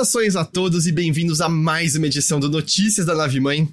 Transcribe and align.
Saudações 0.00 0.34
a 0.34 0.46
todos 0.46 0.86
e 0.86 0.92
bem-vindos 0.92 1.42
a 1.42 1.48
mais 1.48 1.94
uma 1.94 2.06
edição 2.06 2.40
do 2.40 2.48
Notícias 2.48 3.04
da 3.04 3.14
Nave 3.14 3.38
Mãe. 3.38 3.64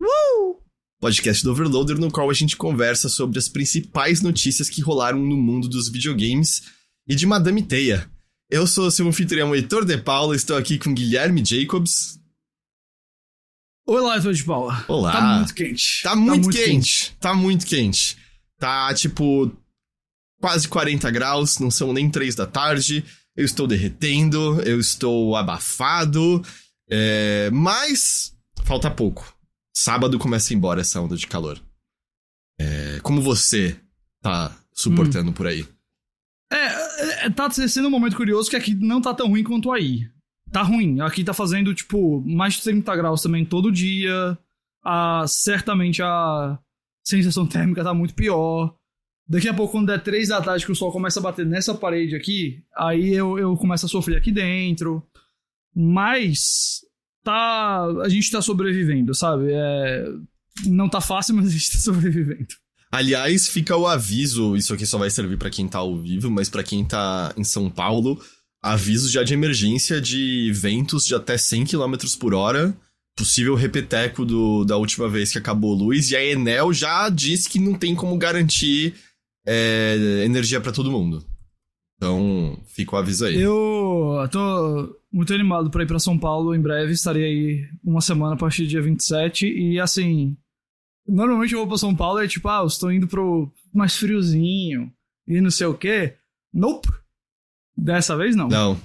Uh! 0.00 0.56
Podcast 1.00 1.44
do 1.44 1.52
Overloader, 1.52 1.98
no 1.98 2.10
qual 2.10 2.28
a 2.28 2.34
gente 2.34 2.56
conversa 2.56 3.08
sobre 3.08 3.38
as 3.38 3.48
principais 3.48 4.20
notícias 4.20 4.68
que 4.68 4.82
rolaram 4.82 5.20
no 5.20 5.36
mundo 5.36 5.68
dos 5.68 5.88
videogames 5.88 6.64
e 7.06 7.14
de 7.14 7.24
Madame 7.26 7.62
Teia. 7.62 8.10
Eu 8.50 8.66
sou 8.66 8.90
seu 8.90 9.06
anfitrião 9.06 9.54
Heitor 9.54 9.84
de 9.84 9.96
Paula, 9.96 10.34
estou 10.34 10.56
aqui 10.56 10.80
com 10.80 10.92
Guilherme 10.92 11.44
Jacobs. 11.44 12.18
Olá, 13.86 14.16
Heitor 14.16 14.32
de 14.32 14.42
Paula. 14.42 14.84
Olá. 14.88 15.12
Tá 15.12 15.36
muito 15.36 15.54
quente. 15.54 16.02
Tá 16.02 16.16
muito, 16.16 16.26
tá 16.26 16.34
muito 16.34 16.56
quente. 16.56 16.66
quente. 16.66 17.16
Tá 17.20 17.34
muito 17.34 17.66
quente. 17.66 18.16
Tá 18.58 18.94
tipo 18.94 19.56
quase 20.40 20.66
40 20.66 21.08
graus, 21.12 21.60
não 21.60 21.70
são 21.70 21.92
nem 21.92 22.10
3 22.10 22.34
da 22.34 22.46
tarde 22.46 23.04
eu 23.38 23.44
estou 23.44 23.68
derretendo, 23.68 24.60
eu 24.62 24.80
estou 24.80 25.36
abafado, 25.36 26.42
é, 26.90 27.48
mas 27.52 28.36
falta 28.64 28.90
pouco. 28.90 29.32
Sábado 29.72 30.18
começa 30.18 30.52
a 30.52 30.54
ir 30.54 30.56
embora 30.56 30.80
essa 30.80 31.00
onda 31.00 31.16
de 31.16 31.24
calor. 31.28 31.56
É, 32.60 32.98
como 33.00 33.22
você 33.22 33.80
tá 34.20 34.58
suportando 34.72 35.30
hum. 35.30 35.32
por 35.32 35.46
aí? 35.46 35.64
É, 36.52 36.56
é, 36.56 37.26
é, 37.26 37.30
tá 37.30 37.48
sendo 37.48 37.86
um 37.86 37.90
momento 37.92 38.16
curioso 38.16 38.50
que 38.50 38.56
aqui 38.56 38.74
não 38.74 39.00
tá 39.00 39.14
tão 39.14 39.28
ruim 39.28 39.44
quanto 39.44 39.70
aí. 39.70 40.10
Tá 40.50 40.62
ruim. 40.62 41.00
Aqui 41.00 41.22
tá 41.22 41.32
fazendo, 41.32 41.72
tipo, 41.72 42.20
mais 42.22 42.54
de 42.54 42.62
30 42.62 42.96
graus 42.96 43.22
também 43.22 43.44
todo 43.44 43.70
dia. 43.70 44.36
Ah, 44.84 45.24
certamente 45.28 46.02
a 46.02 46.58
sensação 47.06 47.46
térmica 47.46 47.84
tá 47.84 47.94
muito 47.94 48.14
pior. 48.16 48.74
Daqui 49.28 49.48
a 49.48 49.52
pouco, 49.52 49.72
quando 49.72 49.88
der 49.88 50.02
três 50.02 50.28
da 50.28 50.40
tarde 50.40 50.64
que 50.64 50.72
o 50.72 50.74
sol 50.74 50.90
começa 50.90 51.20
a 51.20 51.22
bater 51.22 51.44
nessa 51.44 51.74
parede 51.74 52.16
aqui, 52.16 52.62
aí 52.74 53.12
eu, 53.12 53.38
eu 53.38 53.54
começo 53.56 53.84
a 53.84 53.88
sofrer 53.88 54.16
aqui 54.16 54.32
dentro. 54.32 55.06
Mas 55.74 56.80
tá. 57.22 57.84
A 58.02 58.08
gente 58.08 58.30
tá 58.30 58.40
sobrevivendo, 58.40 59.14
sabe? 59.14 59.52
É, 59.52 60.04
não 60.66 60.88
tá 60.88 61.00
fácil, 61.00 61.34
mas 61.36 61.48
a 61.48 61.50
gente 61.50 61.72
tá 61.72 61.78
sobrevivendo. 61.78 62.48
Aliás, 62.90 63.48
fica 63.48 63.76
o 63.76 63.86
aviso, 63.86 64.56
isso 64.56 64.72
aqui 64.72 64.86
só 64.86 64.96
vai 64.96 65.10
servir 65.10 65.36
para 65.36 65.50
quem 65.50 65.68
tá 65.68 65.78
ao 65.78 65.98
vivo, 65.98 66.30
mas 66.30 66.48
para 66.48 66.64
quem 66.64 66.82
tá 66.86 67.34
em 67.36 67.44
São 67.44 67.68
Paulo, 67.68 68.18
aviso 68.62 69.10
já 69.10 69.22
de 69.22 69.34
emergência 69.34 70.00
de 70.00 70.50
ventos 70.54 71.04
de 71.04 71.14
até 71.14 71.36
100 71.36 71.66
km 71.66 71.94
por 72.18 72.32
hora, 72.32 72.74
possível 73.14 73.54
repeteco 73.54 74.24
do, 74.24 74.64
da 74.64 74.78
última 74.78 75.06
vez 75.06 75.30
que 75.30 75.36
acabou 75.36 75.74
luz, 75.74 76.10
e 76.10 76.16
a 76.16 76.24
Enel 76.24 76.72
já 76.72 77.10
disse 77.10 77.46
que 77.46 77.58
não 77.58 77.74
tem 77.74 77.94
como 77.94 78.16
garantir 78.16 78.94
é, 79.48 80.24
energia 80.24 80.60
para 80.60 80.72
todo 80.72 80.90
mundo. 80.90 81.24
Então, 81.96 82.56
fica 82.66 82.94
o 82.94 82.98
aviso 82.98 83.24
aí. 83.24 83.40
Eu 83.40 84.28
tô 84.30 84.94
muito 85.10 85.32
animado 85.32 85.70
pra 85.70 85.82
ir 85.82 85.86
pra 85.86 85.98
São 85.98 86.18
Paulo 86.18 86.54
em 86.54 86.60
breve. 86.60 86.92
Estarei 86.92 87.24
aí 87.24 87.68
uma 87.82 88.00
semana 88.00 88.34
a 88.34 88.38
partir 88.38 88.62
do 88.62 88.68
dia 88.68 88.82
27. 88.82 89.46
E 89.46 89.80
assim, 89.80 90.36
normalmente 91.06 91.54
eu 91.54 91.60
vou 91.60 91.68
pra 91.68 91.78
São 91.78 91.96
Paulo 91.96 92.20
e 92.20 92.26
é 92.26 92.28
tipo, 92.28 92.46
ah, 92.48 92.60
eu 92.60 92.66
estou 92.66 92.92
indo 92.92 93.08
pro 93.08 93.50
mais 93.74 93.96
friozinho 93.96 94.92
e 95.26 95.40
não 95.40 95.50
sei 95.50 95.66
o 95.66 95.74
quê. 95.74 96.14
Nope. 96.52 96.88
Dessa 97.76 98.16
vez 98.16 98.36
não. 98.36 98.48
Não. 98.48 98.80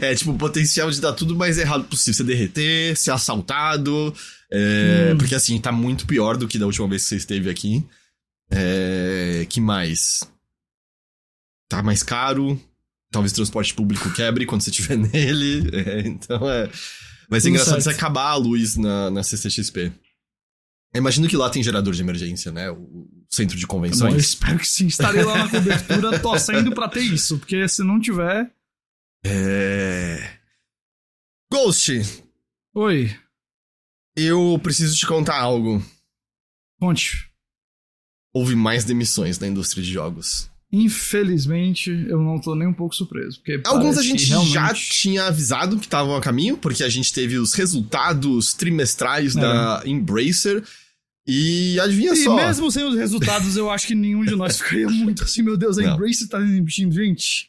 É, 0.00 0.06
é, 0.12 0.14
tipo 0.14 0.30
o 0.30 0.38
potencial 0.38 0.90
de 0.90 1.00
dar 1.00 1.12
tudo 1.12 1.34
mais 1.34 1.58
errado 1.58 1.84
possível. 1.84 2.14
Você 2.14 2.24
derreter, 2.24 2.96
ser 2.96 3.10
assaltado. 3.10 4.14
É, 4.50 5.10
hum. 5.12 5.18
Porque 5.18 5.34
assim, 5.34 5.60
tá 5.60 5.72
muito 5.72 6.06
pior 6.06 6.36
do 6.36 6.46
que 6.46 6.58
da 6.58 6.66
última 6.66 6.88
vez 6.88 7.02
que 7.02 7.08
você 7.08 7.16
esteve 7.16 7.50
aqui. 7.50 7.84
É, 8.50 9.46
que 9.48 9.60
mais? 9.60 10.20
Tá 11.68 11.82
mais 11.82 12.02
caro. 12.02 12.60
Talvez 13.10 13.32
o 13.32 13.36
transporte 13.36 13.74
público 13.74 14.12
quebre 14.12 14.46
quando 14.46 14.62
você 14.62 14.70
estiver 14.70 14.96
nele. 14.98 15.70
É, 15.74 16.00
então 16.00 16.48
é. 16.48 16.70
Vai 17.28 17.40
ser 17.40 17.50
engraçado 17.50 17.80
se 17.80 17.90
acabar 17.90 18.30
a 18.30 18.36
luz 18.36 18.76
na, 18.76 19.10
na 19.10 19.22
CCXP. 19.22 19.92
Imagino 20.94 21.28
que 21.28 21.36
lá 21.36 21.50
tem 21.50 21.62
gerador 21.62 21.92
de 21.92 22.00
emergência, 22.00 22.50
né? 22.50 22.70
O 22.70 23.06
centro 23.28 23.56
de 23.56 23.66
convenções. 23.66 24.12
Bom, 24.12 24.16
eu 24.16 24.20
espero 24.20 24.58
que 24.58 24.66
sim. 24.66 24.86
Estarei 24.86 25.22
lá 25.22 25.36
na 25.36 25.50
cobertura 25.50 26.18
torcendo 26.20 26.74
pra 26.74 26.88
ter 26.88 27.00
isso, 27.02 27.38
porque 27.38 27.68
se 27.68 27.82
não 27.82 28.00
tiver. 28.00 28.50
É. 29.24 30.38
Ghost! 31.52 32.24
Oi. 32.74 33.14
Eu 34.16 34.58
preciso 34.62 34.96
te 34.96 35.06
contar 35.06 35.38
algo. 35.38 35.84
Conte 36.80 37.27
houve 38.32 38.54
mais 38.54 38.84
demissões 38.84 39.38
na 39.38 39.46
indústria 39.46 39.82
de 39.82 39.92
jogos. 39.92 40.50
Infelizmente, 40.70 41.90
eu 42.08 42.20
não 42.20 42.38
tô 42.38 42.54
nem 42.54 42.68
um 42.68 42.74
pouco 42.74 42.94
surpreso. 42.94 43.38
Porque 43.38 43.60
Alguns 43.66 43.96
a 43.96 44.02
gente 44.02 44.26
realmente... 44.26 44.52
já 44.52 44.74
tinha 44.74 45.24
avisado 45.24 45.78
que 45.78 45.86
estavam 45.86 46.14
a 46.14 46.20
caminho, 46.20 46.58
porque 46.58 46.84
a 46.84 46.88
gente 46.90 47.12
teve 47.12 47.38
os 47.38 47.54
resultados 47.54 48.52
trimestrais 48.52 49.34
é. 49.34 49.40
da 49.40 49.82
Embracer. 49.86 50.62
E 51.26 51.78
adivinha 51.80 52.12
e 52.12 52.16
só. 52.16 52.32
E 52.32 52.36
mesmo 52.36 52.70
sem 52.70 52.84
os 52.84 52.96
resultados, 52.96 53.56
eu 53.56 53.70
acho 53.70 53.86
que 53.86 53.94
nenhum 53.94 54.24
de 54.24 54.34
nós 54.34 54.56
ficaria 54.60 54.88
muito 54.88 55.24
assim, 55.24 55.42
meu 55.42 55.56
Deus, 55.56 55.78
a 55.78 55.82
não. 55.82 55.94
Embracer 55.94 56.28
tá 56.28 56.40
investindo, 56.40 56.94
gente. 56.94 57.48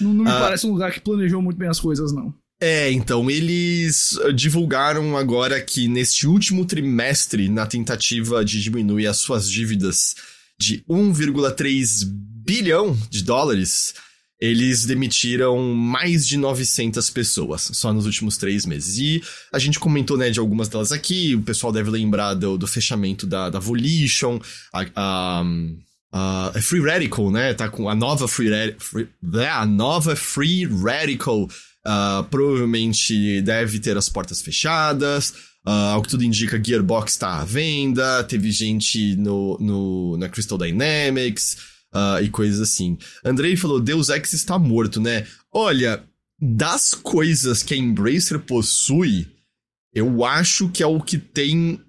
Não, 0.00 0.12
não 0.12 0.24
me 0.24 0.30
ah. 0.30 0.40
parece 0.40 0.66
um 0.66 0.72
lugar 0.72 0.92
que 0.92 1.00
planejou 1.00 1.40
muito 1.42 1.56
bem 1.58 1.68
as 1.68 1.80
coisas, 1.80 2.12
não. 2.12 2.34
É, 2.66 2.90
então, 2.90 3.30
eles 3.30 4.12
uh, 4.12 4.32
divulgaram 4.32 5.18
agora 5.18 5.60
que 5.60 5.86
neste 5.86 6.26
último 6.26 6.64
trimestre, 6.64 7.46
na 7.50 7.66
tentativa 7.66 8.42
de 8.42 8.62
diminuir 8.62 9.06
as 9.06 9.18
suas 9.18 9.50
dívidas 9.50 10.14
de 10.58 10.82
1,3 10.88 12.06
bilhão 12.42 12.98
de 13.10 13.22
dólares, 13.22 13.92
eles 14.40 14.86
demitiram 14.86 15.74
mais 15.74 16.26
de 16.26 16.38
900 16.38 17.10
pessoas 17.10 17.68
só 17.74 17.92
nos 17.92 18.06
últimos 18.06 18.38
três 18.38 18.64
meses. 18.64 18.96
E 18.96 19.22
a 19.52 19.58
gente 19.58 19.78
comentou, 19.78 20.16
né, 20.16 20.30
de 20.30 20.40
algumas 20.40 20.66
delas 20.66 20.90
aqui, 20.90 21.34
o 21.34 21.42
pessoal 21.42 21.70
deve 21.70 21.90
lembrar 21.90 22.32
do, 22.32 22.56
do 22.56 22.66
fechamento 22.66 23.26
da, 23.26 23.50
da 23.50 23.58
Volition, 23.58 24.40
a, 24.72 25.44
a 26.10 26.52
Free 26.62 26.80
Radical, 26.80 27.30
né? 27.30 27.52
Tá 27.52 27.68
com 27.68 27.90
a 27.90 27.94
nova 27.94 28.26
Free, 28.26 28.74
Free 28.78 29.06
a 29.50 29.66
nova 29.66 30.16
Free 30.16 30.64
Radical 30.64 31.46
Uh, 31.86 32.24
provavelmente 32.24 33.42
deve 33.42 33.78
ter 33.78 33.96
as 33.96 34.08
portas 34.08 34.40
fechadas. 34.40 35.30
Uh, 35.66 35.92
ao 35.92 36.02
que 36.02 36.08
tudo 36.08 36.24
indica, 36.24 36.62
Gearbox 36.62 37.12
está 37.12 37.40
à 37.40 37.44
venda. 37.44 38.24
Teve 38.24 38.50
gente 38.50 39.16
no, 39.16 39.58
no, 39.58 40.16
na 40.16 40.28
Crystal 40.28 40.58
Dynamics 40.58 41.56
uh, 41.94 42.22
e 42.22 42.28
coisas 42.28 42.60
assim. 42.60 42.98
Andrei 43.24 43.56
falou: 43.56 43.80
Deus 43.80 44.08
Ex 44.08 44.32
está 44.32 44.58
morto, 44.58 45.00
né? 45.00 45.26
Olha, 45.52 46.02
das 46.40 46.94
coisas 46.94 47.62
que 47.62 47.74
a 47.74 47.76
Embracer 47.76 48.38
possui, 48.40 49.26
eu 49.94 50.24
acho 50.24 50.68
que 50.68 50.82
é 50.82 50.86
o 50.86 51.00
que 51.00 51.18
tem. 51.18 51.80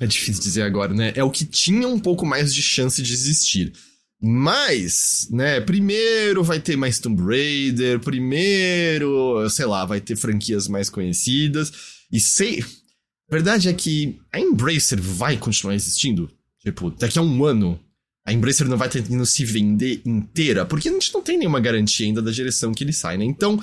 É 0.00 0.06
difícil 0.06 0.42
dizer 0.42 0.62
agora, 0.62 0.94
né? 0.94 1.12
É 1.16 1.24
o 1.24 1.30
que 1.30 1.44
tinha 1.44 1.88
um 1.88 1.98
pouco 1.98 2.24
mais 2.24 2.54
de 2.54 2.62
chance 2.62 3.02
de 3.02 3.12
existir. 3.12 3.72
Mas, 4.20 5.28
né, 5.30 5.60
primeiro 5.60 6.42
vai 6.42 6.58
ter 6.58 6.76
mais 6.76 6.98
Tomb 6.98 7.22
Raider, 7.22 8.00
primeiro, 8.00 9.48
sei 9.48 9.66
lá, 9.66 9.84
vai 9.84 10.00
ter 10.00 10.16
franquias 10.16 10.66
mais 10.66 10.90
conhecidas. 10.90 11.72
E 12.10 12.18
sei. 12.18 12.60
A 12.60 13.34
verdade 13.34 13.68
é 13.68 13.72
que 13.72 14.18
a 14.32 14.40
Embracer 14.40 15.00
vai 15.00 15.36
continuar 15.36 15.74
existindo. 15.74 16.30
Tipo, 16.60 16.90
daqui 16.90 17.18
a 17.18 17.22
um 17.22 17.44
ano, 17.44 17.78
a 18.26 18.32
Embracer 18.32 18.66
não 18.66 18.76
vai 18.76 18.88
tentando 18.88 19.24
se 19.24 19.44
vender 19.44 20.02
inteira, 20.04 20.66
porque 20.66 20.88
a 20.88 20.92
gente 20.92 21.14
não 21.14 21.22
tem 21.22 21.38
nenhuma 21.38 21.60
garantia 21.60 22.06
ainda 22.06 22.20
da 22.20 22.30
direção 22.30 22.72
que 22.72 22.82
ele 22.82 22.92
sai, 22.92 23.16
né? 23.16 23.24
Então, 23.24 23.62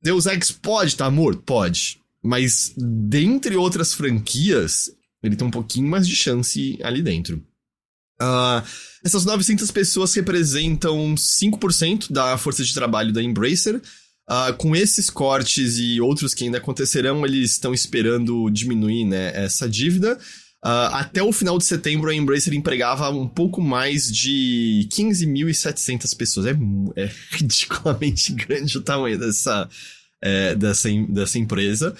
Deus 0.00 0.26
Ex 0.26 0.52
pode 0.52 0.92
estar 0.92 1.06
tá 1.06 1.10
morto? 1.10 1.42
Pode. 1.42 1.98
Mas, 2.22 2.72
dentre 2.76 3.56
outras 3.56 3.92
franquias, 3.92 4.90
ele 5.22 5.36
tem 5.36 5.46
um 5.46 5.50
pouquinho 5.50 5.88
mais 5.88 6.06
de 6.06 6.14
chance 6.14 6.78
ali 6.82 7.02
dentro. 7.02 7.42
Uh, 8.20 8.66
essas 9.04 9.24
900 9.24 9.70
pessoas 9.70 10.12
representam 10.14 11.14
5% 11.14 12.12
da 12.12 12.36
força 12.36 12.64
de 12.64 12.74
trabalho 12.74 13.12
da 13.12 13.22
Embracer. 13.22 13.80
Uh, 14.30 14.52
com 14.58 14.76
esses 14.76 15.08
cortes 15.08 15.78
e 15.78 16.02
outros 16.02 16.34
que 16.34 16.44
ainda 16.44 16.58
acontecerão, 16.58 17.24
eles 17.24 17.52
estão 17.52 17.72
esperando 17.72 18.50
diminuir 18.50 19.04
né, 19.04 19.32
essa 19.34 19.68
dívida. 19.68 20.18
Uh, 20.64 20.90
até 20.92 21.22
o 21.22 21.32
final 21.32 21.56
de 21.56 21.64
setembro, 21.64 22.10
a 22.10 22.14
Embracer 22.14 22.52
empregava 22.52 23.08
um 23.10 23.28
pouco 23.28 23.62
mais 23.62 24.10
de 24.10 24.88
15.700 24.92 26.16
pessoas. 26.16 26.46
É, 26.46 26.50
é, 26.96 27.10
ridiculamente 27.30 28.32
grande 28.34 28.76
o 28.76 28.82
tamanho 28.82 29.18
dessa, 29.18 29.68
é, 30.20 30.54
dessa, 30.54 30.88
dessa 31.08 31.38
empresa. 31.38 31.96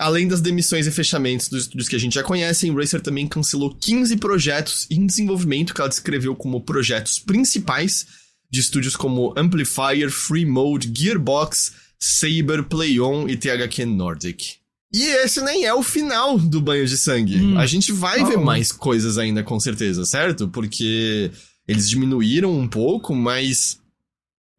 Além 0.00 0.26
das 0.26 0.40
demissões 0.40 0.86
e 0.86 0.90
fechamentos 0.90 1.48
dos 1.48 1.64
estúdios 1.64 1.86
que 1.86 1.94
a 1.94 1.98
gente 1.98 2.14
já 2.14 2.22
conhece, 2.22 2.64
a 2.64 2.68
Embracer 2.70 3.02
também 3.02 3.28
cancelou 3.28 3.74
15 3.74 4.16
projetos 4.16 4.86
em 4.90 5.04
desenvolvimento 5.04 5.74
que 5.74 5.80
ela 5.82 5.90
descreveu 5.90 6.34
como 6.34 6.62
projetos 6.62 7.18
principais 7.18 8.06
de 8.50 8.60
estúdios 8.60 8.96
como 8.96 9.34
Amplifier, 9.36 10.10
Free 10.10 10.46
Mode, 10.46 10.90
Gearbox, 10.96 11.72
Saber, 11.98 12.64
PlayOn 12.64 13.28
e 13.28 13.36
THQ 13.36 13.84
Nordic. 13.84 14.54
E 14.90 15.02
esse 15.02 15.42
nem 15.42 15.66
é 15.66 15.74
o 15.74 15.82
final 15.82 16.38
do 16.38 16.62
banho 16.62 16.86
de 16.86 16.96
sangue. 16.96 17.36
Hum. 17.36 17.58
A 17.58 17.66
gente 17.66 17.92
vai 17.92 18.22
oh. 18.22 18.26
ver 18.26 18.38
mais 18.38 18.72
coisas 18.72 19.18
ainda, 19.18 19.42
com 19.42 19.60
certeza, 19.60 20.06
certo? 20.06 20.48
Porque 20.48 21.30
eles 21.68 21.88
diminuíram 21.88 22.58
um 22.58 22.66
pouco, 22.66 23.14
mas. 23.14 23.78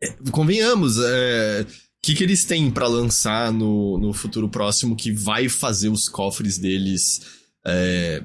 É, 0.03 0.13
convenhamos, 0.31 0.99
é 0.99 1.65
que, 2.01 2.15
que 2.15 2.24
eles 2.24 2.44
têm 2.44 2.71
para 2.71 2.88
lançar 2.88 3.51
no, 3.51 3.98
no 3.98 4.12
futuro 4.12 4.50
próximo 4.50 4.95
que 4.95 5.12
vai 5.12 5.48
fazer 5.48 5.89
os 5.89 6.09
cofres 6.09 6.57
deles 6.57 7.21
é, 7.65 8.24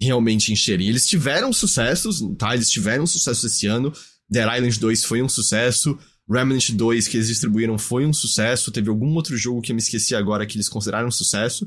realmente 0.00 0.52
encherem? 0.52 0.88
Eles 0.88 1.06
tiveram 1.06 1.52
sucessos, 1.52 2.20
tá? 2.38 2.54
Eles 2.54 2.70
tiveram 2.70 3.06
sucesso 3.06 3.46
esse 3.46 3.66
ano. 3.66 3.92
Dead 4.30 4.44
Island 4.44 4.78
2 4.78 5.04
foi 5.04 5.22
um 5.22 5.28
sucesso. 5.28 5.98
Remnant 6.28 6.70
2 6.70 7.08
que 7.08 7.16
eles 7.16 7.28
distribuíram 7.28 7.76
foi 7.78 8.06
um 8.06 8.12
sucesso. 8.12 8.70
Teve 8.70 8.90
algum 8.90 9.12
outro 9.14 9.36
jogo 9.36 9.60
que 9.60 9.72
eu 9.72 9.76
me 9.76 9.82
esqueci 9.82 10.14
agora 10.14 10.46
que 10.46 10.56
eles 10.56 10.68
consideraram 10.68 11.08
um 11.08 11.12
sucesso. 11.12 11.66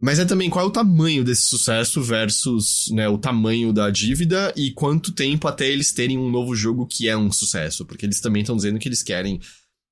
Mas 0.00 0.18
é 0.18 0.24
também 0.24 0.50
qual 0.50 0.64
é 0.64 0.68
o 0.68 0.72
tamanho 0.72 1.24
desse 1.24 1.42
sucesso 1.42 2.02
versus 2.02 2.90
né, 2.90 3.08
o 3.08 3.16
tamanho 3.16 3.72
da 3.72 3.90
dívida 3.90 4.52
e 4.56 4.72
quanto 4.72 5.12
tempo 5.12 5.46
até 5.46 5.68
eles 5.70 5.92
terem 5.92 6.18
um 6.18 6.30
novo 6.30 6.54
jogo 6.54 6.84
que 6.84 7.08
é 7.08 7.16
um 7.16 7.30
sucesso. 7.30 7.86
Porque 7.86 8.04
eles 8.04 8.20
também 8.20 8.42
estão 8.42 8.56
dizendo 8.56 8.78
que 8.78 8.88
eles 8.88 9.04
querem 9.04 9.40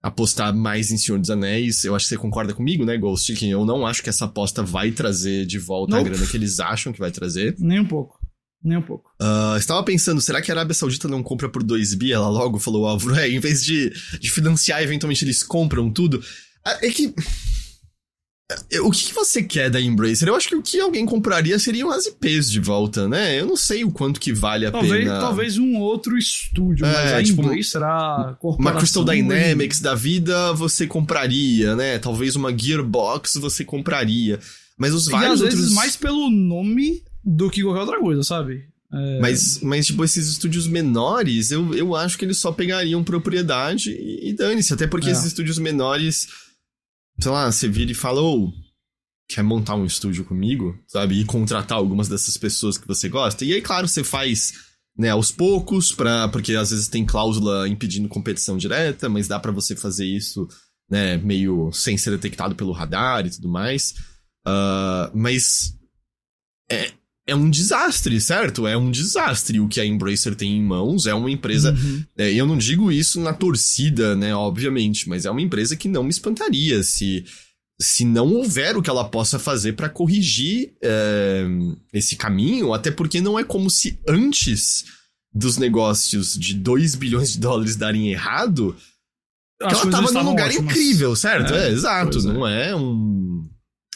apostar 0.02 0.54
mais 0.54 0.90
em 0.90 0.99
Senhor 0.99 1.19
dos 1.19 1.31
Anéis. 1.31 1.84
Eu 1.84 1.94
acho 1.94 2.06
que 2.06 2.08
você 2.10 2.19
concorda 2.19 2.52
comigo, 2.52 2.84
né, 2.84 2.99
Ghost? 2.99 3.32
Que 3.34 3.49
eu 3.49 3.64
não 3.64 3.87
acho 3.87 4.02
que 4.02 4.08
essa 4.08 4.25
aposta 4.25 4.62
vai 4.62 4.90
trazer 4.90 5.46
de 5.46 5.58
volta 5.58 5.96
nope. 5.96 6.08
a 6.08 6.12
grana 6.12 6.26
que 6.26 6.37
eles 6.37 6.58
acham 6.58 6.93
que 6.93 6.99
vai 6.99 7.10
trazer. 7.10 7.54
Nem 7.58 7.81
um 7.81 7.87
pouco. 7.87 8.20
Nem 8.64 8.78
um 8.78 8.82
pouco. 8.82 9.10
Uh, 9.20 9.56
estava 9.56 9.82
pensando, 9.82 10.20
será 10.20 10.40
que 10.40 10.50
a 10.50 10.54
Arábia 10.54 10.75
Saudita 10.75 11.08
não 11.08 11.22
compra 11.22 11.49
por 11.49 11.62
2 11.62 11.94
bi? 11.94 12.12
Ela 12.12 12.28
logo 12.28 12.58
falou, 12.58 12.87
Álvaro, 12.87 13.16
é, 13.16 13.28
em 13.28 13.38
vez 13.38 13.64
de, 13.64 13.90
de 14.20 14.31
financiar, 14.31 14.82
eventualmente 14.82 15.25
eles 15.25 15.43
compram 15.43 15.90
tudo. 15.90 16.22
Ah, 16.64 16.78
é 16.82 16.90
que 16.90 17.12
o 18.82 18.90
que 18.90 19.12
você 19.12 19.43
quer 19.43 19.70
da 19.70 19.81
Embracer? 19.81 20.28
Eu 20.28 20.34
acho 20.34 20.49
que 20.49 20.54
o 20.54 20.62
que 20.62 20.81
alguém 20.81 21.04
compraria 21.04 21.58
seriam 21.58 21.90
as 21.90 22.06
IPs 22.06 22.50
de 22.50 22.60
volta, 22.60 23.08
né? 23.08 23.40
Eu 23.40 23.46
não 23.46 23.56
sei 23.56 23.84
o 23.84 23.90
quanto 23.90 24.20
que 24.20 24.32
vale 24.32 24.66
a 24.66 24.70
talvez, 24.70 25.04
pena. 25.04 25.20
Talvez 25.20 25.58
um 25.58 25.76
outro 25.78 26.16
estúdio, 26.16 26.87
é, 26.87 26.93
mas 26.93 27.12
a 27.12 27.22
tipo, 27.22 27.43
Embracer, 27.43 27.82
a 27.82 28.37
Uma 28.43 28.75
Crystal 28.75 29.04
Dynamics 29.04 29.81
e... 29.81 29.82
da 29.82 29.94
vida 29.94 30.52
você 30.52 30.87
compraria, 30.87 31.76
né? 31.76 31.99
Talvez 31.99 32.37
uma 32.37 32.56
Gearbox 32.56 33.34
você 33.34 33.64
compraria. 33.64 34.38
Mas 34.76 34.94
os 34.94 35.06
vários 35.06 35.31
e 35.31 35.34
às 35.34 35.40
outros... 35.43 35.60
vezes 35.60 35.75
mais 35.75 35.96
pelo 35.96 36.31
nome 36.31 37.02
do 37.25 37.50
que 37.50 37.62
qualquer 37.62 37.81
outra 37.81 38.00
coisa, 38.00 38.22
sabe? 38.22 38.64
É... 38.93 39.20
Mas, 39.20 39.60
mas, 39.62 39.87
tipo, 39.87 40.04
esses 40.04 40.28
estúdios 40.28 40.66
menores, 40.66 41.50
eu, 41.50 41.75
eu 41.75 41.96
acho 41.96 42.19
que 42.19 42.25
eles 42.25 42.38
só 42.38 42.52
pegariam 42.52 43.02
propriedade 43.02 43.90
e, 43.90 44.31
e 44.31 44.32
dane-se. 44.34 44.75
Até 44.75 44.87
porque 44.87 45.08
é. 45.08 45.12
esses 45.12 45.26
estúdios 45.26 45.58
menores 45.58 46.28
sei 47.20 47.31
lá, 47.31 47.50
você 47.50 47.69
vira 47.69 47.93
e 47.93 47.94
fala, 47.94 48.20
oh, 48.20 48.53
quer 49.29 49.43
montar 49.43 49.75
um 49.75 49.85
estúdio 49.85 50.25
comigo, 50.25 50.79
sabe? 50.87 51.20
E 51.20 51.25
contratar 51.25 51.79
algumas 51.79 52.09
dessas 52.09 52.37
pessoas 52.37 52.76
que 52.76 52.87
você 52.87 53.09
gosta. 53.09 53.44
E 53.44 53.55
aí, 53.55 53.62
claro, 53.62 53.88
você 53.88 54.05
faz, 54.05 54.53
né, 54.97 55.11
aos 55.11 55.31
poucos, 55.31 55.93
pra, 55.93 56.29
porque 56.29 56.55
às 56.55 56.70
vezes 56.70 56.88
tem 56.88 57.05
cláusula 57.05 57.69
impedindo 57.69 58.09
competição 58.09 58.56
direta, 58.56 59.09
mas 59.09 59.29
dá 59.29 59.38
para 59.38 59.53
você 59.53 59.75
fazer 59.75 60.06
isso, 60.06 60.47
né, 60.91 61.17
meio 61.19 61.73
sem 61.73 61.97
ser 61.97 62.11
detectado 62.11 62.55
pelo 62.55 62.73
radar 62.73 63.26
e 63.26 63.31
tudo 63.31 63.49
mais. 63.49 63.94
Uh, 64.47 65.11
mas 65.14 65.75
é, 66.70 66.93
é 67.26 67.34
um 67.34 67.48
desastre, 67.48 68.20
certo? 68.20 68.66
É 68.66 68.76
um 68.76 68.90
desastre 68.90 69.60
o 69.60 69.69
que 69.69 69.80
a 69.80 69.86
Embracer 69.86 70.34
tem 70.34 70.56
em 70.56 70.62
mãos. 70.62 71.06
É 71.06 71.14
uma 71.14 71.30
empresa. 71.30 71.72
Uhum. 71.72 72.04
É, 72.16 72.32
eu 72.32 72.46
não 72.46 72.58
digo 72.58 72.90
isso 72.90 73.20
na 73.20 73.32
torcida, 73.32 74.16
né? 74.16 74.34
Obviamente, 74.34 75.08
mas 75.08 75.24
é 75.24 75.30
uma 75.30 75.40
empresa 75.40 75.76
que 75.76 75.88
não 75.88 76.02
me 76.02 76.10
espantaria 76.10 76.82
se. 76.82 77.24
Se 77.80 78.04
não 78.04 78.32
houver 78.34 78.76
o 78.76 78.82
que 78.82 78.90
ela 78.90 79.08
possa 79.08 79.40
fazer 79.40 79.72
para 79.72 79.88
corrigir 79.88 80.72
é, 80.80 81.44
esse 81.92 82.14
caminho, 82.14 82.72
até 82.72 82.92
porque 82.92 83.20
não 83.20 83.36
é 83.36 83.42
como 83.42 83.68
se 83.68 83.98
antes 84.06 84.84
dos 85.34 85.56
negócios 85.56 86.38
de 86.38 86.54
2 86.54 86.94
bilhões 86.94 87.32
de 87.32 87.40
dólares 87.40 87.75
darem 87.75 88.12
errado, 88.12 88.76
ela 89.60 89.90
tava 89.90 90.12
num 90.12 90.22
lugar 90.22 90.48
ótimas. 90.48 90.76
incrível, 90.76 91.16
certo? 91.16 91.54
É, 91.54 91.68
é 91.68 91.72
exato. 91.72 92.18
É. 92.18 92.22
Não 92.22 92.46
é 92.46 92.76
um 92.76 93.48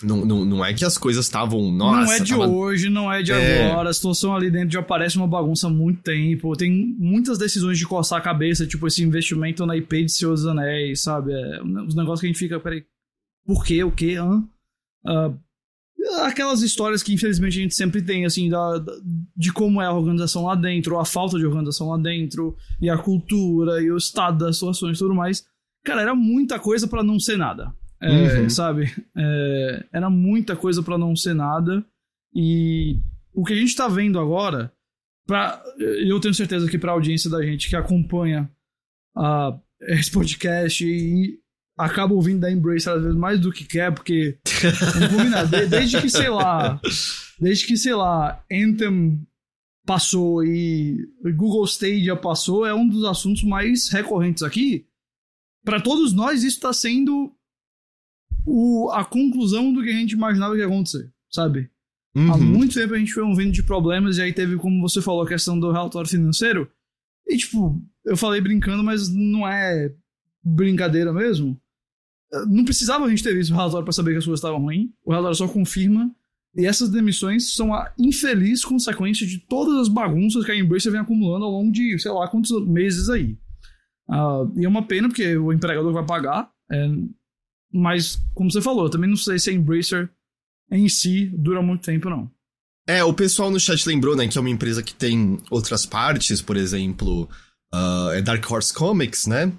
não, 0.02 0.26
não, 0.26 0.44
não 0.44 0.64
é 0.64 0.74
que 0.74 0.84
as 0.84 0.98
coisas 0.98 1.24
estavam. 1.24 1.72
Nossa, 1.72 2.04
não 2.04 2.12
é 2.12 2.20
de 2.20 2.30
tava... 2.32 2.46
hoje, 2.46 2.90
não 2.90 3.10
é 3.10 3.22
de 3.22 3.32
é... 3.32 3.70
agora. 3.70 3.88
A 3.88 3.94
situação 3.94 4.36
ali 4.36 4.50
dentro 4.50 4.70
já 4.70 4.82
parece 4.82 5.16
uma 5.16 5.26
bagunça 5.26 5.68
há 5.68 5.70
muito 5.70 6.02
tempo. 6.02 6.54
Tem 6.54 6.70
muitas 6.98 7.38
decisões 7.38 7.78
de 7.78 7.86
coçar 7.86 8.18
a 8.18 8.22
cabeça, 8.22 8.66
tipo 8.66 8.86
esse 8.86 9.02
investimento 9.02 9.64
na 9.64 9.74
IP 9.76 10.04
de 10.04 10.26
dos 10.26 10.46
Anéis, 10.46 11.02
sabe? 11.02 11.32
É, 11.32 11.62
os 11.62 11.94
negócios 11.94 12.20
que 12.20 12.26
a 12.26 12.28
gente 12.28 12.38
fica, 12.38 12.60
peraí, 12.60 12.84
por 13.46 13.64
quê? 13.64 13.82
O 13.84 13.90
quê? 13.90 14.16
Hã? 14.16 14.44
Uh, 15.06 15.40
aquelas 16.24 16.60
histórias 16.60 17.02
que 17.02 17.14
infelizmente 17.14 17.58
a 17.58 17.62
gente 17.62 17.74
sempre 17.74 18.02
tem, 18.02 18.26
assim, 18.26 18.50
da, 18.50 18.78
da, 18.78 18.92
de 19.34 19.50
como 19.50 19.80
é 19.80 19.86
a 19.86 19.92
organização 19.92 20.44
lá 20.44 20.54
dentro, 20.54 20.98
a 20.98 21.06
falta 21.06 21.38
de 21.38 21.46
organização 21.46 21.88
lá 21.88 21.96
dentro, 21.96 22.54
e 22.82 22.90
a 22.90 22.98
cultura, 22.98 23.80
e 23.80 23.90
o 23.90 23.96
estado 23.96 24.44
das 24.44 24.56
situações 24.56 24.98
e 24.98 25.00
tudo 25.00 25.14
mais. 25.14 25.42
Cara, 25.82 26.02
era 26.02 26.14
muita 26.14 26.58
coisa 26.58 26.86
para 26.86 27.02
não 27.02 27.18
ser 27.18 27.38
nada. 27.38 27.72
É, 28.00 28.40
uhum. 28.40 28.50
Sabe? 28.50 28.92
É, 29.16 29.84
era 29.92 30.10
muita 30.10 30.54
coisa 30.54 30.82
para 30.82 30.98
não 30.98 31.16
ser 31.16 31.34
nada. 31.34 31.84
E 32.34 32.98
o 33.32 33.44
que 33.44 33.52
a 33.52 33.56
gente 33.56 33.74
tá 33.74 33.88
vendo 33.88 34.18
agora, 34.18 34.72
pra, 35.26 35.62
eu 35.78 36.20
tenho 36.20 36.34
certeza 36.34 36.68
que 36.68 36.78
pra 36.78 36.92
audiência 36.92 37.30
da 37.30 37.42
gente 37.42 37.68
que 37.68 37.76
acompanha 37.76 38.50
a, 39.16 39.58
esse 39.82 40.10
podcast 40.10 40.84
e 40.84 41.38
acaba 41.78 42.14
ouvindo 42.14 42.40
da 42.40 42.50
Embrace 42.50 42.88
às 42.88 43.02
vezes 43.02 43.16
mais 43.16 43.40
do 43.40 43.52
que 43.52 43.64
quer, 43.64 43.92
porque 43.92 44.38
combinar, 45.10 45.44
desde 45.44 46.00
que, 46.00 46.08
sei 46.08 46.28
lá, 46.28 46.80
desde 47.38 47.66
que, 47.66 47.76
sei 47.76 47.94
lá, 47.94 48.42
Anthem 48.50 49.26
passou 49.84 50.44
e 50.44 50.98
Google 51.36 51.64
Stadia 51.64 52.16
passou, 52.16 52.66
é 52.66 52.74
um 52.74 52.88
dos 52.88 53.04
assuntos 53.04 53.42
mais 53.42 53.88
recorrentes 53.88 54.42
aqui. 54.42 54.86
Para 55.64 55.80
todos 55.80 56.12
nós, 56.12 56.42
isso 56.42 56.56
está 56.56 56.72
sendo 56.72 57.35
o, 58.46 58.90
a 58.92 59.04
conclusão 59.04 59.72
do 59.72 59.82
que 59.82 59.90
a 59.90 59.94
gente 59.94 60.12
imaginava 60.12 60.54
que 60.54 60.60
ia 60.60 60.66
acontecer, 60.66 61.12
sabe? 61.30 61.68
Uhum. 62.14 62.32
Há 62.32 62.38
muito 62.38 62.74
tempo 62.74 62.94
a 62.94 62.98
gente 62.98 63.12
foi 63.12 63.22
ouvindo 63.22 63.52
de 63.52 63.62
problemas 63.62 64.16
e 64.16 64.22
aí 64.22 64.32
teve, 64.32 64.56
como 64.56 64.80
você 64.80 65.02
falou, 65.02 65.22
a 65.22 65.28
questão 65.28 65.58
do 65.58 65.70
relatório 65.70 66.08
financeiro. 66.08 66.70
E, 67.26 67.36
tipo, 67.36 67.82
eu 68.04 68.16
falei 68.16 68.40
brincando, 68.40 68.82
mas 68.82 69.12
não 69.12 69.46
é 69.46 69.92
brincadeira 70.42 71.12
mesmo. 71.12 71.60
Não 72.48 72.64
precisava 72.64 73.04
a 73.04 73.10
gente 73.10 73.22
ter 73.22 73.34
visto 73.34 73.50
o 73.50 73.56
relatório 73.56 73.84
para 73.84 73.92
saber 73.92 74.12
que 74.12 74.18
as 74.18 74.24
coisas 74.24 74.38
estavam 74.38 74.62
ruins. 74.62 74.88
O 75.04 75.10
relatório 75.10 75.36
só 75.36 75.48
confirma. 75.48 76.10
E 76.56 76.64
essas 76.64 76.88
demissões 76.88 77.54
são 77.54 77.74
a 77.74 77.92
infeliz 77.98 78.64
consequência 78.64 79.26
de 79.26 79.38
todas 79.38 79.74
as 79.74 79.88
bagunças 79.88 80.44
que 80.44 80.52
a 80.52 80.56
Embracer 80.56 80.90
vem 80.90 81.00
acumulando 81.00 81.44
ao 81.44 81.50
longo 81.50 81.70
de, 81.70 81.98
sei 81.98 82.10
lá, 82.10 82.26
quantos 82.28 82.50
meses 82.66 83.10
aí. 83.10 83.36
Uh, 84.08 84.58
e 84.58 84.64
é 84.64 84.68
uma 84.68 84.86
pena, 84.86 85.08
porque 85.08 85.36
o 85.36 85.52
empregador 85.52 85.92
vai 85.92 86.06
pagar. 86.06 86.50
É, 86.70 86.88
mas, 87.72 88.20
como 88.34 88.50
você 88.50 88.60
falou, 88.60 88.84
eu 88.84 88.90
também 88.90 89.08
não 89.08 89.16
sei 89.16 89.38
se 89.38 89.50
a 89.50 89.52
Embracer 89.52 90.08
em 90.70 90.88
si 90.88 91.26
dura 91.34 91.62
muito 91.62 91.84
tempo, 91.84 92.10
não. 92.10 92.30
É, 92.86 93.02
o 93.02 93.12
pessoal 93.12 93.50
no 93.50 93.58
chat 93.58 93.86
lembrou, 93.86 94.14
né, 94.14 94.28
que 94.28 94.38
é 94.38 94.40
uma 94.40 94.50
empresa 94.50 94.82
que 94.82 94.94
tem 94.94 95.38
outras 95.50 95.84
partes, 95.84 96.40
por 96.40 96.56
exemplo, 96.56 97.28
uh, 97.74 98.10
é 98.12 98.22
Dark 98.22 98.48
Horse 98.48 98.72
Comics, 98.72 99.26
né? 99.26 99.52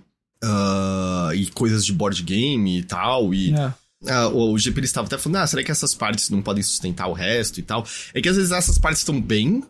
Uh, 0.44 1.34
e 1.34 1.48
coisas 1.48 1.86
de 1.86 1.94
board 1.94 2.22
game 2.24 2.80
e 2.80 2.84
tal, 2.84 3.34
e... 3.34 3.54
É. 3.54 3.74
Uh, 4.00 4.52
o 4.52 4.60
GP 4.60 4.82
estava 4.82 5.08
até 5.08 5.18
falando, 5.18 5.38
ah, 5.38 5.48
será 5.48 5.64
que 5.64 5.72
essas 5.72 5.96
partes 5.96 6.30
não 6.30 6.40
podem 6.40 6.62
sustentar 6.62 7.08
o 7.08 7.14
resto 7.14 7.60
e 7.60 7.64
tal? 7.64 7.84
É 8.14 8.22
que 8.22 8.30
às 8.30 8.36
vezes 8.36 8.52
essas 8.52 8.78
partes 8.78 9.02
estão 9.02 9.20
bem, 9.20 9.64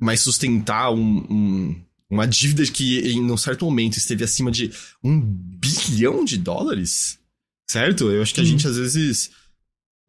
mas 0.00 0.20
sustentar 0.20 0.92
um, 0.92 1.26
um, 1.28 1.82
uma 2.08 2.24
dívida 2.24 2.64
que 2.70 3.00
em 3.00 3.28
um 3.28 3.36
certo 3.36 3.64
momento 3.64 3.96
esteve 3.96 4.22
acima 4.22 4.50
de 4.50 4.70
um 5.02 5.20
bilhão 5.20 6.24
de 6.24 6.38
dólares 6.38 7.18
certo? 7.68 8.10
Eu 8.10 8.22
acho 8.22 8.34
que 8.34 8.40
a 8.40 8.42
hum. 8.42 8.46
gente 8.46 8.66
às 8.66 8.76
vezes 8.76 9.30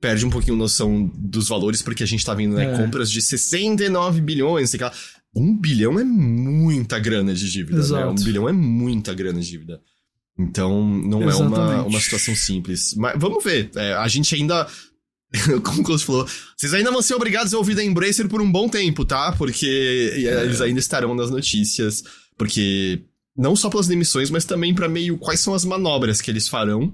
perde 0.01 0.25
um 0.25 0.29
pouquinho 0.29 0.55
noção 0.55 1.11
dos 1.15 1.47
valores 1.47 1.81
porque 1.81 2.03
a 2.03 2.05
gente 2.05 2.25
tá 2.25 2.33
vendo 2.33 2.55
né, 2.55 2.73
é. 2.73 2.77
compras 2.77 3.09
de 3.09 3.21
69 3.21 4.21
bilhões, 4.21 4.69
sei 4.69 4.79
lá. 4.79 4.91
Um 5.35 5.57
bilhão 5.57 5.99
é 5.99 6.03
muita 6.03 6.97
grana 6.97 7.33
de 7.33 7.51
dívida, 7.51 7.79
Exato. 7.79 8.05
né? 8.05 8.11
Um 8.11 8.23
bilhão 8.23 8.47
é 8.47 8.53
muita 8.53 9.13
grana 9.13 9.39
de 9.39 9.49
dívida. 9.49 9.81
Então, 10.37 10.85
não 10.85 11.23
Exatamente. 11.23 11.59
é 11.59 11.63
uma, 11.63 11.83
uma 11.83 11.99
situação 11.99 12.35
simples. 12.35 12.93
Mas 12.95 13.19
vamos 13.19 13.43
ver. 13.43 13.69
É, 13.75 13.93
a 13.93 14.07
gente 14.07 14.33
ainda. 14.35 14.67
Como 15.63 15.81
o 15.81 15.83
Klaus 15.83 16.03
falou, 16.03 16.25
vocês 16.55 16.73
ainda 16.73 16.91
vão 16.91 17.01
ser 17.01 17.15
obrigados 17.15 17.53
a 17.53 17.57
ouvir 17.57 17.75
da 17.75 17.83
Embracer 17.83 18.29
por 18.29 18.41
um 18.41 18.49
bom 18.49 18.69
tempo, 18.69 19.03
tá? 19.03 19.33
Porque 19.33 20.11
é. 20.13 20.43
eles 20.43 20.61
ainda 20.61 20.79
estarão 20.79 21.13
nas 21.15 21.29
notícias. 21.29 22.03
Porque 22.37 23.01
não 23.35 23.55
só 23.55 23.69
pelas 23.69 23.87
demissões, 23.87 24.29
mas 24.29 24.45
também 24.45 24.73
para 24.73 24.87
meio 24.87 25.17
quais 25.17 25.39
são 25.39 25.53
as 25.53 25.65
manobras 25.65 26.21
que 26.21 26.31
eles 26.31 26.47
farão 26.47 26.93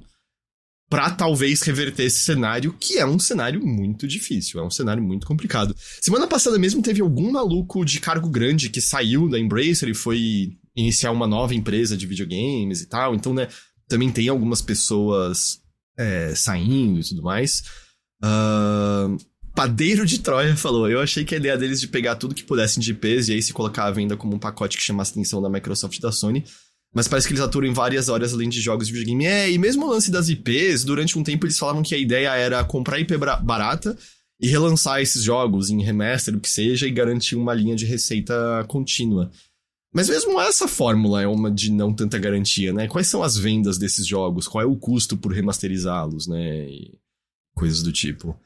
para 0.91 1.09
talvez 1.09 1.61
reverter 1.61 2.03
esse 2.03 2.17
cenário, 2.17 2.75
que 2.77 2.97
é 2.97 3.05
um 3.05 3.17
cenário 3.17 3.65
muito 3.65 4.05
difícil, 4.05 4.59
é 4.59 4.63
um 4.63 4.69
cenário 4.69 5.01
muito 5.01 5.25
complicado. 5.25 5.73
Semana 6.01 6.27
passada 6.27 6.59
mesmo 6.59 6.81
teve 6.81 6.99
algum 6.99 7.31
maluco 7.31 7.85
de 7.85 8.01
cargo 8.01 8.27
grande 8.29 8.69
que 8.69 8.81
saiu 8.81 9.29
da 9.29 9.39
Embracer 9.39 9.87
e 9.87 9.93
foi 9.93 10.57
iniciar 10.75 11.11
uma 11.11 11.25
nova 11.25 11.55
empresa 11.55 11.95
de 11.95 12.05
videogames 12.05 12.81
e 12.81 12.87
tal, 12.87 13.15
então, 13.15 13.33
né, 13.33 13.47
também 13.87 14.11
tem 14.11 14.27
algumas 14.27 14.61
pessoas 14.61 15.61
é, 15.97 16.35
saindo 16.35 16.99
e 16.99 17.03
tudo 17.05 17.23
mais. 17.23 17.63
Uh, 18.21 19.15
Padeiro 19.55 20.05
de 20.05 20.19
Troia 20.19 20.57
falou: 20.57 20.89
Eu 20.89 20.99
achei 20.99 21.23
que 21.23 21.35
a 21.35 21.37
ideia 21.37 21.57
deles 21.57 21.79
de 21.79 21.87
pegar 21.87 22.17
tudo 22.17 22.35
que 22.35 22.43
pudessem 22.43 22.83
de 22.83 22.91
IPs 22.91 23.29
e 23.29 23.33
aí 23.33 23.41
se 23.41 23.53
colocar 23.53 23.85
à 23.85 23.91
venda 23.91 24.17
como 24.17 24.35
um 24.35 24.39
pacote 24.39 24.75
que 24.75 24.83
chamasse 24.83 25.11
atenção 25.11 25.41
da 25.41 25.49
Microsoft 25.49 25.97
e 25.97 26.01
da 26.01 26.11
Sony 26.11 26.43
mas 26.93 27.07
parece 27.07 27.27
que 27.27 27.33
eles 27.33 27.43
aturam 27.43 27.67
em 27.67 27.73
várias 27.73 28.09
horas 28.09 28.33
além 28.33 28.49
de 28.49 28.59
jogos 28.59 28.87
de 28.87 28.93
videogame. 28.93 29.25
É, 29.25 29.49
e 29.49 29.57
mesmo 29.57 29.85
o 29.85 29.89
lance 29.89 30.11
das 30.11 30.29
IPs, 30.29 30.83
durante 30.83 31.17
um 31.17 31.23
tempo 31.23 31.45
eles 31.45 31.57
falavam 31.57 31.81
que 31.81 31.95
a 31.95 31.97
ideia 31.97 32.35
era 32.35 32.63
comprar 32.63 32.99
IP 32.99 33.17
barata 33.17 33.97
e 34.39 34.47
relançar 34.47 35.01
esses 35.01 35.23
jogos 35.23 35.69
em 35.69 35.81
remaster, 35.81 36.35
o 36.35 36.39
que 36.39 36.49
seja, 36.49 36.87
e 36.87 36.91
garantir 36.91 37.35
uma 37.35 37.53
linha 37.53 37.75
de 37.75 37.85
receita 37.85 38.65
contínua. 38.67 39.31
Mas 39.93 40.09
mesmo 40.09 40.39
essa 40.39 40.67
fórmula 40.67 41.21
é 41.21 41.27
uma 41.27 41.51
de 41.51 41.71
não 41.71 41.93
tanta 41.93 42.17
garantia, 42.17 42.73
né? 42.73 42.87
Quais 42.87 43.07
são 43.07 43.21
as 43.21 43.37
vendas 43.37 43.77
desses 43.77 44.07
jogos? 44.07 44.47
Qual 44.47 44.61
é 44.61 44.65
o 44.65 44.75
custo 44.75 45.17
por 45.17 45.33
remasterizá-los, 45.33 46.27
né? 46.27 46.65
E 46.69 46.97
coisas 47.53 47.83
do 47.83 47.91
tipo. 47.91 48.37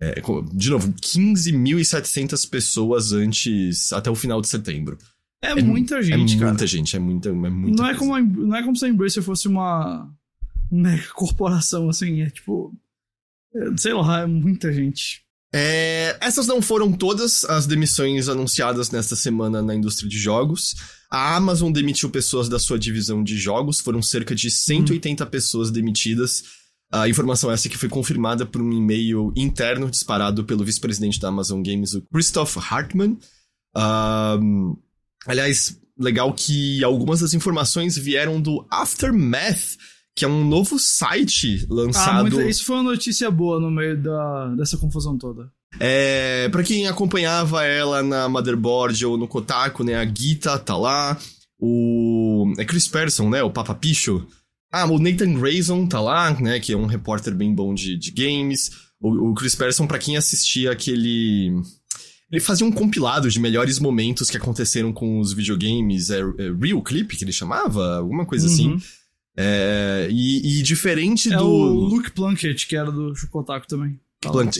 É, 0.00 0.22
de 0.54 0.70
novo, 0.70 0.92
15.700 0.92 2.48
pessoas 2.48 3.12
antes, 3.12 3.92
até 3.92 4.10
o 4.10 4.14
final 4.14 4.40
de 4.40 4.48
setembro. 4.48 4.96
É, 5.42 5.50
é 5.50 5.62
muita 5.62 6.02
gente, 6.02 6.34
é 6.34 6.38
cara. 6.38 6.50
muita 6.50 6.66
gente, 6.66 6.96
é 6.96 6.98
muita, 6.98 7.28
é 7.30 7.32
muita 7.32 7.82
não, 7.82 7.88
é 7.88 7.94
como 7.94 8.14
a, 8.14 8.20
não 8.20 8.56
é 8.56 8.62
como 8.62 8.76
se 8.76 8.84
a 8.84 8.88
Embracer 8.88 9.22
fosse 9.22 9.48
uma 9.48 10.08
mega 10.70 11.08
corporação, 11.14 11.88
assim, 11.88 12.22
é 12.22 12.30
tipo... 12.30 12.74
É, 13.54 13.76
sei 13.76 13.92
lá, 13.94 14.20
é 14.20 14.26
muita 14.26 14.72
gente. 14.72 15.22
É, 15.52 16.16
essas 16.20 16.46
não 16.46 16.62
foram 16.62 16.92
todas 16.92 17.44
as 17.44 17.66
demissões 17.66 18.28
anunciadas 18.28 18.90
nesta 18.90 19.16
semana 19.16 19.60
na 19.60 19.74
indústria 19.74 20.08
de 20.08 20.18
jogos. 20.18 20.76
A 21.10 21.34
Amazon 21.34 21.72
demitiu 21.72 22.08
pessoas 22.08 22.48
da 22.48 22.58
sua 22.58 22.78
divisão 22.78 23.24
de 23.24 23.36
jogos, 23.36 23.80
foram 23.80 24.00
cerca 24.00 24.34
de 24.34 24.48
180 24.50 25.24
hum. 25.24 25.26
pessoas 25.26 25.70
demitidas. 25.70 26.44
A 26.92 27.08
informação 27.08 27.50
essa 27.50 27.68
que 27.68 27.78
foi 27.78 27.88
confirmada 27.88 28.46
por 28.46 28.60
um 28.60 28.72
e-mail 28.72 29.32
interno 29.36 29.90
disparado 29.90 30.44
pelo 30.44 30.64
vice-presidente 30.64 31.20
da 31.20 31.28
Amazon 31.28 31.62
Games, 31.62 31.94
o 31.94 32.02
Christoph 32.02 32.56
Hartmann. 32.56 33.16
Um, 33.76 34.76
aliás, 35.26 35.78
legal 35.98 36.32
que 36.32 36.82
algumas 36.82 37.20
das 37.20 37.34
informações 37.34 37.96
vieram 37.96 38.40
do 38.40 38.66
Aftermath, 38.70 39.76
que 40.16 40.24
é 40.24 40.28
um 40.28 40.44
novo 40.44 40.78
site 40.78 41.66
lançado. 41.68 42.18
Ah, 42.18 42.22
muito, 42.22 42.40
isso 42.40 42.64
foi 42.64 42.76
uma 42.76 42.90
notícia 42.90 43.30
boa 43.30 43.60
no 43.60 43.70
meio 43.70 44.00
da, 44.00 44.48
dessa 44.56 44.76
confusão 44.76 45.16
toda. 45.16 45.50
É, 45.78 46.48
para 46.48 46.62
quem 46.62 46.88
acompanhava 46.88 47.64
ela 47.64 48.02
na 48.02 48.28
Motherboard 48.28 49.06
ou 49.06 49.16
no 49.16 49.28
Kotaku, 49.28 49.84
né, 49.84 49.94
a 49.94 50.04
Gita 50.04 50.58
tá 50.58 50.76
lá, 50.76 51.16
o 51.58 52.52
é 52.58 52.64
Chris 52.64 52.88
Person, 52.88 53.28
né, 53.28 53.42
o 53.42 53.50
Papa 53.50 53.74
Picho. 53.74 54.26
Ah, 54.72 54.86
o 54.86 54.98
Nathan 54.98 55.34
Grayson 55.34 55.86
tá 55.86 56.00
lá, 56.00 56.32
né, 56.40 56.58
que 56.58 56.72
é 56.72 56.76
um 56.76 56.86
repórter 56.86 57.34
bem 57.34 57.54
bom 57.54 57.74
de, 57.74 57.96
de 57.96 58.10
games. 58.10 58.70
O, 59.00 59.30
o 59.30 59.34
Chris 59.34 59.54
Person, 59.54 59.86
para 59.86 59.98
quem 59.98 60.16
assistia 60.16 60.72
aquele 60.72 61.52
ele 62.30 62.40
fazia 62.40 62.66
um 62.66 62.70
compilado 62.70 63.28
de 63.28 63.40
melhores 63.40 63.78
momentos 63.78 64.30
que 64.30 64.36
aconteceram 64.36 64.92
com 64.92 65.18
os 65.18 65.32
videogames, 65.32 66.10
é, 66.10 66.20
é 66.20 66.52
Real 66.60 66.82
Clip 66.82 67.16
que 67.16 67.24
ele 67.24 67.32
chamava, 67.32 67.98
alguma 67.98 68.24
coisa 68.24 68.46
assim. 68.46 68.68
uhum. 68.68 68.76
assim. 68.76 69.00
É, 69.36 70.08
e, 70.10 70.58
e, 70.58 70.62
diferente 70.62 71.32
é 71.32 71.36
do. 71.36 71.46
o 71.46 71.72
Luke 71.72 72.10
Plunkett, 72.10 72.66
que 72.66 72.76
era 72.76 72.90
do 72.90 73.14
Chocotaco 73.14 73.66
também. 73.66 73.98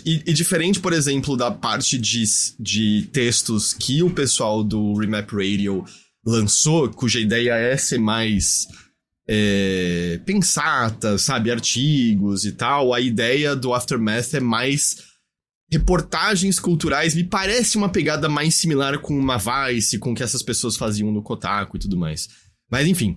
E, 0.07 0.23
e, 0.27 0.33
diferente, 0.33 0.81
por 0.81 0.93
exemplo, 0.93 1.37
da 1.37 1.50
parte 1.50 1.99
de, 1.99 2.25
de 2.59 3.09
textos 3.12 3.75
que 3.75 4.03
o 4.03 4.09
pessoal 4.09 4.65
do 4.65 4.95
Remap 4.95 5.31
Radio 5.33 5.85
lançou, 6.25 6.89
cuja 6.89 7.21
ideia 7.21 7.55
é 7.55 7.77
ser 7.77 7.99
mais 7.99 8.67
é, 9.29 10.19
pensata, 10.25 11.19
sabe, 11.19 11.50
artigos 11.50 12.45
e 12.45 12.53
tal, 12.53 12.95
a 12.95 13.00
ideia 13.00 13.55
do 13.55 13.75
Aftermath 13.75 14.35
é 14.35 14.41
mais 14.41 15.10
reportagens 15.71 16.59
culturais, 16.59 17.15
me 17.15 17.25
parece 17.25 17.77
uma 17.77 17.89
pegada 17.89 18.29
mais 18.29 18.55
similar 18.57 18.99
com 18.99 19.17
uma 19.17 19.39
Vice, 19.39 19.99
com 19.99 20.12
o 20.12 20.15
que 20.15 20.23
essas 20.23 20.43
pessoas 20.43 20.77
faziam 20.77 21.12
no 21.12 21.23
Kotaku 21.23 21.77
e 21.77 21.81
tudo 21.81 21.97
mais. 21.97 22.29
Mas 22.71 22.87
enfim, 22.87 23.17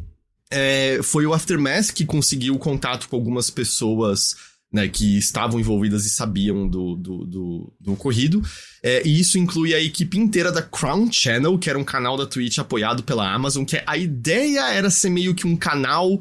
é, 0.51 0.99
foi 1.01 1.25
o 1.25 1.33
Aftermath 1.33 1.91
que 1.93 2.05
conseguiu 2.05 2.57
contato 2.59 3.09
com 3.09 3.15
algumas 3.15 3.49
pessoas 3.49 4.35
né, 4.71 4.87
que 4.87 5.17
estavam 5.17 5.59
envolvidas 5.59 6.05
e 6.05 6.09
sabiam 6.09 6.67
do, 6.67 6.95
do, 6.95 7.25
do, 7.25 7.73
do 7.79 7.93
ocorrido. 7.93 8.41
É, 8.81 9.05
e 9.07 9.19
isso 9.19 9.37
inclui 9.37 9.73
a 9.73 9.81
equipe 9.81 10.17
inteira 10.17 10.51
da 10.51 10.63
Crown 10.63 11.11
Channel, 11.11 11.57
que 11.59 11.69
era 11.69 11.77
um 11.77 11.83
canal 11.83 12.17
da 12.17 12.25
Twitch 12.25 12.57
apoiado 12.57 13.03
pela 13.03 13.31
Amazon, 13.31 13.63
que 13.65 13.81
a 13.85 13.97
ideia 13.97 14.71
era 14.73 14.89
ser 14.89 15.09
meio 15.09 15.35
que 15.35 15.45
um 15.45 15.55
canal 15.55 16.19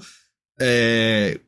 é, 0.60 1.40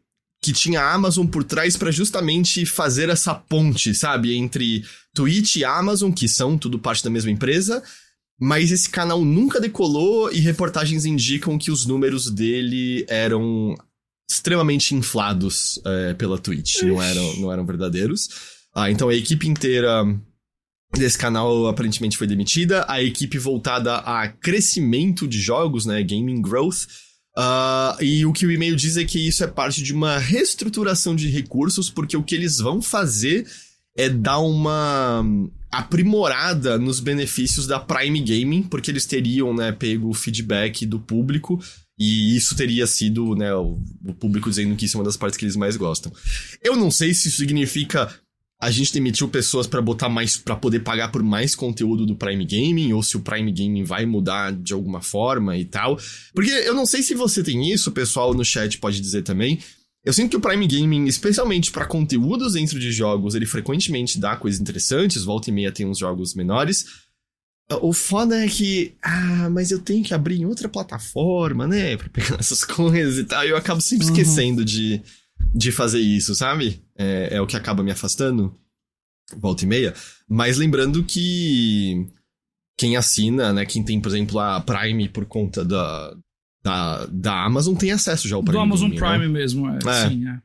que 0.45 0.53
tinha 0.53 0.83
a 0.83 0.93
Amazon 0.93 1.27
por 1.27 1.43
trás 1.43 1.75
para 1.75 1.91
justamente 1.91 2.67
fazer 2.67 3.09
essa 3.09 3.35
ponte, 3.35 3.95
sabe, 3.95 4.37
entre 4.37 4.85
Twitch 5.15 5.57
e 5.57 5.65
Amazon, 5.65 6.13
que 6.13 6.29
são 6.29 6.59
tudo 6.59 6.79
parte 6.79 7.03
da 7.03 7.09
mesma 7.09 7.31
empresa, 7.31 7.83
mas 8.39 8.71
esse 8.71 8.91
canal 8.91 9.25
nunca 9.25 9.59
decolou 9.59 10.31
e 10.31 10.41
reportagens 10.41 11.07
indicam 11.07 11.57
que 11.57 11.71
os 11.71 11.87
números 11.87 12.31
dele 12.31 13.07
eram 13.09 13.75
extremamente 14.31 14.95
inflados 14.95 15.81
é, 15.83 16.13
pela 16.13 16.37
Twitch, 16.37 16.83
não 16.83 17.03
eram, 17.03 17.37
não 17.37 17.51
eram 17.51 17.65
verdadeiros. 17.65 18.29
Ah, 18.75 18.91
então 18.91 19.09
a 19.09 19.15
equipe 19.15 19.49
inteira 19.49 20.05
desse 20.93 21.17
canal 21.17 21.69
aparentemente 21.69 22.19
foi 22.19 22.27
demitida, 22.27 22.85
a 22.87 23.03
equipe 23.03 23.39
voltada 23.39 23.97
a 23.97 24.29
crescimento 24.29 25.27
de 25.27 25.41
jogos, 25.41 25.87
né, 25.87 26.03
gaming 26.03 26.43
growth, 26.43 26.87
Uh, 27.37 28.03
e 28.03 28.25
o 28.25 28.33
que 28.33 28.47
o 28.47 28.51
e-mail 28.51 28.77
diz 28.77 28.97
é 28.97 29.05
que 29.05 29.19
isso 29.19 29.43
é 29.43 29.47
parte 29.47 29.83
de 29.83 29.93
uma 29.93 30.19
reestruturação 30.19 31.17
de 31.17 31.29
recursos, 31.29 31.91
porque 31.91 32.17
o 32.17 32.23
que 32.23 32.35
eles 32.35 32.59
vão 32.59 32.81
fazer 32.81 33.47
é 33.97 34.09
dar 34.09 34.39
uma 34.39 35.25
aprimorada 35.71 36.79
nos 36.79 37.01
benefícios 37.01 37.67
da 37.67 37.81
Prime 37.81 38.21
Gaming, 38.21 38.63
porque 38.63 38.91
eles 38.91 39.07
teriam, 39.07 39.55
né, 39.55 39.73
pego 39.73 40.09
o 40.09 40.15
feedback 40.15 40.87
do 40.87 41.01
público 41.01 41.61
e 41.99 42.37
isso 42.37 42.57
teria 42.57 42.87
sido, 42.87 43.35
né, 43.35 43.55
o, 43.55 43.79
público 44.19 44.49
dizendo 44.49 44.75
que 44.77 44.85
isso 44.85 44.97
é 44.97 45.01
uma 45.01 45.05
das 45.05 45.17
partes 45.17 45.37
que 45.37 45.45
eles 45.45 45.57
mais 45.57 45.77
gostam. 45.77 46.13
Eu 46.63 46.77
não 46.77 46.91
sei 46.91 47.15
se 47.15 47.29
isso 47.29 47.39
significa 47.39 48.13
a 48.65 48.71
gente 48.71 48.95
demitiu 48.95 49.29
pessoas 49.29 49.67
para 49.67 49.83
botar 49.83 50.09
mais 50.09 50.39
para 50.39 50.57
poder 50.57 50.81
pagar 50.81 51.13
por 51.13 51.23
mais 51.23 51.55
conteúdo 51.55 52.07
do 52.07 52.17
Prime 52.17 52.47
Gaming 52.47 52.95
ou 52.95 53.03
se 53.03 53.15
o 53.15 53.21
Prime 53.21 53.53
Gaming 53.53 53.85
vai 53.85 54.07
mudar 54.07 54.53
de 54.53 54.73
alguma 54.73 55.03
forma 55.03 55.59
e 55.59 55.67
tal. 55.67 55.99
Porque 56.33 56.51
eu 56.51 56.73
não 56.73 56.87
sei 56.87 57.03
se 57.03 57.15
você 57.15 57.43
tem 57.43 57.71
isso, 57.71 57.91
o 57.91 57.93
pessoal 57.93 58.33
no 58.33 58.43
chat 58.43 58.79
pode 58.79 59.03
dizer 59.03 59.23
também. 59.23 59.59
Eu 60.03 60.15
sinto 60.15 60.31
que 60.31 60.37
o 60.39 60.41
Prime 60.41 60.67
Gaming, 60.67 61.05
especialmente 61.05 61.71
para 61.71 61.85
conteúdos 61.85 62.55
dentro 62.55 62.81
de 62.81 62.91
jogos, 62.91 63.35
ele 63.35 63.45
frequentemente 63.45 64.19
dá 64.19 64.35
coisas 64.35 64.59
interessantes, 64.59 65.25
volta 65.25 65.51
e 65.51 65.53
meia 65.53 65.71
tem 65.71 65.85
uns 65.85 65.99
jogos 65.99 66.35
menores. 66.35 66.87
O 67.83 67.93
foda 67.93 68.43
é 68.43 68.49
que, 68.49 68.95
ah, 69.03 69.51
mas 69.51 69.71
eu 69.71 69.79
tenho 69.79 70.03
que 70.03 70.15
abrir 70.15 70.41
em 70.41 70.47
outra 70.47 70.71
plataforma, 70.71 71.67
né, 71.67 71.99
pra 71.99 72.09
pegar 72.09 72.37
essas 72.41 72.65
coisas 72.65 73.19
e 73.19 73.25
tal, 73.25 73.45
e 73.45 73.51
eu 73.51 73.57
acabo 73.59 73.83
sempre 73.83 74.07
uhum. 74.07 74.13
esquecendo 74.13 74.65
de, 74.65 75.03
de 75.55 75.71
fazer 75.71 76.01
isso, 76.01 76.35
sabe? 76.35 76.83
É, 76.97 77.37
é 77.37 77.41
o 77.41 77.47
que 77.47 77.57
acaba 77.57 77.83
me 77.83 77.93
afastando, 77.93 78.59
volta 79.37 79.65
e 79.65 79.69
meia. 79.69 79.95
Mas 80.29 80.57
lembrando 80.57 81.05
que 81.05 82.07
quem 82.77 82.97
assina, 82.97 83.53
né, 83.53 83.65
quem 83.65 83.85
tem, 83.85 84.01
por 84.01 84.09
exemplo, 84.09 84.41
a 84.41 84.61
Prime 84.61 85.09
por 85.09 85.25
conta 85.27 85.65
da, 85.65 86.17
da, 86.63 87.07
da 87.07 87.45
Amazon 87.45 87.77
tem 87.77 87.93
acesso 87.93 88.27
já 88.27 88.35
ao 88.35 88.43
Prime. 88.43 88.59
Do 88.59 88.63
Amazon 88.63 88.91
Game, 88.91 89.01
Prime 89.01 89.27
né? 89.27 89.29
mesmo, 89.29 89.69
é, 89.69 89.79
é. 89.79 90.09
Sim, 90.09 90.29
é. 90.29 90.41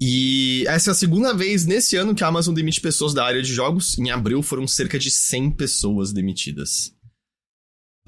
E 0.00 0.64
essa 0.68 0.90
é 0.90 0.92
a 0.92 0.94
segunda 0.94 1.34
vez 1.34 1.66
nesse 1.66 1.96
ano 1.96 2.14
que 2.14 2.22
a 2.22 2.28
Amazon 2.28 2.54
demite 2.54 2.80
pessoas 2.80 3.12
da 3.12 3.24
área 3.24 3.42
de 3.42 3.52
jogos. 3.52 3.98
Em 3.98 4.10
abril 4.10 4.42
foram 4.42 4.66
cerca 4.66 4.96
de 4.96 5.10
100 5.10 5.52
pessoas 5.52 6.12
demitidas. 6.12 6.94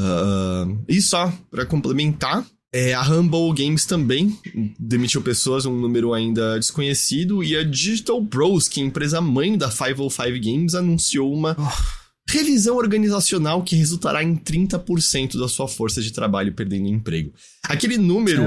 Uh, 0.01 0.83
e 0.89 1.03
só, 1.03 1.33
para 1.51 1.67
complementar, 1.67 2.47
é, 2.73 2.95
a 2.95 3.03
Humble 3.03 3.53
Games 3.55 3.85
também 3.85 4.39
demitiu 4.79 5.23
pessoas, 5.23 5.67
um 5.67 5.79
número 5.79 6.13
ainda 6.13 6.59
desconhecido. 6.59 7.43
E 7.43 7.57
a 7.57 7.65
Digital 7.65 8.21
Bros, 8.21 8.69
que 8.69 8.81
é 8.81 8.85
a 8.85 8.87
empresa 8.87 9.21
mãe 9.21 9.57
da 9.59 9.69
505 9.69 10.41
Games, 10.41 10.75
anunciou 10.75 11.33
uma. 11.33 11.57
Oh 11.59 12.01
revisão 12.31 12.77
organizacional 12.77 13.63
que 13.63 13.77
resultará 13.77 14.23
em 14.23 14.37
30% 14.37 15.39
da 15.39 15.49
sua 15.49 15.67
força 15.67 16.01
de 16.01 16.13
trabalho 16.13 16.53
perdendo 16.53 16.89
emprego. 16.89 17.33
Aquele 17.65 17.99
número 17.99 18.43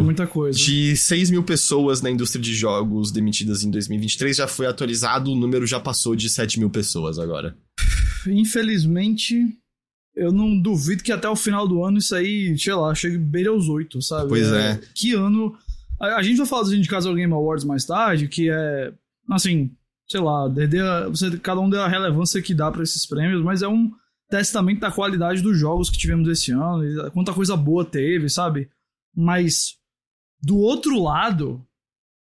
é 0.47 0.51
de 0.51 0.95
6 0.95 1.29
mil 1.29 1.43
pessoas 1.43 2.01
na 2.01 2.09
indústria 2.09 2.41
de 2.41 2.53
jogos 2.53 3.11
demitidas 3.11 3.63
em 3.63 3.69
2023 3.69 4.37
já 4.37 4.47
foi 4.47 4.67
atualizado, 4.67 5.31
o 5.31 5.35
número 5.35 5.67
já 5.67 5.79
passou 5.79 6.15
de 6.15 6.29
7 6.29 6.59
mil 6.59 6.69
pessoas 6.69 7.19
agora. 7.19 7.55
Infelizmente, 8.27 9.35
eu 10.15 10.31
não 10.31 10.59
duvido 10.59 11.03
que 11.03 11.11
até 11.11 11.27
o 11.27 11.35
final 11.35 11.67
do 11.67 11.83
ano 11.83 11.97
isso 11.97 12.15
aí, 12.15 12.57
sei 12.57 12.73
lá, 12.73 12.93
chegue 12.93 13.17
beira 13.17 13.49
aos 13.49 13.67
8, 13.67 14.01
sabe? 14.01 14.29
Pois 14.29 14.51
é. 14.51 14.79
Que 14.93 15.13
ano. 15.13 15.57
A, 15.99 16.17
a 16.17 16.23
gente 16.23 16.37
vai 16.37 16.45
falar 16.45 16.63
dos 16.63 16.73
indicados 16.73 17.05
ao 17.05 17.15
Game 17.15 17.33
Awards 17.33 17.65
mais 17.65 17.85
tarde, 17.85 18.27
que 18.27 18.49
é. 18.49 18.93
Assim, 19.31 19.71
sei 20.07 20.19
lá, 20.19 20.47
você, 21.09 21.37
cada 21.37 21.61
um 21.61 21.69
deu 21.69 21.81
a 21.81 21.87
relevância 21.87 22.41
que 22.41 22.53
dá 22.53 22.71
para 22.71 22.83
esses 22.83 23.05
prêmios, 23.05 23.41
mas 23.41 23.61
é 23.61 23.67
um 23.67 23.91
testamento 24.29 24.81
da 24.81 24.91
qualidade 24.91 25.41
dos 25.41 25.57
jogos 25.57 25.89
que 25.89 25.97
tivemos 25.97 26.27
esse 26.27 26.51
ano, 26.51 27.11
quanta 27.11 27.33
coisa 27.33 27.55
boa 27.55 27.85
teve, 27.85 28.29
sabe? 28.29 28.69
Mas 29.15 29.77
do 30.41 30.57
outro 30.57 31.01
lado, 31.01 31.65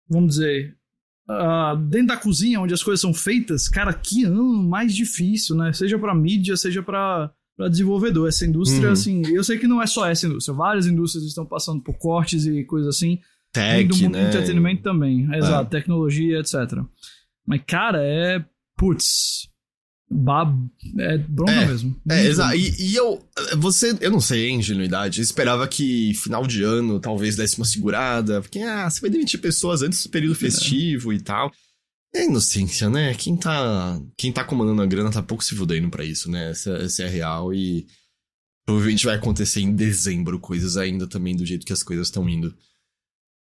vamos 0.08 0.34
dizer, 0.34 0.76
uh, 1.28 1.76
dentro 1.76 2.08
da 2.08 2.16
cozinha 2.16 2.60
onde 2.60 2.74
as 2.74 2.82
coisas 2.82 3.00
são 3.00 3.12
feitas, 3.12 3.68
cara, 3.68 3.92
que 3.92 4.24
ano 4.24 4.62
mais 4.62 4.94
difícil, 4.94 5.56
né? 5.56 5.72
Seja 5.72 5.98
para 5.98 6.14
mídia, 6.14 6.56
seja 6.56 6.82
para 6.82 7.32
para 7.56 7.68
desenvolvedor. 7.68 8.28
Essa 8.28 8.44
indústria, 8.46 8.86
Uhum. 8.88 8.92
assim, 8.92 9.22
eu 9.28 9.44
sei 9.44 9.58
que 9.58 9.66
não 9.66 9.80
é 9.82 9.86
só 9.86 10.06
essa 10.06 10.26
indústria, 10.26 10.54
várias 10.54 10.86
indústrias 10.86 11.24
estão 11.26 11.46
passando 11.46 11.80
por 11.82 11.94
cortes 11.98 12.46
e 12.46 12.64
coisas 12.64 12.96
assim. 12.96 13.18
Tech, 13.52 13.86
do 13.88 13.96
mundo 13.96 14.12
né? 14.14 14.22
do 14.22 14.28
entretenimento 14.28 14.82
também, 14.82 15.28
exato, 15.32 15.70
tecnologia, 15.70 16.40
etc. 16.40 16.54
Mas, 17.46 17.60
cara, 17.66 17.98
é. 18.02 18.44
Putz. 18.76 19.48
Bab... 20.10 20.52
É 20.98 21.18
bronca 21.18 21.52
É, 21.52 21.66
mesmo. 21.66 21.96
É, 22.10 22.26
exato. 22.26 22.56
E, 22.56 22.74
e 22.78 22.94
eu. 22.96 23.22
Você. 23.58 23.96
Eu 24.00 24.10
não 24.10 24.20
sei, 24.20 24.48
hein, 24.48 24.58
ingenuidade. 24.58 25.20
Eu 25.20 25.22
esperava 25.24 25.66
que 25.68 26.12
final 26.14 26.46
de 26.46 26.62
ano 26.62 27.00
talvez 27.00 27.36
desse 27.36 27.56
uma 27.56 27.64
segurada. 27.64 28.40
Porque, 28.40 28.58
ah, 28.60 28.88
você 28.90 29.00
vai 29.00 29.10
demitir 29.10 29.40
pessoas 29.40 29.82
antes 29.82 30.02
do 30.04 30.10
período 30.10 30.34
festivo 30.34 31.12
e 31.12 31.20
tal. 31.20 31.50
É 32.14 32.24
inocência, 32.26 32.88
né? 32.88 33.12
Quem 33.14 33.36
tá. 33.36 34.00
Quem 34.16 34.30
tá 34.32 34.44
comandando 34.44 34.80
a 34.82 34.86
grana 34.86 35.10
tá 35.10 35.22
pouco 35.22 35.42
se 35.44 35.54
fudendo 35.56 35.90
pra 35.90 36.04
isso, 36.04 36.30
né? 36.30 36.50
Essa, 36.50 36.70
essa 36.76 37.02
é 37.02 37.08
real 37.08 37.52
e. 37.52 37.86
Provavelmente 38.66 39.04
vai 39.04 39.16
acontecer 39.16 39.60
em 39.60 39.74
dezembro 39.74 40.38
coisas 40.40 40.76
ainda 40.78 41.06
também 41.06 41.36
do 41.36 41.44
jeito 41.44 41.66
que 41.66 41.72
as 41.72 41.82
coisas 41.82 42.06
estão 42.06 42.26
indo. 42.28 42.54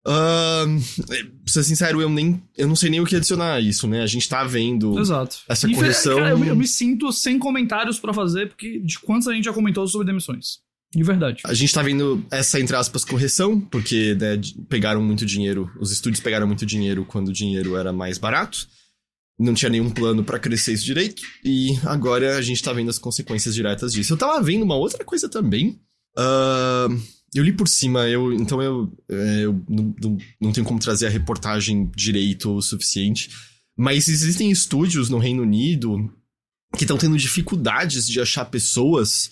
Ahn, 0.07 0.79
pra 1.07 1.17
ser 1.53 1.63
sincero, 1.63 2.01
eu 2.01 2.09
nem. 2.09 2.41
Eu 2.57 2.67
não 2.67 2.75
sei 2.75 2.89
nem 2.89 2.99
o 2.99 3.05
que 3.05 3.15
adicionar 3.15 3.53
a 3.53 3.59
isso, 3.61 3.87
né? 3.87 4.01
A 4.01 4.07
gente 4.07 4.27
tá 4.27 4.43
vendo. 4.43 4.99
Exato. 4.99 5.37
Essa 5.47 5.67
correção- 5.73 6.17
Cara, 6.17 6.31
eu, 6.31 6.37
me- 6.37 6.47
eu 6.47 6.55
me 6.55 6.67
sinto 6.67 7.11
sem 7.11 7.39
comentários 7.39 7.97
pra 7.99 8.13
fazer, 8.13 8.49
porque 8.49 8.79
de 8.79 8.99
quantos 8.99 9.27
a 9.27 9.33
gente 9.33 9.45
já 9.45 9.53
comentou 9.53 9.87
sobre 9.87 10.05
demissões. 10.07 10.59
De 10.95 11.03
verdade. 11.03 11.41
A 11.45 11.53
gente 11.53 11.73
tá 11.73 11.81
vendo 11.83 12.25
essa, 12.31 12.59
entre 12.59 12.75
aspas, 12.75 13.03
correção, 13.03 13.59
porque 13.59 14.15
né, 14.15 14.39
pegaram 14.69 15.03
muito 15.03 15.25
dinheiro, 15.25 15.69
os 15.79 15.91
estúdios 15.91 16.21
pegaram 16.23 16.47
muito 16.47 16.65
dinheiro 16.65 17.03
quando 17.05 17.27
o 17.27 17.33
dinheiro 17.33 17.75
era 17.75 17.91
mais 17.91 18.17
barato. 18.17 18.65
Não 19.37 19.53
tinha 19.53 19.69
nenhum 19.69 19.89
plano 19.89 20.23
pra 20.23 20.39
crescer 20.39 20.71
isso 20.73 20.85
direito. 20.85 21.21
E 21.43 21.77
agora 21.83 22.37
a 22.37 22.41
gente 22.41 22.63
tá 22.63 22.71
vendo 22.71 22.89
as 22.89 22.97
consequências 22.97 23.53
diretas 23.53 23.91
disso. 23.91 24.13
Eu 24.13 24.17
tava 24.17 24.41
vendo 24.41 24.63
uma 24.63 24.77
outra 24.77 25.03
coisa 25.03 25.27
também. 25.27 25.77
Ah, 26.17 26.87
eu 27.33 27.43
li 27.43 27.51
por 27.51 27.67
cima, 27.67 28.07
eu, 28.07 28.31
então 28.31 28.61
eu, 28.61 28.89
é, 29.11 29.41
eu 29.43 29.61
não, 29.67 29.93
não- 30.01 30.17
não 30.39 30.51
tenho 30.53 30.65
como 30.65 30.79
trazer 30.79 31.07
a 31.07 31.09
reportagem 31.09 31.91
direito 31.93 32.49
o 32.55 32.61
suficiente. 32.61 33.29
Mas 33.77 34.07
existem 34.07 34.49
estúdios 34.49 35.09
no 35.09 35.17
Reino 35.17 35.43
Unido 35.43 36.09
que 36.77 36.85
estão 36.85 36.97
tendo 36.97 37.17
dificuldades 37.17 38.07
de 38.07 38.21
achar 38.21 38.45
pessoas 38.45 39.29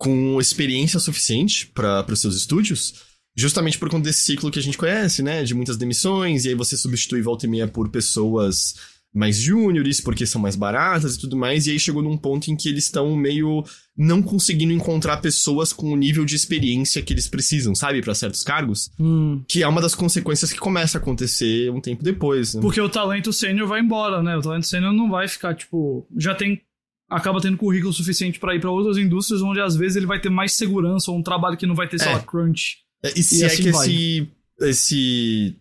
com 0.00 0.40
experiência 0.40 0.98
suficiente 0.98 1.66
para 1.66 2.06
os 2.10 2.20
seus 2.22 2.34
estúdios, 2.34 2.94
justamente 3.36 3.78
por 3.78 3.90
conta 3.90 4.04
desse 4.04 4.20
ciclo 4.20 4.50
que 4.50 4.58
a 4.58 4.62
gente 4.62 4.78
conhece, 4.78 5.22
né? 5.22 5.44
De 5.44 5.52
muitas 5.54 5.76
demissões, 5.76 6.46
e 6.46 6.48
aí 6.48 6.54
você 6.54 6.74
substitui 6.74 7.20
volta 7.20 7.44
e 7.44 7.48
meia 7.50 7.68
por 7.68 7.90
pessoas 7.90 8.76
mais 9.12 9.36
júniores, 9.36 10.00
porque 10.00 10.24
são 10.24 10.40
mais 10.40 10.56
baratas 10.56 11.16
e 11.16 11.20
tudo 11.20 11.36
mais, 11.36 11.66
e 11.66 11.72
aí 11.72 11.78
chegou 11.78 12.00
num 12.02 12.16
ponto 12.16 12.50
em 12.50 12.56
que 12.56 12.68
eles 12.70 12.84
estão 12.84 13.14
meio 13.14 13.62
não 13.94 14.22
conseguindo 14.22 14.72
encontrar 14.72 15.18
pessoas 15.18 15.70
com 15.70 15.92
o 15.92 15.96
nível 15.96 16.24
de 16.24 16.34
experiência 16.34 17.02
que 17.02 17.12
eles 17.12 17.28
precisam, 17.28 17.74
sabe, 17.74 18.00
para 18.00 18.14
certos 18.14 18.42
cargos, 18.42 18.90
Hum. 18.98 19.42
que 19.46 19.62
é 19.62 19.68
uma 19.68 19.82
das 19.82 19.94
consequências 19.94 20.50
que 20.50 20.58
começa 20.58 20.96
a 20.96 21.00
acontecer 21.00 21.70
um 21.70 21.80
tempo 21.80 22.02
depois. 22.02 22.54
Né? 22.54 22.62
Porque 22.62 22.80
o 22.80 22.88
talento 22.88 23.32
sênior 23.34 23.68
vai 23.68 23.80
embora, 23.80 24.22
né? 24.22 24.34
O 24.34 24.40
talento 24.40 24.66
sênior 24.66 24.94
não 24.94 25.10
vai 25.10 25.28
ficar, 25.28 25.54
tipo. 25.54 26.06
Já 26.16 26.34
tem. 26.34 26.62
Acaba 27.10 27.40
tendo 27.40 27.56
currículo 27.56 27.92
suficiente 27.92 28.38
pra 28.38 28.54
ir 28.54 28.60
pra 28.60 28.70
outras 28.70 28.96
indústrias 28.96 29.42
onde 29.42 29.60
às 29.60 29.74
vezes 29.74 29.96
ele 29.96 30.06
vai 30.06 30.20
ter 30.20 30.30
mais 30.30 30.52
segurança 30.52 31.10
ou 31.10 31.18
um 31.18 31.22
trabalho 31.22 31.56
que 31.56 31.66
não 31.66 31.74
vai 31.74 31.88
ter, 31.88 31.98
sei 31.98 32.08
É. 32.08 32.12
lá, 32.12 32.20
crunch. 32.20 32.76
É, 33.02 33.18
E 33.18 33.22
se 33.22 33.40
E 33.40 33.42
é 33.42 33.46
assim 33.46 33.62
que 33.64 33.72
vai. 33.72 33.88
esse, 33.88 34.28
esse 34.60 35.56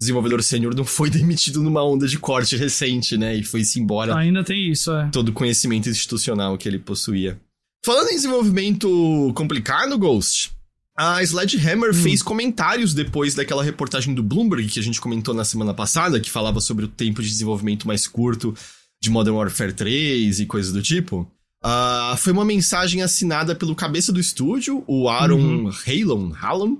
desenvolvedor 0.00 0.42
sênior 0.42 0.74
não 0.74 0.84
foi 0.84 1.08
demitido 1.10 1.62
numa 1.62 1.82
onda 1.84 2.06
de 2.08 2.18
corte 2.18 2.56
recente, 2.56 3.16
né? 3.16 3.36
E 3.36 3.44
foi-se 3.44 3.78
embora 3.80 4.16
Ainda 4.16 4.42
tem 4.42 4.70
isso, 4.70 4.92
é. 4.92 5.08
todo 5.10 5.28
o 5.28 5.32
conhecimento 5.32 5.88
institucional 5.88 6.58
que 6.58 6.68
ele 6.68 6.78
possuía. 6.78 7.40
Falando 7.84 8.08
em 8.10 8.14
desenvolvimento 8.16 9.32
complicado, 9.36 9.96
Ghost, 9.98 10.50
a 10.96 11.22
Sledgehammer 11.22 11.90
Hum. 11.90 11.94
fez 11.94 12.22
comentários 12.22 12.94
depois 12.94 13.34
daquela 13.34 13.62
reportagem 13.62 14.14
do 14.14 14.22
Bloomberg 14.22 14.66
que 14.68 14.80
a 14.80 14.82
gente 14.82 15.00
comentou 15.00 15.34
na 15.34 15.44
semana 15.44 15.74
passada, 15.74 16.18
que 16.18 16.30
falava 16.30 16.60
sobre 16.60 16.84
o 16.84 16.88
tempo 16.88 17.22
de 17.22 17.28
desenvolvimento 17.28 17.86
mais 17.86 18.06
curto 18.08 18.54
de 19.04 19.10
Modern 19.10 19.36
Warfare 19.36 19.72
3 19.72 20.40
e 20.40 20.46
coisas 20.46 20.72
do 20.72 20.82
tipo. 20.82 21.30
Ah, 21.62 22.16
foi 22.18 22.32
uma 22.32 22.44
mensagem 22.44 23.02
assinada 23.02 23.54
pelo 23.54 23.74
cabeça 23.74 24.12
do 24.12 24.20
estúdio, 24.20 24.82
o 24.86 25.08
Aaron 25.08 25.38
Uhum. 25.38 25.70
Halon, 25.86 26.32
Hallam, 26.32 26.78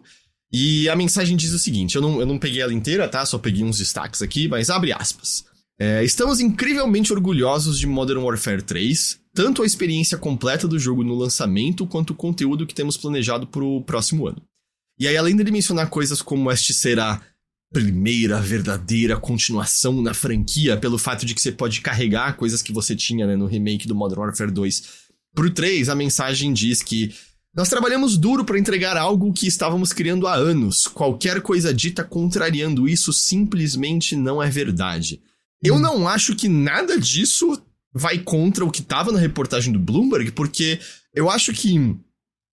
e 0.52 0.88
a 0.88 0.96
mensagem 0.96 1.36
diz 1.36 1.52
o 1.52 1.58
seguinte: 1.58 1.96
eu 1.96 2.02
não, 2.02 2.20
eu 2.20 2.26
não 2.26 2.38
peguei 2.38 2.60
ela 2.60 2.72
inteira, 2.72 3.08
tá? 3.08 3.24
Só 3.24 3.38
peguei 3.38 3.64
uns 3.64 3.78
destaques 3.78 4.20
aqui, 4.22 4.48
mas 4.48 4.70
abre 4.70 4.92
aspas. 4.92 5.44
É, 5.78 6.04
estamos 6.04 6.38
incrivelmente 6.40 7.12
orgulhosos 7.12 7.78
de 7.78 7.86
Modern 7.86 8.20
Warfare 8.22 8.62
3, 8.62 9.18
tanto 9.34 9.62
a 9.62 9.66
experiência 9.66 10.16
completa 10.16 10.68
do 10.68 10.78
jogo 10.78 11.02
no 11.02 11.14
lançamento 11.14 11.86
quanto 11.86 12.10
o 12.10 12.14
conteúdo 12.14 12.66
que 12.66 12.74
temos 12.74 12.96
planejado 12.96 13.46
pro 13.46 13.82
próximo 13.82 14.28
ano. 14.28 14.40
E 14.98 15.08
aí, 15.08 15.16
além 15.16 15.34
dele 15.34 15.50
mencionar 15.50 15.88
coisas 15.90 16.22
como 16.22 16.50
este 16.52 16.72
será 16.72 17.20
primeira 17.74 18.40
verdadeira 18.40 19.16
continuação 19.16 20.00
na 20.00 20.14
franquia, 20.14 20.76
pelo 20.76 20.96
fato 20.96 21.26
de 21.26 21.34
que 21.34 21.40
você 21.42 21.50
pode 21.50 21.80
carregar 21.80 22.36
coisas 22.36 22.62
que 22.62 22.72
você 22.72 22.94
tinha 22.94 23.26
né, 23.26 23.34
no 23.34 23.46
remake 23.46 23.88
do 23.88 23.96
Modern 23.96 24.20
Warfare 24.20 24.52
2 24.52 24.82
pro 25.34 25.50
3, 25.50 25.88
a 25.88 25.94
mensagem 25.96 26.52
diz 26.52 26.80
que 26.80 27.12
nós 27.52 27.68
trabalhamos 27.68 28.16
duro 28.16 28.44
para 28.44 28.58
entregar 28.58 28.96
algo 28.96 29.32
que 29.32 29.48
estávamos 29.48 29.92
criando 29.92 30.28
há 30.28 30.34
anos. 30.34 30.86
Qualquer 30.86 31.40
coisa 31.40 31.74
dita 31.74 32.04
contrariando 32.04 32.88
isso 32.88 33.12
simplesmente 33.12 34.14
não 34.14 34.40
é 34.40 34.48
verdade. 34.48 35.20
Eu 35.60 35.78
não 35.78 36.06
acho 36.06 36.36
que 36.36 36.48
nada 36.48 36.98
disso 36.98 37.60
vai 37.92 38.18
contra 38.18 38.64
o 38.64 38.70
que 38.70 38.82
tava 38.82 39.10
na 39.10 39.18
reportagem 39.18 39.72
do 39.72 39.78
Bloomberg, 39.80 40.30
porque 40.32 40.78
eu 41.12 41.28
acho 41.28 41.52
que. 41.52 41.96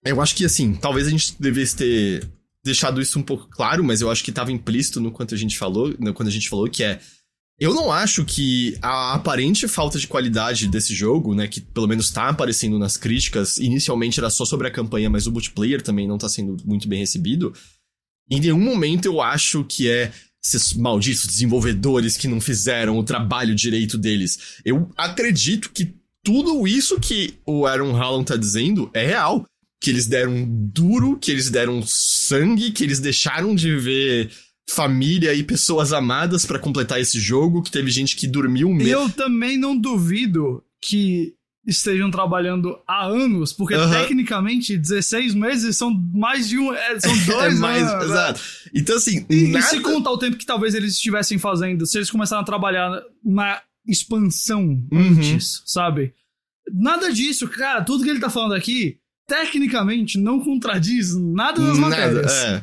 Eu 0.05 0.21
acho 0.21 0.37
que, 0.37 0.45
assim, 0.45 0.75
talvez 0.75 1.07
a 1.07 1.11
gente 1.11 1.35
devesse 1.41 1.77
ter 1.77 2.29
deixado 2.67 3.01
isso 3.01 3.19
um 3.19 3.23
pouco 3.23 3.49
claro, 3.49 3.83
mas 3.83 4.01
eu 4.01 4.11
acho 4.11 4.23
que 4.23 4.31
tava 4.31 4.53
implícito 4.53 5.01
no 5.01 5.11
quanto 5.11 5.35
a 5.35 5.39
gente 5.39 5.57
falou, 5.57 5.95
no, 5.99 6.13
quando 6.13 6.29
a 6.29 6.33
gente 6.33 6.49
falou, 6.49 6.69
que 6.69 6.85
é. 6.85 7.01
Eu 7.59 7.73
não 7.73 7.91
acho 7.91 8.23
que 8.23 8.77
a 8.83 9.15
aparente 9.15 9.67
falta 9.67 9.99
de 9.99 10.07
qualidade 10.07 10.69
desse 10.69 10.95
jogo, 10.95 11.35
né, 11.35 11.49
que 11.49 11.59
pelo 11.59 11.87
menos 11.87 12.11
tá 12.11 12.29
aparecendo 12.29 12.79
nas 12.79 12.99
críticas, 12.99 13.57
inicialmente 13.57 14.21
era 14.21 14.29
só 14.29 14.45
sobre 14.45 14.69
a 14.69 14.71
campanha, 14.71 15.09
mas 15.09 15.27
o 15.27 15.33
multiplayer 15.33 15.81
também 15.81 16.07
não 16.07 16.19
tá 16.19 16.29
sendo 16.29 16.59
muito 16.67 16.87
bem 16.87 16.99
recebido. 16.99 17.55
Em 18.31 18.41
nenhum 18.41 18.61
momento 18.61 19.07
eu 19.07 19.23
acho 19.23 19.65
que 19.65 19.89
é 19.89 20.13
esses 20.45 20.75
malditos 20.75 21.27
desenvolvedores 21.27 22.17
que 22.17 22.29
não 22.29 22.43
fizeram 22.43 22.99
o 22.99 23.05
trabalho 23.05 23.55
direito 23.55 23.97
deles. 23.97 24.61
Eu 24.63 24.91
acredito 24.95 25.71
que 25.71 25.95
tudo 26.23 26.67
isso 26.67 27.01
que 27.01 27.39
o 27.47 27.67
Aaron 27.67 27.97
Hallam 27.97 28.25
tá 28.25 28.37
dizendo 28.37 28.91
é 28.93 29.07
real. 29.07 29.47
Que 29.87 29.91
eles 29.91 30.07
deram 30.09 30.45
duro, 30.49 31.17
que 31.17 31.31
eles 31.31 31.49
deram 31.49 31.81
sangue, 31.87 32.73
que 32.73 32.83
eles 32.83 32.99
deixaram 32.99 33.55
de 33.55 33.77
ver 33.77 34.33
família 34.69 35.33
e 35.33 35.45
pessoas 35.45 35.93
amadas 35.93 36.45
pra 36.45 36.59
completar 36.59 37.01
esse 37.01 37.21
jogo, 37.21 37.63
que 37.63 37.71
teve 37.71 37.89
gente 37.89 38.17
que 38.17 38.27
dormiu 38.27 38.69
mesmo. 38.75 38.93
Eu 38.93 39.09
também 39.09 39.57
não 39.57 39.79
duvido 39.79 40.61
que 40.83 41.35
estejam 41.65 42.11
trabalhando 42.11 42.77
há 42.85 43.07
anos, 43.07 43.53
porque 43.53 43.75
Aham. 43.75 43.93
tecnicamente 44.03 44.77
16 44.77 45.37
meses 45.37 45.77
são 45.77 45.95
mais 46.13 46.49
de 46.49 46.59
um. 46.59 46.73
é, 46.75 46.99
são 46.99 47.17
dois 47.25 47.57
é 47.57 47.61
mais, 47.61 47.83
anos. 47.85 47.95
né? 48.01 48.05
exato. 48.07 48.41
Então 48.75 48.97
assim, 48.97 49.25
E, 49.31 49.37
e 49.37 49.49
nada... 49.53 49.67
se 49.67 49.79
contar 49.79 50.11
o 50.11 50.19
tempo 50.19 50.37
que 50.37 50.45
talvez 50.47 50.75
eles 50.75 50.95
estivessem 50.95 51.39
fazendo, 51.39 51.87
se 51.87 51.97
eles 51.97 52.11
começaram 52.11 52.43
a 52.43 52.45
trabalhar 52.45 52.91
na 53.25 53.63
expansão 53.87 54.63
Uhum. 54.91 55.11
antes, 55.13 55.63
sabe? 55.65 56.13
Nada 56.75 57.13
disso, 57.13 57.47
cara, 57.47 57.85
tudo 57.85 58.03
que 58.03 58.11
ele 58.11 58.19
tá 58.19 58.29
falando 58.31 58.55
aqui, 58.55 58.99
tecnicamente, 59.27 60.19
não 60.19 60.41
contradiz 60.41 61.15
nada 61.17 61.61
das 61.61 61.79
nada, 61.79 61.91
matérias. 61.91 62.33
é. 62.33 62.63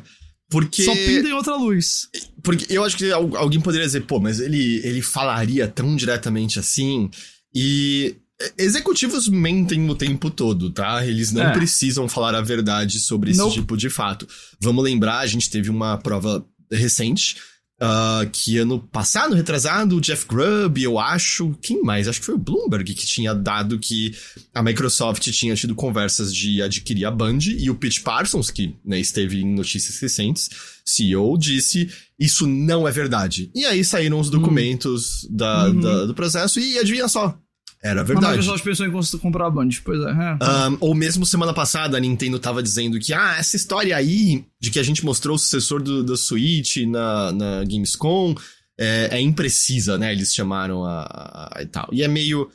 Porque 0.50 0.84
Só 0.84 0.94
pinta 0.94 1.28
em 1.28 1.34
outra 1.34 1.56
luz. 1.56 2.08
Porque 2.44 2.66
eu 2.70 2.84
acho 2.84 2.96
que 2.96 3.12
al- 3.12 3.36
alguém 3.38 3.60
poderia 3.60 3.88
dizer, 3.88 4.02
pô, 4.02 4.20
mas 4.20 4.40
ele, 4.40 4.80
ele 4.84 5.02
falaria 5.02 5.68
tão 5.68 5.96
diretamente 5.96 6.60
assim. 6.60 7.10
E 7.56 8.16
executivos 8.58 9.28
mentem 9.28 9.90
o 9.90 9.96
tempo 9.96 10.30
todo, 10.30 10.70
tá? 10.70 11.06
Eles 11.06 11.32
não 11.32 11.42
É. 11.44 11.54
precisam 11.54 12.08
falar 12.08 12.36
a 12.36 12.42
verdade 12.42 13.00
sobre 13.00 13.32
esse 13.32 13.40
Nope. 13.40 13.54
tipo 13.56 13.76
de 13.78 13.90
fato. 13.90 14.28
Vamos 14.62 14.84
lembrar, 14.84 15.20
a 15.20 15.28
gente 15.28 15.50
teve 15.50 15.70
uma 15.72 15.98
prova 15.98 16.46
recente. 16.72 17.38
Ah, 17.82 18.26
que 18.32 18.58
ano 18.58 18.80
passado, 18.80 19.34
retrasado, 19.36 19.98
o 19.98 20.02
Jeff 20.02 20.26
Grubb, 20.26 20.82
eu 20.82 20.98
acho. 21.00 21.54
Quem 21.62 21.82
mais? 21.84 22.08
Acho 22.08 22.20
que 22.20 22.26
foi 22.26 22.36
o 22.36 22.40
Bloomberg 22.40 22.94
que 22.94 23.06
tinha 23.06 23.34
dado 23.34 23.78
que 23.80 24.16
a 24.54 24.62
Microsoft 24.64 25.30
tinha 25.32 25.56
tido 25.56 25.76
conversas 25.76 26.34
de 26.34 26.62
adquirir 26.62 27.06
a 27.06 27.12
Band 27.12 27.40
e 27.58 27.70
o 27.70 27.76
Pete 27.76 28.02
Parsons, 28.02 28.50
que 28.50 28.76
né, 28.86 29.00
esteve 29.00 29.42
em 29.42 29.56
notícias 29.56 30.00
recentes, 30.00 30.50
CEO, 30.86 31.38
disse 31.38 31.90
isso 32.20 32.48
não 32.48 32.88
é 32.88 32.92
verdade. 32.92 33.52
E 33.54 33.66
aí 33.66 33.84
saíram 33.84 34.20
os 34.20 34.30
documentos 34.30 35.28
da, 35.30 35.68
Uhum. 35.68 35.80
da- 35.80 36.06
do 36.06 36.14
processo 36.14 36.60
e 36.60 36.78
adivinha 36.78 37.08
só, 37.08 37.38
era 37.84 38.00
A 38.02 38.04
verdade. 38.04 38.38
Microsoft 38.38 38.64
pensou 38.64 38.86
em 38.88 39.20
comprar 39.20 39.48
a 39.48 39.50
Band, 39.50 39.70
pois 39.84 40.00
é. 40.00 40.10
é. 40.10 40.70
Um, 40.70 40.78
ou 40.80 40.96
mesmo 40.96 41.26
semana 41.26 41.54
passada 41.54 41.98
a 41.98 42.00
Nintendo 42.00 42.40
tava 42.40 42.64
dizendo 42.64 42.98
que, 43.00 43.14
ah, 43.14 43.36
essa 43.38 43.58
história 43.58 43.96
aí 43.96 44.46
de 44.60 44.72
que 44.72 44.80
a 44.80 44.84
gente 44.84 45.04
mostrou 45.04 45.36
o 45.36 45.40
sucessor 45.40 45.84
do, 45.84 46.02
do 46.04 46.16
Switch 46.16 46.78
na, 46.88 47.32
na 47.34 47.64
Gamescom 47.66 48.34
é, 48.80 49.10
é 49.12 49.22
imprecisa, 49.22 49.98
né? 49.98 50.14
Eles 50.14 50.34
chamaram 50.34 50.86
a, 50.86 51.52
a- 51.56 51.62
e 51.62 51.66
tal. 51.66 51.90
E 51.92 52.02
é 52.02 52.08
meio. 52.08 52.50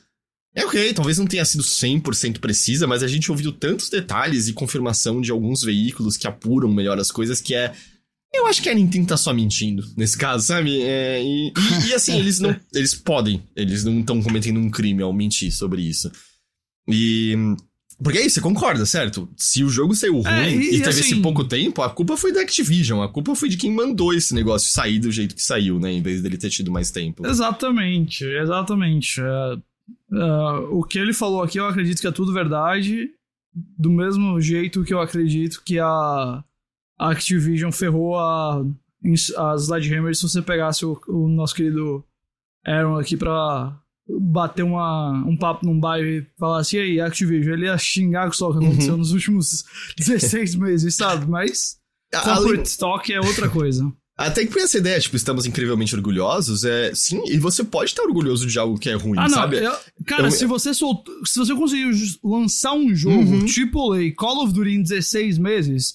É 0.54 0.64
ok, 0.64 0.92
talvez 0.94 1.18
não 1.18 1.26
tenha 1.26 1.44
sido 1.44 1.62
100% 1.62 2.38
precisa, 2.40 2.86
mas 2.86 3.02
a 3.02 3.06
gente 3.06 3.30
ouviu 3.30 3.52
tantos 3.52 3.88
detalhes 3.90 4.48
e 4.48 4.52
confirmação 4.54 5.20
de 5.20 5.30
alguns 5.30 5.62
veículos 5.62 6.16
que 6.16 6.26
apuram 6.26 6.68
melhor 6.72 6.98
as 6.98 7.10
coisas 7.10 7.40
que 7.40 7.54
é. 7.54 7.72
Eu 8.32 8.46
acho 8.46 8.62
que 8.62 8.68
a 8.68 8.74
Nintendo 8.74 9.08
tá 9.08 9.16
só 9.16 9.32
mentindo 9.32 9.82
nesse 9.96 10.16
caso, 10.16 10.46
sabe? 10.46 10.82
É, 10.82 11.22
e, 11.22 11.48
e, 11.48 11.88
e, 11.88 11.94
assim, 11.94 12.18
eles 12.18 12.38
não. 12.38 12.54
Eles 12.74 12.94
podem. 12.94 13.42
Eles 13.56 13.84
não 13.84 14.00
estão 14.00 14.22
cometendo 14.22 14.60
um 14.60 14.70
crime 14.70 15.02
ao 15.02 15.12
mentir 15.12 15.52
sobre 15.52 15.82
isso. 15.82 16.10
E. 16.88 17.34
Porque 18.00 18.18
aí, 18.18 18.30
você 18.30 18.40
concorda, 18.40 18.86
certo? 18.86 19.28
Se 19.36 19.64
o 19.64 19.68
jogo 19.68 19.92
saiu 19.94 20.22
é, 20.24 20.44
ruim 20.44 20.46
é, 20.46 20.54
e, 20.54 20.66
e, 20.66 20.70
teve 20.78 20.88
assim... 20.90 21.00
esse 21.00 21.16
pouco 21.16 21.42
tempo, 21.42 21.82
a 21.82 21.90
culpa 21.90 22.16
foi 22.16 22.32
da 22.32 22.42
Activision. 22.42 23.02
A 23.02 23.08
culpa 23.08 23.34
foi 23.34 23.48
de 23.48 23.56
quem 23.56 23.72
mandou 23.72 24.14
esse 24.14 24.32
negócio 24.34 24.70
sair 24.70 25.00
do 25.00 25.10
jeito 25.10 25.34
que 25.34 25.42
saiu, 25.42 25.80
né? 25.80 25.92
Em 25.92 26.02
vez 26.02 26.22
dele 26.22 26.36
ter 26.36 26.50
tido 26.50 26.70
mais 26.70 26.92
tempo. 26.92 27.26
Exatamente, 27.26 28.24
exatamente. 28.24 29.20
É, 29.20 29.58
Uh, 30.10 30.78
o 30.78 30.84
que 30.84 30.98
ele 30.98 31.12
falou 31.12 31.42
aqui, 31.42 31.58
eu 31.58 31.66
acredito 31.66 32.00
que 32.00 32.06
é 32.06 32.12
tudo 32.12 32.32
verdade. 32.32 33.10
Do 33.54 33.90
mesmo 33.90 34.40
jeito 34.40 34.84
que 34.84 34.94
eu 34.94 35.00
acredito 35.00 35.62
que 35.64 35.78
a, 35.78 36.44
a 36.98 37.10
Activision 37.10 37.70
ferrou 37.70 38.18
a, 38.18 38.64
a 39.36 39.54
Sledgehammer 39.56 40.14
se 40.14 40.22
você 40.22 40.42
pegasse 40.42 40.84
o, 40.84 41.00
o 41.08 41.28
nosso 41.28 41.54
querido 41.54 42.04
Aaron 42.66 42.98
aqui 42.98 43.16
pra 43.16 43.78
bater 44.08 44.62
uma, 44.62 45.12
um 45.26 45.36
papo 45.36 45.66
num 45.66 45.78
bairro 45.78 46.08
e 46.08 46.26
falar 46.38 46.60
assim, 46.60 46.78
aí, 46.78 47.00
Activision, 47.00 47.54
ele 47.54 47.66
ia 47.66 47.76
xingar 47.78 48.26
com 48.26 48.32
só 48.32 48.50
o 48.50 48.58
que 48.58 48.64
aconteceu 48.64 48.92
uhum. 48.94 48.98
nos 48.98 49.12
últimos 49.12 49.64
16 49.96 50.54
meses, 50.56 50.96
sabe? 50.96 51.26
Mas 51.28 51.76
corporate 52.24 52.68
stock 52.68 53.12
é 53.12 53.20
outra 53.20 53.48
coisa. 53.48 53.92
Até 54.16 54.44
que 54.44 54.52
foi 54.52 54.62
essa 54.62 54.78
ideia, 54.78 54.98
tipo, 54.98 55.14
estamos 55.14 55.46
incrivelmente 55.46 55.94
orgulhosos, 55.94 56.64
é 56.64 56.92
sim, 56.92 57.22
e 57.28 57.38
você 57.38 57.62
pode 57.62 57.90
estar 57.90 58.02
orgulhoso 58.02 58.48
de 58.48 58.58
algo 58.58 58.76
que 58.76 58.90
é 58.90 58.94
ruim, 58.94 59.16
ah, 59.16 59.28
sabe? 59.28 59.58
Eu, 59.58 59.72
cara, 60.04 60.24
eu, 60.24 60.30
se 60.32 60.44
você 60.44 60.74
solt... 60.74 61.06
se 61.24 61.38
você 61.38 61.54
conseguiu 61.54 61.90
lançar 62.24 62.72
um 62.72 62.92
jogo 62.92 63.16
uhum. 63.16 63.46
AAA 63.46 64.12
Call 64.16 64.42
of 64.42 64.52
Duty 64.52 64.70
em 64.70 64.82
16 64.82 65.38
meses, 65.38 65.94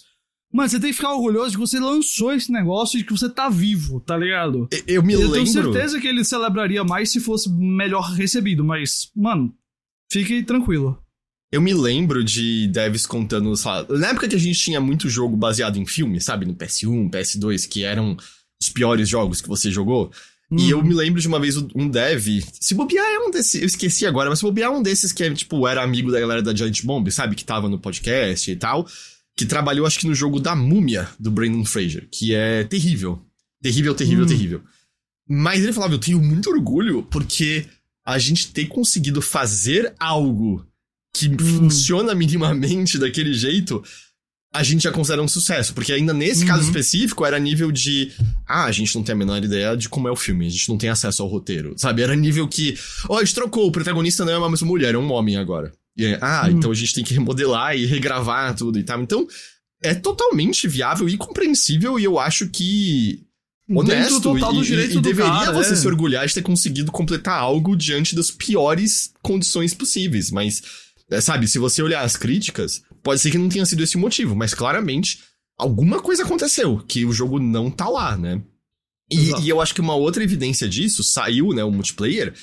mano, 0.53 0.69
você 0.69 0.79
tem 0.79 0.91
que 0.91 0.95
ficar 0.95 1.13
orgulhoso 1.13 1.51
de 1.51 1.57
que 1.57 1.61
você 1.61 1.79
lançou 1.79 2.31
esse 2.31 2.51
negócio 2.51 2.99
e 2.99 3.03
que 3.03 3.11
você 3.11 3.27
tá 3.27 3.49
vivo, 3.49 3.99
tá 3.99 4.15
ligado? 4.15 4.67
Eu, 4.71 4.95
eu 4.95 5.03
me 5.03 5.13
eu 5.13 5.19
lembro. 5.19 5.37
Eu 5.37 5.43
tenho 5.43 5.47
certeza 5.47 5.99
que 5.99 6.07
ele 6.07 6.23
celebraria 6.23 6.83
mais 6.83 7.11
se 7.11 7.19
fosse 7.19 7.49
melhor 7.49 8.11
recebido, 8.11 8.63
mas, 8.63 9.09
mano, 9.15 9.53
fique 10.11 10.43
tranquilo. 10.43 10.97
Eu 11.51 11.61
me 11.61 11.73
lembro 11.73 12.23
de 12.23 12.67
devs 12.67 13.05
contando, 13.05 13.55
sabe, 13.55 13.97
na 13.97 14.09
época 14.09 14.27
que 14.27 14.35
a 14.35 14.39
gente 14.39 14.59
tinha 14.59 14.79
muito 14.79 15.09
jogo 15.09 15.35
baseado 15.35 15.77
em 15.77 15.85
filme, 15.85 16.19
sabe, 16.21 16.45
no 16.45 16.55
PS1, 16.55 17.09
PS2, 17.11 17.67
que 17.67 17.83
eram 17.83 18.17
os 18.61 18.69
piores 18.69 19.09
jogos 19.09 19.41
que 19.41 19.47
você 19.47 19.69
jogou. 19.69 20.11
Uhum. 20.49 20.59
E 20.59 20.69
eu 20.69 20.79
uhum. 20.79 20.83
me 20.83 20.93
lembro 20.93 21.21
de 21.21 21.27
uma 21.27 21.39
vez 21.39 21.57
um 21.57 21.87
dev, 21.89 22.43
se 22.59 22.73
bobear 22.73 23.05
é 23.05 23.19
um 23.19 23.31
desses, 23.31 23.61
eu 23.61 23.67
esqueci 23.67 24.05
agora, 24.05 24.29
mas 24.29 24.39
se 24.39 24.45
bobear 24.45 24.71
é 24.71 24.75
um 24.75 24.81
desses 24.81 25.11
que 25.11 25.23
é, 25.23 25.33
tipo, 25.33 25.67
era 25.67 25.83
amigo 25.83 26.11
da 26.11 26.19
galera 26.19 26.41
da 26.41 26.55
Giant 26.55 26.83
Bomb, 26.83 27.09
sabe, 27.11 27.35
que 27.35 27.45
tava 27.45 27.69
no 27.69 27.79
podcast 27.79 28.49
e 28.49 28.55
tal, 28.55 28.87
que 29.35 29.45
trabalhou 29.45 29.85
acho 29.85 29.99
que 29.99 30.07
no 30.07 30.15
jogo 30.15 30.39
da 30.39 30.55
Múmia, 30.55 31.09
do 31.19 31.31
Brandon 31.31 31.65
Fraser, 31.65 32.07
que 32.11 32.35
é 32.35 32.63
terrível. 32.63 33.21
Terrível, 33.61 33.95
terrível, 33.95 34.23
uhum. 34.23 34.29
terrível. 34.29 34.61
Mas 35.27 35.63
ele 35.63 35.73
falava, 35.73 35.93
eu 35.93 35.99
tenho 35.99 36.21
muito 36.21 36.49
orgulho 36.49 37.03
porque 37.03 37.65
a 38.05 38.19
gente 38.19 38.51
ter 38.51 38.65
conseguido 38.67 39.21
fazer 39.21 39.93
algo 39.99 40.65
que 41.15 41.29
hum. 41.29 41.37
funciona 41.39 42.13
minimamente 42.13 42.97
daquele 42.97 43.33
jeito, 43.33 43.83
a 44.53 44.61
gente 44.61 44.83
já 44.83 44.91
considera 44.91 45.21
um 45.21 45.27
sucesso. 45.27 45.73
Porque 45.73 45.93
ainda 45.93 46.13
nesse 46.13 46.41
uhum. 46.41 46.47
caso 46.47 46.63
específico, 46.63 47.25
era 47.25 47.39
nível 47.39 47.71
de. 47.71 48.11
Ah, 48.45 48.65
a 48.65 48.71
gente 48.71 48.93
não 48.95 49.03
tem 49.03 49.13
a 49.13 49.17
menor 49.17 49.43
ideia 49.43 49.75
de 49.75 49.87
como 49.87 50.07
é 50.07 50.11
o 50.11 50.15
filme, 50.15 50.45
a 50.45 50.49
gente 50.49 50.69
não 50.69 50.77
tem 50.77 50.89
acesso 50.89 51.23
ao 51.23 51.29
roteiro. 51.29 51.73
Sabe? 51.77 52.01
Era 52.01 52.15
nível 52.15 52.47
que. 52.47 52.77
Ó, 53.07 53.15
oh, 53.15 53.17
a 53.17 53.23
gente 53.23 53.35
trocou, 53.35 53.67
o 53.67 53.71
protagonista 53.71 54.25
não 54.25 54.33
é 54.33 54.37
uma 54.37 54.49
mulher, 54.49 54.93
é 54.93 54.97
um 54.97 55.11
homem 55.11 55.37
agora. 55.37 55.71
E 55.95 56.17
ah, 56.21 56.43
uhum. 56.45 56.51
então 56.51 56.71
a 56.71 56.73
gente 56.73 56.93
tem 56.93 57.03
que 57.03 57.13
remodelar 57.13 57.75
e 57.75 57.85
regravar 57.85 58.55
tudo 58.55 58.79
e 58.79 58.83
tal. 58.83 59.01
Então, 59.01 59.27
é 59.81 59.93
totalmente 59.93 60.67
viável 60.67 61.07
e 61.07 61.17
compreensível, 61.17 61.99
e 61.99 62.03
eu 62.03 62.17
acho 62.17 62.49
que 62.49 63.25
honesto 63.69 64.37
e, 64.37 64.41
e, 64.41 64.97
e 64.97 65.01
deveria 65.01 65.31
cara, 65.31 65.51
você 65.51 65.73
é. 65.73 65.75
se 65.75 65.87
orgulhar 65.87 66.27
de 66.27 66.33
ter 66.33 66.41
conseguido 66.41 66.91
completar 66.91 67.37
algo 67.37 67.75
diante 67.75 68.15
das 68.15 68.31
piores 68.31 69.13
condições 69.21 69.73
possíveis, 69.73 70.31
mas 70.31 70.61
é, 71.09 71.21
sabe, 71.21 71.47
se 71.47 71.59
você 71.59 71.81
olhar 71.81 72.01
as 72.01 72.15
críticas, 72.15 72.81
pode 73.01 73.21
ser 73.21 73.31
que 73.31 73.37
não 73.37 73.49
tenha 73.49 73.65
sido 73.65 73.83
esse 73.83 73.95
o 73.95 73.99
motivo, 73.99 74.35
mas 74.35 74.53
claramente 74.53 75.19
alguma 75.57 76.01
coisa 76.01 76.23
aconteceu, 76.23 76.83
que 76.87 77.05
o 77.05 77.13
jogo 77.13 77.39
não 77.39 77.69
tá 77.69 77.87
lá, 77.87 78.17
né? 78.17 78.41
E, 79.11 79.41
e, 79.41 79.49
eu 79.49 79.61
acho 79.61 79.75
que 79.75 79.81
uma 79.81 79.95
outra 79.95 80.23
evidência 80.23 80.67
disso 80.67 81.03
saiu, 81.03 81.53
né, 81.53 81.63
o 81.63 81.71
multiplayer, 81.71 82.33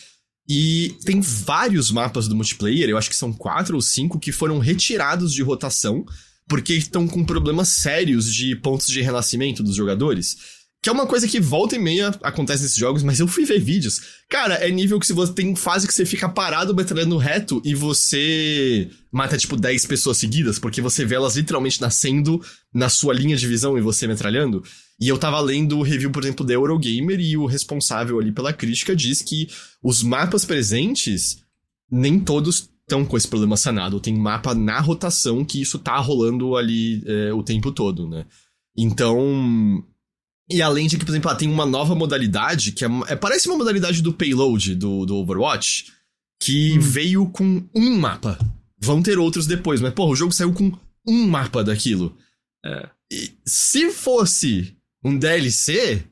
e 0.52 0.96
tem 1.04 1.20
vários 1.20 1.92
mapas 1.92 2.26
do 2.26 2.34
multiplayer, 2.34 2.90
eu 2.90 2.98
acho 2.98 3.08
que 3.08 3.14
são 3.14 3.32
quatro 3.32 3.76
ou 3.76 3.80
cinco, 3.80 4.18
que 4.18 4.32
foram 4.32 4.58
retirados 4.58 5.32
de 5.32 5.44
rotação 5.44 6.04
porque 6.48 6.74
estão 6.74 7.06
com 7.06 7.24
problemas 7.24 7.68
sérios 7.68 8.34
de 8.34 8.56
pontos 8.56 8.88
de 8.88 9.00
renascimento 9.00 9.62
dos 9.62 9.76
jogadores. 9.76 10.58
Que 10.82 10.88
é 10.88 10.92
uma 10.92 11.06
coisa 11.06 11.28
que 11.28 11.38
volta 11.38 11.76
e 11.76 11.78
meia 11.78 12.08
acontece 12.20 12.64
nesses 12.64 12.76
jogos, 12.76 13.04
mas 13.04 13.20
eu 13.20 13.28
fui 13.28 13.44
ver 13.44 13.60
vídeos. 13.60 14.00
Cara, 14.28 14.54
é 14.54 14.68
nível 14.72 14.98
que 14.98 15.06
se 15.06 15.12
você 15.12 15.32
tem 15.32 15.54
fase 15.54 15.86
que 15.86 15.94
você 15.94 16.04
fica 16.04 16.28
parado 16.28 16.74
metralhando 16.74 17.16
reto 17.16 17.62
e 17.64 17.72
você 17.72 18.90
mata 19.12 19.38
tipo 19.38 19.56
10 19.56 19.86
pessoas 19.86 20.16
seguidas, 20.16 20.58
porque 20.58 20.80
você 20.80 21.04
vê 21.04 21.14
elas 21.14 21.36
literalmente 21.36 21.80
nascendo 21.80 22.44
na 22.74 22.88
sua 22.88 23.14
linha 23.14 23.36
de 23.36 23.46
visão 23.46 23.78
e 23.78 23.80
você 23.80 24.08
metralhando. 24.08 24.64
E 25.00 25.08
eu 25.08 25.16
tava 25.16 25.40
lendo 25.40 25.78
o 25.78 25.82
review, 25.82 26.10
por 26.10 26.22
exemplo, 26.22 26.44
da 26.44 26.52
Eurogamer 26.52 27.18
e 27.18 27.36
o 27.36 27.46
responsável 27.46 28.18
ali 28.20 28.30
pela 28.30 28.52
crítica 28.52 28.94
diz 28.94 29.22
que 29.22 29.48
os 29.82 30.02
mapas 30.02 30.44
presentes 30.44 31.42
nem 31.90 32.20
todos 32.20 32.68
estão 32.82 33.04
com 33.04 33.16
esse 33.16 33.26
problema 33.26 33.56
sanado. 33.56 33.98
Tem 33.98 34.14
mapa 34.14 34.54
na 34.54 34.78
rotação 34.78 35.44
que 35.44 35.62
isso 35.62 35.78
tá 35.78 35.96
rolando 35.96 36.54
ali 36.54 37.02
é, 37.06 37.32
o 37.32 37.42
tempo 37.42 37.72
todo, 37.72 38.06
né? 38.06 38.26
Então, 38.76 39.82
e 40.50 40.60
além 40.60 40.86
de 40.86 40.98
que, 40.98 41.04
por 41.04 41.12
exemplo, 41.12 41.30
ah, 41.30 41.34
tem 41.34 41.48
uma 41.48 41.64
nova 41.64 41.94
modalidade, 41.94 42.72
que 42.72 42.84
é, 42.84 42.88
é, 43.08 43.16
parece 43.16 43.48
uma 43.48 43.56
modalidade 43.56 44.02
do 44.02 44.12
payload 44.12 44.74
do, 44.74 45.06
do 45.06 45.16
Overwatch, 45.16 45.86
que 46.42 46.76
hum. 46.76 46.80
veio 46.80 47.26
com 47.26 47.64
um 47.74 47.96
mapa. 47.96 48.38
Vão 48.78 49.02
ter 49.02 49.18
outros 49.18 49.46
depois, 49.46 49.80
mas, 49.80 49.94
pô, 49.94 50.06
o 50.06 50.16
jogo 50.16 50.32
saiu 50.32 50.52
com 50.52 50.72
um 51.06 51.26
mapa 51.26 51.64
daquilo. 51.64 52.16
É. 52.64 52.88
E 53.12 53.32
se 53.46 53.90
fosse 53.90 54.76
um 55.04 55.16
DLC, 55.16 56.04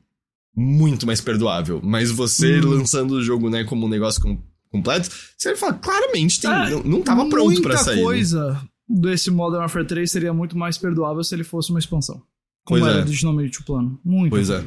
muito 0.55 1.05
mais 1.05 1.21
perdoável. 1.21 1.81
Mas 1.83 2.11
você 2.11 2.59
hum. 2.59 2.69
lançando 2.69 3.11
o 3.15 3.23
jogo, 3.23 3.49
né, 3.49 3.63
como 3.63 3.85
um 3.85 3.89
negócio 3.89 4.21
com, 4.21 4.37
completo, 4.71 5.09
você 5.37 5.55
fala, 5.55 5.73
claramente, 5.73 6.41
tem, 6.41 6.49
é, 6.49 6.69
não, 6.69 6.83
não 6.83 7.01
tava 7.01 7.27
pronto 7.29 7.61
para 7.61 7.77
sair. 7.77 7.95
Muita 7.95 8.01
né? 8.01 8.03
coisa 8.03 8.51
né? 8.53 8.61
desse 8.87 9.31
Modern 9.31 9.61
Warfare 9.61 9.85
3 9.85 10.09
seria 10.09 10.33
muito 10.33 10.57
mais 10.57 10.77
perdoável 10.77 11.23
se 11.23 11.35
ele 11.35 11.43
fosse 11.43 11.69
uma 11.69 11.79
expansão. 11.79 12.21
Como 12.65 12.79
pois 12.79 12.91
era 12.91 13.01
é. 13.01 13.03
originalmente 13.03 13.59
o 13.59 13.63
plano. 13.63 13.99
Muito. 14.03 14.31
Pois 14.31 14.49
é. 14.49 14.63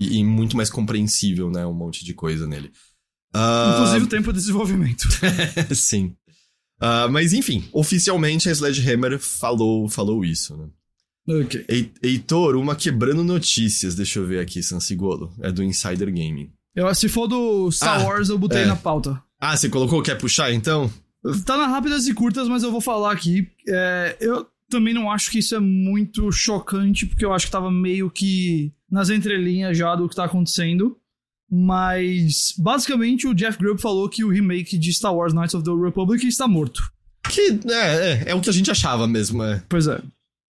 E, 0.00 0.18
e, 0.18 0.24
muito 0.24 0.56
mais 0.56 0.68
compreensível, 0.68 1.50
né? 1.50 1.64
Um 1.64 1.72
monte 1.72 2.04
de 2.04 2.12
coisa 2.12 2.46
nele. 2.46 2.72
Uh... 3.34 3.74
Inclusive 3.74 4.04
o 4.04 4.08
tempo 4.08 4.32
de 4.32 4.38
desenvolvimento. 4.38 5.08
Sim. 5.74 6.14
Uh, 6.82 7.08
mas 7.10 7.32
enfim, 7.32 7.68
oficialmente 7.72 8.48
a 8.48 8.52
Sledgehammer 8.52 9.18
falou, 9.18 9.88
falou 9.88 10.24
isso, 10.24 10.56
né? 10.56 10.68
Ok. 11.28 11.64
Heitor, 12.02 12.56
uma 12.56 12.74
quebrando 12.74 13.22
notícias, 13.22 13.94
deixa 13.94 14.18
eu 14.18 14.26
ver 14.26 14.40
aqui, 14.40 14.62
Sansigolo. 14.62 15.32
É 15.40 15.52
do 15.52 15.62
Insider 15.62 16.08
Gaming. 16.08 16.50
Eu, 16.74 16.92
se 16.94 17.08
for 17.08 17.26
do 17.26 17.70
Star 17.70 18.00
ah, 18.00 18.04
Wars, 18.04 18.28
eu 18.28 18.38
botei 18.38 18.62
é. 18.62 18.66
na 18.66 18.76
pauta. 18.76 19.22
Ah, 19.40 19.56
você 19.56 19.68
colocou? 19.68 20.02
Quer 20.02 20.16
puxar 20.16 20.52
então? 20.52 20.90
Tá 21.44 21.56
na 21.56 21.66
rápidas 21.66 22.08
e 22.08 22.14
curtas, 22.14 22.48
mas 22.48 22.62
eu 22.62 22.72
vou 22.72 22.80
falar 22.80 23.12
aqui. 23.12 23.48
É, 23.68 24.16
eu, 24.20 24.46
também 24.68 24.94
não 24.94 25.10
acho 25.10 25.30
que 25.30 25.38
isso 25.38 25.54
é 25.54 25.60
muito 25.60 26.32
chocante, 26.32 27.06
porque 27.06 27.24
eu 27.24 27.32
acho 27.32 27.46
que 27.46 27.52
tava 27.52 27.70
meio 27.70 28.10
que 28.10 28.72
nas 28.90 29.10
entrelinhas 29.10 29.76
já 29.76 29.94
do 29.94 30.08
que 30.08 30.16
tá 30.16 30.24
acontecendo. 30.24 30.96
Mas, 31.54 32.54
basicamente, 32.58 33.26
o 33.26 33.34
Jeff 33.34 33.58
Grubb 33.58 33.80
falou 33.80 34.08
que 34.08 34.24
o 34.24 34.30
remake 34.30 34.78
de 34.78 34.92
Star 34.92 35.14
Wars 35.14 35.34
Knights 35.34 35.54
of 35.54 35.62
the 35.62 35.70
Republic 35.70 36.26
está 36.26 36.48
morto. 36.48 36.82
Que 37.28 37.60
é, 37.70 38.10
é, 38.10 38.24
é 38.28 38.34
o 38.34 38.40
que 38.40 38.48
a 38.48 38.52
gente 38.52 38.70
achava 38.70 39.06
mesmo, 39.06 39.42
é. 39.42 39.62
Pois 39.68 39.86
é. 39.86 40.00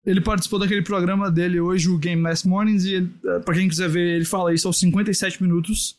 Ele 0.04 0.20
participou 0.20 0.58
daquele 0.58 0.82
programa 0.82 1.30
dele 1.30 1.58
hoje, 1.60 1.88
o 1.88 1.98
Game 1.98 2.20
Mass 2.20 2.44
Mornings, 2.44 2.84
e 2.84 2.96
é, 2.96 3.38
para 3.40 3.54
quem 3.54 3.68
quiser 3.68 3.88
ver, 3.88 4.16
ele 4.16 4.24
fala 4.24 4.52
isso 4.52 4.66
aos 4.66 4.78
57 4.78 5.42
minutos. 5.42 5.98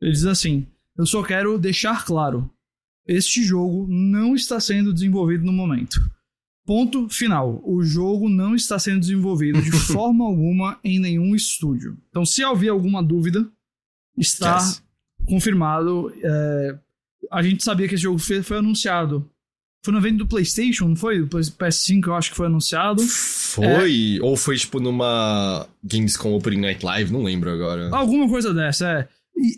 Ele 0.00 0.12
diz 0.12 0.24
assim: 0.24 0.66
Eu 0.96 1.06
só 1.06 1.22
quero 1.22 1.58
deixar 1.58 2.04
claro: 2.04 2.50
este 3.06 3.42
jogo 3.42 3.86
não 3.88 4.34
está 4.34 4.60
sendo 4.60 4.92
desenvolvido 4.92 5.44
no 5.44 5.52
momento. 5.52 5.98
Ponto 6.66 7.08
final. 7.08 7.62
O 7.64 7.82
jogo 7.82 8.28
não 8.28 8.54
está 8.54 8.78
sendo 8.78 9.00
desenvolvido 9.00 9.62
de 9.62 9.70
forma 9.90 10.26
alguma 10.26 10.78
em 10.84 10.98
nenhum 10.98 11.34
estúdio. 11.34 11.96
Então, 12.10 12.26
se 12.26 12.44
havia 12.44 12.70
alguma 12.70 13.02
dúvida, 13.02 13.50
está 14.14 14.56
yes. 14.56 14.82
confirmado. 15.24 16.12
É, 16.22 16.78
a 17.32 17.42
gente 17.42 17.64
sabia 17.64 17.88
que 17.88 17.94
esse 17.94 18.02
jogo 18.02 18.18
foi, 18.18 18.42
foi, 18.42 18.58
anunciado. 18.58 19.26
Foi 19.84 19.92
no 19.92 20.00
evento 20.00 20.18
do 20.18 20.26
PlayStation, 20.26 20.88
não 20.88 20.96
foi? 20.96 21.20
Do 21.20 21.28
PS5, 21.28 22.06
eu 22.06 22.14
acho 22.14 22.30
que 22.30 22.36
foi 22.36 22.46
anunciado. 22.46 23.02
Foi? 23.02 24.18
É, 24.18 24.22
ou 24.22 24.36
foi 24.36 24.56
tipo 24.56 24.80
numa 24.80 25.66
Gamescom 25.82 26.34
Opening 26.34 26.60
Night 26.60 26.84
Live, 26.84 27.12
não 27.12 27.22
lembro 27.22 27.50
agora. 27.50 27.88
Alguma 27.94 28.28
coisa 28.28 28.52
dessa, 28.52 28.88
é. 28.90 29.08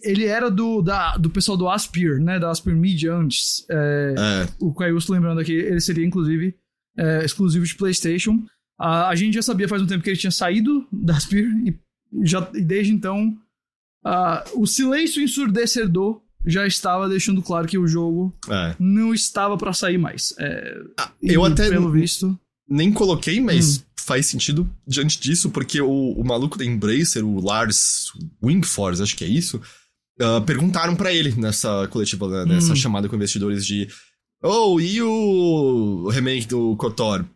ele 0.02 0.26
era 0.26 0.50
do, 0.50 0.82
da, 0.82 1.16
do 1.16 1.30
pessoal 1.30 1.56
do 1.56 1.68
Aspir, 1.68 2.20
né? 2.20 2.38
Da 2.38 2.50
Aspir 2.50 2.76
Media 2.76 3.14
antes. 3.14 3.64
É, 3.70 4.14
É. 4.18 4.48
O 4.60 4.74
Caiusto 4.74 5.12
lembrando 5.12 5.40
aqui, 5.40 5.52
ele 5.52 5.80
seria 5.80 6.04
inclusive 6.04 6.54
é, 6.98 7.24
exclusivo 7.24 7.64
de 7.64 7.74
PlayStation. 7.74 8.44
A, 8.78 9.08
a 9.08 9.14
gente 9.14 9.34
já 9.34 9.42
sabia 9.42 9.68
faz 9.68 9.80
um 9.82 9.86
tempo 9.86 10.02
que 10.02 10.10
ele 10.10 10.18
tinha 10.18 10.30
saído 10.30 10.86
da 10.92 11.16
Aspir 11.16 11.46
e, 11.66 11.74
já, 12.22 12.48
e 12.54 12.62
desde 12.62 12.92
então 12.92 13.36
ah, 14.04 14.44
o 14.54 14.66
silêncio 14.66 15.22
ensurdecedor 15.22 16.22
já 16.46 16.66
estava 16.66 17.08
deixando 17.08 17.42
claro 17.42 17.66
que 17.68 17.76
o 17.78 17.86
jogo 17.86 18.34
É. 18.48 18.74
não 18.78 19.12
estava 19.14 19.56
pra 19.58 19.72
sair 19.72 19.98
mais. 19.98 20.34
É, 20.38 20.74
e 21.22 21.32
eu 21.34 21.44
até 21.44 21.68
pelo 21.68 21.90
visto. 21.90 22.38
nem 22.68 22.92
coloquei, 22.92 23.40
mas 23.40 23.78
Hum. 23.78 23.82
faz 23.98 24.26
sentido 24.26 24.68
diante 24.86 25.20
disso, 25.20 25.50
porque 25.50 25.80
o, 25.80 26.12
o 26.12 26.24
maluco 26.24 26.56
da 26.58 26.64
Embracer, 26.64 27.24
o 27.24 27.40
Lars 27.40 28.06
Wingforce, 28.42 29.02
acho 29.02 29.16
que 29.16 29.24
é 29.24 29.28
isso, 29.28 29.60
ah, 30.20 30.40
perguntaram 30.40 30.94
pra 30.96 31.12
ele 31.12 31.34
nessa 31.36 31.86
coletiva, 31.88 32.28
né, 32.44 32.54
nessa 32.54 32.72
Hum. 32.72 32.76
chamada 32.76 33.08
com 33.08 33.16
investidores 33.16 33.64
de 33.66 33.88
Oh, 34.42 34.80
e 34.80 35.02
o 35.02 36.08
remake 36.08 36.46
do 36.46 36.74
KOTOR? 36.76 37.26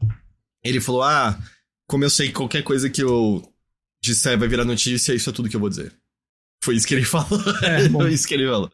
Ele 0.64 0.81
falou, 0.81 1.03
ah, 1.03 1.38
como 1.87 2.03
eu 2.03 2.09
sei 2.09 2.29
que 2.29 2.33
qualquer 2.35 2.62
coisa 2.62 2.88
que 2.88 3.03
eu 3.03 3.47
disser 4.03 4.38
vai 4.38 4.49
virar 4.49 4.64
notícia, 4.64 5.12
isso 5.12 5.29
é 5.29 5.33
tudo 5.35 5.49
que 5.51 5.57
eu 5.57 5.61
vou 5.61 5.69
dizer. 5.69 5.93
Foi 6.62 6.75
isso 6.77 6.87
que 6.87 6.95
ele 6.95 7.05
falou. 7.05 7.29
É, 7.62 8.09
isso 8.11 8.27
que 8.27 8.33
ele 8.33 8.47
falou. 8.49 8.71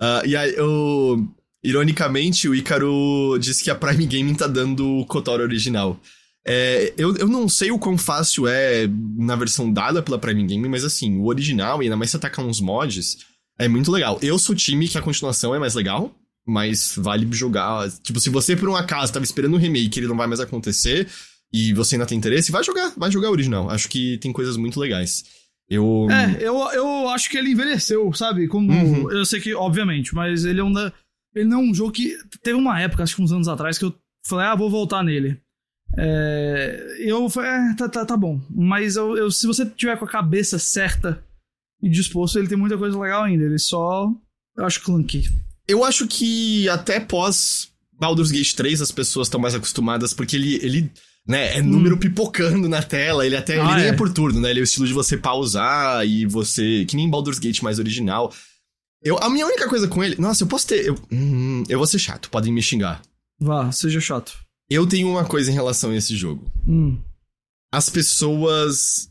Ah, 0.00 0.22
e 0.24 0.36
aí, 0.36 0.54
o... 0.60 1.26
ironicamente, 1.62 2.48
o 2.48 2.54
Ícaro 2.54 3.38
disse 3.38 3.64
que 3.64 3.70
a 3.70 3.74
Prime 3.74 4.06
Gaming 4.06 4.34
tá 4.34 4.46
dando 4.46 4.86
o 4.86 5.06
KOTOR 5.06 5.40
original. 5.40 6.00
É, 6.48 6.94
eu, 6.96 7.16
eu 7.16 7.26
não 7.26 7.48
sei 7.48 7.72
o 7.72 7.78
quão 7.78 7.98
fácil 7.98 8.46
é 8.46 8.88
na 9.16 9.34
versão 9.34 9.72
dada 9.72 10.02
pela 10.02 10.18
Prime 10.18 10.46
Gaming, 10.46 10.68
mas 10.68 10.84
assim, 10.84 11.18
o 11.18 11.26
original, 11.26 11.82
e 11.82 11.86
ainda 11.86 11.96
mais 11.96 12.10
se 12.10 12.16
atacar 12.16 12.44
uns 12.44 12.60
mods, 12.60 13.18
é 13.58 13.66
muito 13.66 13.90
legal. 13.90 14.18
Eu 14.22 14.38
sou 14.38 14.54
time 14.54 14.86
que 14.86 14.96
a 14.96 15.02
continuação 15.02 15.54
é 15.54 15.58
mais 15.58 15.74
legal, 15.74 16.14
mas 16.46 16.94
vale 16.96 17.26
jogar. 17.32 17.90
Tipo, 18.02 18.20
se 18.20 18.30
você 18.30 18.54
por 18.54 18.68
um 18.68 18.76
acaso 18.76 19.12
tava 19.12 19.24
esperando 19.24 19.54
um 19.54 19.58
remake 19.58 19.98
ele 19.98 20.06
não 20.06 20.16
vai 20.16 20.28
mais 20.28 20.38
acontecer, 20.38 21.08
e 21.52 21.72
você 21.72 21.94
ainda 21.94 22.06
tem 22.06 22.18
interesse, 22.18 22.52
vai 22.52 22.62
jogar, 22.62 22.92
vai 22.96 23.10
jogar 23.10 23.28
o 23.28 23.32
original. 23.32 23.70
Acho 23.70 23.88
que 23.88 24.18
tem 24.18 24.32
coisas 24.32 24.56
muito 24.56 24.78
legais. 24.78 25.24
Eu. 25.68 26.06
É, 26.10 26.36
eu, 26.40 26.56
eu 26.72 27.08
acho 27.08 27.28
que 27.28 27.36
ele 27.36 27.50
envelheceu, 27.52 28.12
sabe? 28.12 28.46
Como. 28.48 28.72
Uhum. 28.72 29.10
Eu 29.10 29.24
sei 29.24 29.40
que, 29.40 29.54
obviamente, 29.54 30.14
mas 30.14 30.44
ele 30.44 30.60
é 30.60 30.64
um. 30.64 30.72
da- 30.72 30.92
Ele 31.34 31.48
não 31.48 31.60
é 31.60 31.62
um 31.70 31.74
jogo 31.74 31.92
que. 31.92 32.16
Teve 32.42 32.56
uma 32.58 32.80
época, 32.80 33.02
acho 33.02 33.16
que 33.16 33.22
uns 33.22 33.32
anos 33.32 33.48
atrás, 33.48 33.76
que 33.78 33.84
eu 33.84 33.94
falei, 34.26 34.46
ah, 34.46 34.54
vou 34.54 34.70
voltar 34.70 35.02
nele. 35.02 35.40
É, 35.98 36.96
eu 37.00 37.28
falei, 37.28 37.50
é, 37.50 37.74
tá, 37.74 37.88
tá, 37.88 38.04
tá 38.04 38.16
bom. 38.16 38.40
Mas 38.50 38.96
eu, 38.96 39.16
eu- 39.16 39.30
se 39.30 39.46
você 39.46 39.64
tiver 39.66 39.96
com 39.98 40.04
a 40.04 40.08
cabeça 40.08 40.58
certa 40.58 41.22
e 41.82 41.88
disposto, 41.88 42.38
ele 42.38 42.48
tem 42.48 42.58
muita 42.58 42.78
coisa 42.78 42.98
legal 42.98 43.24
ainda. 43.24 43.44
Ele 43.44 43.58
só. 43.58 44.10
Eu 44.56 44.64
acho 44.64 44.82
clunky. 44.82 45.28
Eu 45.68 45.84
acho 45.84 46.06
que 46.06 46.68
até 46.68 47.00
pós 47.00 47.72
Baldur's 47.98 48.30
Gate 48.30 48.54
3 48.54 48.80
as 48.80 48.92
pessoas 48.92 49.26
estão 49.26 49.40
mais 49.40 49.54
acostumadas, 49.54 50.14
porque 50.14 50.36
ele, 50.36 50.54
ele 50.62 50.90
né, 51.26 51.56
é 51.56 51.62
número 51.62 51.98
pipocando 51.98 52.68
na 52.68 52.82
tela, 52.82 53.26
ele 53.26 53.36
até 53.36 53.60
Hum. 53.60 53.66
Ah, 53.66 53.72
ele 53.72 53.80
nem 53.80 53.86
é. 53.86 53.88
é. 53.88 53.92
por 53.92 54.12
turno, 54.12 54.40
né? 54.40 54.50
Ele 54.50 54.60
é 54.60 54.62
o 54.62 54.64
estilo 54.64 54.86
de 54.86 54.92
você 54.92 55.16
pausar 55.16 56.06
e 56.06 56.24
você. 56.26 56.84
Que 56.86 56.96
nem 56.96 57.10
Baldur's 57.10 57.38
Gate 57.38 57.62
mais 57.62 57.78
original. 57.78 58.32
Eu, 59.02 59.18
a 59.18 59.28
minha 59.28 59.46
única 59.46 59.68
coisa 59.68 59.88
com 59.88 60.02
ele. 60.02 60.16
Nossa, 60.18 60.44
eu 60.44 60.48
posso 60.48 60.66
ter. 60.66 60.86
Eu, 60.86 60.96
hum, 61.10 61.64
eu 61.68 61.78
vou 61.78 61.86
ser 61.86 61.98
chato, 61.98 62.30
podem 62.30 62.52
me 62.52 62.62
xingar. 62.62 63.02
Vá, 63.40 63.70
seja 63.72 64.00
chato. 64.00 64.38
Eu 64.68 64.86
tenho 64.86 65.08
uma 65.08 65.24
coisa 65.24 65.50
em 65.50 65.54
relação 65.54 65.90
a 65.90 65.96
esse 65.96 66.16
jogo. 66.16 66.50
Hum. 66.66 66.98
As 67.72 67.88
pessoas 67.88 69.10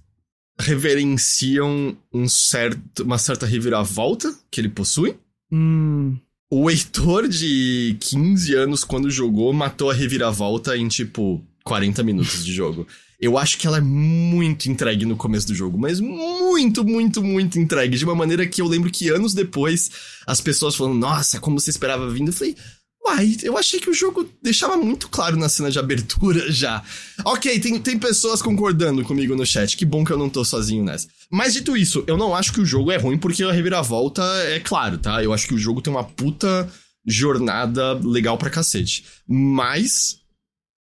reverenciam 0.59 1.97
um 2.13 2.27
certo, 2.27 3.03
uma 3.03 3.17
certa 3.17 3.45
reviravolta 3.45 4.33
que 4.49 4.59
ele 4.59 4.69
possui. 4.69 5.15
Hum. 5.51 6.17
O 6.49 6.69
Heitor 6.69 7.27
de 7.27 7.97
15 7.99 8.55
anos, 8.55 8.83
quando 8.83 9.09
jogou, 9.09 9.51
matou 9.51 9.89
a 9.89 9.93
reviravolta 9.93 10.77
em, 10.77 10.87
tipo, 10.87 11.43
40 11.65 12.03
minutos 12.03 12.45
de 12.45 12.53
jogo. 12.53 12.87
Eu 13.19 13.37
acho 13.37 13.57
que 13.57 13.65
ela 13.65 13.77
é 13.77 13.81
muito 13.81 14.69
entregue 14.69 15.05
no 15.05 15.15
começo 15.15 15.47
do 15.47 15.55
jogo, 15.55 15.77
mas 15.77 15.99
muito, 15.99 16.83
muito, 16.83 17.23
muito 17.23 17.59
entregue. 17.59 17.97
De 17.97 18.05
uma 18.05 18.13
maneira 18.13 18.45
que 18.45 18.61
eu 18.61 18.67
lembro 18.67 18.91
que 18.91 19.09
anos 19.09 19.33
depois, 19.33 19.89
as 20.27 20.39
pessoas 20.39 20.75
falando, 20.75 20.95
nossa, 20.95 21.39
como 21.39 21.59
você 21.59 21.71
esperava 21.71 22.09
vindo? 22.09 22.29
Eu 22.29 22.33
falei, 22.33 22.55
uai, 23.03 23.37
eu 23.41 23.57
achei 23.57 23.79
que 23.79 23.89
o 23.89 23.93
jogo 23.93 24.29
deixava 24.43 24.77
muito 24.77 25.09
claro 25.09 25.37
na 25.37 25.49
cena 25.49 25.71
de 25.71 25.79
abertura 25.79 26.49
já. 26.53 26.83
Ok, 27.23 27.59
tem, 27.59 27.79
tem 27.79 27.97
pessoas 27.97 28.41
concordando 28.41 29.03
comigo 29.03 29.35
no 29.35 29.45
chat, 29.45 29.75
que 29.75 29.85
bom 29.85 30.05
que 30.05 30.11
eu 30.11 30.17
não 30.19 30.29
tô 30.29 30.45
sozinho 30.45 30.83
nessa. 30.83 31.07
Mas 31.31 31.53
dito 31.53 31.75
isso, 31.75 32.03
eu 32.05 32.17
não 32.17 32.35
acho 32.35 32.53
que 32.53 32.61
o 32.61 32.65
jogo 32.65 32.91
é 32.91 32.97
ruim 32.97 33.17
porque 33.17 33.43
a 33.43 33.51
reviravolta 33.51 34.21
é 34.49 34.59
claro, 34.59 34.97
tá? 34.99 35.23
Eu 35.23 35.33
acho 35.33 35.47
que 35.47 35.55
o 35.55 35.59
jogo 35.59 35.81
tem 35.81 35.91
uma 35.91 36.03
puta 36.03 36.69
jornada 37.07 37.93
legal 37.93 38.37
pra 38.37 38.49
cacete. 38.49 39.05
Mas 39.27 40.24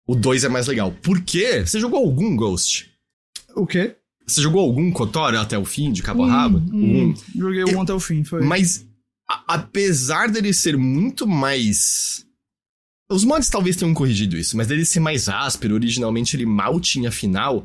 o 0.07 0.15
2 0.15 0.45
é 0.45 0.49
mais 0.49 0.67
legal. 0.67 0.93
Por 1.03 1.21
quê? 1.23 1.65
Você 1.67 1.81
jogou 1.81 1.99
algum 2.01 2.35
Ghost? 2.37 2.91
O 3.55 3.67
quê? 3.67 3.97
Você 4.27 4.43
jogou 4.43 4.61
algum 4.61 4.91
KOTOR 4.91 5.35
até 5.37 5.57
o 5.59 5.65
fim, 5.65 5.93
de 5.93 6.03
cabo 6.03 6.25
a 6.25 6.29
rabo? 6.31 6.59
Hum, 6.59 7.11
Um. 7.11 7.15
Joguei 7.41 7.65
um 7.65 7.81
até 7.81 7.93
o 7.95 8.01
fim, 8.01 8.25
foi. 8.25 8.43
Mas, 8.43 8.85
a- 9.29 9.45
apesar 9.55 10.29
dele 10.31 10.53
ser 10.53 10.77
muito 10.77 11.27
mais. 11.27 12.25
Os 13.09 13.23
mods 13.23 13.49
talvez 13.49 13.77
tenham 13.77 13.95
corrigido 13.95 14.37
isso, 14.37 14.57
mas 14.57 14.67
dele 14.67 14.85
ser 14.85 14.99
mais 14.99 15.29
áspero, 15.29 15.75
originalmente 15.77 16.35
ele 16.37 16.45
mal 16.45 16.81
tinha 16.81 17.11
final. 17.13 17.65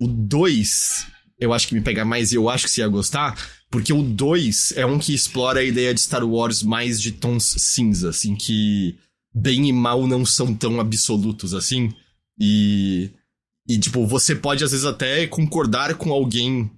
O 0.00 0.06
2, 0.08 1.06
eu 1.38 1.52
acho 1.52 1.68
que 1.68 1.74
me 1.74 1.82
pega 1.82 2.02
mais 2.04 2.32
e 2.32 2.36
eu 2.36 2.48
acho 2.48 2.64
que 2.64 2.70
você 2.70 2.80
ia 2.80 2.88
gostar, 2.88 3.36
porque 3.70 3.92
o 3.92 4.02
2 4.02 4.72
é 4.74 4.86
um 4.86 4.98
que 4.98 5.12
explora 5.12 5.60
a 5.60 5.64
ideia 5.64 5.92
de 5.92 6.00
Star 6.00 6.24
Wars 6.26 6.62
mais 6.62 7.00
de 7.02 7.12
tons 7.12 7.44
cinza, 7.58 8.08
assim, 8.08 8.34
que 8.34 8.96
bem 9.34 9.68
e 9.68 9.72
mal 9.72 10.06
não 10.06 10.24
são 10.24 10.54
tão 10.54 10.80
absolutos 10.80 11.54
assim. 11.54 11.92
E. 12.38 13.10
E, 13.70 13.78
tipo, 13.78 14.06
você 14.06 14.34
pode 14.34 14.64
às 14.64 14.70
vezes 14.70 14.86
até 14.86 15.26
concordar 15.26 15.94
com 15.96 16.10
alguém 16.10 16.70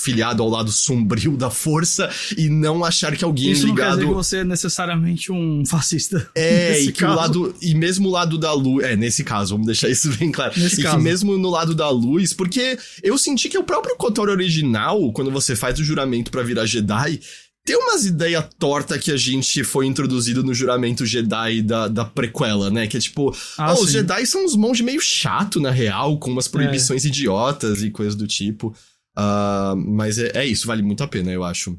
filiado 0.00 0.42
ao 0.42 0.48
lado 0.48 0.70
sombrio 0.70 1.36
da 1.36 1.48
força 1.48 2.10
e 2.36 2.48
não 2.48 2.84
achar 2.84 3.16
que 3.16 3.24
alguém 3.24 3.52
Isso 3.52 3.66
não 3.68 3.74
quer 3.74 3.82
ligado. 3.82 3.96
dizer 3.98 4.08
que 4.08 4.14
você 4.14 4.36
é 4.38 4.44
necessariamente 4.44 5.32
um 5.32 5.64
fascista. 5.64 6.28
É, 6.36 6.80
e 6.80 6.92
que 6.92 7.04
o 7.04 7.06
caso. 7.06 7.16
lado. 7.16 7.54
E 7.62 7.74
mesmo 7.74 8.08
o 8.08 8.10
lado 8.10 8.36
da 8.36 8.52
luz. 8.52 8.84
É, 8.84 8.96
nesse 8.96 9.22
caso, 9.24 9.54
vamos 9.54 9.66
deixar 9.66 9.88
isso 9.88 10.10
bem 10.18 10.30
claro. 10.32 10.52
Nesse 10.58 10.80
e 10.80 10.82
caso. 10.82 10.96
que 10.96 11.02
mesmo 11.02 11.38
no 11.38 11.48
lado 11.48 11.74
da 11.74 11.88
luz, 11.88 12.32
porque 12.32 12.76
eu 13.02 13.16
senti 13.16 13.48
que 13.48 13.56
o 13.56 13.64
próprio 13.64 13.96
KOTOR 13.96 14.28
original, 14.28 15.12
quando 15.12 15.30
você 15.30 15.54
faz 15.56 15.78
o 15.78 15.84
juramento 15.84 16.30
pra 16.30 16.42
virar 16.42 16.66
Jedi, 16.66 17.20
tem 17.64 17.76
umas 17.76 18.04
ideias 18.04 18.44
tortas 18.58 19.02
que 19.02 19.10
a 19.10 19.16
gente 19.16 19.64
foi 19.64 19.86
introduzido 19.86 20.42
no 20.44 20.52
juramento 20.52 21.06
Jedi 21.06 21.62
da, 21.62 21.88
da 21.88 22.04
prequela, 22.04 22.70
né? 22.70 22.86
Que 22.86 22.98
é 22.98 23.00
tipo, 23.00 23.34
Ah, 23.56 23.72
oh, 23.72 23.82
os. 23.82 23.88
É. 23.88 23.92
Jedi 23.92 24.26
são 24.26 24.44
uns 24.44 24.54
monges 24.54 24.84
meio 24.84 25.00
chato, 25.00 25.58
na 25.58 25.70
real, 25.70 26.18
com 26.18 26.30
umas 26.30 26.46
proibições 26.46 27.06
idiotas 27.06 27.82
e 27.82 27.90
coisas 27.90 28.14
do 28.14 28.26
tipo. 28.26 28.74
Ah, 29.16 29.74
mas 29.76 30.18
é, 30.18 30.32
é 30.34 30.46
isso, 30.46 30.66
vale 30.66 30.82
muito 30.82 31.02
a 31.02 31.08
pena, 31.08 31.32
eu 31.32 31.42
acho. 31.42 31.78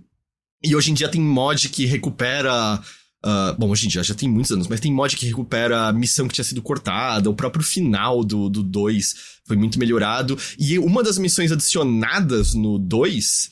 E 0.64 0.76
hoje 0.76 0.90
em 0.90 0.96
dia 0.96 1.08
tem 1.08 1.22
mod 1.22 1.70
que 1.70 1.86
recupera. 1.86 2.82
ah, 3.24 3.56
bom, 3.60 3.70
hoje 3.70 3.86
em 3.86 3.90
dia 3.90 4.02
já 4.02 4.16
tem 4.16 4.28
muitos 4.28 4.52
anos, 4.52 4.68
mas 4.68 4.80
tem 4.80 4.92
mod 4.92 5.16
que 5.16 5.28
recupera 5.28 5.88
a 5.88 5.94
missão 5.94 6.28
que 6.28 6.34
tinha 6.34 6.46
sido 6.46 6.64
cortada, 6.64 7.30
o 7.30 7.36
próprio 7.36 7.64
final 7.64 8.24
do 8.24 8.50
2 8.50 9.16
foi 9.46 9.56
muito 9.56 9.78
melhorado. 9.78 10.36
E 10.58 10.80
uma 10.80 11.04
das 11.04 11.20
missões 11.20 11.52
adicionadas 11.52 12.56
no 12.56 12.80
2 12.80 13.52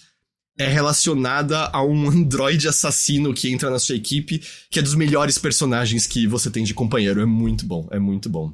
é 0.58 0.68
relacionada 0.68 1.68
a 1.68 1.84
um 1.84 2.08
androide 2.10 2.68
assassino 2.68 3.34
que 3.34 3.50
entra 3.50 3.70
na 3.70 3.80
sua 3.80 3.96
equipe, 3.96 4.42
que 4.70 4.80
é 4.80 4.82
dos 4.82 4.96
melhores 4.96 5.38
personagens 5.38 6.08
que 6.08 6.28
você 6.28 6.50
tem 6.50 6.64
de 6.64 6.74
companheiro. 6.74 7.22
É 7.22 7.26
muito 7.26 7.66
bom, 7.66 7.88
é 7.92 8.00
muito 8.00 8.30
bom. 8.30 8.54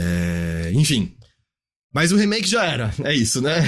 É, 0.00 0.72
enfim. 0.74 1.14
Mas 1.92 2.10
o 2.10 2.16
remake 2.16 2.48
já 2.48 2.64
era, 2.64 2.94
é 3.04 3.14
isso, 3.14 3.40
né? 3.42 3.62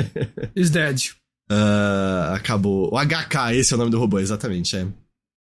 Is 0.56 0.70
dead. 0.70 1.10
Ah, 1.48 2.32
acabou. 2.34 2.92
O 2.92 2.98
HK, 2.98 3.54
esse 3.54 3.72
é 3.72 3.76
o 3.76 3.78
nome 3.78 3.90
do 3.90 3.98
robô, 3.98 4.18
exatamente, 4.18 4.76
é. 4.76 4.86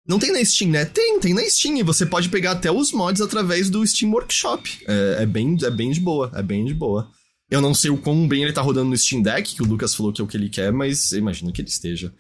Não 0.07 0.19
tem 0.19 0.31
na 0.31 0.43
Steam, 0.43 0.69
né? 0.69 0.85
Tem, 0.85 1.19
tem 1.19 1.33
na 1.33 1.41
Steam. 1.49 1.77
E 1.77 1.83
você 1.83 2.05
pode 2.05 2.29
pegar 2.29 2.51
até 2.51 2.71
os 2.71 2.91
mods 2.91 3.21
através 3.21 3.71
do 3.71 3.85
Steam 3.87 4.11
Workshop. 4.11 4.85
É, 4.87 5.23
é 5.23 5.25
bem, 5.25 5.57
é 5.63 5.71
bem 5.71 5.91
de 5.91 5.99
boa, 5.99 6.31
é 6.35 6.43
bem 6.43 6.63
de 6.63 6.75
boa. 6.75 7.09
Eu 7.49 7.61
não 7.61 7.73
sei 7.73 7.91
o 7.91 7.97
quão 7.97 8.27
bem 8.27 8.43
ele 8.43 8.53
tá 8.53 8.61
rodando 8.61 8.89
no 8.89 8.97
Steam 8.97 9.21
Deck, 9.21 9.55
que 9.55 9.61
o 9.61 9.65
Lucas 9.65 9.93
falou 9.93 10.11
que 10.11 10.19
é 10.19 10.23
o 10.23 10.27
que 10.27 10.35
ele 10.35 10.49
quer, 10.49 10.71
mas 10.71 11.11
imagino 11.11 11.51
que 11.51 11.61
ele 11.61 11.69
esteja. 11.69 12.11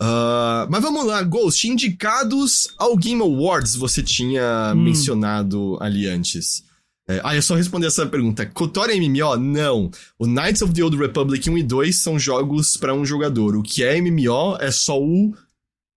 Ah, 0.00 0.66
mas 0.70 0.82
vamos 0.82 1.04
lá, 1.06 1.22
Ghost, 1.22 1.68
indicados 1.68 2.68
ao 2.78 2.96
Game 2.96 3.20
Awards, 3.22 3.74
você 3.76 4.02
tinha 4.02 4.72
Hum. 4.74 4.82
mencionado 4.82 5.76
ali 5.80 6.08
antes. 6.08 6.64
É, 7.06 7.20
ah, 7.22 7.36
eu 7.36 7.42
só 7.42 7.54
respondi 7.54 7.86
essa 7.86 8.06
pergunta. 8.06 8.46
KOTOR 8.46 8.88
é 8.88 8.96
MMO? 8.96 9.36
Não. 9.36 9.90
O 10.18 10.26
Knights 10.26 10.62
of 10.62 10.72
the 10.72 10.82
Old 10.82 10.96
Republic 10.96 11.48
1 11.50 11.58
e 11.58 11.62
2 11.62 11.96
são 11.96 12.18
jogos 12.18 12.78
pra 12.78 12.94
um 12.94 13.04
jogador. 13.04 13.56
O 13.56 13.62
que 13.62 13.84
é 13.84 14.00
MMO 14.00 14.56
é 14.58 14.70
só 14.70 14.98
o 14.98 15.34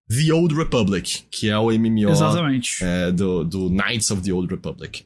The 0.09 0.33
Old 0.33 0.53
Republic, 0.53 1.23
que 1.31 1.49
é 1.49 1.57
o 1.57 1.71
MMO 1.71 2.09
é, 2.83 3.11
do, 3.11 3.45
do 3.45 3.69
Knights 3.69 4.11
of 4.11 4.21
the 4.21 4.33
Old 4.33 4.53
Republic. 4.53 5.05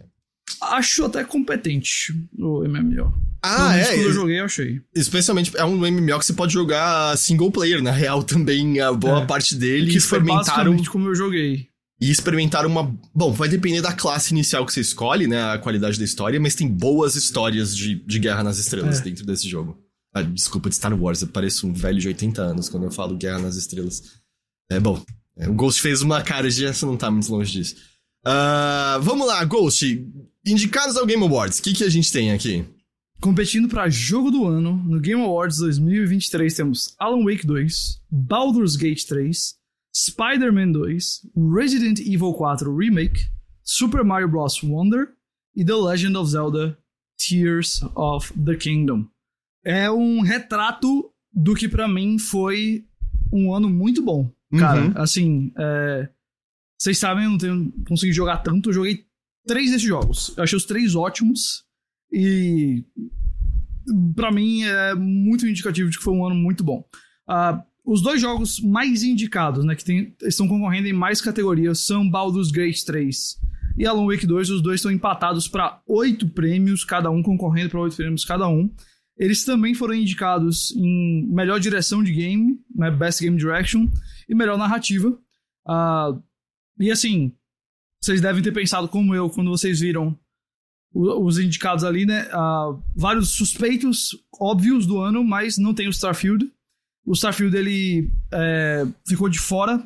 Acho 0.72 1.06
até 1.06 1.24
competente 1.24 2.14
o 2.38 2.64
MMO. 2.68 3.14
Ah, 3.44 3.76
é? 3.76 3.86
Quando 3.86 4.02
eu 4.04 4.14
joguei, 4.14 4.40
eu 4.40 4.46
achei. 4.46 4.82
Especialmente 4.96 5.52
é 5.58 5.66
um 5.66 5.76
MMO 5.78 6.20
que 6.20 6.26
você 6.26 6.34
pode 6.34 6.54
jogar 6.54 7.18
single 7.18 7.52
player, 7.52 7.82
na 7.82 7.92
real, 7.92 8.24
também. 8.24 8.80
A 8.80 8.94
boa 8.94 9.24
É. 9.24 9.26
parte 9.26 9.56
dele. 9.56 9.88
Que 9.92 10.00
foi 10.00 10.20
experimentaram. 10.20 10.46
basicamente 10.72 10.90
como 10.90 11.08
eu 11.10 11.16
joguei. 11.16 11.68
E 12.00 12.10
experimentaram 12.10 12.70
uma. 12.70 12.96
Bom, 13.14 13.32
vai 13.32 13.48
depender 13.50 13.82
da 13.82 13.94
classe 13.94 14.32
inicial 14.32 14.66
que 14.66 14.74
você 14.74 14.82
escolhe, 14.82 15.28
né? 15.28 15.42
A 15.54 15.58
qualidade 15.58 15.98
da 16.00 16.06
história, 16.06 16.40
mas 16.40 16.56
tem 16.56 16.68
boas 16.68 17.16
histórias 17.16 17.76
de, 17.76 17.96
de 17.96 18.20
Guerra 18.20 18.44
nas 18.44 18.58
Estrelas 18.58 19.00
É. 19.00 19.04
dentro 19.04 19.26
desse 19.26 19.48
jogo. 19.50 19.78
Ah, 20.14 20.22
desculpa, 20.22 20.68
de 20.70 20.76
Star 20.76 20.94
Wars, 21.00 21.22
eu 21.22 21.28
pareço 21.28 21.68
um 21.68 21.74
velho 21.74 22.00
de 22.00 22.08
80 22.08 22.42
anos 22.42 22.70
quando 22.70 22.84
eu 22.84 22.92
falo 22.92 23.16
Guerra 23.18 23.40
nas 23.40 23.56
Estrelas. 23.56 24.02
É 24.70 24.80
bom. 24.80 25.04
é, 25.38 25.48
o 25.50 25.54
Ghost 25.54 25.82
fez 25.82 26.02
uma 26.02 26.22
cara 26.22 26.50
de 26.50 26.66
essa 26.66 26.86
não 26.86 26.98
tá 26.98 27.10
muito 27.12 27.32
longe 27.32 27.52
disso. 27.52 27.76
Ah, 28.26 29.00
vamos 29.02 29.26
lá, 29.28 29.44
Ghost. 29.46 30.06
Indicados 30.46 30.98
ao 30.98 31.06
Game 31.06 31.24
Awards, 31.24 31.60
o 31.60 31.64
que, 31.64 31.74
que 31.74 31.84
a 31.84 31.90
gente 31.90 32.12
tem 32.12 32.32
aqui? 32.32 32.66
Competindo 33.22 33.68
pra 33.68 33.90
jogo 33.90 34.32
do 34.32 34.46
ano, 34.48 34.76
no 34.76 35.00
Game 35.00 35.22
Awards 35.22 35.58
2023 35.60 36.54
temos 36.56 36.96
Alan 37.00 37.24
Wake 37.24 37.46
2, 37.46 38.02
Baldur's 38.10 38.76
Gate 38.76 39.04
3, 39.06 39.56
Spider-Man 39.96 40.72
2, 40.72 41.22
Resident 41.56 42.00
Evil 42.00 42.34
4 42.34 42.76
Remake, 42.76 43.28
Super 43.64 44.04
Mario 44.04 44.28
Bros. 44.30 44.64
Wonder 44.64 45.10
e 45.56 45.64
The 45.64 45.76
Legend 45.76 46.18
of 46.18 46.32
Zelda 46.32 46.78
Tears 47.18 47.84
of 47.96 48.34
the 48.44 48.56
Kingdom. 48.56 49.06
É 49.64 49.92
um 49.92 50.22
retrato 50.22 51.12
do 51.32 51.54
que 51.54 51.70
pra 51.70 51.88
mim 51.88 52.18
foi 52.18 52.86
um 53.32 53.54
ano 53.54 53.70
muito 53.70 54.02
bom. 54.02 54.32
Cara, 54.58 54.82
Uhum. 54.82 54.94
assim, 54.96 55.54
é, 55.58 56.10
vocês 56.78 56.98
sabem, 56.98 57.26
eu 57.26 57.30
não 57.30 57.38
tenho 57.38 57.72
conseguido 57.88 58.16
jogar 58.16 58.38
tanto, 58.38 58.70
eu 58.70 58.74
joguei 58.74 59.06
três 59.52 59.72
desses 59.72 59.88
jogos. 59.88 60.34
Eu 60.38 60.44
achei 60.44 60.56
os 60.58 60.66
três 60.66 60.96
ótimos 60.96 61.64
e 62.12 62.86
pra 64.16 64.32
mim 64.32 64.64
é 64.64 64.94
muito 64.96 65.46
indicativo 65.48 65.90
de 65.90 65.98
que 65.98 66.04
foi 66.04 66.14
um 66.14 66.26
ano 66.26 66.36
muito 66.36 66.64
bom. 66.64 66.84
Ah, 67.28 67.64
os 67.84 68.02
dois 68.02 68.22
jogos 68.22 68.60
mais 68.62 69.04
indicados, 69.04 69.66
né, 69.66 69.76
que 69.76 69.84
tem- 69.84 70.16
estão 70.24 70.48
concorrendo 70.48 70.88
em 70.88 70.94
mais 70.94 71.20
categorias, 71.22 71.80
são 71.80 72.10
Baldur's 72.10 72.52
Gate 72.52 72.82
3 72.84 73.38
e 73.78 73.86
Alan 73.86 74.06
Wake 74.06 74.26
2. 74.28 74.50
Os 74.50 74.62
dois 74.62 74.76
estão 74.80 74.92
empatados 74.92 75.48
para 75.48 75.82
oito 75.88 76.30
prêmios, 76.30 76.84
cada 76.86 77.10
um 77.10 77.22
concorrendo 77.24 77.70
para 77.72 77.80
oito 77.82 77.96
prêmios 77.96 78.24
cada 78.24 78.48
um. 78.48 78.70
Eles 79.18 79.44
também 79.44 79.74
foram 79.74 79.94
indicados 79.94 80.72
em 80.76 81.26
melhor 81.28 81.60
direção 81.60 82.02
de 82.04 82.12
game, 82.14 82.60
né, 82.74 82.90
Best 82.90 83.22
Game 83.22 83.38
Direction, 83.38 83.88
e 84.30 84.34
melhor 84.34 84.58
narrativa. 84.58 85.18
Ah, 85.68 86.18
e 86.80 86.90
assim, 86.90 87.34
vocês 88.04 88.20
devem 88.20 88.42
ter 88.42 88.52
pensado 88.52 88.88
como 88.88 89.14
eu 89.14 89.30
quando 89.30 89.52
vocês 89.52 89.80
viram 89.80 90.18
os 90.94 91.40
indicados 91.40 91.84
ali, 91.84 92.06
né? 92.06 92.28
ah, 92.34 92.78
vários 92.96 93.30
suspeitos 93.30 94.10
óbvios 94.40 94.86
do 94.86 95.00
ano, 95.00 95.24
mas 95.24 95.58
não 95.58 95.74
tem 95.74 95.88
o 95.88 95.92
Starfield. 95.92 96.52
O 97.06 97.14
Starfield 97.14 97.56
ele 97.56 98.12
é, 98.32 98.86
ficou 99.08 99.30
de 99.30 99.40
fora, 99.40 99.82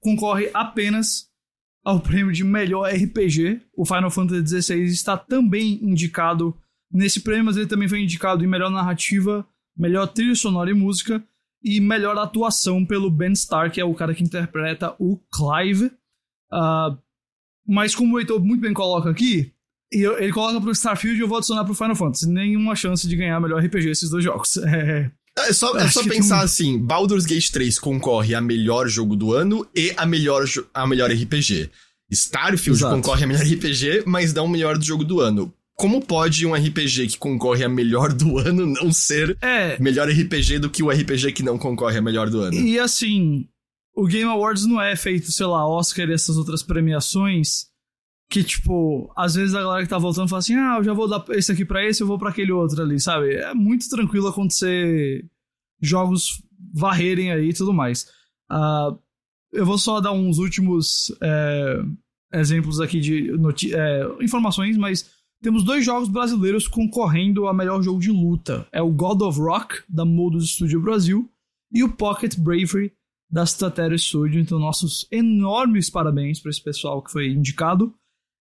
concorre 0.00 0.50
apenas 0.52 1.30
ao 1.84 2.00
prêmio 2.00 2.32
de 2.32 2.42
melhor 2.42 2.90
RPG. 2.90 3.60
O 3.76 3.84
Final 3.84 4.10
Fantasy 4.10 4.62
XVI 4.62 4.84
está 4.84 5.16
também 5.16 5.78
indicado 5.82 6.56
nesse 6.90 7.20
prêmio, 7.20 7.44
mas 7.44 7.56
ele 7.56 7.66
também 7.66 7.88
foi 7.88 8.00
indicado 8.00 8.44
em 8.44 8.48
melhor 8.48 8.70
narrativa, 8.70 9.46
melhor 9.76 10.06
trilha 10.08 10.34
sonora 10.34 10.70
e 10.70 10.74
música 10.74 11.22
e 11.62 11.80
melhor 11.80 12.18
atuação 12.18 12.84
pelo 12.84 13.10
Ben 13.10 13.32
Starr, 13.32 13.70
que 13.70 13.80
é 13.80 13.84
o 13.84 13.94
cara 13.94 14.14
que 14.14 14.24
interpreta 14.24 14.94
o 14.98 15.18
Clive. 15.32 15.92
Ah, 16.50 16.96
mas 17.66 17.94
como 17.94 18.14
o 18.16 18.18
Heitor 18.20 18.40
muito 18.44 18.60
bem 18.60 18.72
coloca 18.72 19.10
aqui, 19.10 19.52
eu- 19.92 20.18
ele 20.18 20.32
coloca 20.32 20.60
pro 20.60 20.70
Starfield 20.72 21.18
e 21.18 21.22
eu 21.22 21.28
vou 21.28 21.38
adicionar 21.38 21.64
pro 21.64 21.74
Final 21.74 21.96
Fantasy. 21.96 22.28
Nenhuma 22.28 22.74
chance 22.76 23.06
de 23.08 23.16
ganhar 23.16 23.40
melhor 23.40 23.62
RPG 23.64 23.88
esses 23.90 24.10
dois 24.10 24.24
jogos. 24.24 24.56
É, 25.38 25.48
É 25.48 25.52
só, 25.52 25.76
é 25.78 25.88
só 25.88 26.02
pensar 26.02 26.38
um- 26.40 26.44
assim: 26.44 26.78
Baldur's 26.78 27.24
Gate 27.24 27.50
3 27.50 27.78
concorre 27.78 28.34
a 28.34 28.40
melhor 28.40 28.88
jogo 28.88 29.14
do 29.14 29.32
ano 29.32 29.64
e 29.74 29.92
a 29.96 30.04
melhor, 30.04 30.44
a 30.74 30.86
melhor 30.86 31.08
RPG. 31.10 31.70
Starfield 32.10 32.80
Exato. 32.80 32.96
concorre 32.96 33.24
a 33.24 33.26
melhor 33.26 33.44
RPG, 33.44 34.02
mas 34.06 34.34
não 34.34 34.46
o 34.46 34.48
melhor 34.48 34.76
do 34.76 34.84
jogo 34.84 35.04
do 35.04 35.20
ano. 35.20 35.52
Como 35.76 36.04
pode 36.04 36.44
um 36.44 36.52
RPG 36.54 37.06
que 37.06 37.16
concorre 37.16 37.64
a 37.64 37.68
melhor 37.68 38.12
do 38.12 38.36
ano 38.38 38.66
não 38.66 38.92
ser 38.92 39.38
é, 39.40 39.78
melhor 39.80 40.08
RPG 40.10 40.58
do 40.58 40.68
que 40.68 40.82
o 40.82 40.90
RPG 40.90 41.32
que 41.32 41.42
não 41.44 41.56
concorre 41.56 41.96
a 41.98 42.02
melhor 42.02 42.28
do 42.28 42.40
ano? 42.40 42.54
E 42.54 42.78
assim, 42.78 43.46
o 43.94 44.06
Game 44.06 44.30
Awards 44.30 44.66
não 44.66 44.80
é 44.80 44.94
feito, 44.96 45.32
sei 45.32 45.46
lá, 45.46 45.66
Oscar 45.66 46.08
e 46.08 46.12
essas 46.12 46.36
outras 46.36 46.62
premiações 46.62 47.70
que, 48.30 48.44
tipo, 48.44 49.12
às 49.16 49.34
vezes 49.34 49.54
a 49.54 49.60
galera 49.60 49.82
que 49.82 49.88
tá 49.88 49.98
voltando 49.98 50.28
fala 50.28 50.38
assim: 50.38 50.54
ah, 50.54 50.76
eu 50.78 50.84
já 50.84 50.92
vou 50.92 51.08
dar 51.08 51.24
esse 51.30 51.50
aqui 51.50 51.64
pra 51.64 51.84
esse, 51.84 52.00
eu 52.00 52.06
vou 52.06 52.18
pra 52.18 52.30
aquele 52.30 52.52
outro 52.52 52.80
ali, 52.80 53.00
sabe? 53.00 53.34
É 53.34 53.52
muito 53.52 53.88
tranquilo 53.88 54.28
acontecer 54.28 55.28
jogos 55.82 56.40
varrerem 56.72 57.32
aí 57.32 57.48
e 57.48 57.52
tudo 57.52 57.72
mais. 57.72 58.08
Ah, 58.48 58.96
eu 59.52 59.66
vou 59.66 59.76
só 59.76 60.00
dar 60.00 60.12
uns 60.12 60.38
últimos 60.38 61.12
é, 61.20 61.82
exemplos 62.32 62.80
aqui 62.80 63.00
de 63.00 63.32
é, 63.74 64.06
informações, 64.20 64.76
mas 64.76 65.10
temos 65.42 65.64
dois 65.64 65.84
jogos 65.84 66.08
brasileiros 66.08 66.68
concorrendo 66.68 67.48
a 67.48 67.54
melhor 67.54 67.82
jogo 67.82 67.98
de 67.98 68.12
luta. 68.12 68.66
É 68.70 68.80
o 68.80 68.92
God 68.92 69.22
of 69.22 69.40
Rock, 69.40 69.82
da 69.88 70.04
Modus 70.04 70.50
Studio 70.50 70.80
Brasil, 70.80 71.28
e 71.72 71.82
o 71.82 71.90
Pocket 71.90 72.36
Bravery, 72.36 72.92
da 73.30 73.46
Statera 73.46 73.96
Studio. 73.96 74.40
Então, 74.40 74.58
nossos 74.58 75.06
enormes 75.10 75.88
parabéns 75.88 76.40
para 76.40 76.50
esse 76.50 76.62
pessoal 76.62 77.02
que 77.02 77.12
foi 77.12 77.28
indicado. 77.28 77.94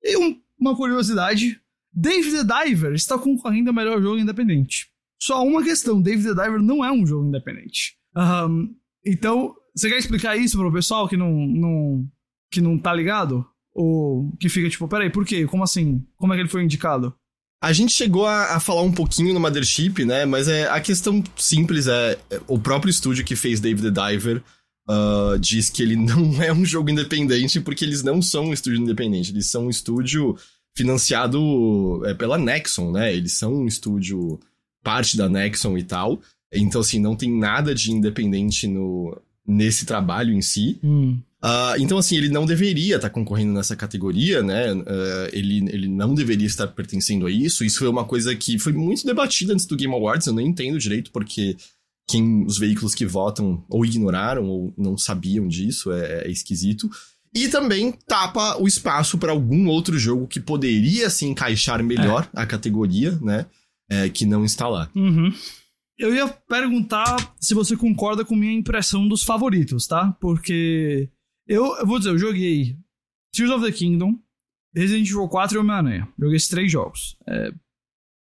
E 0.04 0.18
um- 0.18 0.40
uma 0.60 0.76
curiosidade: 0.76 1.60
Dave 1.94 2.32
the 2.32 2.44
Diver 2.44 2.94
está 2.94 3.18
concorrendo 3.18 3.70
a 3.70 3.74
melhor 3.74 4.02
jogo 4.02 4.18
independente. 4.18 4.88
Só 5.22 5.46
uma 5.46 5.64
questão: 5.64 6.02
Dave 6.02 6.24
the 6.24 6.34
Diver 6.34 6.62
não 6.62 6.84
é 6.84 6.92
um 6.92 7.06
jogo 7.06 7.28
independente. 7.28 7.96
Ahn, 8.16 8.68
então, 9.06 9.54
você 9.76 9.90
quer 9.90 9.98
explicar 9.98 10.36
isso 10.38 10.58
para 10.58 10.68
o 10.68 10.74
pessoal 10.74 11.08
que 11.08 11.16
não, 11.18 11.32
não, 11.32 12.08
que 12.52 12.60
não 12.62 12.78
tá 12.78 12.94
ligado? 12.94 13.46
Ou 13.74 14.36
que 14.40 14.50
fica 14.50 14.70
tipo, 14.70 14.88
peraí, 14.88 15.10
por 15.10 15.26
quê? 15.26 15.46
Como 15.46 15.64
assim? 15.64 16.04
Como 16.18 16.34
é 16.34 16.36
que 16.36 16.42
ele 16.42 16.50
foi 16.50 16.64
indicado? 16.64 17.14
A 17.62 17.72
gente 17.74 17.92
chegou 17.92 18.26
a, 18.26 18.56
a 18.56 18.60
falar 18.60 18.82
um 18.84 18.92
pouquinho 18.92 19.34
no 19.34 19.40
Mothership, 19.40 20.06
né? 20.06 20.26
Mas 20.26 20.48
é, 20.48 20.68
a 20.70 20.80
questão 20.82 21.22
simples 21.36 21.88
é, 21.88 22.18
é, 22.30 22.42
o 22.48 22.58
próprio 22.58 22.90
estúdio 22.90 23.24
que 23.26 23.36
fez 23.36 23.60
Dave 23.60 23.82
the 23.82 23.92
Diver 23.92 24.42
ah, 24.90 25.38
diz 25.40 25.70
que 25.70 25.84
ele 25.84 25.96
não 25.96 26.42
é 26.42 26.52
um 26.52 26.66
jogo 26.66 26.90
independente 26.90 27.60
porque 27.60 27.86
eles 27.86 28.02
não 28.02 28.22
são 28.22 28.48
um 28.48 28.54
estúdio 28.54 28.82
independente. 28.82 29.32
Eles 29.32 29.46
são 29.46 29.68
um 29.68 29.70
estúdio 29.70 30.36
financiado 30.76 32.02
é, 32.06 32.14
pela 32.16 32.38
Nexon, 32.38 32.92
né? 32.92 33.14
Eles 33.14 33.34
são 33.34 33.54
um 33.54 33.68
estúdio 33.68 34.40
parte 34.84 35.16
da 35.16 35.30
Nexon 35.30 35.78
e 35.78 35.84
tal. 35.84 36.20
Então, 36.52 36.82
assim, 36.82 37.00
não 37.00 37.16
tem 37.16 37.32
nada 37.32 37.76
de 37.76 37.92
independente 37.92 38.66
no, 38.66 39.16
nesse 39.46 39.86
trabalho 39.86 40.34
em 40.34 40.42
si. 40.42 40.80
Ah, 41.42 41.76
então, 41.78 41.98
assim, 42.00 42.18
ele 42.18 42.30
não 42.30 42.46
deveria 42.46 42.96
estar 42.96 43.12
concorrendo 43.12 43.54
nessa 43.54 43.76
categoria, 43.76 44.42
né? 44.42 44.72
Ah, 44.88 45.30
ele, 45.32 45.70
ele 45.70 45.88
não 45.88 46.16
deveria 46.16 46.48
estar 46.48 46.66
pertencendo 46.68 47.28
a 47.28 47.32
isso. 47.32 47.64
Isso 47.64 47.80
foi 47.80 47.88
uma 47.88 48.06
coisa 48.06 48.36
que 48.36 48.58
foi 48.58 48.74
muito 48.74 49.06
debatida 49.06 49.54
antes 49.54 49.68
do 49.68 49.76
Game 49.76 49.94
Awards. 49.94 50.26
Eu 50.26 50.34
não 50.34 50.42
entendo 50.42 50.80
direito 50.80 51.12
porque 51.12 51.56
quem, 52.10 52.44
os 52.44 52.58
veículos 52.58 52.96
que 52.96 53.06
votam 53.06 53.64
ou 53.70 53.86
ignoraram 53.86 54.46
ou 54.46 54.74
não 54.76 54.98
sabiam 54.98 55.48
disso 55.48 55.92
é, 55.92 56.24
é 56.24 56.32
esquisito. 56.32 56.90
E 57.34 57.48
também 57.48 57.92
tapa 57.92 58.58
o 58.60 58.68
espaço 58.68 59.20
para 59.20 59.32
algum 59.32 59.68
outro 59.68 60.00
jogo 60.00 60.28
que 60.28 60.40
poderia 60.40 61.12
se 61.12 61.26
encaixar 61.26 61.84
melhor 61.84 62.28
a 62.34 62.48
categoria, 62.48 63.12
né? 63.22 63.46
É, 63.88 64.10
que 64.10 64.26
não 64.26 64.44
está 64.44 64.68
lá. 64.68 64.90
Uhum. 64.96 65.32
Eu 65.98 66.14
ia 66.14 66.28
perguntar 66.28 67.36
se 67.40 67.54
você 67.54 67.76
concorda 67.78 68.26
com 68.26 68.36
minha 68.36 68.54
impressão 68.54 69.08
dos 69.08 69.24
favoritos, 69.24 69.86
tá? 69.86 70.12
Porque 70.20 71.10
eu, 71.48 71.76
eu 71.78 71.86
vou 71.86 72.00
dizer, 72.00 72.12
eu 72.12 72.18
joguei 72.18 72.76
Tears 73.34 73.52
of 73.52 73.64
the 73.64 73.72
Kingdom, 73.72 74.18
Resident 74.76 75.08
Evil 75.08 75.28
4 75.28 75.58
e 75.58 75.60
Homem-Aranha. 75.60 76.08
Joguei 76.18 76.38
esses 76.38 76.50
três 76.50 76.72
jogos. 76.72 77.16
É, 77.28 77.52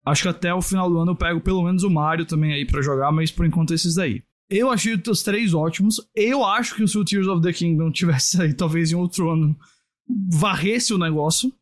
acho 0.08 0.22
que 0.22 0.28
até 0.28 0.52
o 0.52 0.62
final 0.62 0.88
do 0.90 0.98
ano 0.98 1.12
eu 1.12 1.16
pego 1.16 1.40
pelo 1.40 1.62
menos 1.62 1.82
o 1.82 1.90
Mario 1.90 2.26
também 2.26 2.52
aí 2.52 2.64
pra 2.64 2.82
jogar, 2.82 3.12
mas 3.12 3.30
por 3.30 3.46
enquanto 3.46 3.74
esses 3.74 3.94
daí. 3.94 4.22
Eu 4.50 4.70
achei 4.70 5.00
os 5.06 5.22
três 5.22 5.52
ótimos. 5.52 6.00
Eu 6.14 6.44
acho 6.44 6.74
que 6.74 6.86
se 6.86 6.96
o 6.96 7.04
Tears 7.04 7.26
of 7.26 7.42
the 7.42 7.52
Kingdom 7.52 7.92
tivesse 7.92 8.40
aí, 8.40 8.54
talvez 8.54 8.90
em 8.90 8.94
outro 8.94 9.30
ano, 9.30 9.56
varresse 10.30 10.94
o 10.94 10.98
negócio. 10.98 11.52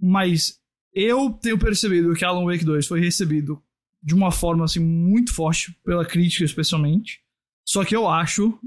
Mas 0.00 0.60
eu 0.92 1.30
tenho 1.30 1.58
percebido 1.58 2.14
que 2.14 2.24
Alan 2.24 2.44
Wake 2.44 2.64
2 2.64 2.86
foi 2.86 3.00
recebido 3.00 3.62
de 4.02 4.14
uma 4.14 4.30
forma 4.30 4.64
assim 4.64 4.80
muito 4.80 5.34
forte 5.34 5.72
pela 5.84 6.04
crítica 6.04 6.44
especialmente. 6.44 7.20
Só 7.66 7.84
que 7.84 7.96
eu 7.96 8.06
acho 8.06 8.58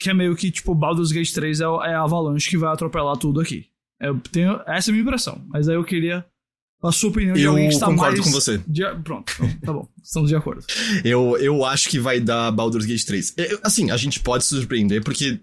que 0.00 0.10
é 0.10 0.14
meio 0.14 0.34
que 0.34 0.50
tipo 0.50 0.74
Baldur's 0.74 1.12
Gate 1.12 1.32
3 1.32 1.60
é, 1.60 1.64
é 1.64 1.94
a 1.94 2.02
Avalanche 2.02 2.50
que 2.50 2.58
vai 2.58 2.72
atropelar 2.72 3.16
tudo 3.16 3.40
aqui. 3.40 3.68
Eu 4.00 4.18
tenho 4.18 4.60
essa 4.66 4.90
é 4.90 4.90
a 4.90 4.92
minha 4.92 5.02
impressão, 5.02 5.44
mas 5.48 5.68
aí 5.68 5.76
eu 5.76 5.84
queria 5.84 6.26
a 6.82 6.92
sua 6.92 7.10
opinião 7.10 7.34
de 7.34 7.42
Eu 7.42 7.50
alguém 7.50 7.68
que 7.68 7.74
está 7.74 7.86
concordo 7.86 8.16
mais 8.18 8.24
com 8.26 8.32
você. 8.32 8.60
de- 8.66 8.82
Pronto, 9.04 9.32
tá 9.64 9.72
bom, 9.72 9.88
estamos 10.02 10.28
de 10.30 10.36
acordo. 10.36 10.64
Eu, 11.04 11.36
eu 11.38 11.64
acho 11.64 11.88
que 11.88 11.98
vai 11.98 12.18
dar 12.20 12.50
Baldur's 12.50 12.84
Gate 12.86 13.04
3. 13.04 13.34
Eu- 13.36 13.60
assim, 13.62 13.90
a 13.90 13.96
gente 13.96 14.20
pode 14.20 14.44
se 14.44 14.50
surpreender 14.54 15.02
porque 15.04 15.40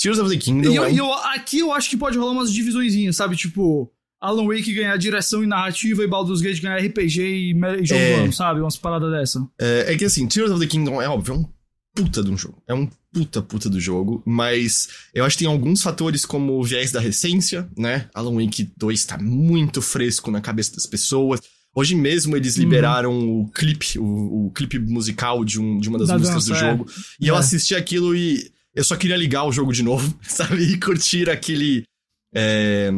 Tears 0.00 0.18
of 0.18 0.30
the 0.30 0.36
Kingdom 0.36 0.70
E 0.70 0.76
eu, 0.76 0.84
é 0.84 0.88
um 0.88 0.90
e 0.92 0.96
eu- 0.98 1.12
aqui 1.12 1.58
eu 1.58 1.72
acho 1.72 1.90
que 1.90 1.96
pode 1.96 2.16
rolar 2.18 2.32
umas 2.32 2.52
divisõezinhas, 2.52 3.16
sabe? 3.16 3.36
Tipo, 3.36 3.90
Alan 4.20 4.46
Wake 4.46 4.72
ganhar 4.74 4.96
direção 4.96 5.42
e 5.42 5.46
narrativa 5.46 6.02
e 6.02 6.06
Baldur's 6.06 6.40
Gate 6.40 6.60
ganhar 6.60 6.76
RPG 6.78 7.20
e 7.22 7.54
jogo 7.84 8.00
é... 8.00 8.14
ano, 8.14 8.32
sabe? 8.32 8.60
Umas 8.60 8.76
paradas 8.76 9.10
dessa. 9.10 9.46
É, 9.60 9.92
é, 9.92 9.96
que 9.96 10.04
assim, 10.04 10.26
Tears 10.26 10.50
of 10.50 10.60
the 10.60 10.66
Kingdom 10.66 11.00
é 11.02 11.08
óbvio, 11.08 11.34
é 11.34 11.36
um 11.38 11.44
puta 11.94 12.22
de 12.22 12.30
um 12.30 12.36
jogo. 12.38 12.62
É 12.66 12.74
um 12.74 12.88
puta 13.12 13.40
puta 13.42 13.70
do 13.70 13.80
jogo, 13.80 14.22
mas 14.26 14.88
eu 15.14 15.24
acho 15.24 15.36
que 15.36 15.44
tem 15.44 15.52
alguns 15.52 15.82
fatores 15.82 16.24
como 16.24 16.58
o 16.58 16.62
viés 16.62 16.92
da 16.92 17.00
recência, 17.00 17.68
né? 17.76 18.08
Alan 18.14 18.34
Wake 18.34 18.70
2 18.76 19.04
tá 19.04 19.18
muito 19.18 19.80
fresco 19.80 20.30
na 20.30 20.40
cabeça 20.40 20.74
das 20.74 20.86
pessoas. 20.86 21.40
Hoje 21.74 21.94
mesmo 21.94 22.36
eles 22.36 22.56
uhum. 22.56 22.62
liberaram 22.62 23.12
uhum. 23.12 23.40
o 23.42 23.50
clipe, 23.50 23.98
o, 23.98 24.46
o, 24.46 24.50
clipe 24.50 24.78
musical 24.78 25.44
de, 25.44 25.60
um, 25.60 25.78
de 25.78 25.88
uma 25.88 25.98
das 25.98 26.08
da 26.08 26.18
músicas 26.18 26.46
dança, 26.46 26.64
do 26.64 26.68
jogo. 26.68 26.90
É. 26.90 26.94
E 27.20 27.26
é. 27.28 27.30
eu 27.30 27.36
assisti 27.36 27.74
aquilo 27.74 28.14
e 28.14 28.50
eu 28.74 28.84
só 28.84 28.96
queria 28.96 29.16
ligar 29.16 29.44
o 29.44 29.52
jogo 29.52 29.72
de 29.72 29.82
novo, 29.82 30.16
sabe? 30.22 30.62
E 30.62 30.78
curtir 30.78 31.28
aquele. 31.30 31.84
É, 32.34 32.90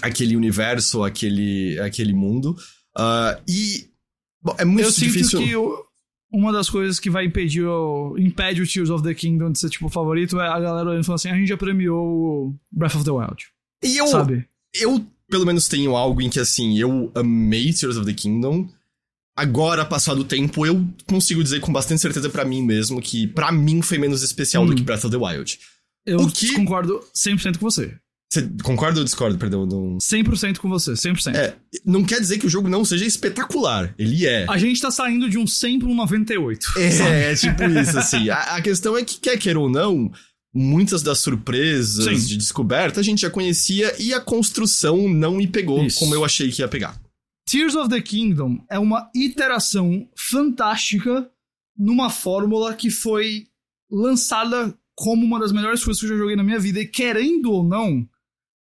aquele 0.00 0.36
universo, 0.36 1.02
aquele, 1.02 1.78
aquele 1.80 2.12
mundo. 2.12 2.56
Uh, 2.96 3.42
e. 3.48 3.90
Bom, 4.40 4.56
é 4.58 4.64
muito 4.64 4.88
eu 4.88 4.90
difícil. 4.90 5.38
Sinto 5.38 5.44
que 5.44 5.50
eu, 5.50 5.84
uma 6.32 6.50
das 6.50 6.70
coisas 6.70 6.98
que 6.98 7.10
vai 7.10 7.26
impedir 7.26 7.64
o, 7.64 8.16
impede 8.18 8.62
o 8.62 8.66
Tears 8.66 8.88
of 8.88 9.04
the 9.04 9.14
Kingdom 9.14 9.52
de 9.52 9.58
ser 9.58 9.68
tipo 9.68 9.86
o 9.86 9.90
favorito 9.90 10.40
é 10.40 10.48
a 10.48 10.58
galera 10.58 10.88
olhando 10.88 11.02
e 11.02 11.04
falando 11.04 11.18
assim: 11.18 11.28
a 11.28 11.36
gente 11.36 11.48
já 11.48 11.56
premiou 11.56 12.58
Breath 12.72 12.94
of 12.94 13.04
the 13.04 13.10
Wild. 13.10 13.46
E 13.84 13.98
eu. 13.98 14.06
Sabe? 14.06 14.48
Eu, 14.74 15.04
pelo 15.28 15.44
menos, 15.44 15.68
tenho 15.68 15.94
algo 15.94 16.22
em 16.22 16.30
que 16.30 16.40
assim, 16.40 16.78
eu 16.78 17.12
amei 17.14 17.72
Tears 17.72 17.96
of 17.96 18.06
the 18.06 18.14
Kingdom. 18.14 18.66
Agora, 19.36 19.84
passado 19.84 20.20
o 20.20 20.24
tempo, 20.24 20.66
eu 20.66 20.86
consigo 21.06 21.42
dizer 21.42 21.60
com 21.60 21.72
bastante 21.72 22.00
certeza 22.00 22.28
para 22.28 22.44
mim 22.44 22.62
mesmo 22.62 23.00
que 23.00 23.26
para 23.26 23.50
mim 23.50 23.80
foi 23.80 23.96
menos 23.98 24.22
especial 24.22 24.64
hum. 24.64 24.66
do 24.66 24.74
que 24.74 24.82
Breath 24.82 25.04
of 25.04 25.10
the 25.10 25.16
Wild. 25.16 25.58
Eu 26.04 26.18
o 26.18 26.30
que... 26.30 26.54
concordo 26.54 27.00
100% 27.14 27.58
com 27.58 27.70
você. 27.70 27.96
Você 28.32 28.48
concorda 28.62 28.98
ou 28.98 29.04
discorda, 29.04 29.36
perdão? 29.36 29.66
Não... 29.66 29.98
100% 29.98 30.56
com 30.56 30.66
você, 30.66 30.92
100%. 30.92 31.34
É, 31.34 31.54
não 31.84 32.02
quer 32.02 32.18
dizer 32.18 32.38
que 32.38 32.46
o 32.46 32.48
jogo 32.48 32.66
não 32.66 32.82
seja 32.82 33.04
espetacular. 33.04 33.94
Ele 33.98 34.26
é. 34.26 34.46
A 34.48 34.56
gente 34.56 34.80
tá 34.80 34.90
saindo 34.90 35.28
de 35.28 35.36
um 35.36 35.46
100 35.46 35.80
pra 35.80 35.88
um 35.88 35.94
98. 35.94 36.66
É, 36.78 37.28
é 37.32 37.34
tipo 37.34 37.62
isso, 37.64 37.98
assim. 37.98 38.30
A, 38.30 38.56
a, 38.56 38.62
questão 38.62 38.96
é 38.96 39.04
que, 39.04 39.20
quer 39.20 39.36
queira 39.36 39.60
ou 39.60 39.68
não, 39.68 40.10
muitas 40.54 41.02
das 41.02 41.18
surpresas 41.18 42.06
Sim. 42.06 42.26
de 42.26 42.38
descoberta 42.38 43.00
a 43.00 43.02
gente 43.02 43.20
já 43.20 43.28
conhecia 43.28 43.94
e 43.98 44.14
a 44.14 44.20
construção 44.20 45.10
não 45.10 45.36
me 45.36 45.46
pegou 45.46 45.84
isso. 45.84 45.98
como 45.98 46.14
eu 46.14 46.24
achei 46.24 46.50
que 46.50 46.62
ia 46.62 46.68
pegar. 46.68 46.98
Tears 47.46 47.74
of 47.74 47.90
the 47.90 48.00
Kingdom 48.00 48.64
é 48.70 48.78
uma 48.78 49.10
iteração 49.14 50.08
fantástica 50.16 51.28
numa 51.76 52.08
fórmula 52.08 52.72
que 52.72 52.88
foi 52.90 53.44
lançada 53.90 54.74
como 54.94 55.22
uma 55.22 55.38
das 55.38 55.52
melhores 55.52 55.84
coisas 55.84 56.00
que 56.00 56.06
eu 56.06 56.16
já 56.16 56.16
joguei 56.16 56.36
na 56.36 56.42
minha 56.42 56.58
vida. 56.58 56.80
E 56.80 56.86
querendo 56.86 57.52
ou 57.52 57.62
não, 57.62 58.08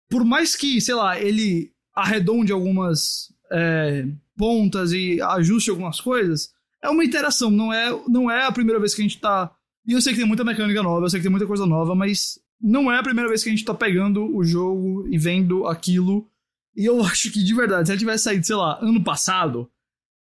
por 0.10 0.24
mais 0.24 0.56
que, 0.56 0.80
sei 0.82 0.96
lá, 0.96 1.20
ele 1.20 1.72
arredonde 1.96 2.52
algumas 2.52 3.34
é, 3.52 4.06
pontas 4.38 4.92
e 4.92 5.22
ajuste 5.22 5.70
algumas 5.70 6.00
coisas, 6.00 6.52
é 6.84 6.90
uma 6.90 7.04
interação, 7.04 7.50
não 7.50 7.74
é, 7.74 7.90
não 8.08 8.30
é 8.30 8.46
a 8.46 8.52
primeira 8.52 8.80
vez 8.80 8.94
que 8.94 9.02
a 9.02 9.04
gente 9.04 9.20
tá. 9.20 9.52
E 9.86 9.94
eu 9.94 10.02
sei 10.02 10.14
que 10.14 10.20
tem 10.20 10.28
muita 10.28 10.44
mecânica 10.44 10.84
nova, 10.84 11.06
eu 11.06 11.10
sei 11.10 11.20
que 11.20 11.24
tem 11.24 11.32
muita 11.32 11.48
coisa 11.48 11.66
nova, 11.66 11.96
mas 11.96 12.40
não 12.62 12.92
é 12.92 13.00
a 13.00 13.04
primeira 13.04 13.30
vez 13.30 13.44
que 13.44 13.50
a 13.50 13.52
gente 13.52 13.66
tá 13.66 13.74
pegando 13.74 14.36
o 14.36 14.44
jogo 14.44 15.08
e 15.10 15.18
vendo 15.18 15.66
aquilo. 15.68 16.30
E 16.76 16.86
eu 16.86 17.02
acho 17.06 17.32
que, 17.32 17.44
de 17.44 17.54
verdade, 17.54 17.88
se 17.88 17.94
ele 17.94 18.00
tivesse 18.00 18.26
saído, 18.26 18.46
sei 18.46 18.56
lá, 18.56 18.80
ano 18.82 19.04
passado, 19.04 19.70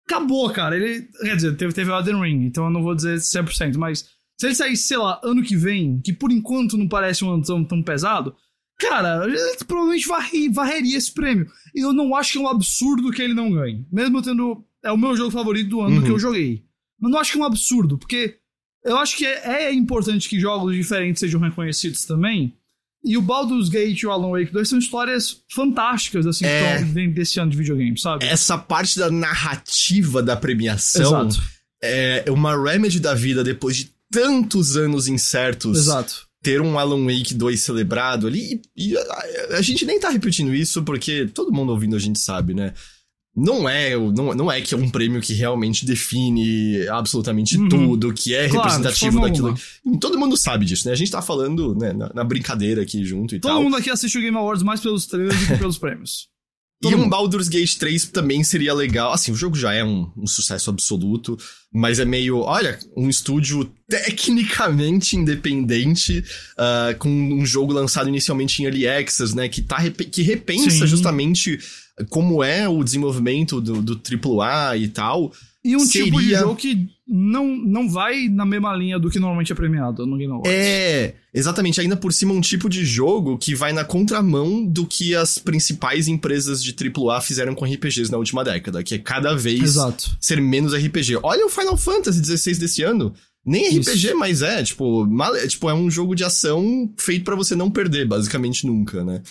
acabou, 0.07 0.49
cara. 0.51 0.75
Ele. 0.75 1.07
Quer 1.21 1.35
dizer, 1.35 1.55
teve, 1.55 1.73
teve 1.73 1.91
o 1.91 1.95
Elden 1.95 2.21
Ring, 2.21 2.45
então 2.45 2.65
eu 2.65 2.71
não 2.71 2.81
vou 2.81 2.95
dizer 2.95 3.17
100%, 3.17 3.77
mas 3.77 4.09
se 4.39 4.45
ele 4.45 4.55
saísse, 4.55 4.83
sei 4.83 4.97
lá, 4.97 5.19
ano 5.23 5.43
que 5.43 5.55
vem, 5.55 5.99
que 5.99 6.13
por 6.13 6.31
enquanto 6.31 6.77
não 6.77 6.87
parece 6.87 7.25
um 7.25 7.31
ano 7.31 7.43
tão, 7.43 7.63
tão 7.63 7.83
pesado, 7.83 8.35
Cara, 8.77 9.25
ele 9.25 9.57
provavelmente 9.65 10.07
varre, 10.07 10.49
varreria 10.49 10.97
esse 10.97 11.11
prêmio. 11.11 11.47
E 11.73 11.81
eu 11.81 11.91
não 11.93 12.15
acho 12.15 12.33
que 12.33 12.37
é 12.37 12.41
um 12.41 12.47
absurdo 12.47 13.11
que 13.11 13.21
ele 13.21 13.33
não 13.33 13.51
ganhe. 13.51 13.85
Mesmo 13.91 14.21
tendo. 14.21 14.63
É 14.83 14.91
o 14.91 14.97
meu 14.97 15.17
jogo 15.17 15.31
favorito 15.31 15.69
do 15.69 15.81
ano 15.81 15.97
uhum. 15.97 16.03
que 16.03 16.11
eu 16.11 16.19
joguei. 16.19 16.63
Mas 16.99 17.11
não 17.11 17.19
acho 17.19 17.31
que 17.31 17.37
é 17.37 17.41
um 17.41 17.45
absurdo, 17.45 17.97
porque 17.97 18.37
eu 18.85 18.97
acho 18.97 19.17
que 19.17 19.25
é, 19.25 19.65
é 19.65 19.73
importante 19.73 20.29
que 20.29 20.39
jogos 20.39 20.75
diferentes 20.75 21.19
sejam 21.19 21.41
reconhecidos 21.41 22.05
também. 22.05 22.53
E 23.03 23.17
o 23.17 23.21
Baldur's 23.21 23.69
Gate 23.69 24.01
e 24.01 24.07
o 24.07 24.11
Alan 24.11 24.31
Wake 24.31 24.51
2 24.51 24.69
são 24.69 24.79
histórias 24.79 25.43
fantásticas, 25.51 26.25
assim, 26.25 26.45
é... 26.45 26.77
que 26.77 26.83
estão 26.83 27.11
desse 27.11 27.39
ano 27.39 27.51
de 27.51 27.57
videogame, 27.57 27.97
sabe? 27.99 28.25
Essa 28.25 28.57
parte 28.57 28.99
da 28.99 29.09
narrativa 29.09 30.21
da 30.21 30.35
premiação 30.35 31.27
Exato. 31.27 31.41
é 31.81 32.25
uma 32.29 32.55
Remedy 32.61 32.99
da 32.99 33.13
vida 33.13 33.43
depois 33.43 33.77
de 33.77 33.91
tantos 34.11 34.77
anos 34.77 35.07
incertos. 35.07 35.77
Exato 35.77 36.26
ter 36.47 36.61
um 36.61 36.79
Alan 36.79 37.03
Wake 37.05 37.33
2 37.33 37.59
celebrado 37.59 38.25
ali. 38.25 38.61
E, 38.73 38.91
e 38.91 38.97
a, 38.97 39.57
a, 39.57 39.61
gente 39.61 39.85
nem 39.85 39.99
tá 39.99 40.09
repetindo 40.09 40.55
isso 40.55 40.81
porque 40.81 41.27
todo 41.33 41.51
mundo 41.51 41.73
ouvindo 41.73 41.97
a 41.97 41.99
gente 41.99 42.19
sabe, 42.19 42.53
né? 42.53 42.73
Não 43.35 43.67
é, 43.67 43.97
não, 43.97 44.33
não 44.33 44.51
é 44.51 44.61
que 44.61 44.73
é 44.73 44.77
um 44.77 44.89
prêmio 44.89 45.21
que 45.21 45.33
realmente 45.33 45.85
define 45.85 46.87
absolutamente 46.87 47.57
uhum. 47.57 47.67
tudo, 47.67 48.13
que 48.13 48.33
é 48.33 48.47
claro, 48.47 48.63
representativo 48.63 49.21
daquilo. 49.21 49.55
Todo 49.99 50.17
mundo 50.17 50.37
sabe 50.37 50.65
disso, 50.65 50.87
né? 50.87 50.93
A 50.93 50.97
gente 50.97 51.11
tá 51.11 51.21
falando 51.21 51.75
né, 51.75 51.91
na, 51.91 52.11
na 52.13 52.23
brincadeira 52.23 52.81
aqui 52.81 53.03
junto 53.03 53.35
e 53.35 53.39
todo 53.39 53.49
tal. 53.49 53.57
Todo 53.57 53.65
mundo 53.65 53.77
aqui 53.77 53.89
assiste 53.89 54.17
o 54.17 54.21
Game 54.21 54.37
Awards 54.37 54.63
mais 54.63 54.79
pelos 54.79 55.05
trailers 55.05 55.37
do 55.37 55.47
que 55.47 55.57
pelos 55.57 55.77
prêmios. 55.77 56.29
Todo 56.79 56.91
e 56.91 56.95
mundo. 56.95 57.07
um 57.07 57.09
Baldur's 57.09 57.47
Gate 57.47 57.75
3 57.75 58.09
também 58.09 58.43
seria 58.43 58.73
legal. 58.73 59.11
Assim, 59.11 59.31
o 59.31 59.35
jogo 59.35 59.55
já 59.55 59.73
é 59.73 59.83
um, 59.83 60.11
um, 60.15 60.27
sucesso 60.27 60.69
absoluto, 60.69 61.37
mas 61.73 61.99
é 61.99 62.05
meio, 62.05 62.39
olha, 62.39 62.77
um 62.95 63.09
estúdio 63.09 63.71
tecnicamente 63.89 65.15
independente, 65.15 66.23
uh, 66.53 66.97
com 66.99 67.09
um 67.09 67.45
jogo 67.45 67.73
lançado 67.73 68.09
inicialmente 68.09 68.61
em 68.61 68.65
Early 68.65 68.87
Access, 68.87 69.35
né? 69.35 69.49
Que, 69.49 69.63
tá, 69.63 69.77
que 69.89 70.21
repensa 70.21 70.69
Sim. 70.69 70.87
justamente 70.87 71.59
como 72.09 72.43
é 72.43 72.69
o 72.69 72.83
desenvolvimento 72.83 73.59
do, 73.59 73.81
do 73.81 73.99
AAA 73.99 74.77
e 74.77 74.87
tal. 74.87 75.33
E 75.67 75.75
um 75.75 75.79
seria... 75.81 76.05
tipo 76.05 76.21
de 76.21 76.29
jogo 76.29 76.55
que 76.55 76.87
não, 77.05 77.45
não 77.57 77.89
vai 77.89 78.29
na 78.29 78.45
mesma 78.45 78.73
linha 78.73 78.97
do 78.97 79.09
que 79.09 79.19
normalmente 79.19 79.51
é 79.51 79.55
premiado 79.55 80.07
no 80.07 80.17
Game 80.17 80.31
Awards. 80.31 80.49
É, 80.49 81.15
exatamente. 81.33 81.81
Ainda 81.81 81.97
por 81.97 82.13
cima, 82.13 82.33
um 82.33 82.39
tipo 82.39 82.69
de 82.69 82.85
jogo 82.85 83.37
que 83.37 83.53
vai 83.53 83.73
na 83.73 83.83
contramão 83.83 84.65
do 84.65 84.85
que 84.85 85.13
as 85.13 85.37
principais 85.37 86.07
empresas 86.07 86.63
de 86.63 86.73
AAA 86.73 87.19
fizeram 87.19 87.53
com 87.53 87.65
RPGs 87.65 88.09
na 88.09 88.17
última 88.17 88.45
década, 88.45 88.81
que 88.81 88.95
é 88.95 88.97
cada 88.97 89.35
vez 89.35 89.61
Exato. 89.61 90.17
ser 90.21 90.39
menos 90.39 90.73
RPG. 90.73 91.19
Olha 91.21 91.45
o 91.45 91.49
Final 91.49 91.75
Fantasy 91.75 92.23
XVI 92.23 92.55
desse 92.55 92.83
ano. 92.83 93.13
Nem 93.45 93.67
RPG, 93.67 94.07
Isso. 94.07 94.17
mas 94.17 94.41
é, 94.41 94.63
tipo, 94.63 95.05
mal, 95.05 95.35
é, 95.35 95.47
tipo, 95.47 95.69
é 95.69 95.73
um 95.73 95.91
jogo 95.91 96.15
de 96.15 96.23
ação 96.23 96.93
feito 96.97 97.25
para 97.25 97.35
você 97.35 97.55
não 97.55 97.69
perder, 97.69 98.07
basicamente 98.07 98.65
nunca, 98.65 99.03
né? 99.03 99.21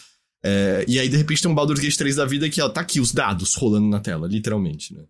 É, 0.44 0.84
e 0.86 0.98
aí, 0.98 1.08
de 1.08 1.16
repente, 1.16 1.42
tem 1.42 1.50
um 1.50 1.54
Baldur's 1.54 1.80
Gate 1.80 1.96
3 1.96 2.16
da 2.16 2.24
vida 2.24 2.48
que, 2.48 2.60
ó, 2.60 2.68
tá 2.68 2.82
aqui 2.82 3.00
os 3.00 3.12
dados 3.12 3.54
rolando 3.54 3.88
na 3.88 4.00
tela, 4.00 4.28
literalmente, 4.28 4.94
né? 4.94 5.02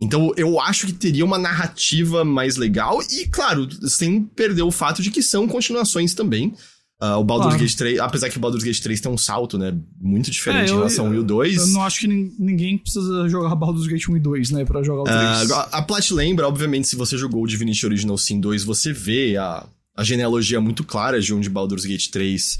Então 0.00 0.32
eu 0.36 0.58
acho 0.58 0.86
que 0.86 0.92
teria 0.92 1.24
uma 1.24 1.38
narrativa 1.38 2.24
mais 2.24 2.56
legal 2.56 3.00
e, 3.10 3.26
claro, 3.26 3.68
sem 3.88 4.22
perder 4.22 4.62
o 4.62 4.70
fato 4.70 5.02
de 5.02 5.10
que 5.10 5.22
são 5.22 5.46
continuações 5.46 6.14
também. 6.14 6.54
Uh, 7.02 7.16
o 7.16 7.24
Baldur's 7.24 7.54
claro. 7.54 7.64
Gate 7.64 7.76
3, 7.76 7.98
apesar 7.98 8.28
que 8.28 8.36
o 8.36 8.40
Baldur's 8.40 8.62
Gate 8.62 8.78
3 8.78 9.00
tem 9.00 9.10
um 9.10 9.16
salto, 9.16 9.56
né, 9.56 9.74
muito 9.98 10.30
diferente 10.30 10.68
é, 10.68 10.72
eu, 10.72 10.74
em 10.74 10.76
relação 10.76 11.06
ao 11.06 11.12
1 11.12 11.14
e 11.14 11.18
o 11.18 11.22
2. 11.22 11.56
Eu 11.56 11.66
não 11.68 11.82
acho 11.82 12.00
que 12.00 12.06
ninguém 12.06 12.76
precisa 12.76 13.26
jogar 13.26 13.54
Baldur's 13.54 13.86
Gate 13.86 14.06
1 14.06 14.18
e 14.18 14.20
2, 14.20 14.50
né, 14.50 14.64
pra 14.66 14.82
jogar 14.82 15.02
o 15.02 15.04
3. 15.04 15.50
Uh, 15.50 15.54
a, 15.54 15.60
a 15.78 15.82
Plat 15.82 16.10
lembra, 16.10 16.46
obviamente, 16.46 16.88
se 16.88 16.96
você 16.96 17.16
jogou 17.16 17.42
o 17.42 17.46
Divinity 17.46 17.86
Original 17.86 18.18
Sin 18.18 18.38
2, 18.38 18.64
você 18.64 18.92
vê 18.92 19.38
a, 19.38 19.66
a 19.96 20.04
genealogia 20.04 20.60
muito 20.60 20.84
clara 20.84 21.18
de 21.22 21.32
onde 21.32 21.48
Baldur's 21.48 21.86
Gate 21.86 22.08
3 22.08 22.58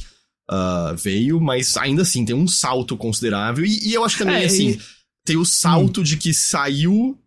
uh, 0.50 0.54
ah, 0.54 0.94
veio, 0.96 1.38
mas 1.38 1.76
ainda 1.76 2.00
assim 2.00 2.24
tem 2.24 2.34
um 2.34 2.48
salto 2.48 2.96
considerável. 2.96 3.66
E, 3.66 3.88
e 3.88 3.92
eu 3.92 4.02
acho 4.04 4.16
também, 4.16 4.36
é, 4.36 4.46
assim, 4.46 4.70
e... 4.70 4.80
tem 5.22 5.36
o 5.36 5.44
salto 5.44 6.00
hum. 6.00 6.04
de 6.04 6.16
que 6.16 6.32
saiu 6.32 7.18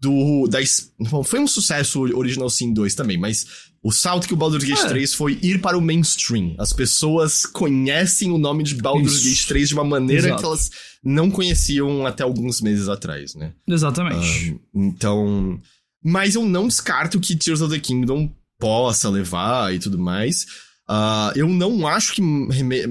do. 0.00 0.46
Da, 0.48 0.58
foi 1.24 1.40
um 1.40 1.46
sucesso 1.46 2.00
Original 2.00 2.50
Sin 2.50 2.72
2 2.72 2.94
também, 2.94 3.18
mas 3.18 3.46
o 3.82 3.92
salto 3.92 4.26
que 4.26 4.34
o 4.34 4.36
Baldur's 4.36 4.64
Gate 4.64 4.84
é. 4.84 4.88
3 4.88 5.14
foi 5.14 5.38
ir 5.42 5.60
para 5.60 5.78
o 5.78 5.80
mainstream. 5.80 6.54
As 6.58 6.72
pessoas 6.72 7.46
conhecem 7.46 8.30
o 8.30 8.38
nome 8.38 8.62
de 8.62 8.74
Baldur's 8.74 9.24
Isso. 9.24 9.28
Gate 9.28 9.48
3 9.48 9.68
de 9.68 9.74
uma 9.74 9.84
maneira 9.84 10.26
Exato. 10.26 10.40
que 10.40 10.46
elas 10.46 10.70
não 11.04 11.30
conheciam 11.30 12.04
até 12.04 12.22
alguns 12.22 12.60
meses 12.60 12.88
atrás, 12.88 13.34
né? 13.34 13.52
Exatamente. 13.66 14.60
então. 14.74 15.60
Mas 16.04 16.34
eu 16.34 16.44
não 16.44 16.68
descarto 16.68 17.18
que 17.18 17.34
Tears 17.34 17.60
of 17.60 17.72
the 17.72 17.80
Kingdom 17.80 18.30
possa 18.58 19.08
levar 19.08 19.74
e 19.74 19.78
tudo 19.78 19.98
mais. 19.98 20.46
Uh, 20.88 21.34
eu 21.34 21.48
não 21.48 21.86
acho 21.86 22.14
que 22.14 22.22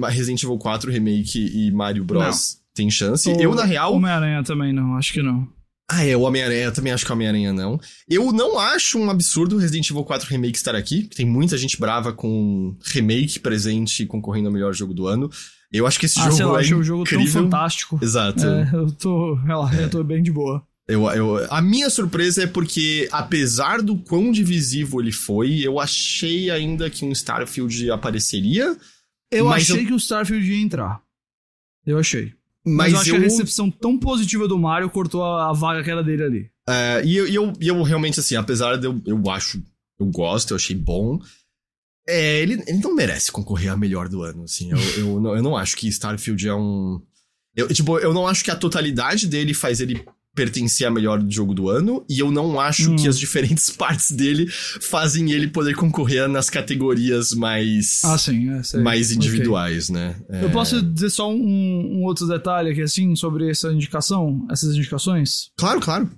Resident 0.10 0.44
Evil 0.44 0.58
4 0.58 0.92
Remake 0.92 1.40
e 1.40 1.72
Mario 1.72 2.04
Bros. 2.04 2.24
Não. 2.26 2.62
tem 2.74 2.92
chance. 2.92 3.30
O, 3.30 3.42
eu, 3.42 3.56
na 3.56 3.64
real. 3.64 3.94
Homem-Aranha 3.94 4.44
também 4.44 4.74
não, 4.74 4.98
acho 4.98 5.14
que 5.14 5.22
não. 5.22 5.48
Ah, 5.88 6.04
é, 6.04 6.18
o 6.18 6.22
Homem-Aranha, 6.22 6.72
também 6.72 6.92
acho 6.92 7.06
que 7.06 7.12
o 7.12 7.14
Homem-Aranha 7.14 7.54
não. 7.54 7.80
Eu 8.10 8.32
não 8.32 8.58
acho 8.58 8.98
um 8.98 9.10
absurdo 9.10 9.58
Resident 9.58 9.90
Evil 9.90 10.04
4 10.04 10.28
Remake 10.28 10.58
estar 10.58 10.74
aqui. 10.74 11.04
Tem 11.04 11.26
muita 11.26 11.58
gente 11.58 11.80
brava 11.80 12.12
com 12.12 12.76
remake 12.86 13.40
presente 13.40 14.06
concorrendo 14.06 14.48
ao 14.48 14.54
melhor 14.54 14.74
jogo 14.74 14.94
do 14.94 15.08
ano. 15.08 15.30
Eu 15.72 15.86
acho 15.86 16.00
que 16.00 16.08
esse 16.08 16.20
ah, 16.20 16.24
jogo 16.24 16.36
sei 16.36 16.46
lá, 16.46 16.64
é 16.64 16.76
um 16.76 16.84
jogo 16.84 17.04
tão 17.04 17.28
fantástico. 17.28 18.00
Exato. 18.02 18.44
É, 18.46 18.70
eu 18.74 18.92
tô, 18.92 19.38
é. 19.38 19.84
eu 19.84 19.90
tô 19.90 20.04
bem 20.04 20.24
de 20.24 20.32
boa. 20.32 20.66
Eu, 20.88 21.04
eu, 21.10 21.48
a 21.52 21.62
minha 21.62 21.90
surpresa 21.90 22.44
é 22.44 22.48
porque, 22.48 23.10
apesar 23.12 23.82
do 23.82 23.98
quão 23.98 24.32
divisivo 24.32 25.02
ele 25.02 25.12
foi, 25.12 25.60
eu 25.60 25.80
achei 25.80 26.52
ainda 26.52 26.90
que 26.90 27.04
um 27.04 27.12
Starfield 27.12 27.90
apareceria. 27.90 28.76
Eu 29.32 29.52
achei 29.52 29.82
eu... 29.82 29.88
que 29.88 29.94
o 29.94 29.98
Starfield 29.98 30.48
ia 30.50 30.62
entrar. 30.62 31.02
Eu 31.86 31.98
achei. 31.98 32.34
Mas, 32.66 32.92
mas 32.92 32.94
eu 32.94 33.00
acho 33.00 33.10
eu... 33.10 33.16
que 33.16 33.22
a 33.22 33.24
recepção 33.24 33.70
tão 33.70 33.98
positiva 33.98 34.48
do 34.48 34.58
Mario 34.58 34.90
cortou 34.90 35.24
a, 35.24 35.50
a 35.50 35.54
vaga 35.54 35.84
que 35.84 35.92
era 35.92 36.04
dele 36.04 36.24
ali. 36.24 36.52
É, 36.68 37.04
e 37.06 37.16
eu, 37.16 37.28
eu, 37.28 37.54
eu 37.62 37.84
realmente, 37.84 38.20
assim, 38.20 38.36
apesar 38.36 38.76
de 38.78 38.88
eu, 38.88 39.00
eu 39.06 39.30
acho, 39.30 39.62
eu 40.00 40.08
gosto, 40.08 40.52
eu 40.52 40.56
achei 40.56 40.76
bom. 40.76 41.20
É, 42.08 42.42
ele, 42.42 42.64
ele 42.68 42.80
não 42.80 42.96
merece 42.96 43.32
concorrer 43.32 43.72
a 43.72 43.78
melhor 43.78 44.10
do 44.10 44.24
ano, 44.24 44.44
assim. 44.44 44.72
Eu, 44.72 44.80
eu, 44.98 45.22
não, 45.22 45.36
eu 45.36 45.44
não 45.44 45.56
acho 45.56 45.76
que 45.76 45.88
Starfield 45.88 46.48
é 46.48 46.56
um. 46.56 47.00
Eu, 47.56 47.68
tipo, 47.70 47.98
eu 48.00 48.14
não 48.14 48.28
acho 48.28 48.44
que 48.44 48.52
a 48.52 48.56
totalidade 48.56 49.28
dele 49.28 49.54
faz 49.54 49.80
ele 49.80 50.04
pertencer 50.36 50.86
a 50.86 50.92
melhor 50.92 51.24
jogo 51.30 51.54
do 51.54 51.70
ano, 51.70 52.06
e 52.10 52.20
eu 52.20 52.30
não 52.30 52.60
acho 52.60 52.92
hum. 52.92 52.96
que 52.98 53.08
as 53.08 53.18
diferentes 53.18 53.70
partes 53.76 54.12
dele 54.12 54.48
fazem 54.50 55.32
ele 55.32 55.48
poder 55.48 55.76
concorrer 55.76 56.28
nas 56.28 56.50
categorias 56.50 57.32
mais. 57.32 58.02
Ah, 58.04 58.18
sim, 58.18 58.50
é, 58.50 58.78
mais 58.78 59.12
individuais, 59.12 59.90
okay. 59.90 60.02
né? 60.02 60.16
É... 60.30 60.44
Eu 60.44 60.52
posso 60.52 60.82
dizer 60.82 61.10
só 61.10 61.32
um, 61.32 62.00
um, 62.00 62.04
outro 62.04 62.28
detalhe 62.28 62.72
aqui, 62.72 62.82
assim, 62.82 63.16
sobre 63.16 63.50
essa 63.50 63.72
indicação, 63.72 64.46
essas 64.52 64.76
indicações? 64.76 65.52
Claro, 65.58 65.80
claro. 65.80 66.12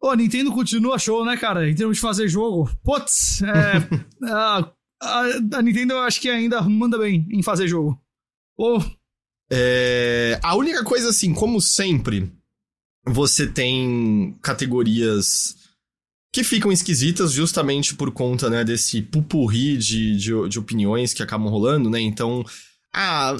Ô, 0.00 0.10
a 0.10 0.16
Nintendo 0.16 0.52
continua 0.52 0.98
show, 0.98 1.24
né, 1.24 1.36
cara? 1.36 1.68
Em 1.68 1.74
termos 1.74 1.96
de 1.96 2.00
fazer 2.02 2.28
jogo. 2.28 2.70
Putz, 2.84 3.42
é, 3.42 4.28
a, 4.30 4.70
a, 5.02 5.20
a, 5.54 5.62
Nintendo 5.62 5.94
eu 5.94 6.00
acho 6.00 6.20
que 6.20 6.28
ainda 6.28 6.60
manda 6.62 6.98
bem 6.98 7.26
em 7.30 7.42
fazer 7.42 7.66
jogo. 7.66 7.98
Oh. 8.58 8.80
É, 9.50 10.38
a 10.42 10.54
única 10.56 10.84
coisa, 10.84 11.08
assim, 11.08 11.32
como 11.32 11.60
sempre, 11.60 12.32
você 13.06 13.46
tem 13.46 14.36
categorias 14.42 15.56
que 16.32 16.44
ficam 16.44 16.70
esquisitas 16.70 17.32
justamente 17.32 17.94
por 17.94 18.10
conta, 18.10 18.50
né, 18.50 18.62
desse 18.62 19.00
pupurri 19.00 19.78
de, 19.78 20.16
de, 20.16 20.48
de 20.48 20.58
opiniões 20.58 21.14
que 21.14 21.22
acabam 21.22 21.48
rolando, 21.48 21.88
né? 21.88 22.00
Então, 22.00 22.44
ah, 22.92 23.36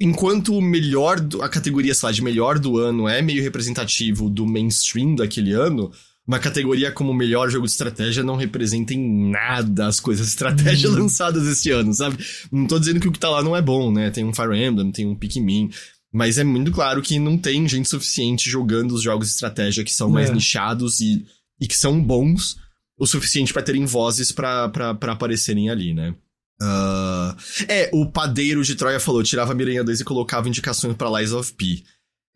enquanto 0.00 0.56
o 0.56 0.62
melhor, 0.62 1.18
do, 1.18 1.42
a 1.42 1.48
categoria, 1.48 1.94
sei 1.94 2.06
lá, 2.06 2.12
de 2.12 2.22
melhor 2.22 2.58
do 2.58 2.78
ano 2.78 3.08
é 3.08 3.20
meio 3.20 3.42
representativo 3.42 4.28
do 4.28 4.46
mainstream 4.46 5.14
daquele 5.14 5.52
ano, 5.52 5.90
uma 6.26 6.38
categoria 6.38 6.90
como 6.90 7.12
melhor 7.12 7.50
jogo 7.50 7.66
de 7.66 7.72
estratégia 7.72 8.22
não 8.22 8.36
representa 8.36 8.94
em 8.94 9.30
nada 9.30 9.86
as 9.86 10.00
coisas 10.00 10.28
estratégia 10.28 10.88
uhum. 10.88 10.96
lançadas 11.02 11.46
esse 11.46 11.70
ano, 11.70 11.92
sabe? 11.92 12.16
Não 12.50 12.66
tô 12.66 12.78
dizendo 12.78 13.00
que 13.00 13.08
o 13.08 13.12
que 13.12 13.18
tá 13.18 13.28
lá 13.28 13.42
não 13.42 13.54
é 13.54 13.60
bom, 13.60 13.92
né? 13.92 14.10
Tem 14.10 14.24
um 14.24 14.32
Fire 14.32 14.56
Emblem, 14.56 14.90
tem 14.90 15.06
um 15.06 15.14
Pikmin, 15.14 15.70
mas 16.14 16.38
é 16.38 16.44
muito 16.44 16.70
claro 16.70 17.02
que 17.02 17.18
não 17.18 17.36
tem 17.36 17.66
gente 17.66 17.88
suficiente 17.88 18.48
jogando 18.48 18.92
os 18.92 19.02
jogos 19.02 19.26
de 19.26 19.34
estratégia 19.34 19.82
que 19.82 19.92
são 19.92 20.08
mais 20.08 20.30
é. 20.30 20.32
nichados 20.32 21.00
e, 21.00 21.26
e 21.60 21.66
que 21.66 21.76
são 21.76 22.00
bons 22.00 22.56
o 22.96 23.04
suficiente 23.04 23.52
para 23.52 23.64
terem 23.64 23.84
vozes 23.84 24.30
para 24.30 24.70
aparecerem 25.10 25.70
ali, 25.70 25.92
né? 25.92 26.14
Uh, 26.62 27.36
é, 27.66 27.90
o 27.92 28.06
padeiro 28.06 28.62
de 28.62 28.76
Troia 28.76 29.00
falou, 29.00 29.24
tirava 29.24 29.50
a 29.50 29.54
Miranha 29.56 29.82
2 29.82 30.02
e 30.02 30.04
colocava 30.04 30.48
indicações 30.48 30.96
para 30.96 31.18
Lies 31.18 31.32
of 31.32 31.52
P. 31.54 31.82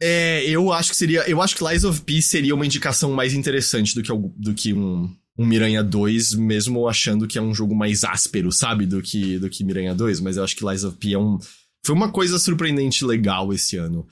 É, 0.03 0.45
eu 0.45 0.73
acho 0.73 0.91
que 0.91 0.97
seria. 0.97 1.29
Eu 1.31 1.41
acho 1.41 1.55
que 1.55 1.63
Lies 1.63 1.85
of 1.85 2.01
P 2.01 2.21
seria 2.21 2.57
uma 2.57 2.67
indicação 2.67 3.13
mais 3.13 3.33
interessante 3.33 3.95
do 3.95 4.03
que, 4.03 4.13
do 4.37 4.55
que 4.55 4.75
um, 4.75 5.09
um 5.39 5.47
Miranha 5.47 5.85
2, 5.85 6.35
mesmo 6.35 6.89
achando 6.89 7.29
que 7.29 7.39
é 7.39 7.43
um 7.43 7.55
jogo 7.55 7.77
mais 7.77 8.03
áspero, 8.03 8.51
sabe? 8.51 8.87
Do 8.87 9.01
que, 9.01 9.39
do 9.39 9.49
que 9.49 9.63
Miranha 9.63 9.95
2, 9.95 10.19
mas 10.19 10.37
eu 10.37 10.43
acho 10.43 10.57
que 10.57 10.67
Lies 10.67 10.83
of 10.83 10.97
P 10.97 11.13
é 11.13 11.19
um 11.19 11.39
foi 11.85 11.95
uma 11.95 12.11
coisa 12.11 12.39
surpreendente 12.39 13.05
legal 13.05 13.53
esse 13.53 13.77
ano. 13.77 14.07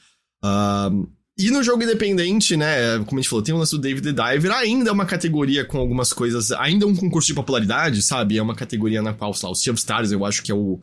E 1.38 1.50
no 1.50 1.62
jogo 1.62 1.82
independente, 1.82 2.56
né, 2.56 2.98
como 3.04 3.18
a 3.18 3.22
gente 3.22 3.28
falou, 3.28 3.44
tem 3.44 3.54
o 3.54 3.58
lance 3.58 3.72
do 3.72 3.80
David 3.80 4.10
the 4.10 4.12
Diver, 4.12 4.50
ainda 4.52 4.88
é 4.88 4.92
uma 4.92 5.04
categoria 5.04 5.66
com 5.66 5.76
algumas 5.76 6.10
coisas, 6.10 6.50
ainda 6.52 6.86
é 6.86 6.88
um 6.88 6.96
concurso 6.96 7.26
de 7.26 7.34
popularidade, 7.34 8.00
sabe? 8.00 8.38
É 8.38 8.42
uma 8.42 8.54
categoria 8.54 9.02
na 9.02 9.12
qual, 9.12 9.34
sei 9.34 9.46
lá, 9.46 9.52
o 9.52 9.54
Sea 9.54 9.72
of 9.72 9.78
Stars 9.78 10.12
eu 10.12 10.24
acho 10.24 10.42
que 10.42 10.50
é 10.50 10.54
o, 10.54 10.80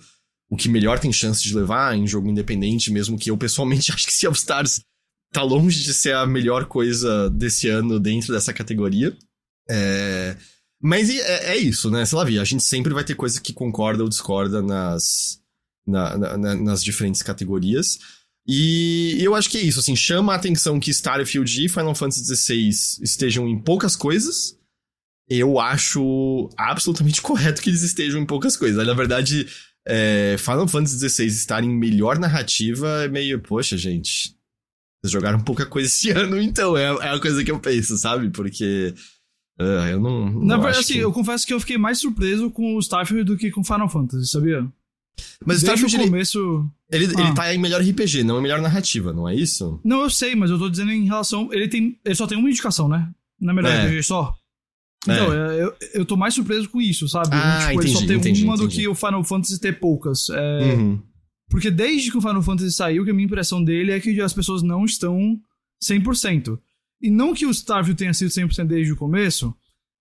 o 0.48 0.56
que 0.56 0.70
melhor 0.70 1.00
tem 1.00 1.12
chance 1.12 1.42
de 1.42 1.56
levar 1.56 1.98
em 1.98 2.06
jogo 2.06 2.30
independente, 2.30 2.92
mesmo 2.92 3.18
que 3.18 3.32
eu 3.32 3.38
pessoalmente 3.38 3.90
acho 3.94 4.06
que 4.06 4.14
Sea 4.14 4.30
of 4.30 4.38
Stars 4.38 4.82
tá 5.32 5.42
longe 5.42 5.84
de 5.84 5.92
ser 5.92 6.14
a 6.14 6.28
melhor 6.28 6.66
coisa 6.66 7.32
desse 7.32 7.68
ano 7.68 8.00
dentro 8.00 8.32
dessa 8.32 8.54
categoria. 8.54 9.18
É... 9.68 10.38
Mas 10.80 11.10
é, 11.10 11.54
é 11.54 11.58
isso, 11.58 11.90
né? 11.90 12.06
Sei 12.06 12.16
lá, 12.16 12.24
vi, 12.24 12.38
a 12.38 12.44
gente 12.44 12.64
sempre 12.64 12.94
vai 12.94 13.04
ter 13.04 13.16
coisa 13.16 13.42
que 13.42 13.54
concorda 13.54 14.04
ou 14.04 14.10
discorda 14.10 14.62
nas, 14.62 15.42
na, 15.86 16.18
na, 16.18 16.56
nas 16.56 16.84
diferentes 16.84 17.22
categorias. 17.22 18.00
E 18.46 19.18
eu 19.20 19.36
acho 19.36 19.50
que 19.50 19.58
é 19.58 19.62
isso, 19.62 19.80
assim, 19.80 19.96
chama 19.96 20.34
a 20.34 20.36
atenção 20.36 20.80
que 20.80 20.92
Starfield 20.92 21.66
e 21.66 21.70
Final 21.70 21.96
Fantasy 21.96 22.36
XVI 22.36 22.70
estejam 23.02 23.48
em 23.48 23.58
poucas 23.58 23.96
coisas. 23.96 24.58
Eu 25.30 25.60
acho 25.60 26.50
absolutamente 26.58 27.22
correto 27.24 27.62
que 27.62 27.70
eles 27.70 27.84
estejam 27.84 28.22
em 28.22 28.26
poucas 28.26 28.58
coisas. 28.58 28.86
Na 28.86 28.94
verdade, 28.94 29.48
é, 29.88 30.36
Final 30.38 30.68
Fantasy 30.68 31.10
XVI 31.10 31.28
estar 31.28 31.64
em 31.64 31.70
melhor 31.70 32.20
narrativa 32.20 33.04
é 33.04 33.08
meio, 33.08 33.40
poxa, 33.40 33.78
gente. 33.78 34.36
Vocês 35.02 35.12
jogaram 35.12 35.40
pouca 35.40 35.66
coisa 35.66 35.88
esse 35.88 36.12
ano, 36.12 36.40
então. 36.40 36.78
É, 36.78 36.84
é 36.84 37.10
a 37.10 37.20
coisa 37.20 37.44
que 37.44 37.52
eu 37.52 37.60
penso, 37.60 37.98
sabe? 37.98 38.30
Porque. 38.30 38.94
Uh, 39.60 39.88
eu 39.90 40.00
não. 40.00 40.30
não 40.30 40.46
Na 40.46 40.58
verdade, 40.58 40.80
assim, 40.80 40.94
que... 40.94 41.00
eu 41.00 41.12
confesso 41.14 41.46
que 41.46 41.54
eu 41.54 41.60
fiquei 41.60 41.78
mais 41.78 42.00
surpreso 42.00 42.50
com 42.50 42.76
o 42.76 42.80
Starfield 42.80 43.24
do 43.24 43.38
que 43.38 43.52
com 43.52 43.64
Final 43.64 43.88
Fantasy, 43.88 44.28
sabia? 44.28 44.68
Mas 45.46 45.62
Desde 45.62 45.86
Starfield, 45.86 45.98
o 45.98 46.12
começo... 46.12 46.72
Ele, 46.90 47.06
ele, 47.06 47.14
ah. 47.18 47.22
ele 47.22 47.34
tá 47.34 47.54
em 47.54 47.58
melhor 47.58 47.82
RPG, 47.82 48.24
não 48.24 48.40
em 48.40 48.42
melhor 48.42 48.62
narrativa, 48.62 49.14
não 49.14 49.28
é 49.28 49.36
isso? 49.36 49.80
Não, 49.84 50.02
eu 50.04 50.10
sei, 50.10 50.36
mas 50.36 50.50
eu 50.50 50.58
tô 50.58 50.70
dizendo 50.70 50.92
em 50.92 51.06
relação... 51.06 51.50
Ele, 51.52 51.68
tem, 51.68 52.00
ele 52.04 52.16
só 52.16 52.28
tem 52.28 52.38
uma 52.38 52.50
indicação, 52.50 52.88
né? 52.88 53.10
Na 53.40 53.52
é 53.52 53.56
melhor 53.56 53.72
é. 53.72 53.86
RPG 53.86 54.04
só. 54.04 54.34
Então, 55.04 55.34
é. 55.34 55.64
eu, 55.64 55.76
eu 55.94 56.06
tô 56.06 56.16
mais 56.16 56.34
surpreso 56.34 56.70
com 56.70 56.82
isso, 56.82 57.08
sabe? 57.08 57.30
Ah, 57.32 57.68
tipo, 57.68 57.74
entendi, 57.74 57.88
ele 57.88 57.94
só 57.94 58.08
tem 58.08 58.18
entendi, 58.18 58.44
uma 58.44 58.56
entendi. 58.56 58.70
do 58.70 58.74
que 58.74 58.88
o 58.88 58.96
Final 58.96 59.24
Fantasy 59.24 59.60
ter 59.60 59.80
poucas. 59.80 60.30
É... 60.30 60.74
Uhum. 60.76 61.02
Porque 61.50 61.70
desde 61.70 62.10
que 62.10 62.18
o 62.18 62.22
Final 62.22 62.42
Fantasy 62.42 62.72
saiu, 62.72 63.04
que 63.04 63.12
a 63.12 63.14
minha 63.14 63.26
impressão 63.26 63.64
dele 63.64 63.92
é 63.92 64.00
que 64.00 64.20
as 64.22 64.34
pessoas 64.34 64.64
não 64.64 64.86
estão 64.86 65.38
100%. 65.84 66.58
E 67.02 67.12
não 67.12 67.34
que 67.34 67.46
o 67.46 67.52
Starfield 67.52 67.98
tenha 67.98 68.14
sido 68.14 68.30
100% 68.30 68.66
desde 68.66 68.94
o 68.94 68.96
começo, 68.96 69.54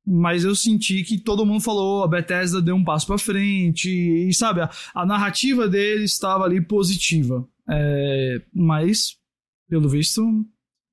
mas 0.07 0.45
eu 0.45 0.55
senti 0.55 1.03
que 1.05 1.19
todo 1.19 1.47
mundo 1.47 1.61
falou, 1.61 2.03
a 2.03 2.09
Bethesda 2.09 2.61
deu 2.61 2.75
um 2.75 2.85
passo 2.85 3.07
para 3.07 3.19
frente, 3.19 3.89
e 3.89 4.33
sabe, 4.35 4.61
a, 4.61 4.71
a, 4.95 5.07
narrativa 5.07 5.69
dele 5.69 6.05
estava 6.05 6.45
ali 6.45 6.61
positiva. 6.61 7.47
É, 7.69 8.43
mas, 8.53 9.17
pelo 9.69 9.89
visto, 9.89 10.23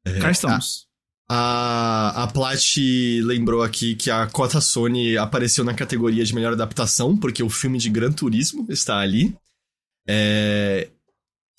é, 0.05 0.19
cá 0.19 0.31
estamos. 0.31 0.87
A, 1.31 2.23
a 2.23 2.27
Plat 2.27 2.77
lembrou 3.23 3.61
aqui 3.61 3.95
que 3.95 4.09
a 4.09 4.25
cota 4.27 4.59
Sony 4.59 5.15
apareceu 5.17 5.63
na 5.63 5.73
categoria 5.73 6.23
de 6.23 6.33
melhor 6.33 6.53
adaptação, 6.53 7.15
porque 7.15 7.43
o 7.43 7.49
filme 7.49 7.77
de 7.77 7.89
Gran 7.89 8.11
Turismo 8.11 8.65
está 8.69 8.97
ali. 8.99 9.35
É, 10.07 10.89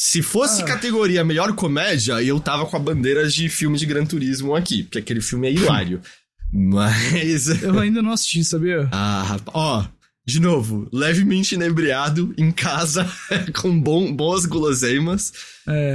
se 0.01 0.23
fosse 0.23 0.63
ah. 0.63 0.65
categoria 0.65 1.23
melhor 1.23 1.55
comédia, 1.55 2.23
eu 2.23 2.41
tava 2.41 2.65
com 2.65 2.75
a 2.75 2.81
bandeira 2.81 3.29
de 3.29 3.49
filme 3.49 3.77
de 3.77 3.85
Gran 3.85 4.07
Turismo 4.07 4.57
aqui, 4.57 4.83
porque 4.83 4.99
aquele 4.99 5.21
filme 5.21 5.47
é 5.47 5.53
hilário. 5.53 6.01
Mas. 6.53 7.49
Eu 7.63 7.79
ainda 7.79 8.03
não 8.03 8.13
assisti, 8.13 8.45
sabia? 8.45 8.89
Ah, 8.93 9.23
rapaz. 9.23 9.51
Ó, 9.55 9.85
de 10.27 10.41
novo, 10.41 10.89
levemente 10.93 11.55
inebriado, 11.55 12.35
em 12.37 12.51
casa, 12.51 13.11
com 13.61 13.81
bom, 13.81 14.13
boas 14.13 14.47
guloseimas. 14.47 15.33
É. 15.67 15.95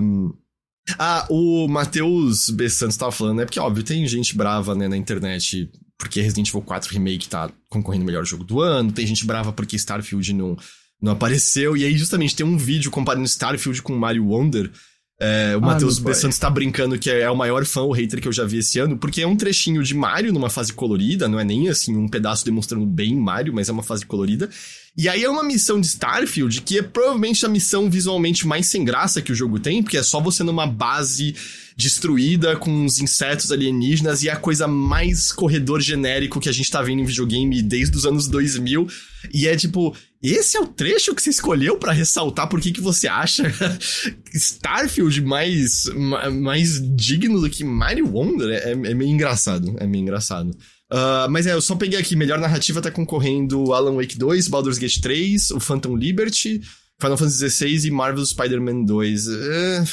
Um... 0.00 0.32
Ah, 0.98 1.26
o 1.28 1.68
Matheus 1.68 2.48
B. 2.48 2.68
Santos 2.70 2.96
tava 2.96 3.12
falando, 3.12 3.38
né? 3.38 3.44
Porque, 3.44 3.60
óbvio, 3.60 3.82
tem 3.84 4.06
gente 4.06 4.34
brava, 4.34 4.74
né, 4.74 4.88
na 4.88 4.96
internet, 4.96 5.70
porque 5.98 6.20
Resident 6.22 6.48
Evil 6.48 6.62
4 6.62 6.90
Remake 6.94 7.28
tá 7.28 7.50
concorrendo 7.68 8.06
melhor 8.06 8.24
jogo 8.24 8.42
do 8.42 8.62
ano, 8.62 8.90
tem 8.90 9.06
gente 9.06 9.26
brava 9.26 9.52
porque 9.52 9.76
Starfield 9.76 10.32
não, 10.32 10.56
não 11.02 11.12
apareceu, 11.12 11.76
e 11.76 11.84
aí 11.84 11.98
justamente 11.98 12.34
tem 12.34 12.46
um 12.46 12.56
vídeo 12.56 12.90
comparando 12.90 13.26
Starfield 13.26 13.82
com 13.82 13.94
Mario 13.98 14.28
Wonder, 14.28 14.70
é, 15.20 15.56
o 15.56 15.58
ah, 15.58 15.60
Matheus 15.60 15.98
B. 15.98 16.14
Santos 16.14 16.38
tá 16.38 16.48
brincando 16.48 16.96
que 16.96 17.10
é, 17.10 17.28
o 17.28 17.36
maior 17.36 17.64
fã 17.64 17.80
ou 17.80 17.92
hater 17.92 18.20
que 18.20 18.28
eu 18.28 18.32
já 18.32 18.44
vi 18.44 18.58
esse 18.58 18.78
ano, 18.78 18.96
porque 18.96 19.20
é 19.20 19.26
um 19.26 19.34
trechinho 19.34 19.82
de 19.82 19.92
Mario 19.92 20.32
numa 20.32 20.48
fase 20.48 20.72
colorida, 20.72 21.26
não 21.26 21.40
é 21.40 21.44
nem 21.44 21.68
assim 21.68 21.96
um 21.96 22.08
pedaço 22.08 22.44
demonstrando 22.44 22.86
bem 22.86 23.16
Mario, 23.16 23.52
mas 23.52 23.68
é 23.68 23.72
uma 23.72 23.82
fase 23.82 24.06
colorida. 24.06 24.48
E 24.96 25.08
aí 25.08 25.24
é 25.24 25.30
uma 25.30 25.42
missão 25.42 25.80
de 25.80 25.88
Starfield 25.88 26.60
que 26.62 26.78
é 26.78 26.82
provavelmente 26.82 27.44
a 27.44 27.48
missão 27.48 27.90
visualmente 27.90 28.46
mais 28.46 28.66
sem 28.66 28.84
graça 28.84 29.20
que 29.20 29.32
o 29.32 29.34
jogo 29.34 29.58
tem, 29.58 29.82
porque 29.82 29.96
é 29.96 30.02
só 30.02 30.20
você 30.20 30.44
numa 30.44 30.66
base 30.66 31.34
destruída 31.76 32.56
com 32.56 32.70
uns 32.70 33.00
insetos 33.00 33.52
alienígenas 33.52 34.22
e 34.22 34.28
é 34.28 34.32
a 34.32 34.36
coisa 34.36 34.66
mais 34.66 35.30
corredor 35.30 35.80
genérico 35.80 36.40
que 36.40 36.48
a 36.48 36.52
gente 36.52 36.70
tá 36.70 36.82
vendo 36.82 37.00
em 37.00 37.04
videogame 37.04 37.62
desde 37.62 37.96
os 37.96 38.04
anos 38.04 38.26
2000. 38.26 38.88
E 39.32 39.46
é 39.46 39.56
tipo, 39.56 39.96
esse 40.22 40.56
é 40.56 40.60
o 40.60 40.66
trecho 40.66 41.14
que 41.14 41.22
você 41.22 41.30
escolheu 41.30 41.78
para 41.78 41.92
ressaltar 41.92 42.48
por 42.48 42.60
que, 42.60 42.72
que 42.72 42.80
você 42.80 43.06
acha 43.06 43.44
Starfield 44.34 45.22
mais, 45.22 45.84
mais 46.40 46.80
digno 46.96 47.40
do 47.40 47.48
que 47.48 47.62
Mario 47.62 48.08
Wonder? 48.12 48.50
É, 48.50 48.72
é 48.72 48.94
meio 48.94 49.10
engraçado, 49.10 49.76
é 49.78 49.86
meio 49.86 50.02
engraçado. 50.02 50.50
Uh, 50.90 51.30
mas 51.30 51.46
é, 51.46 51.52
eu 51.52 51.60
só 51.60 51.76
peguei 51.76 51.98
aqui, 51.98 52.16
melhor 52.16 52.38
narrativa 52.40 52.80
tá 52.80 52.90
concorrendo 52.90 53.72
Alan 53.72 53.94
Wake 53.94 54.18
2, 54.18 54.48
Baldur's 54.48 54.78
Gate 54.78 55.00
3, 55.00 55.50
o 55.52 55.60
Phantom 55.60 55.94
Liberty, 55.94 56.62
Final 57.00 57.16
Fantasy 57.16 57.48
XVI 57.50 57.86
e 57.86 57.90
Marvel 57.90 58.24
Spider-Man 58.24 58.84
2. 58.84 59.26
Uh, 59.28 59.84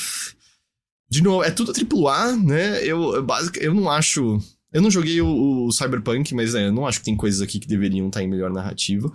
de 1.10 1.22
novo, 1.22 1.44
é 1.44 1.52
tudo 1.52 1.72
AAA, 1.72 2.38
né? 2.38 2.84
Eu, 2.84 3.14
eu, 3.14 3.28
eu 3.60 3.74
não 3.74 3.90
acho... 3.90 4.40
Eu 4.74 4.82
não 4.82 4.92
joguei 4.92 5.22
o, 5.22 5.68
o 5.68 5.72
Cyberpunk, 5.72 6.34
mas 6.34 6.54
é, 6.56 6.68
eu 6.68 6.74
não 6.74 6.86
acho 6.86 7.00
que 7.00 7.06
tem 7.06 7.16
coisas 7.16 7.42
aqui 7.42 7.60
que 7.60 7.68
deveriam 7.68 8.08
estar 8.08 8.20
tá 8.20 8.24
em 8.26 8.28
melhor 8.28 8.52
narrativa. 8.52 9.10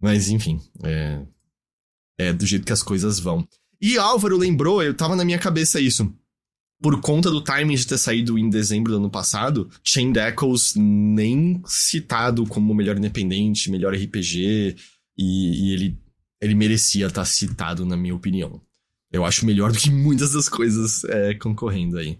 Mas 0.00 0.28
enfim, 0.28 0.60
é, 0.82 1.20
é 2.18 2.32
do 2.32 2.46
jeito 2.46 2.64
que 2.64 2.72
as 2.72 2.82
coisas 2.82 3.18
vão. 3.18 3.46
E 3.80 3.96
Álvaro 3.98 4.36
lembrou, 4.36 4.82
eu 4.82 4.94
tava 4.94 5.16
na 5.16 5.24
minha 5.24 5.38
cabeça 5.38 5.80
isso. 5.80 6.12
Por 6.82 6.98
conta 7.00 7.30
do 7.30 7.42
timing 7.42 7.74
de 7.74 7.86
ter 7.86 7.98
saído 7.98 8.38
em 8.38 8.48
dezembro 8.48 8.92
do 8.92 8.98
ano 8.98 9.10
passado, 9.10 9.70
Chain 9.84 10.12
Echoes 10.16 10.74
nem 10.76 11.60
citado 11.66 12.46
como 12.46 12.74
melhor 12.74 12.96
independente, 12.96 13.70
melhor 13.70 13.94
RPG, 13.94 14.76
e, 15.16 15.68
e 15.68 15.72
ele, 15.74 15.98
ele 16.40 16.54
merecia 16.54 17.06
estar 17.06 17.24
citado, 17.26 17.84
na 17.84 17.96
minha 17.96 18.14
opinião. 18.14 18.62
Eu 19.12 19.24
acho 19.24 19.44
melhor 19.44 19.72
do 19.72 19.78
que 19.78 19.90
muitas 19.90 20.32
das 20.32 20.48
coisas 20.48 21.04
é, 21.04 21.34
concorrendo 21.34 21.98
aí. 21.98 22.18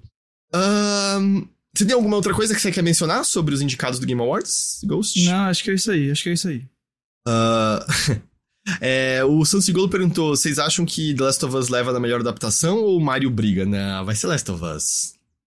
Um, 0.52 1.48
você 1.72 1.86
tem 1.86 1.94
alguma 1.94 2.16
outra 2.16 2.34
coisa 2.34 2.54
que 2.54 2.60
você 2.60 2.72
quer 2.72 2.82
mencionar 2.82 3.24
sobre 3.24 3.54
os 3.54 3.62
indicados 3.62 3.98
do 3.98 4.06
Game 4.06 4.20
Awards, 4.20 4.80
Ghost? 4.84 5.24
Não, 5.24 5.44
acho 5.44 5.62
que 5.62 5.70
é 5.70 5.74
isso 5.74 5.90
aí, 5.90 6.10
acho 6.10 6.22
que 6.22 6.28
é 6.28 6.32
isso 6.32 6.48
aí. 6.48 6.64
Uh, 7.26 8.20
é, 8.80 9.24
o 9.24 9.44
Sansigolo 9.44 9.88
perguntou: 9.88 10.36
vocês 10.36 10.58
acham 10.58 10.84
que 10.84 11.14
The 11.14 11.24
Last 11.24 11.44
of 11.44 11.56
Us 11.56 11.68
leva 11.68 11.92
na 11.92 12.00
melhor 12.00 12.20
adaptação 12.20 12.78
ou 12.78 13.00
Mario 13.00 13.30
briga? 13.30 13.64
Não, 13.64 14.04
vai 14.04 14.14
ser 14.14 14.26
Last 14.26 14.50
of 14.50 14.64
Us. 14.64 15.14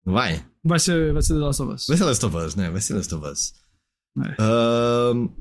Não 0.06 0.14
vai? 0.14 0.44
Vai 0.64 0.80
ser, 0.80 1.14
vai 1.14 1.22
ser 1.22 1.34
The 1.34 1.40
Last 1.40 1.62
of 1.62 1.74
Us. 1.74 1.88
Vai 1.88 1.98
ser 1.98 2.04
Last 2.04 2.26
of 2.26 2.38
Us, 2.38 2.56
né? 2.56 2.70
Vai 2.70 2.82
ser 2.82 2.94
Last 2.94 3.14
of 3.14 3.26
Us. 3.26 3.54
É. 4.18 4.42
Uh, 4.42 5.32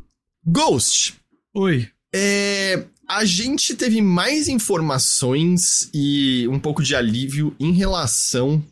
Ghost. 0.47 1.15
Oi. 1.55 1.89
É, 2.15 2.85
a 3.09 3.25
gente 3.25 3.75
teve 3.75 4.01
mais 4.01 4.49
informações 4.49 5.91
e 5.93 6.47
um 6.49 6.59
pouco 6.59 6.83
de 6.83 6.95
alívio 6.95 7.55
em 7.59 7.73
relação 7.73 8.63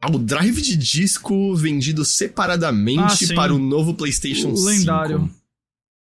ao 0.00 0.18
drive 0.18 0.62
de 0.62 0.76
disco 0.76 1.54
vendido 1.54 2.04
separadamente 2.04 3.32
ah, 3.32 3.34
para 3.34 3.54
o 3.54 3.58
novo 3.58 3.94
PlayStation 3.94 4.48
o 4.48 4.64
Lendário. 4.64 5.20
5. 5.20 5.39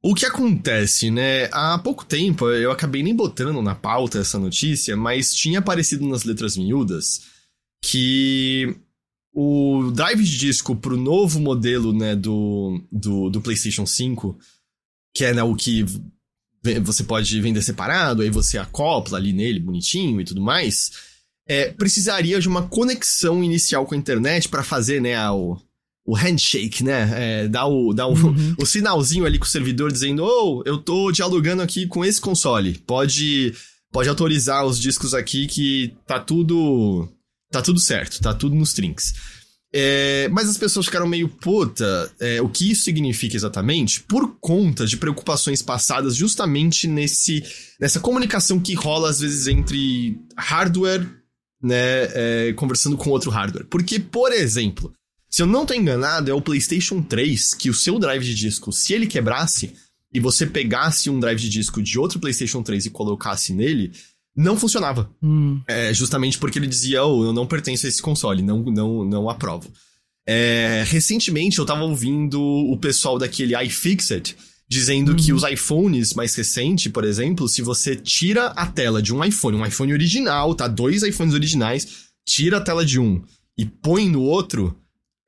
O 0.07 0.15
que 0.15 0.27
acontece, 0.27 1.11
né? 1.11 1.49
Há 1.51 1.79
pouco 1.79 2.05
tempo 2.05 2.51
eu 2.51 2.71
acabei 2.71 3.03
nem 3.03 3.17
botando 3.17 3.63
na 3.63 3.75
pauta 3.75 4.19
essa 4.19 4.39
notícia, 4.39 4.95
mas 4.95 5.35
tinha 5.35 5.61
aparecido 5.61 6.07
nas 6.07 6.25
letras 6.25 6.59
miúdas 6.59 7.23
que 7.83 8.77
o 9.33 9.91
drive 9.93 10.23
de 10.23 10.37
disco 10.37 10.77
para 10.77 10.93
o 10.93 11.01
novo 11.01 11.41
modelo 11.41 11.91
né, 11.93 12.15
do, 12.15 12.85
do, 12.93 13.31
do 13.31 13.41
PlayStation 13.41 13.87
5, 13.87 14.39
que 15.15 15.25
é 15.25 15.33
né, 15.33 15.43
o 15.43 15.57
que 15.57 15.87
você 16.83 17.03
pode 17.03 17.41
vender 17.41 17.63
separado, 17.63 18.21
aí 18.21 18.29
você 18.29 18.59
acopla 18.59 19.17
ali 19.17 19.33
nele 19.33 19.59
bonitinho 19.59 20.21
e 20.21 20.25
tudo 20.25 20.43
mais 20.43 21.15
é, 21.47 21.71
precisaria 21.71 22.41
de 22.41 22.49
uma 22.49 22.67
conexão 22.67 23.43
inicial 23.45 23.87
com 23.87 23.95
a 23.95 23.99
internet 23.99 24.49
para 24.49 24.63
fazer, 24.63 25.01
né, 25.01 25.19
o, 25.31 25.57
o 26.05 26.15
handshake, 26.15 26.85
né? 26.85 27.11
É, 27.15 27.49
dar 27.49 27.67
o, 27.67 27.93
dar 27.95 28.07
o, 28.07 28.13
uhum. 28.13 28.55
o 28.61 28.67
sinalzinho 28.67 29.25
ali 29.25 29.39
com 29.39 29.45
o 29.45 29.49
servidor 29.49 29.91
dizendo: 29.91 30.25
Oh, 30.25 30.63
eu 30.67 30.79
tô 30.79 31.11
dialogando 31.11 31.63
aqui 31.63 31.87
com 31.87 32.05
esse 32.05 32.21
console. 32.21 32.79
Pode, 32.87 33.55
pode 33.93 34.09
autorizar 34.09 34.65
os 34.65 34.79
discos 34.79 35.15
aqui 35.15 35.47
que 35.47 35.95
tá 36.07 36.19
tudo. 36.21 37.09
Tá 37.51 37.63
tudo 37.63 37.79
certo, 37.79 38.21
tá 38.21 38.35
tudo 38.35 38.57
nos 38.57 38.73
trinks. 38.73 39.15
É, 39.77 40.29
mas 40.29 40.49
as 40.49 40.57
pessoas 40.57 40.87
ficaram 40.87 41.07
meio 41.07 41.29
puta. 41.29 42.13
É, 42.21 42.41
o 42.41 42.49
que 42.49 42.71
isso 42.71 42.83
significa 42.85 43.35
exatamente? 43.35 44.01
Por 44.03 44.37
conta 44.41 44.87
de 44.87 44.97
preocupações 44.97 45.63
passadas 45.63 46.15
justamente 46.15 46.87
nesse, 46.87 47.43
nessa 47.81 47.99
comunicação 47.99 48.61
que 48.61 48.75
rola 48.75 49.11
às 49.11 49.21
vezes 49.21 49.49
entre 49.49 50.17
hardware 50.37 51.09
né, 51.61 52.09
é, 52.13 52.53
conversando 52.53 52.97
com 52.97 53.11
outro 53.11 53.31
hardware. 53.31 53.67
Porque, 53.67 53.99
por 53.99 54.33
exemplo, 54.33 54.93
se 55.35 55.43
eu 55.43 55.49
não 55.49 55.67
tô 55.67 55.75
enganado, 55.75 56.31
é 56.31 56.33
o 56.33 56.41
PlayStation 56.41 57.03
3 57.03 57.55
que 57.55 57.69
o 57.69 57.75
seu 57.75 57.99
drive 57.99 58.23
de 58.23 58.37
disco, 58.37 58.71
se 58.71 58.93
ele 58.93 59.05
quebrasse 59.05 59.73
e 60.13 60.21
você 60.21 60.47
pegasse 60.47 61.11
um 61.11 61.19
drive 61.19 61.41
de 61.41 61.49
disco 61.49 61.83
de 61.83 61.99
outro 61.99 62.21
PlayStation 62.21 62.63
3 62.63 62.87
e 62.87 62.91
colocasse 62.91 63.53
nele, 63.53 63.91
não 64.37 64.57
funcionava. 64.57 65.11
Hum. 65.21 65.61
É, 65.67 65.93
justamente 65.93 66.39
porque 66.39 66.57
ele 66.57 66.69
dizia, 66.69 67.05
oh, 67.05 67.25
eu 67.25 67.33
não 67.33 67.49
pertenço 67.49 67.85
a 67.85 67.89
esse 67.89 68.01
console, 68.01 68.43
não, 68.43 68.63
não, 68.63 69.05
não 69.05 69.29
aprovo. 69.29 69.73
É, 70.25 70.85
recentemente 70.87 71.59
eu 71.59 71.67
tava 71.67 71.83
ouvindo 71.83 72.41
o 72.41 72.79
pessoal 72.79 73.19
daquele 73.19 73.61
iFixit 73.65 74.37
dizendo 74.69 75.17
que 75.17 75.33
os 75.33 75.43
iPhones 75.43 76.15
mais 76.15 76.33
recentes, 76.37 76.93
por 76.93 77.03
exemplo, 77.03 77.49
se 77.49 77.61
você 77.61 77.97
tira 77.97 78.51
a 78.51 78.69
tela 78.69 79.03
de 79.03 79.13
um 79.13 79.25
iPhone, 79.25 79.57
um 79.57 79.67
iPhone 79.67 79.93
original, 79.93 80.55
tá? 80.55 80.69
Dois 80.69 81.03
iPhones 81.03 81.35
originais, 81.35 82.05
tira 82.25 82.59
a 82.59 82.61
tela 82.61 82.85
de 82.85 83.01
um 83.01 83.21
e 83.59 83.67
põe 83.67 84.09
no 84.09 84.23
outro, 84.23 84.79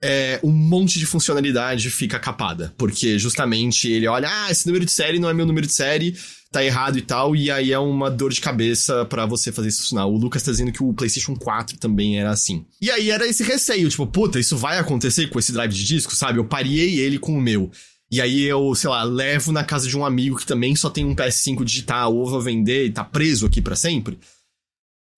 é, 0.03 0.39
um 0.43 0.53
monte 0.53 0.99
de 0.99 1.07
funcionalidade 1.07 1.91
fica 1.91 2.19
capada. 2.19 2.75
Porque 2.77 3.19
justamente 3.19 3.91
ele 3.91 4.07
olha, 4.07 4.29
ah, 4.31 4.51
esse 4.51 4.67
número 4.67 4.85
de 4.85 4.93
série 4.93 5.19
não 5.19 5.29
é 5.29 5.35
meu 5.35 5.47
número 5.47 5.67
de 5.67 5.73
série, 5.73 6.17
tá 6.51 6.65
errado 6.65 6.99
e 6.99 7.03
tal, 7.03 7.35
e 7.35 7.51
aí 7.51 7.73
é 7.73 7.79
uma 7.79 8.11
dor 8.11 8.33
de 8.33 8.41
cabeça 8.41 9.05
para 9.05 9.27
você 9.27 9.51
fazer 9.53 9.69
isso 9.69 9.83
funcionar. 9.83 10.07
O 10.07 10.17
Lucas 10.17 10.43
tá 10.43 10.51
dizendo 10.51 10.73
que 10.73 10.83
o 10.83 10.93
PlayStation 10.93 11.35
4 11.35 11.79
também 11.79 12.19
era 12.19 12.31
assim. 12.31 12.65
E 12.81 12.91
aí 12.91 13.11
era 13.11 13.27
esse 13.27 13.43
receio, 13.43 13.89
tipo, 13.89 14.07
puta, 14.07 14.39
isso 14.39 14.57
vai 14.57 14.79
acontecer 14.79 15.29
com 15.29 15.39
esse 15.39 15.53
drive 15.53 15.73
de 15.73 15.85
disco, 15.85 16.15
sabe? 16.15 16.39
Eu 16.39 16.45
parei 16.45 16.99
ele 16.99 17.19
com 17.19 17.33
o 17.37 17.41
meu. 17.41 17.71
E 18.11 18.21
aí 18.21 18.43
eu, 18.45 18.73
sei 18.75 18.89
lá, 18.89 19.03
levo 19.03 19.51
na 19.51 19.65
casa 19.65 19.89
de 19.89 19.97
um 19.97 20.05
amigo 20.05 20.37
que 20.37 20.47
também 20.47 20.77
só 20.77 20.89
tem 20.89 21.05
um 21.05 21.15
PS5 21.15 21.65
digital 21.65 22.15
ou 22.15 22.27
vou 22.27 22.41
vender 22.41 22.87
e 22.87 22.93
tá 22.93 23.03
preso 23.05 23.47
aqui 23.47 23.61
para 23.61 23.75
sempre. 23.75 24.19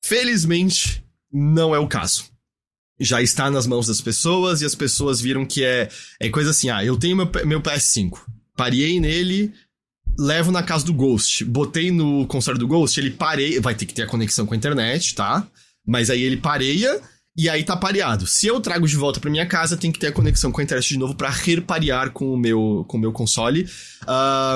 Felizmente, 0.03 1.05
não 1.31 1.74
é 1.74 1.79
o 1.79 1.87
caso. 1.87 2.24
Já 3.01 3.22
está 3.22 3.51
nas 3.51 3.66
mãos 3.66 3.86
das 3.86 4.01
pessoas 4.01 4.61
e 4.61 4.64
as 4.64 4.74
pessoas 4.74 5.20
viram 5.20 5.46
que 5.46 5.64
é, 5.64 5.88
é 6.20 6.28
coisa 6.28 6.51
assim: 6.51 6.70
ah, 6.70 6.84
eu 6.84 6.96
tenho 6.96 7.16
meu, 7.16 7.30
meu 7.44 7.61
PS5, 7.61 8.18
parei 8.57 8.99
nele, 8.99 9.53
levo 10.18 10.51
na 10.51 10.62
casa 10.62 10.84
do 10.84 10.92
Ghost, 10.92 11.44
botei 11.44 11.90
no 11.90 12.26
console 12.26 12.59
do 12.59 12.66
Ghost, 12.66 12.99
ele 12.99 13.11
parei, 13.11 13.61
vai 13.61 13.74
ter 13.74 13.86
que 13.86 13.94
ter 13.94 14.03
a 14.03 14.07
conexão 14.07 14.44
com 14.46 14.55
a 14.55 14.57
internet, 14.57 15.14
tá? 15.14 15.46
Mas 15.86 16.11
aí 16.11 16.22
ele 16.22 16.36
pareia 16.36 17.01
e 17.38 17.49
aí 17.49 17.62
tá 17.62 17.76
pareado. 17.76 18.26
Se 18.26 18.49
eu 18.49 18.61
trago 18.61 18.86
de 18.86 18.96
volta 18.96 19.20
para 19.20 19.30
minha 19.30 19.46
casa, 19.46 19.76
tem 19.76 19.92
que 19.92 19.99
ter 20.01 20.09
a 20.09 20.12
conexão 20.12 20.51
com 20.51 20.61
a 20.61 20.64
internet 20.64 20.88
de 20.88 20.99
novo 20.99 21.14
para 21.14 21.30
reparear 21.30 22.11
com 22.11 22.34
o 22.34 22.36
meu, 22.36 22.84
com 22.88 22.96
o 22.96 23.01
meu 23.01 23.12
console. 23.12 23.64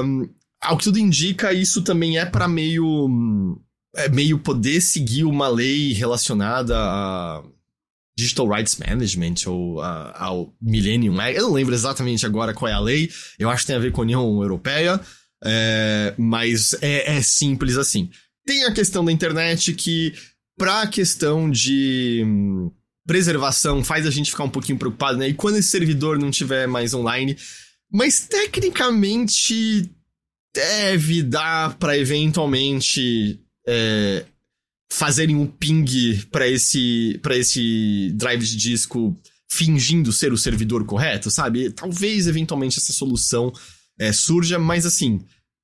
Um, 0.05 0.29
ao 0.61 0.77
que 0.77 0.85
tudo 0.85 0.99
indica, 0.99 1.53
isso 1.53 1.83
também 1.83 2.19
é 2.19 2.27
para 2.27 2.49
meio. 2.49 3.57
É 3.95 4.09
meio 4.09 4.39
poder 4.39 4.81
seguir 4.81 5.23
uma 5.23 5.47
lei 5.47 5.93
relacionada 5.93 6.77
a 6.77 7.43
Digital 8.17 8.49
Rights 8.49 8.77
Management 8.77 9.35
ou 9.47 9.81
a, 9.81 10.25
ao 10.25 10.55
Millennium. 10.61 11.21
Eu 11.23 11.43
não 11.43 11.53
lembro 11.53 11.75
exatamente 11.75 12.27
agora 12.27 12.55
qual 12.55 12.71
é 12.71 12.75
a 12.75 12.81
lei. 12.81 13.11
Eu 13.39 13.49
acho 13.49 13.63
que 13.63 13.69
tem 13.69 13.77
a 13.77 13.81
ver 13.81 13.93
com 13.93 14.01
a 14.01 14.05
União 14.05 14.43
Europeia. 14.43 15.01
É, 15.45 16.15
mas 16.17 16.75
é, 16.81 17.17
é 17.17 17.23
simples 17.23 17.77
assim. 17.77 18.11
Tem 18.47 18.65
a 18.65 18.73
questão 18.73 19.05
da 19.05 19.13
internet 19.13 19.73
que 19.73 20.15
pra 20.57 20.87
questão 20.87 21.51
de 21.51 22.23
hum, 22.25 22.71
preservação 23.07 23.83
faz 23.83 24.07
a 24.07 24.11
gente 24.11 24.31
ficar 24.31 24.45
um 24.45 24.51
pouquinho 24.51 24.79
preocupado, 24.79 25.19
né? 25.19 25.29
E 25.29 25.35
quando 25.35 25.57
esse 25.57 25.69
servidor 25.69 26.19
não 26.19 26.31
tiver 26.31 26.67
mais 26.69 26.95
online, 26.95 27.37
mas 27.91 28.21
tecnicamente 28.21 29.91
deve 30.55 31.23
dar 31.23 31.77
para 31.79 31.97
eventualmente 31.97 33.41
é, 33.67 34.25
fazerem 34.95 35.37
um 35.37 35.47
ping 35.47 35.85
para 36.31 36.47
esse 36.49 37.19
para 37.23 37.37
esse 37.37 38.11
drive 38.15 38.45
de 38.45 38.57
disco 38.57 39.17
fingindo 39.51 40.13
ser 40.13 40.33
o 40.33 40.39
servidor 40.39 40.85
correto, 40.85 41.31
sabe? 41.31 41.71
Talvez 41.71 42.27
eventualmente 42.27 42.79
essa 42.79 42.93
solução 42.93 43.53
é, 43.99 44.13
surja, 44.13 44.59
mas 44.59 44.87
assim 44.87 45.21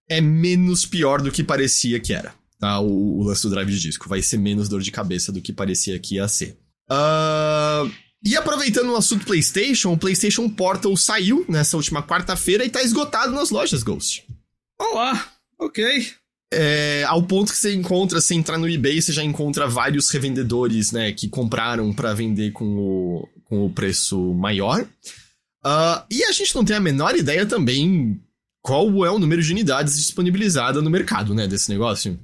é 0.09 0.21
menos 0.21 0.87
pior 0.87 1.21
do 1.21 1.31
que 1.31 1.43
parecia 1.43 2.01
que 2.01 2.13
era 2.13 2.35
tá? 2.59 2.81
O, 2.81 3.21
o, 3.21 3.23
lance 3.23 3.43
do 3.43 3.51
drive 3.51 3.71
de 3.71 3.81
disco. 3.81 4.09
Vai 4.09 4.21
ser 4.23 4.39
menos 4.39 4.69
dor 4.69 4.83
de 4.83 4.91
cabeça 4.91 5.33
do 5.33 5.41
que 5.41 5.53
parecia 5.53 5.99
que 5.99 6.17
ia 6.17 6.29
ser. 6.29 6.59
Uh, 6.91 7.91
e 8.25 8.37
aproveitando 8.37 8.91
o 8.91 8.97
assunto 8.97 9.25
PlayStation, 9.25 9.93
o 9.93 9.99
PlayStation 9.99 10.49
Portal 10.49 10.97
saiu 10.97 11.45
nessa 11.49 11.77
última 11.77 12.03
quarta-feira 12.03 12.65
e 12.65 12.71
tá 12.71 12.83
esgotado 12.83 13.33
nas 13.33 13.51
lojas, 13.51 13.83
Ghost. 13.83 14.27
Olá, 14.79 15.33
ok. 15.59 16.13
É, 16.53 17.05
ao 17.05 17.23
ponto 17.23 17.53
que 17.53 17.59
você 17.59 17.75
encontra, 17.75 18.21
se 18.21 18.35
entrar 18.35 18.57
no 18.57 18.69
eBay, 18.69 19.03
você 19.03 19.13
já 19.13 19.23
encontra 19.23 19.67
vários 19.67 20.11
revendedores, 20.11 20.93
né, 20.93 21.13
que 21.13 21.29
compraram 21.29 21.93
para 21.93 22.15
vender 22.15 22.53
com 22.53 22.65
o, 22.65 23.29
com 23.45 23.67
o 23.67 23.71
preço 23.71 24.33
maior. 24.35 24.83
Uh, 25.65 26.01
e 26.11 26.25
a 26.25 26.33
gente 26.33 26.55
não 26.55 26.65
tem 26.65 26.77
a 26.77 26.81
menor 26.81 27.15
ideia 27.17 27.45
também 27.45 28.19
qual 28.63 29.05
é 29.05 29.11
o 29.11 29.19
número 29.19 29.43
de 29.43 29.53
unidades 29.53 29.97
disponibilizadas 29.97 30.83
no 30.83 30.91
mercado, 30.91 31.35
né, 31.35 31.47
desse 31.47 31.71
negócio. 31.71 32.19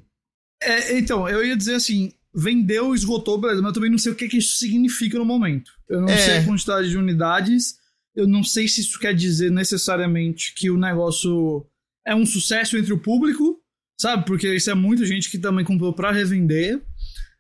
É, 0.63 0.99
então, 0.99 1.29
eu 1.29 1.45
ia 1.45 1.57
dizer 1.57 1.75
assim, 1.75 2.13
vendeu, 2.35 2.95
esgotou, 2.95 3.39
beleza, 3.39 3.61
mas 3.61 3.69
eu 3.69 3.75
também 3.75 3.91
não 3.91 3.99
sei 3.99 4.13
o 4.13 4.15
que, 4.15 4.29
que 4.29 4.39
isso 4.39 4.57
significa 4.57 5.19
no 5.19 5.25
momento. 5.25 5.73
Eu 5.89 6.01
não 6.01 6.09
é. 6.09 6.17
sei 6.17 6.39
a 6.39 6.45
quantidade 6.45 6.89
de 6.89 6.97
unidades, 6.97 7.77
eu 8.17 8.27
não 8.27 8.43
sei 8.43 8.67
se 8.69 8.81
isso 8.81 8.99
quer 8.99 9.15
dizer 9.15 9.51
necessariamente 9.51 10.55
que 10.55 10.71
o 10.71 10.79
negócio 10.79 11.67
é 12.07 12.15
um 12.15 12.27
sucesso 12.27 12.77
entre 12.77 12.93
o 12.93 12.99
público, 12.99 13.61
sabe? 13.97 14.25
Porque 14.27 14.53
isso 14.55 14.71
é 14.71 14.75
muita 14.75 15.05
gente 15.05 15.31
que 15.31 15.39
também 15.39 15.65
comprou 15.65 15.93
para 15.93 16.13
revender. 16.13 16.83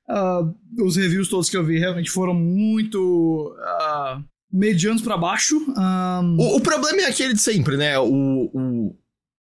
Uh, 0.08 0.84
os 0.84 0.96
reviews 0.96 1.28
todos 1.28 1.48
que 1.48 1.56
eu 1.56 1.64
vi 1.64 1.78
realmente 1.78 2.10
foram 2.10 2.34
muito 2.34 3.56
uh, 3.58 4.22
medianos 4.52 5.02
para 5.02 5.16
baixo. 5.16 5.56
Um... 5.56 6.36
O, 6.38 6.56
o, 6.56 6.60
problema 6.60 7.02
é 7.02 7.06
aquele 7.06 7.34
de 7.34 7.40
sempre, 7.40 7.76
né? 7.76 7.98
O, 7.98 8.50
o, 8.52 8.96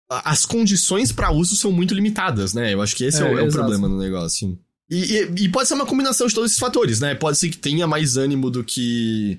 as 0.09 0.45
condições 0.45 1.13
para 1.13 1.33
uso 1.33 1.57
são 1.57 1.73
muito 1.73 1.95
limitadas, 1.95 2.53
né? 2.53 2.75
Eu 2.75 2.83
acho 2.83 2.95
que 2.95 3.05
esse 3.05 3.23
é, 3.23 3.27
é, 3.27 3.35
o, 3.35 3.39
é 3.39 3.43
o, 3.43 3.49
problema 3.49 3.89
no 3.89 3.99
negócio. 3.99 4.59
E, 4.91 4.97
e, 4.97 5.45
e, 5.45 5.49
pode 5.49 5.69
ser 5.69 5.75
uma 5.75 5.87
combinação 5.87 6.27
de 6.27 6.35
todos 6.35 6.51
esses 6.51 6.61
fatores, 6.61 7.01
né? 7.01 7.15
Pode 7.15 7.39
ser 7.39 7.49
que 7.49 7.57
tenha 7.57 7.87
mais 7.87 8.17
ânimo 8.17 8.51
do 8.51 8.65
que. 8.65 9.39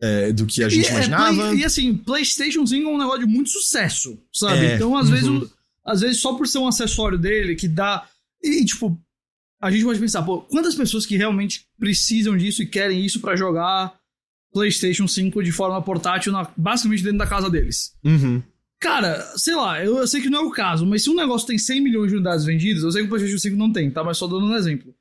É, 0.00 0.32
do 0.32 0.46
que 0.46 0.64
a 0.64 0.68
gente 0.68 0.86
e, 0.86 0.90
imaginava. 0.90 1.32
É, 1.32 1.36
play, 1.36 1.58
e 1.60 1.64
assim, 1.64 1.96
PlayStation 1.96 2.66
5 2.66 2.88
é 2.88 2.92
um 2.92 2.98
negócio 2.98 3.20
de 3.20 3.26
muito 3.26 3.50
sucesso, 3.50 4.18
sabe? 4.32 4.66
É, 4.66 4.74
então, 4.74 4.96
às 4.96 5.08
uhum. 5.08 5.14
vezes, 5.14 5.50
às 5.84 6.00
vezes, 6.00 6.20
só 6.20 6.34
por 6.34 6.46
ser 6.46 6.58
um 6.58 6.66
acessório 6.66 7.18
dele 7.18 7.54
que 7.54 7.68
dá. 7.68 8.06
E, 8.42 8.64
tipo, 8.64 8.98
a 9.60 9.70
gente 9.70 9.84
pode 9.84 10.00
pensar, 10.00 10.22
pô, 10.22 10.42
quantas 10.42 10.74
pessoas 10.74 11.06
que 11.06 11.16
realmente 11.16 11.66
precisam 11.78 12.36
disso 12.36 12.62
e 12.62 12.66
querem 12.66 13.04
isso 13.04 13.20
para 13.20 13.36
jogar 13.36 13.94
PlayStation 14.52 15.06
5 15.06 15.42
de 15.42 15.52
forma 15.52 15.80
portátil, 15.82 16.32
na, 16.32 16.50
basicamente 16.56 17.02
dentro 17.02 17.18
da 17.18 17.26
casa 17.26 17.48
deles? 17.48 17.96
Uhum. 18.04 18.42
Cara, 18.80 19.20
sei 19.36 19.54
lá, 19.54 19.82
eu, 19.84 19.98
eu, 19.98 20.06
sei 20.08 20.20
que 20.20 20.28
não 20.28 20.40
é 20.40 20.42
o 20.42 20.50
caso, 20.50 20.84
mas 20.84 21.04
se 21.04 21.10
um 21.10 21.14
negócio 21.14 21.46
tem 21.46 21.56
100 21.56 21.80
milhões 21.80 22.08
de 22.08 22.16
unidades 22.16 22.44
vendidas, 22.44 22.82
eu 22.82 22.90
sei 22.90 23.02
que 23.02 23.06
o 23.06 23.08
PlayStation 23.08 23.38
5 23.38 23.56
não 23.56 23.72
tem, 23.72 23.90
tá? 23.90 24.02
Mas 24.02 24.18
só 24.18 24.26
dando 24.26 24.46
um 24.46 24.56
exemplo. 24.56 24.92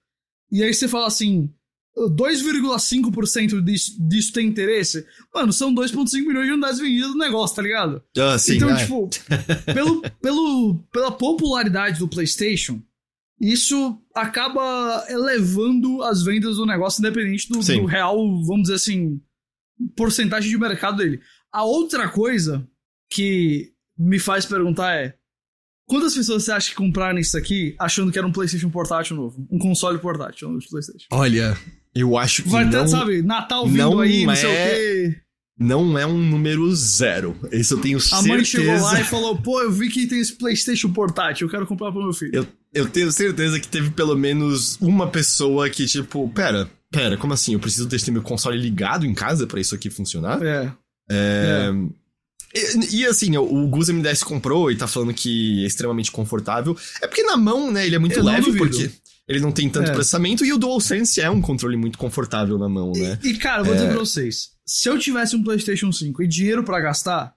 E 0.52 0.64
aí 0.64 0.72
você 0.72 0.88
fala 0.88 1.08
assim, 1.08 1.52
2,5% 1.98 3.62
disso, 3.62 4.08
disso 4.08 4.34
tem 4.34 4.48
interesse? 4.48 5.06
Mano, 5.34 5.52
são 5.52 5.74
2,5 5.74 6.26
milhões 6.26 6.46
de 6.46 6.54
unidades 6.54 6.80
vendidas 6.80 7.12
do 7.12 7.18
negócio, 7.18 7.56
tá 7.56 7.62
ligado? 7.62 8.02
Ah, 8.18 8.38
sim, 8.38 8.56
então, 8.56 8.70
é. 8.70 8.78
tipo, 8.78 9.10
pelo, 9.74 10.02
pelo, 10.22 10.84
pela 10.92 11.12
popularidade 11.12 12.00
do 12.00 12.08
PlayStation, 12.08 12.82
isso 13.40 14.00
acaba 14.16 15.06
elevando 15.10 16.04
as 16.04 16.24
vendas 16.24 16.58
do 16.58 16.66
negócio, 16.66 17.02
independente 17.02 17.50
do, 17.50 17.60
do 17.60 17.86
real, 17.86 18.18
vamos 18.46 18.64
dizer 18.64 18.76
assim, 18.76 19.20
porcentagem 19.96 20.50
de 20.50 20.58
mercado 20.58 20.98
dele. 20.98 21.20
A 21.52 21.64
outra 21.64 22.08
coisa 22.08 22.68
que 23.10 23.74
me 23.98 24.20
faz 24.20 24.46
perguntar 24.46 24.96
é: 24.96 25.16
quantas 25.86 26.14
pessoas 26.14 26.44
você 26.44 26.52
acha 26.52 26.70
que 26.70 26.76
compraram 26.76 27.20
isso 27.20 27.38
aqui 27.38 27.76
achando 27.80 28.12
que 28.12 28.18
era 28.18 28.28
um 28.28 28.32
PlayStation 28.32 28.70
portátil 28.70 29.18
novo? 29.18 29.48
Um 29.52 29.60
console 29.60 30.00
portátil 30.00 30.50
no 30.50 30.60
PlayStation? 30.60 31.08
Olha, 31.12 31.58
eu 31.94 32.18
acho 32.18 32.44
que. 32.44 32.50
Vai 32.50 32.70
ter, 32.70 32.88
sabe, 32.88 33.22
Natal 33.22 33.68
vindo 33.68 33.78
não 33.78 34.00
aí, 34.00 34.26
não 34.26 34.34
é... 34.34 34.36
sei 34.36 34.50
o 34.50 34.54
quê. 34.54 35.22
Não 35.60 35.98
é 35.98 36.08
um 36.08 36.18
número 36.18 36.74
zero. 36.74 37.38
Isso 37.52 37.76
eu 37.76 37.82
tenho 37.82 38.00
certeza. 38.00 38.34
A 38.34 38.36
mãe 38.36 38.44
chegou 38.44 38.82
lá 38.82 39.00
e 39.00 39.04
falou: 39.04 39.38
pô, 39.38 39.62
eu 39.62 39.72
vi 39.72 39.90
que 39.90 40.08
tem 40.08 40.20
esse 40.20 40.34
PlayStation 40.34 40.92
portátil, 40.92 41.46
eu 41.46 41.52
quero 41.52 41.68
comprar 41.68 41.92
pro 41.92 42.02
meu 42.02 42.14
filho. 42.14 42.32
Eu, 42.34 42.48
eu 42.74 42.90
tenho 42.90 43.12
certeza 43.12 43.60
que 43.60 43.68
teve 43.68 43.92
pelo 43.92 44.18
menos 44.18 44.78
uma 44.82 45.08
pessoa 45.08 45.70
que, 45.70 45.86
tipo, 45.86 46.28
pera, 46.30 46.68
pera, 46.90 47.16
como 47.16 47.34
assim? 47.34 47.54
Eu 47.54 47.60
preciso 47.60 47.88
ter 47.88 48.12
meu 48.12 48.24
console 48.24 48.58
ligado 48.58 49.06
em 49.06 49.14
casa 49.14 49.46
para 49.46 49.60
isso 49.60 49.76
aqui 49.76 49.90
funcionar? 49.92 50.42
É. 50.42 50.72
É. 51.12 51.70
é. 51.70 52.02
E, 52.54 53.02
e, 53.02 53.06
assim, 53.06 53.38
o 53.38 53.68
Gus 53.68 53.90
M10 53.90 54.24
comprou 54.24 54.72
e 54.72 54.76
tá 54.76 54.88
falando 54.88 55.14
que 55.14 55.64
é 55.64 55.68
extremamente 55.68 56.12
confortável. 56.12 56.76
É 57.02 57.08
porque 57.08 57.24
na 57.24 57.38
mão, 57.38 57.72
né, 57.72 57.86
ele 57.86 57.96
é 57.96 58.00
muito 58.00 58.18
eu 58.18 58.24
leve, 58.24 58.58
porque 58.58 58.90
ele 59.28 59.40
não 59.40 59.52
tem 59.52 59.70
tanto 59.70 59.92
é. 59.92 59.94
processamento, 59.94 60.46
e 60.46 60.52
o 60.52 60.58
DualSense 60.58 61.22
é 61.22 61.30
um 61.30 61.42
controle 61.42 61.78
muito 61.78 61.98
confortável 61.98 62.58
na 62.58 62.68
mão, 62.68 62.92
né? 62.92 63.20
E, 63.24 63.30
e 63.30 63.38
cara, 63.38 63.64
vou 63.64 63.74
é... 63.74 63.78
dizer 63.78 63.90
pra 63.90 64.00
vocês: 64.00 64.52
se 64.66 64.90
eu 64.90 64.98
tivesse 65.00 65.36
um 65.36 65.44
PlayStation 65.44 65.92
5 65.92 66.24
e 66.24 66.28
dinheiro 66.28 66.64
para 66.64 66.80
gastar, 66.80 67.34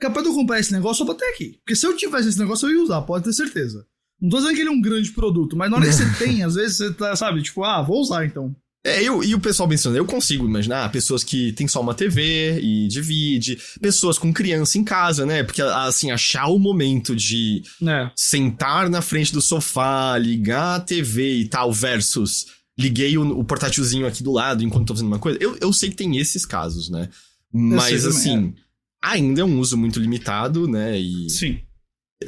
capaz 0.00 0.24
de 0.24 0.30
eu 0.30 0.34
comprar 0.34 0.58
esse 0.58 0.72
negócio 0.72 1.04
só 1.04 1.04
pra 1.04 1.14
ter 1.14 1.32
aqui. 1.32 1.58
Porque 1.64 1.76
se 1.76 1.86
eu 1.86 1.96
tivesse 1.96 2.28
esse 2.28 2.38
negócio, 2.38 2.68
eu 2.68 2.74
ia 2.74 2.82
usar, 2.82 3.02
pode 3.02 3.24
ter 3.24 3.32
certeza. 3.32 3.86
Não 4.20 4.28
tô 4.28 4.38
dizendo 4.38 4.54
que 4.54 4.60
ele 4.60 4.68
é 4.68 4.72
um 4.72 4.80
grande 4.80 5.12
produto, 5.12 5.56
mas 5.56 5.70
na 5.70 5.76
hora 5.76 5.86
que 5.86 5.92
você 5.92 6.06
tem, 6.18 6.42
às 6.42 6.54
vezes 6.54 6.76
você 6.76 6.92
tá, 6.92 7.14
sabe, 7.14 7.42
tipo, 7.42 7.62
ah, 7.64 7.82
vou 7.82 8.00
usar 8.00 8.24
então. 8.24 8.54
É, 8.88 9.02
eu, 9.02 9.22
e 9.22 9.34
o 9.34 9.40
pessoal 9.40 9.68
mencionando, 9.68 9.98
eu 9.98 10.06
consigo 10.06 10.46
imaginar 10.46 10.90
pessoas 10.90 11.22
que 11.22 11.52
têm 11.52 11.68
só 11.68 11.80
uma 11.80 11.94
TV 11.94 12.60
e 12.60 12.88
divide, 12.88 13.58
pessoas 13.80 14.18
com 14.18 14.32
criança 14.32 14.78
em 14.78 14.84
casa, 14.84 15.26
né? 15.26 15.42
Porque, 15.42 15.62
assim, 15.62 16.10
achar 16.10 16.46
o 16.46 16.58
momento 16.58 17.14
de 17.14 17.62
é. 17.86 18.10
sentar 18.16 18.88
na 18.88 19.02
frente 19.02 19.32
do 19.32 19.42
sofá, 19.42 20.16
ligar 20.18 20.76
a 20.76 20.80
TV 20.80 21.40
e 21.40 21.48
tal, 21.48 21.72
versus 21.72 22.46
liguei 22.78 23.18
o, 23.18 23.38
o 23.38 23.44
portátilzinho 23.44 24.06
aqui 24.06 24.22
do 24.22 24.32
lado 24.32 24.62
enquanto 24.62 24.86
tô 24.86 24.94
fazendo 24.94 25.08
uma 25.08 25.18
coisa. 25.18 25.38
Eu, 25.40 25.56
eu 25.60 25.72
sei 25.72 25.90
que 25.90 25.96
tem 25.96 26.16
esses 26.16 26.46
casos, 26.46 26.88
né? 26.88 27.08
Mas, 27.52 28.06
assim, 28.06 28.54
é. 28.56 28.60
ainda 29.02 29.40
é 29.40 29.44
um 29.44 29.58
uso 29.58 29.76
muito 29.76 29.98
limitado, 29.98 30.68
né? 30.68 30.98
E... 30.98 31.28
Sim. 31.28 31.60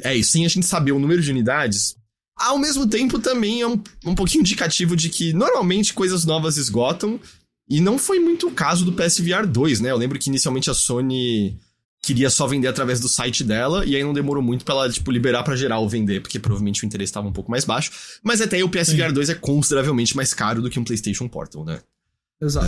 É 0.03 0.15
isso, 0.15 0.31
sem 0.31 0.45
a 0.45 0.49
gente 0.49 0.65
saber 0.65 0.93
o 0.93 0.99
número 0.99 1.21
de 1.21 1.31
unidades, 1.31 1.95
ao 2.35 2.57
mesmo 2.57 2.87
tempo, 2.87 3.19
também 3.19 3.61
é 3.61 3.67
um, 3.67 3.81
um 4.05 4.15
pouquinho 4.15 4.41
indicativo 4.41 4.95
de 4.95 5.09
que 5.09 5.33
normalmente 5.33 5.93
coisas 5.93 6.25
novas 6.25 6.57
esgotam. 6.57 7.19
E 7.69 7.79
não 7.79 7.97
foi 7.97 8.19
muito 8.19 8.47
o 8.47 8.51
caso 8.51 8.83
do 8.83 8.91
PSVR 8.91 9.47
2, 9.47 9.79
né? 9.79 9.91
Eu 9.91 9.97
lembro 9.97 10.19
que 10.19 10.29
inicialmente 10.29 10.69
a 10.69 10.73
Sony 10.73 11.57
queria 12.01 12.29
só 12.29 12.47
vender 12.47 12.67
através 12.67 12.99
do 12.99 13.07
site 13.07 13.43
dela, 13.43 13.85
e 13.85 13.95
aí 13.95 14.03
não 14.03 14.13
demorou 14.13 14.41
muito 14.41 14.65
pra 14.65 14.73
ela, 14.73 14.89
tipo, 14.89 15.11
liberar 15.11 15.43
pra 15.43 15.55
geral 15.55 15.87
vender, 15.87 16.19
porque 16.19 16.39
provavelmente 16.39 16.83
o 16.83 16.85
interesse 16.85 17.11
estava 17.11 17.27
um 17.27 17.31
pouco 17.31 17.51
mais 17.51 17.63
baixo. 17.63 17.91
Mas 18.23 18.41
até 18.41 18.57
aí 18.57 18.63
o 18.63 18.69
PSVR 18.69 19.09
Sim. 19.09 19.13
2 19.13 19.29
é 19.29 19.35
consideravelmente 19.35 20.15
mais 20.15 20.33
caro 20.33 20.61
do 20.61 20.69
que 20.69 20.79
um 20.79 20.83
PlayStation 20.83 21.27
Portal, 21.27 21.63
né? 21.63 21.79
Exato. 22.41 22.67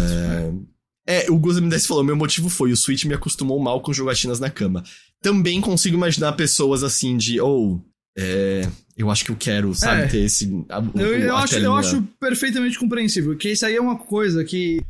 É, 1.07 1.26
é 1.26 1.32
o 1.32 1.38
Gus 1.38 1.59
M10 1.59 1.88
falou: 1.88 2.03
meu 2.03 2.16
motivo 2.16 2.47
foi 2.47 2.72
o 2.72 2.78
Switch 2.78 3.05
me 3.05 3.16
acostumou 3.16 3.59
mal 3.59 3.82
com 3.82 3.91
jogatinas 3.91 4.39
na 4.39 4.49
cama. 4.49 4.84
Também 5.22 5.59
consigo 5.59 5.97
imaginar 5.97 6.34
pessoas 6.34 6.84
assim 6.84 7.18
de, 7.18 7.41
ou. 7.41 7.76
Oh, 7.76 7.82
é, 8.16 8.70
eu 8.97 9.09
acho 9.09 9.25
que 9.25 9.31
eu 9.31 9.35
quero, 9.35 9.73
sabe, 9.73 10.03
é. 10.03 10.07
ter 10.07 10.19
esse. 10.19 10.65
A, 10.69 10.83
eu, 10.99 11.19
eu 11.19 11.35
acho, 11.35 11.57
eu 11.57 11.75
acho 11.75 12.01
perfeitamente 12.19 12.77
compreensível. 12.77 13.35
Que 13.35 13.51
isso 13.51 13.65
aí 13.65 13.75
é 13.75 13.81
uma 13.81 13.97
coisa 13.97 14.43
que 14.43 14.81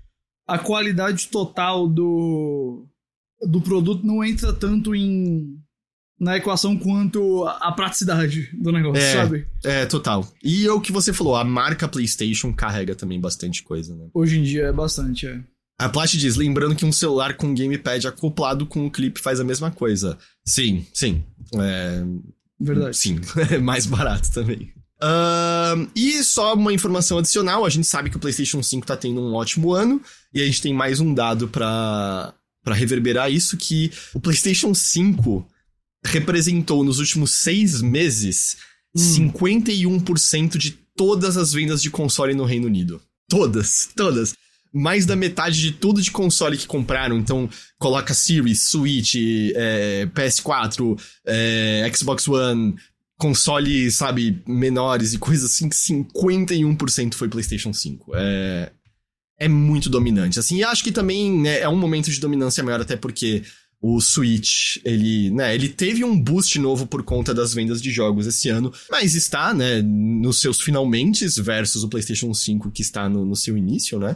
a 0.48 0.58
qualidade 0.58 1.28
total 1.30 1.88
do, 1.88 2.86
do 3.42 3.62
produto 3.62 4.06
não 4.06 4.24
entra 4.24 4.54
tanto 4.54 4.94
em 4.96 5.58
na 6.20 6.38
equação 6.38 6.78
quanto 6.78 7.44
a, 7.44 7.70
a 7.70 7.72
praticidade 7.72 8.50
do 8.54 8.72
negócio, 8.72 9.02
é, 9.02 9.14
sabe? 9.14 9.48
É, 9.64 9.86
total. 9.86 10.26
E 10.42 10.66
é 10.66 10.72
o 10.72 10.80
que 10.80 10.92
você 10.92 11.12
falou, 11.12 11.36
a 11.36 11.44
marca 11.44 11.88
PlayStation 11.88 12.54
carrega 12.54 12.96
também 12.96 13.20
bastante 13.20 13.62
coisa, 13.62 13.94
né? 13.96 14.08
Hoje 14.14 14.40
em 14.40 14.44
dia 14.44 14.64
é 14.68 14.72
bastante, 14.72 15.28
é. 15.28 15.42
A 15.80 15.90
Plat 15.90 16.12
diz, 16.12 16.36
lembrando 16.36 16.76
que 16.76 16.86
um 16.86 16.92
celular 16.92 17.36
com 17.36 17.54
gamepad 17.54 18.08
acoplado 18.08 18.66
com 18.66 18.86
o 18.86 18.92
clipe 18.92 19.20
faz 19.20 19.40
a 19.40 19.44
mesma 19.44 19.72
coisa. 19.72 20.18
Sim, 20.46 20.86
sim. 20.94 21.24
É, 21.56 22.04
Verdade. 22.60 22.98
Sim, 22.98 23.20
é 23.52 23.58
mais 23.58 23.86
barato 23.86 24.32
também. 24.32 24.74
Uh, 25.02 25.90
e 25.96 26.24
só 26.24 26.54
uma 26.54 26.74
informação 26.74 27.18
adicional: 27.18 27.66
a 27.66 27.70
gente 27.70 27.88
sabe 27.88 28.10
que 28.10 28.18
o 28.18 28.20
PlayStation 28.20 28.64
5 28.64 28.88
tá 28.88 28.96
tendo 28.96 29.22
um 29.22 29.34
ótimo 29.34 29.74
ano, 29.74 30.02
e 30.34 30.42
a 30.42 30.46
gente 30.46 30.62
tem 30.62 30.74
mais 30.74 31.00
um 31.00 31.14
dado 31.14 31.48
para 31.48 32.34
para 32.64 32.76
reverberar 32.76 33.32
isso: 33.32 33.58
que 33.58 33.92
o 34.14 34.20
PlayStation 34.20 34.74
5 34.74 35.46
representou 36.06 36.84
nos 36.84 37.00
últimos 37.00 37.32
seis 37.32 37.82
meses 37.82 38.58
hum. 38.96 39.32
51% 39.34 40.58
de 40.58 40.72
todas 40.96 41.38
as 41.38 41.54
vendas 41.54 41.82
de 41.82 41.90
console 41.90 42.34
no 42.34 42.46
Reino 42.46 42.68
Unido. 42.68 43.02
Todas, 43.30 43.90
todas 43.96 44.34
mais 44.74 45.06
da 45.06 45.16
metade 45.16 45.62
de 45.62 45.72
tudo 45.72 46.02
de 46.02 46.10
console 46.10 46.58
que 46.58 46.66
compraram. 46.66 47.18
Então, 47.18 47.48
coloca 47.78 48.14
Series, 48.14 48.70
Switch, 48.70 49.16
é, 49.56 50.08
PS4, 50.14 51.00
é, 51.26 51.92
Xbox 51.94 52.28
One, 52.28 52.76
console, 53.18 53.92
sabe, 53.92 54.42
menores 54.48 55.14
e 55.14 55.20
coisas 55.20 55.52
assim, 55.52 55.70
51% 55.70 57.14
foi 57.14 57.30
PlayStation 57.30 57.72
5. 57.72 58.12
É, 58.16 58.72
é 59.40 59.48
muito 59.48 59.90
dominante. 59.90 60.40
Assim, 60.40 60.58
e 60.58 60.64
acho 60.64 60.84
que 60.84 60.92
também 60.92 61.40
né, 61.40 61.60
é 61.60 61.70
um 61.70 61.78
momento 61.78 62.10
de 62.10 62.20
dominância 62.20 62.64
maior, 62.64 62.82
até 62.82 62.96
porque 62.96 63.44
o 63.80 64.00
Switch, 64.00 64.78
ele, 64.86 65.30
né, 65.32 65.54
ele 65.54 65.68
teve 65.68 66.06
um 66.06 66.18
boost 66.18 66.58
novo 66.58 66.88
por 66.88 67.04
conta 67.04 67.34
das 67.34 67.54
vendas 67.54 67.82
de 67.82 67.92
jogos 67.92 68.26
esse 68.26 68.48
ano, 68.48 68.74
mas 68.90 69.14
está, 69.14 69.54
né, 69.54 69.82
nos 69.82 70.40
seus 70.40 70.62
finalmente 70.62 71.28
versus 71.42 71.84
o 71.84 71.90
PlayStation 71.90 72.34
5 72.34 72.72
que 72.72 72.82
está 72.82 73.10
no, 73.10 73.26
no 73.26 73.36
seu 73.36 73.58
início, 73.58 74.00
né? 74.00 74.16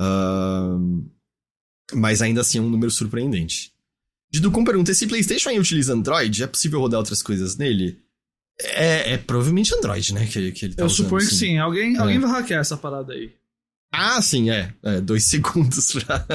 Uh, 0.00 1.08
mas 1.92 2.22
ainda 2.22 2.40
assim 2.40 2.58
é 2.58 2.60
um 2.60 2.68
número 2.68 2.90
surpreendente. 2.90 3.72
Diducum 4.30 4.64
pergunta: 4.64 4.90
esse 4.90 5.06
PlayStation 5.06 5.50
aí 5.50 5.58
utiliza 5.58 5.92
Android? 5.92 6.42
É 6.42 6.46
possível 6.46 6.80
rodar 6.80 6.98
outras 6.98 7.22
coisas 7.22 7.56
nele? 7.56 8.02
É, 8.60 9.14
é 9.14 9.18
provavelmente 9.18 9.74
Android, 9.74 10.14
né? 10.14 10.26
Que, 10.26 10.52
que 10.52 10.64
ele 10.66 10.74
tá 10.74 10.82
Eu 10.82 10.86
usando, 10.86 11.04
suponho 11.04 11.28
que 11.28 11.34
sim. 11.34 11.58
Alguém, 11.58 11.96
é. 11.96 11.98
alguém 11.98 12.18
vai 12.18 12.30
hackear 12.30 12.60
essa 12.60 12.76
parada 12.76 13.12
aí. 13.12 13.32
Ah, 13.92 14.20
sim, 14.20 14.50
é. 14.50 14.74
é 14.82 15.00
dois 15.00 15.24
segundos 15.26 15.92
pra. 15.92 16.26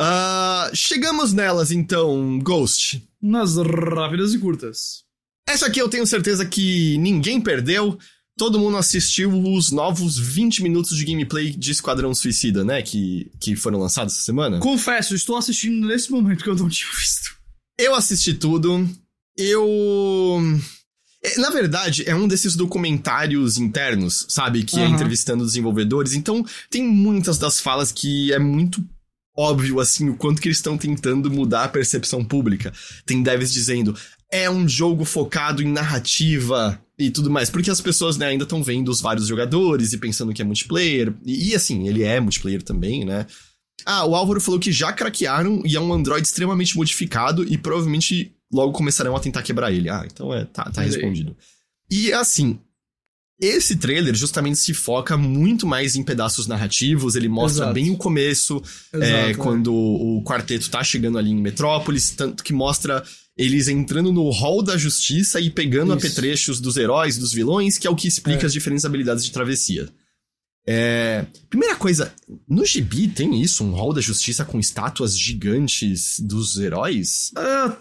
uh, 0.00 0.74
chegamos 0.76 1.32
nelas 1.32 1.70
então, 1.70 2.38
Ghost. 2.38 3.02
Nas 3.22 3.56
rápidas 3.56 4.34
e 4.34 4.38
curtas. 4.38 5.04
Essa 5.48 5.66
aqui 5.66 5.80
eu 5.80 5.88
tenho 5.88 6.06
certeza 6.06 6.46
que 6.46 6.96
ninguém 6.98 7.40
perdeu 7.40 7.98
todo 8.40 8.58
mundo 8.58 8.78
assistiu 8.78 9.30
os 9.30 9.70
novos 9.70 10.18
20 10.18 10.62
minutos 10.62 10.96
de 10.96 11.04
gameplay 11.04 11.50
de 11.50 11.72
Esquadrão 11.72 12.14
Suicida, 12.14 12.64
né? 12.64 12.80
Que, 12.80 13.30
que 13.38 13.54
foram 13.54 13.78
lançados 13.78 14.14
essa 14.14 14.22
semana. 14.22 14.58
Confesso, 14.60 15.14
estou 15.14 15.36
assistindo 15.36 15.86
nesse 15.86 16.10
momento 16.10 16.42
que 16.42 16.48
eu 16.48 16.56
não 16.56 16.66
tinha 16.66 16.88
visto. 16.96 17.36
Eu 17.78 17.94
assisti 17.94 18.32
tudo. 18.32 18.88
Eu. 19.36 20.40
É, 21.22 21.38
na 21.38 21.50
verdade, 21.50 22.02
é 22.08 22.14
um 22.14 22.26
desses 22.26 22.56
documentários 22.56 23.58
internos, 23.58 24.24
sabe? 24.30 24.64
Que 24.64 24.76
uhum. 24.76 24.86
é 24.86 24.88
entrevistando 24.88 25.44
desenvolvedores. 25.44 26.14
Então, 26.14 26.42
tem 26.70 26.82
muitas 26.82 27.36
das 27.36 27.60
falas 27.60 27.92
que 27.92 28.32
é 28.32 28.38
muito 28.38 28.82
óbvio, 29.36 29.80
assim, 29.80 30.08
o 30.08 30.16
quanto 30.16 30.40
que 30.40 30.48
eles 30.48 30.56
estão 30.56 30.78
tentando 30.78 31.30
mudar 31.30 31.64
a 31.64 31.68
percepção 31.68 32.24
pública. 32.24 32.72
Tem 33.04 33.22
devs 33.22 33.52
dizendo, 33.52 33.94
é 34.32 34.48
um 34.48 34.66
jogo 34.66 35.04
focado 35.04 35.62
em 35.62 35.70
narrativa 35.70 36.80
e 37.00 37.10
tudo 37.10 37.30
mais. 37.30 37.50
Porque 37.50 37.70
as 37.70 37.80
pessoas 37.80 38.16
né, 38.16 38.26
ainda 38.26 38.44
estão 38.44 38.62
vendo 38.62 38.90
os 38.90 39.00
vários 39.00 39.26
jogadores 39.26 39.92
e 39.92 39.98
pensando 39.98 40.32
que 40.32 40.42
é 40.42 40.44
multiplayer. 40.44 41.12
E, 41.24 41.50
e, 41.50 41.54
assim, 41.54 41.88
ele 41.88 42.02
é 42.02 42.20
multiplayer 42.20 42.62
também, 42.62 43.04
né? 43.04 43.26
Ah, 43.86 44.04
o 44.04 44.14
Álvaro 44.14 44.40
falou 44.40 44.60
que 44.60 44.70
já 44.70 44.92
craquearam 44.92 45.62
e 45.64 45.74
é 45.74 45.80
um 45.80 45.92
Android 45.92 46.26
extremamente 46.26 46.76
modificado 46.76 47.42
e 47.42 47.56
provavelmente 47.56 48.34
logo 48.52 48.72
começarão 48.72 49.16
a 49.16 49.20
tentar 49.20 49.42
quebrar 49.42 49.72
ele. 49.72 49.88
Ah, 49.88 50.06
então 50.06 50.34
é, 50.34 50.44
tá, 50.44 50.64
tá 50.64 50.82
respondido. 50.82 51.34
E 51.90 52.12
assim, 52.12 52.58
esse 53.40 53.76
trailer 53.76 54.14
justamente 54.14 54.58
se 54.58 54.74
foca 54.74 55.16
muito 55.16 55.66
mais 55.66 55.96
em 55.96 56.02
pedaços 56.02 56.46
narrativos, 56.46 57.14
ele 57.16 57.28
mostra 57.28 57.64
Exato. 57.64 57.74
bem 57.74 57.90
o 57.90 57.96
começo, 57.96 58.62
é, 58.92 58.96
Exato, 58.96 59.14
é, 59.14 59.30
é. 59.30 59.34
quando 59.34 59.74
o 59.74 60.22
quarteto 60.22 60.70
tá 60.70 60.84
chegando 60.84 61.16
ali 61.16 61.30
em 61.30 61.40
Metrópolis, 61.40 62.10
tanto 62.10 62.44
que 62.44 62.52
mostra 62.52 63.02
eles 63.40 63.68
entrando 63.68 64.12
no 64.12 64.28
hall 64.28 64.62
da 64.62 64.76
justiça 64.76 65.40
e 65.40 65.48
pegando 65.48 65.96
Isso. 65.96 66.06
apetrechos 66.06 66.60
dos 66.60 66.76
heróis, 66.76 67.16
dos 67.16 67.32
vilões, 67.32 67.78
que 67.78 67.86
é 67.86 67.90
o 67.90 67.96
que 67.96 68.06
explica 68.06 68.42
é. 68.42 68.46
as 68.46 68.52
diferentes 68.52 68.84
habilidades 68.84 69.24
de 69.24 69.32
travessia. 69.32 69.88
É... 70.66 71.24
Primeira 71.48 71.74
coisa, 71.74 72.12
no 72.46 72.66
gibi 72.66 73.08
tem 73.08 73.40
isso, 73.40 73.64
um 73.64 73.70
hall 73.70 73.94
da 73.94 74.00
justiça 74.02 74.44
com 74.44 74.60
estátuas 74.60 75.18
gigantes 75.18 76.20
dos 76.20 76.58
heróis? 76.58 77.32
Ah, 77.34 77.74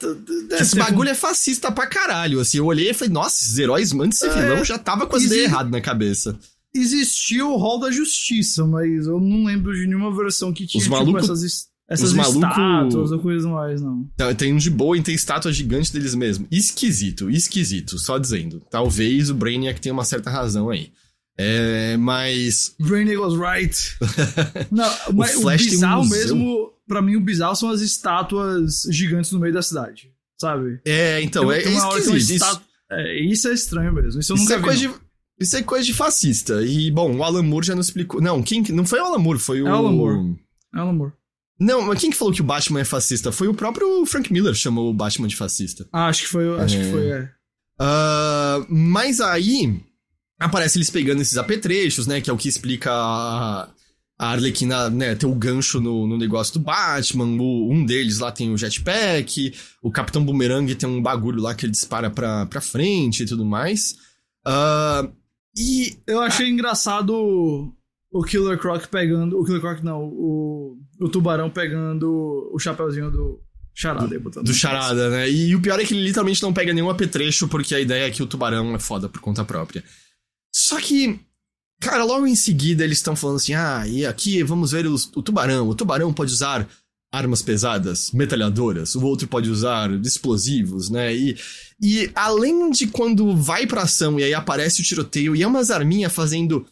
Esse 0.61 0.77
bagulho 0.77 1.09
é 1.09 1.13
fascista 1.13 1.69
pra 1.69 1.87
caralho, 1.87 2.39
assim, 2.39 2.59
eu 2.59 2.65
olhei 2.65 2.91
e 2.91 2.93
falei, 2.93 3.13
nossa, 3.13 3.43
esses 3.43 3.57
heróis 3.57 3.91
antes 3.91 4.17
de 4.17 4.25
ser 4.25 4.31
é... 4.31 4.41
vilão 4.41 4.63
já 4.63 4.79
tava 4.79 5.05
com 5.07 5.17
as 5.17 5.23
ideias 5.23 5.51
erradas 5.51 5.71
na 5.73 5.81
cabeça. 5.81 6.39
Existiu 6.73 7.51
o 7.51 7.57
hall 7.57 7.81
da 7.81 7.91
justiça, 7.91 8.65
mas 8.65 9.07
eu 9.07 9.19
não 9.19 9.43
lembro 9.43 9.73
de 9.73 9.85
nenhuma 9.85 10.15
versão 10.15 10.53
que 10.53 10.65
tinha 10.65 10.79
Os 10.79 10.87
tipo, 10.87 11.17
essas 11.17 11.67
essas 11.89 12.13
maluco... 12.13 12.45
estátuas 12.45 13.11
ou 13.11 13.19
coisa 13.19 13.49
mais, 13.49 13.81
não. 13.81 14.07
Tem 14.37 14.53
um 14.53 14.57
de 14.57 14.69
boa 14.69 14.95
e 14.95 15.01
tem 15.01 15.15
estátua 15.15 15.51
gigante 15.51 15.91
deles 15.91 16.13
mesmo. 16.13 16.47
Esquisito, 16.51 17.29
esquisito, 17.31 17.97
só 17.97 18.19
dizendo. 18.19 18.61
Talvez 18.69 19.31
o 19.31 19.33
Brainiac 19.33 19.81
tenha 19.81 19.93
uma 19.93 20.05
certa 20.05 20.29
razão 20.29 20.69
aí. 20.69 20.91
É, 21.35 21.97
mas. 21.97 22.75
Brainiac 22.79 23.17
was 23.17 23.33
right. 23.33 23.97
não, 24.69 24.89
mas 25.15 25.35
o, 25.37 25.47
o 25.47 25.57
bizarro 25.57 26.03
um 26.03 26.09
mesmo, 26.09 26.73
pra 26.87 27.01
mim, 27.01 27.15
o 27.15 27.21
bizarro 27.21 27.55
são 27.55 27.69
as 27.69 27.81
estátuas 27.81 28.83
gigantes 28.91 29.31
no 29.31 29.39
meio 29.39 29.53
da 29.53 29.61
cidade. 29.61 30.11
Sabe? 30.39 30.79
É, 30.85 31.21
então, 31.21 31.47
tem, 31.47 31.57
é, 31.57 31.61
tem 31.63 31.73
é 31.73 31.97
esquisito. 31.97 32.43
Isso... 32.43 32.61
É, 32.91 33.19
isso 33.23 33.47
é 33.47 33.53
estranho 33.53 33.93
mesmo. 33.93 34.19
Isso 34.19 34.33
eu 34.33 34.37
nunca 34.37 34.43
isso 34.45 34.53
é 34.53 34.57
vi. 34.57 34.63
Coisa 34.63 34.79
de... 34.79 35.09
Isso 35.39 35.57
é 35.57 35.63
coisa 35.63 35.85
de 35.85 35.93
fascista. 35.93 36.61
E, 36.63 36.91
bom, 36.91 37.15
o 37.15 37.23
Alan 37.23 37.43
Moore 37.43 37.65
já 37.65 37.75
nos 37.75 37.87
explicou. 37.87 38.21
Não, 38.21 38.43
quem... 38.43 38.61
não 38.69 38.85
foi 38.85 38.99
o 38.99 39.05
Alan 39.05 39.19
Moore, 39.19 39.39
foi 39.39 39.61
o. 39.61 39.67
É 39.67 39.71
o 39.71 39.75
Alan 39.75 39.91
Moore. 39.91 40.35
É 40.75 40.77
o 40.77 40.81
Alan 40.81 40.93
Moore. 40.93 41.13
Não, 41.59 41.81
mas 41.81 41.99
quem 41.99 42.09
que 42.09 42.15
falou 42.15 42.33
que 42.33 42.41
o 42.41 42.45
Batman 42.45 42.79
é 42.79 42.85
fascista? 42.85 43.31
Foi 43.31 43.47
o 43.47 43.53
próprio 43.53 44.05
Frank 44.05 44.31
Miller 44.31 44.53
que 44.53 44.59
chamou 44.59 44.89
o 44.89 44.93
Batman 44.93 45.27
de 45.27 45.35
fascista. 45.35 45.87
Ah, 45.91 46.07
acho 46.07 46.23
que 46.23 46.29
foi, 46.29 46.59
acho 46.61 46.77
é. 46.77 46.79
que 46.79 46.91
foi, 46.91 47.07
é. 47.09 47.29
Uh, 47.81 48.65
mas 48.69 49.19
aí 49.19 49.81
aparece 50.39 50.77
eles 50.77 50.89
pegando 50.89 51.21
esses 51.21 51.37
apetrechos, 51.37 52.07
né? 52.07 52.21
Que 52.21 52.29
é 52.29 52.33
o 52.33 52.37
que 52.37 52.47
explica 52.47 52.91
a, 52.91 53.69
a 54.17 54.31
Arlequina, 54.31 54.89
né, 54.89 55.15
ter 55.15 55.25
o 55.25 55.35
gancho 55.35 55.81
no, 55.81 56.07
no 56.07 56.17
negócio 56.17 56.53
do 56.53 56.59
Batman. 56.61 57.41
O, 57.41 57.73
um 57.73 57.85
deles 57.85 58.19
lá 58.19 58.31
tem 58.31 58.53
o 58.53 58.57
jetpack. 58.57 59.53
O 59.81 59.91
Capitão 59.91 60.23
Boomerang 60.23 60.73
tem 60.75 60.87
um 60.87 61.01
bagulho 61.01 61.41
lá 61.41 61.53
que 61.53 61.65
ele 61.65 61.71
dispara 61.71 62.09
pra, 62.09 62.45
pra 62.45 62.61
frente 62.61 63.23
e 63.23 63.25
tudo 63.25 63.45
mais. 63.45 63.95
Uh, 64.47 65.11
e 65.57 65.97
eu 66.07 66.21
achei 66.21 66.47
engraçado 66.49 67.73
o 68.11 68.23
Killer 68.23 68.57
Croc 68.57 68.87
pegando. 68.87 69.39
O 69.39 69.45
Killer 69.45 69.61
Croc 69.61 69.83
não, 69.83 70.03
o, 70.03 70.77
o 70.99 71.09
tubarão 71.09 71.49
pegando 71.49 72.49
o 72.53 72.59
chapeuzinho 72.59 73.11
do 73.11 73.41
Charada. 73.73 74.19
Do, 74.19 74.43
do 74.43 74.53
Charada, 74.53 75.09
né? 75.09 75.29
E, 75.29 75.49
e, 75.49 75.55
o 75.55 75.61
pior 75.61 75.79
é 75.79 75.85
que 75.85 75.93
ele 75.93 76.03
literalmente 76.03 76.41
não 76.41 76.53
pega 76.53 76.73
nenhum 76.73 76.89
apetrecho, 76.89 77.47
porque 77.47 77.73
a 77.73 77.79
ideia 77.79 78.07
é 78.07 78.11
que 78.11 78.21
o 78.21 78.27
tubarão 78.27 78.75
é 78.75 78.79
foda 78.79 79.07
por 79.07 79.21
conta 79.21 79.45
própria. 79.45 79.83
Só 80.53 80.79
que. 80.79 81.19
Cara, 81.81 82.03
logo 82.03 82.27
em 82.27 82.35
seguida 82.35 82.83
eles 82.83 82.97
estão 82.97 83.15
falando 83.15 83.37
assim: 83.37 83.53
ah, 83.53 83.87
e 83.87 84.05
aqui 84.05 84.43
vamos 84.43 84.71
ver 84.71 84.85
os, 84.85 85.09
o 85.15 85.23
tubarão. 85.23 85.69
O 85.69 85.75
tubarão 85.75 86.11
pode 86.11 86.33
usar 86.33 86.67
armas 87.11 87.41
pesadas, 87.41 88.11
metralhadoras, 88.11 88.95
o 88.95 89.03
outro 89.03 89.27
pode 89.27 89.49
usar 89.49 89.89
explosivos, 90.05 90.89
né? 90.89 91.15
E, 91.15 91.37
e 91.81 92.11
além 92.13 92.69
de 92.69 92.85
quando 92.87 93.35
vai 93.35 93.65
pra 93.65 93.83
ação 93.83 94.19
e 94.19 94.23
aí 94.23 94.33
aparece 94.33 94.81
o 94.81 94.83
tiroteio 94.83 95.35
e 95.35 95.41
é 95.41 95.47
umas 95.47 95.71
arminhas 95.71 96.13
fazendo 96.13 96.67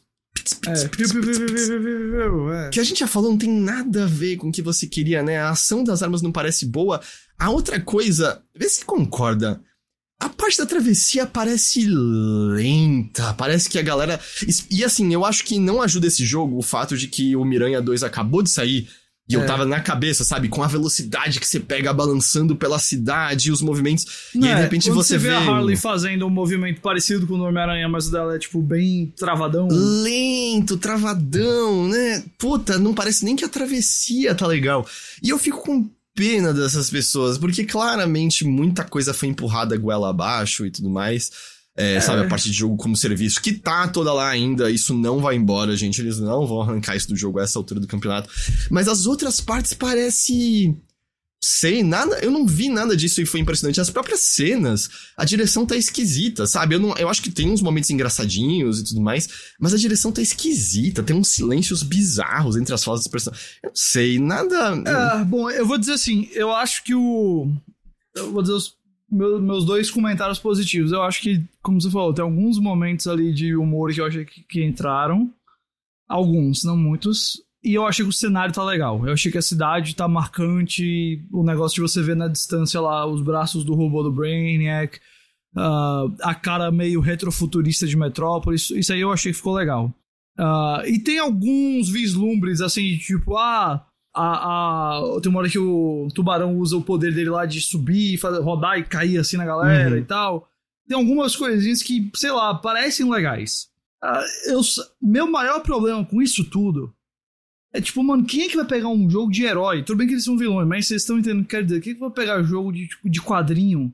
é. 2.52 2.70
Que 2.70 2.80
a 2.80 2.84
gente 2.84 3.00
já 3.00 3.08
falou, 3.08 3.32
não 3.32 3.38
tem 3.38 3.52
nada 3.52 4.04
a 4.04 4.08
ver 4.08 4.38
com 4.38 4.50
o 4.50 4.52
que 4.52 4.62
você 4.62 4.88
queria, 4.88 5.24
né? 5.24 5.38
A 5.38 5.50
ação 5.50 5.84
das 5.84 6.02
armas 6.04 6.22
não 6.22 6.32
parece 6.32 6.66
boa. 6.66 7.02
A 7.38 7.50
outra 7.50 7.80
coisa, 7.80 8.42
vê 8.56 8.68
se 8.68 8.84
concorda. 8.86 9.62
A 10.20 10.30
parte 10.30 10.58
da 10.58 10.66
travessia 10.66 11.28
parece 11.28 11.86
lenta, 11.88 13.34
parece 13.36 13.70
que 13.70 13.78
a 13.78 13.84
galera. 13.84 14.20
E 14.72 14.84
assim, 14.84 15.14
eu 15.14 15.24
acho 15.24 15.44
que 15.44 15.60
não 15.60 15.82
ajuda 15.82 16.08
esse 16.08 16.26
jogo 16.26 16.58
o 16.58 16.64
fato 16.64 16.98
de 16.98 17.08
que 17.08 17.36
o 17.36 17.46
Miranha 17.46 17.82
2 17.82 18.02
acabou 18.02 18.42
de 18.42 18.50
sair 18.50 18.90
e 19.30 19.36
é. 19.36 19.38
eu 19.38 19.46
tava 19.46 19.66
na 19.66 19.82
cabeça, 19.82 20.24
sabe? 20.24 20.48
Com 20.48 20.64
a 20.64 20.68
velocidade 20.68 21.40
que 21.40 21.48
você 21.48 21.60
pega 21.60 21.92
balançando 21.92 22.56
pela 22.56 22.80
cidade 22.80 23.50
e 23.50 23.52
os 23.52 23.62
movimentos. 23.62 24.06
Não 24.34 24.48
e 24.48 24.50
aí, 24.50 24.56
de 24.56 24.62
repente, 24.62 24.90
você, 24.90 25.18
você 25.18 25.18
vê. 25.18 25.30
a 25.32 25.40
Harley 25.40 25.76
fazendo 25.76 26.26
um 26.26 26.30
movimento 26.30 26.80
parecido 26.80 27.28
com 27.28 27.34
o 27.34 27.42
Homem-Aranha, 27.42 27.90
mas 27.90 28.08
o 28.08 28.12
dela 28.12 28.36
é, 28.36 28.40
tipo, 28.40 28.62
bem 28.62 29.14
travadão. 29.18 29.68
Lento, 29.70 30.78
travadão, 30.78 31.90
né? 31.90 32.24
Puta, 32.38 32.80
não 32.80 32.94
parece 32.94 33.26
nem 33.26 33.36
que 33.36 33.44
a 33.44 33.50
travessia 33.50 34.34
tá 34.34 34.48
legal. 34.48 34.88
E 35.22 35.30
eu 35.30 35.38
fico 35.38 35.62
com 35.62 35.90
pena 36.16 36.54
dessas 36.54 36.90
pessoas, 36.90 37.38
porque 37.38 37.66
claramente 37.66 38.46
muita 38.46 38.84
coisa 38.84 39.14
foi 39.14 39.28
empurrada 39.28 39.78
goela 39.78 40.10
abaixo 40.10 40.66
e 40.66 40.72
tudo 40.72 40.90
mais. 40.90 41.32
É, 41.78 41.94
é. 41.94 42.02
Sabe, 42.02 42.24
a 42.24 42.28
parte 42.28 42.50
de 42.50 42.58
jogo 42.58 42.76
como 42.76 42.98
serviço, 42.98 43.40
que 43.40 43.54
tá 43.54 43.88
toda 43.88 44.12
lá 44.12 44.28
ainda, 44.28 44.72
isso 44.72 44.96
não 44.96 45.20
vai 45.20 45.36
embora, 45.36 45.78
gente. 45.78 46.02
Eles 46.02 46.20
não 46.20 46.48
vão 46.48 46.62
arrancar 46.62 46.96
isso 46.96 47.08
do 47.08 47.16
jogo 47.16 47.40
a 47.40 47.44
essa 47.44 47.60
altura 47.60 47.80
do 47.80 47.88
campeonato. 47.88 48.30
Mas 48.72 48.88
as 48.88 49.06
outras 49.06 49.40
partes 49.40 49.74
parece. 49.74 50.76
Sei, 51.40 51.84
nada. 51.84 52.18
Eu 52.18 52.32
não 52.32 52.48
vi 52.48 52.68
nada 52.68 52.98
disso 52.98 53.22
e 53.22 53.26
foi 53.26 53.40
impressionante. 53.40 53.80
As 53.80 53.92
próprias 53.92 54.22
cenas, 54.22 54.90
a 55.16 55.24
direção 55.24 55.68
tá 55.68 55.76
esquisita, 55.76 56.48
sabe? 56.48 56.74
Eu, 56.74 56.80
não, 56.80 56.98
eu 56.98 57.08
acho 57.10 57.22
que 57.22 57.30
tem 57.30 57.52
uns 57.52 57.62
momentos 57.62 57.92
engraçadinhos 57.92 58.80
e 58.80 58.84
tudo 58.84 59.00
mais, 59.00 59.30
mas 59.60 59.72
a 59.72 59.78
direção 59.78 60.12
tá 60.12 60.20
esquisita. 60.20 61.04
Tem 61.04 61.16
uns 61.16 61.28
silêncios 61.28 61.84
bizarros 61.84 62.58
entre 62.58 62.74
as 62.74 62.84
falas 62.84 63.02
das 63.02 63.08
personagens. 63.08 63.50
Eu 63.62 63.70
não 63.70 63.76
sei, 63.76 64.18
nada. 64.18 64.82
É, 65.20 65.24
bom, 65.26 65.48
eu 65.52 65.68
vou 65.68 65.78
dizer 65.78 65.94
assim, 65.94 66.28
eu 66.34 66.52
acho 66.52 66.84
que 66.84 66.96
o. 66.96 67.54
Eu 68.16 68.32
vou 68.32 68.42
dizer 68.42 68.56
os 68.56 68.76
meu, 69.10 69.42
meus 69.42 69.66
dois 69.66 69.90
comentários 69.90 70.40
positivos. 70.40 70.92
Eu 70.92 71.02
acho 71.04 71.22
que, 71.22 71.44
como 71.62 71.80
você 71.82 71.90
falou, 71.90 72.14
tem 72.14 72.24
alguns 72.24 72.60
momentos 72.60 73.08
ali 73.08 73.34
de 73.34 73.56
humor 73.56 73.94
que 73.94 74.02
eu 74.02 74.06
achei 74.06 74.26
que, 74.26 74.44
que 74.44 74.64
entraram. 74.64 75.34
Alguns, 76.08 76.64
não 76.64 76.78
muitos. 76.78 77.42
E 77.64 77.74
eu 77.74 77.86
achei 77.86 78.06
que 78.06 78.10
o 78.10 78.14
cenário 78.14 78.54
tá 78.54 78.64
legal. 78.64 79.06
Eu 79.06 79.14
achei 79.14 79.32
que 79.32 79.38
a 79.38 79.42
cidade 79.42 79.96
tá 79.96 80.08
marcante. 80.08 81.26
O 81.32 81.44
negócio 81.44 81.76
de 81.76 81.82
você 81.82 82.02
ver 82.02 82.16
na 82.16 82.28
distância 82.28 82.80
lá 82.80 83.06
os 83.06 83.22
braços 83.22 83.64
do 83.64 83.76
robô 83.76 84.04
do 84.04 84.12
Brainiac. 84.12 85.00
Uh, 85.56 86.14
a 86.22 86.36
cara 86.36 86.72
meio 86.72 87.00
retrofuturista 87.00 87.88
de 87.88 87.98
Metrópolis. 87.98 88.70
Isso 88.70 88.94
aí 88.94 89.02
eu 89.02 89.12
achei 89.12 89.32
que 89.32 89.38
ficou 89.38 89.56
legal. 89.56 89.94
Uh, 90.38 90.86
e 90.86 91.00
tem 91.00 91.18
alguns 91.18 91.90
vislumbres, 91.90 92.62
assim, 92.62 92.96
tipo, 92.98 93.36
ah, 93.38 93.87
a, 94.20 94.98
a, 94.98 95.22
tem 95.22 95.30
uma 95.30 95.40
hora 95.40 95.50
que 95.50 95.60
o 95.60 96.08
tubarão 96.14 96.58
usa 96.58 96.76
o 96.76 96.84
poder 96.84 97.14
dele 97.14 97.30
lá 97.30 97.46
de 97.46 97.62
subir, 97.62 98.18
fazer, 98.18 98.42
rodar 98.42 98.80
e 98.80 98.84
cair 98.84 99.20
assim 99.20 99.38
na 99.38 99.46
galera 99.46 99.92
uhum. 99.92 100.02
e 100.02 100.04
tal. 100.04 100.50
Tem 100.88 100.98
algumas 100.98 101.36
coisinhas 101.36 101.84
que, 101.84 102.10
sei 102.16 102.32
lá, 102.32 102.56
parecem 102.56 103.10
legais. 103.10 103.70
Uh, 104.04 104.52
eu, 104.52 104.62
meu 105.02 105.30
maior 105.30 105.62
problema 105.62 106.06
com 106.06 106.22
isso 106.22 106.44
tudo 106.50 106.94
é 107.74 107.82
tipo, 107.82 108.04
mano, 108.04 108.26
quem 108.26 108.44
é 108.44 108.48
que 108.48 108.56
vai 108.56 108.66
pegar 108.66 108.88
um 108.88 109.10
jogo 109.10 109.32
de 109.32 109.44
herói? 109.44 109.84
Tudo 109.84 109.98
bem 109.98 110.08
que 110.08 110.14
eles 110.14 110.24
são 110.24 110.38
vilões, 110.38 110.68
mas 110.68 110.88
vocês 110.88 111.02
estão 111.02 111.20
entendendo 111.20 111.42
o 111.42 111.44
que 111.44 111.52
quer 111.52 111.64
dizer. 111.64 111.82
Quem 111.82 111.92
é 111.92 111.94
que 111.94 112.02
vai 112.02 112.10
pegar 112.10 112.42
jogo 112.42 112.72
de, 112.72 112.88
tipo, 112.88 113.10
de 113.10 113.22
quadrinho 113.22 113.94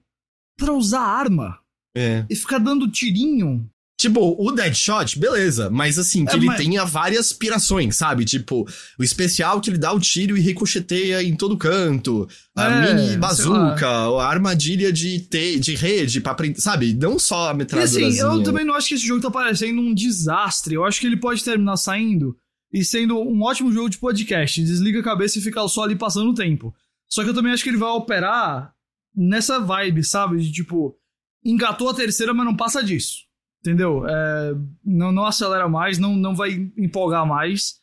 pra 0.57 0.71
usar 0.71 1.01
arma? 1.01 1.59
É. 1.95 2.26
E 2.30 2.36
ficar 2.36 2.59
dando 2.59 2.89
tirinho? 2.89 3.69
Tipo, 3.95 4.35
o 4.37 4.51
Deadshot, 4.51 5.17
beleza, 5.19 5.69
mas 5.69 5.99
assim, 5.99 6.25
que 6.25 6.33
é, 6.33 6.35
ele 6.35 6.47
mas... 6.47 6.57
tenha 6.57 6.83
várias 6.83 7.31
pirações, 7.31 7.95
sabe? 7.95 8.25
Tipo, 8.25 8.67
o 8.99 9.03
especial 9.03 9.61
que 9.61 9.69
ele 9.69 9.77
dá 9.77 9.93
o 9.93 9.99
tiro 9.99 10.35
e 10.35 10.41
ricocheteia 10.41 11.23
em 11.23 11.35
todo 11.35 11.57
canto, 11.57 12.27
a 12.55 12.65
é, 12.65 12.93
mini 12.93 13.17
bazuca, 13.17 13.87
a 13.87 14.27
armadilha 14.27 14.91
de, 14.91 15.19
te, 15.19 15.59
de 15.59 15.75
rede 15.75 16.19
pra 16.19 16.31
aprender, 16.31 16.59
sabe? 16.59 16.93
Não 16.93 17.19
só 17.19 17.51
a 17.51 17.53
metralhadora. 17.53 18.01
E 18.01 18.07
assim, 18.07 18.19
eu 18.19 18.43
também 18.43 18.65
não 18.65 18.73
acho 18.73 18.89
que 18.89 18.95
esse 18.95 19.05
jogo 19.05 19.21
tá 19.21 19.31
parecendo 19.31 19.79
um 19.79 19.93
desastre. 19.93 20.73
Eu 20.73 20.83
acho 20.83 20.99
que 20.99 21.07
ele 21.07 21.17
pode 21.17 21.43
terminar 21.43 21.77
saindo 21.77 22.35
e 22.73 22.83
sendo 22.83 23.17
um 23.19 23.43
ótimo 23.43 23.71
jogo 23.71 23.89
de 23.89 23.99
podcast. 23.99 24.61
Desliga 24.61 24.99
a 24.99 25.03
cabeça 25.03 25.37
e 25.37 25.41
fica 25.41 25.65
só 25.67 25.83
ali 25.83 25.95
passando 25.95 26.31
o 26.31 26.35
tempo. 26.35 26.73
Só 27.07 27.23
que 27.23 27.29
eu 27.29 27.33
também 27.33 27.53
acho 27.53 27.63
que 27.63 27.69
ele 27.69 27.77
vai 27.77 27.89
operar 27.89 28.73
nessa 29.15 29.59
vibe, 29.59 30.03
sabe? 30.03 30.41
De 30.41 30.51
tipo, 30.51 30.97
engatou 31.45 31.87
a 31.89 31.93
terceira, 31.93 32.33
mas 32.33 32.45
não 32.45 32.55
passa 32.55 32.83
disso. 32.83 33.22
Entendeu? 33.66 34.05
É, 34.05 34.55
não, 34.84 35.11
não 35.11 35.26
acelera 35.26 35.70
mais, 35.70 35.97
não, 35.97 36.16
não 36.18 36.36
vai 36.36 36.70
empolgar 36.78 37.26
mais. 37.26 37.80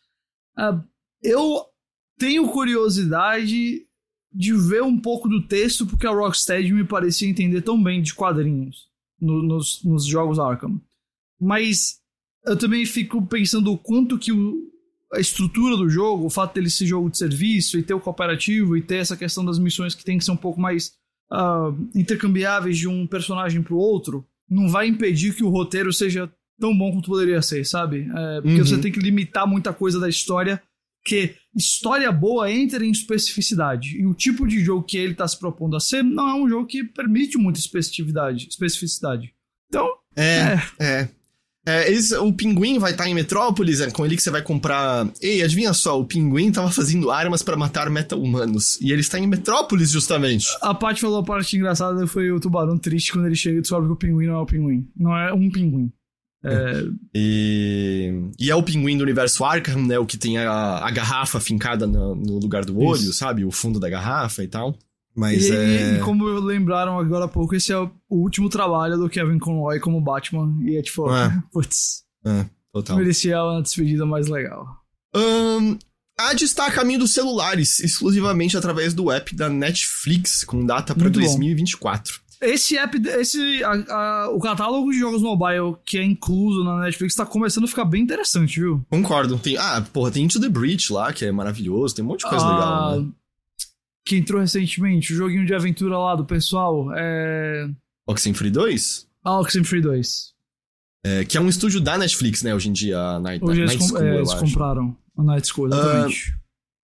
É, 0.58 0.78
eu 1.22 1.64
tenho 2.18 2.48
curiosidade 2.48 3.86
de 4.32 4.52
ver 4.52 4.82
um 4.82 5.00
pouco 5.00 5.26
do 5.26 5.46
texto, 5.46 5.86
porque 5.86 6.06
a 6.06 6.10
Rocksteady 6.10 6.72
me 6.72 6.84
parecia 6.84 7.28
entender 7.28 7.62
tão 7.62 7.82
bem 7.82 8.02
de 8.02 8.14
quadrinhos. 8.14 8.90
no, 9.20 9.42
nos, 9.42 9.82
nos 9.84 10.06
jogos 10.06 10.38
Arkham. 10.38 10.80
Mas 11.40 11.98
eu 12.44 12.56
também 12.56 12.84
fico 12.86 13.24
pensando 13.26 13.72
o 13.72 13.78
quanto 13.78 14.18
que 14.18 14.32
o, 14.32 14.70
a 15.12 15.20
estrutura 15.20 15.76
do 15.76 15.88
jogo, 15.88 16.26
o 16.26 16.30
fato 16.30 16.54
dele 16.54 16.70
ser 16.70 16.86
jogo 16.86 17.10
de 17.10 17.18
serviço 17.18 17.78
e 17.78 17.82
ter 17.82 17.94
o 17.94 18.00
cooperativo 18.00 18.76
e 18.76 18.82
ter 18.82 18.96
essa 18.96 19.16
questão 19.16 19.44
das 19.44 19.58
missões 19.58 19.94
que 19.94 20.04
tem 20.04 20.18
que 20.18 20.24
ser 20.24 20.30
um 20.30 20.36
pouco 20.36 20.60
mais 20.60 20.94
uh, 21.32 21.76
intercambiáveis 21.94 22.78
de 22.78 22.88
um 22.88 23.06
personagem 23.06 23.62
pro 23.62 23.76
outro, 23.76 24.26
não 24.50 24.68
vai 24.68 24.88
impedir 24.88 25.34
que 25.34 25.44
o 25.44 25.48
roteiro 25.48 25.92
seja 25.92 26.30
tão 26.58 26.76
bom 26.76 26.92
quanto 26.92 27.06
poderia 27.06 27.40
ser, 27.40 27.64
sabe? 27.64 28.08
É, 28.14 28.40
porque 28.42 28.58
uhum. 28.58 28.66
você 28.66 28.78
tem 28.78 28.92
que 28.92 29.00
limitar 29.00 29.46
muita 29.46 29.72
coisa 29.72 29.98
da 29.98 30.08
história, 30.08 30.62
que 31.04 31.34
história 31.56 32.10
boa 32.12 32.50
entra 32.50 32.84
em 32.84 32.90
especificidade. 32.90 33.96
E 33.98 34.06
o 34.06 34.14
tipo 34.14 34.46
de 34.46 34.62
jogo 34.62 34.84
que 34.84 34.98
ele 34.98 35.12
está 35.12 35.26
se 35.26 35.38
propondo 35.38 35.76
a 35.76 35.80
ser 35.80 36.02
não 36.02 36.28
é 36.28 36.34
um 36.34 36.48
jogo 36.48 36.66
que 36.66 36.84
permite 36.84 37.38
muita 37.38 37.58
especificidade. 37.58 38.48
especificidade. 38.48 39.32
Então. 39.68 39.88
É, 40.16 40.58
é. 40.78 40.84
é. 40.84 41.08
É, 41.70 42.18
o 42.20 42.32
pinguim 42.32 42.78
vai 42.78 42.92
estar 42.92 43.04
tá 43.04 43.10
em 43.10 43.14
Metrópolis, 43.14 43.80
é 43.80 43.90
com 43.90 44.04
ele 44.04 44.16
que 44.16 44.22
você 44.22 44.30
vai 44.30 44.42
comprar. 44.42 45.08
Ei, 45.20 45.42
adivinha 45.42 45.72
só, 45.72 45.98
o 45.98 46.04
pinguim 46.04 46.50
tava 46.50 46.70
fazendo 46.70 47.10
armas 47.10 47.42
para 47.42 47.56
matar 47.56 47.90
meta-humanos. 47.90 48.80
E 48.80 48.92
ele 48.92 49.00
está 49.00 49.18
em 49.18 49.26
Metrópolis, 49.26 49.90
justamente. 49.90 50.46
A 50.60 50.74
parte 50.74 51.00
falou 51.00 51.20
a 51.20 51.24
parte 51.24 51.56
engraçada 51.56 52.06
foi 52.06 52.30
o 52.30 52.40
tubarão 52.40 52.78
triste 52.78 53.12
quando 53.12 53.26
ele 53.26 53.36
chega 53.36 53.58
e 53.58 53.60
descobre 53.60 53.88
que 53.88 53.92
o 53.92 53.96
pinguim 53.96 54.26
não 54.26 54.34
é 54.34 54.38
o 54.38 54.46
pinguim. 54.46 54.88
Não 54.96 55.16
é 55.16 55.32
um 55.32 55.50
pinguim. 55.50 55.92
É... 56.42 56.84
E... 57.14 58.30
e 58.38 58.50
é 58.50 58.54
o 58.54 58.62
pinguim 58.62 58.96
do 58.96 59.04
universo 59.04 59.44
Arkham, 59.44 59.86
né? 59.86 59.98
O 59.98 60.06
que 60.06 60.16
tem 60.16 60.38
a, 60.38 60.78
a 60.78 60.90
garrafa 60.90 61.38
fincada 61.38 61.86
no, 61.86 62.14
no 62.14 62.38
lugar 62.38 62.64
do 62.64 62.78
olho, 62.78 63.00
Isso. 63.00 63.12
sabe? 63.12 63.44
O 63.44 63.50
fundo 63.50 63.78
da 63.78 63.90
garrafa 63.90 64.42
e 64.42 64.48
tal. 64.48 64.76
Mas 65.20 65.48
e, 65.48 65.52
é. 65.52 65.96
E 65.96 65.98
como 66.00 66.24
lembraram 66.40 66.98
agora 66.98 67.26
há 67.26 67.28
pouco, 67.28 67.54
esse 67.54 67.70
é 67.70 67.78
o 67.78 67.90
último 68.08 68.48
trabalho 68.48 68.96
do 68.96 69.06
Kevin 69.06 69.38
Conroy 69.38 69.78
como 69.78 70.00
Batman. 70.00 70.56
E 70.62 70.78
é 70.78 70.82
tipo, 70.82 71.14
é. 71.14 71.42
putz. 71.52 72.04
É, 72.24 72.46
total. 72.72 72.96
Merecia 72.96 73.44
uma 73.44 73.60
despedida 73.60 74.06
mais 74.06 74.28
legal. 74.28 74.66
Um, 75.14 75.76
a 76.18 76.32
está 76.32 76.68
a 76.68 76.70
caminho 76.70 77.00
dos 77.00 77.12
celulares, 77.12 77.80
exclusivamente 77.80 78.56
através 78.56 78.94
do 78.94 79.10
app 79.10 79.36
da 79.36 79.50
Netflix, 79.50 80.42
com 80.42 80.64
data 80.64 80.94
para 80.94 81.10
2024. 81.10 82.14
Bom. 82.14 82.30
Esse 82.40 82.78
app, 82.78 82.96
esse, 83.18 83.62
a, 83.62 83.72
a, 83.94 84.30
o 84.30 84.40
catálogo 84.40 84.90
de 84.90 84.98
jogos 84.98 85.20
mobile 85.20 85.76
que 85.84 85.98
é 85.98 86.02
incluso 86.02 86.64
na 86.64 86.80
Netflix 86.80 87.14
tá 87.14 87.26
começando 87.26 87.64
a 87.64 87.68
ficar 87.68 87.84
bem 87.84 88.02
interessante, 88.02 88.58
viu? 88.58 88.82
Concordo. 88.88 89.38
Tem, 89.38 89.58
ah, 89.58 89.84
porra, 89.92 90.10
tem 90.10 90.24
Into 90.24 90.40
the 90.40 90.48
Breach 90.48 90.90
lá, 90.90 91.12
que 91.12 91.26
é 91.26 91.30
maravilhoso, 91.30 91.94
tem 91.94 92.02
um 92.02 92.08
monte 92.08 92.20
de 92.20 92.30
coisa 92.30 92.46
ah, 92.46 92.54
legal, 92.54 93.00
né? 93.02 93.08
Que 94.04 94.16
entrou 94.16 94.40
recentemente, 94.40 95.12
o 95.12 95.16
joguinho 95.16 95.46
de 95.46 95.54
aventura 95.54 95.98
lá 95.98 96.14
do 96.14 96.24
pessoal, 96.24 96.88
é... 96.96 97.68
Oxenfree 98.06 98.50
2? 98.50 99.08
Ah, 99.24 99.40
Oxenfree 99.40 99.80
2. 99.80 100.34
É, 101.04 101.24
que 101.24 101.36
é 101.36 101.40
um 101.40 101.48
estúdio 101.48 101.80
da 101.80 101.96
Netflix, 101.96 102.42
né, 102.42 102.54
hoje 102.54 102.68
em 102.68 102.72
dia, 102.72 102.98
a 102.98 103.20
Night, 103.20 103.44
hoje 103.44 103.60
Night 103.60 103.74
eles, 103.74 103.88
School, 103.88 104.02
é, 104.02 104.16
eles 104.16 104.34
compraram 104.34 104.96
a 105.16 105.22
Night 105.22 105.48
School, 105.48 105.68
exatamente. 105.68 106.30
Uh, 106.30 106.40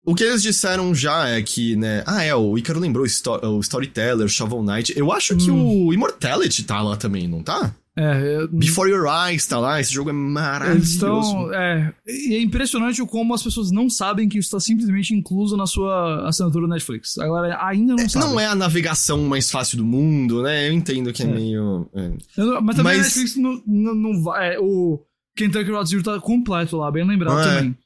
o 0.06 0.14
que 0.14 0.22
eles 0.22 0.42
disseram 0.42 0.94
já 0.94 1.28
é 1.28 1.42
que, 1.42 1.76
né? 1.76 2.04
Ah, 2.06 2.22
é, 2.22 2.34
o 2.34 2.58
Icaro 2.58 2.78
lembrou 2.78 3.06
o 3.06 3.60
Storyteller, 3.60 4.28
Shovel 4.28 4.62
Knight. 4.62 4.92
Eu 4.96 5.10
acho 5.10 5.34
que 5.34 5.50
hum. 5.50 5.86
o 5.86 5.94
Immortality 5.94 6.62
tá 6.64 6.82
lá 6.82 6.94
também, 6.94 7.26
não 7.26 7.42
tá? 7.42 7.74
É, 7.96 8.42
eu... 8.42 8.48
Before 8.48 8.90
Your 8.90 9.06
Eyes 9.06 9.46
tá 9.46 9.58
lá, 9.58 9.80
esse 9.80 9.92
jogo 9.92 10.10
é 10.10 10.12
maravilhoso. 10.12 10.94
Estão, 10.94 11.54
é, 11.54 11.94
e 12.06 12.34
é 12.34 12.42
impressionante 12.42 13.04
como 13.06 13.32
as 13.32 13.42
pessoas 13.42 13.70
não 13.70 13.88
sabem 13.88 14.28
que 14.28 14.36
isso 14.36 14.48
está 14.48 14.58
simplesmente 14.58 15.14
incluso 15.14 15.56
na 15.56 15.66
sua 15.66 16.28
assinatura 16.28 16.66
Netflix. 16.66 17.18
Agora, 17.18 17.56
ainda 17.64 17.94
não 17.94 18.02
é, 18.02 18.18
Não 18.18 18.40
é 18.40 18.46
a 18.46 18.54
navegação 18.54 19.22
mais 19.24 19.50
fácil 19.50 19.78
do 19.78 19.84
mundo, 19.84 20.42
né? 20.42 20.68
Eu 20.68 20.72
entendo 20.72 21.12
que 21.12 21.22
é, 21.22 21.26
é. 21.26 21.28
meio... 21.28 21.88
É. 21.94 22.10
mas 22.62 22.76
também 22.76 22.96
Mas... 22.96 22.98
a 22.98 23.02
Netflix 23.02 23.36
não, 23.36 23.62
não, 23.66 23.94
não 23.94 24.22
vai... 24.22 24.54
É, 24.54 24.58
o 24.58 25.00
Kentucky 25.36 25.70
Road 25.70 25.88
Zero 25.88 26.02
tá 26.02 26.20
completo 26.20 26.76
lá, 26.76 26.90
bem 26.90 27.06
lembrado 27.06 27.40
é. 27.40 27.44
também. 27.44 27.76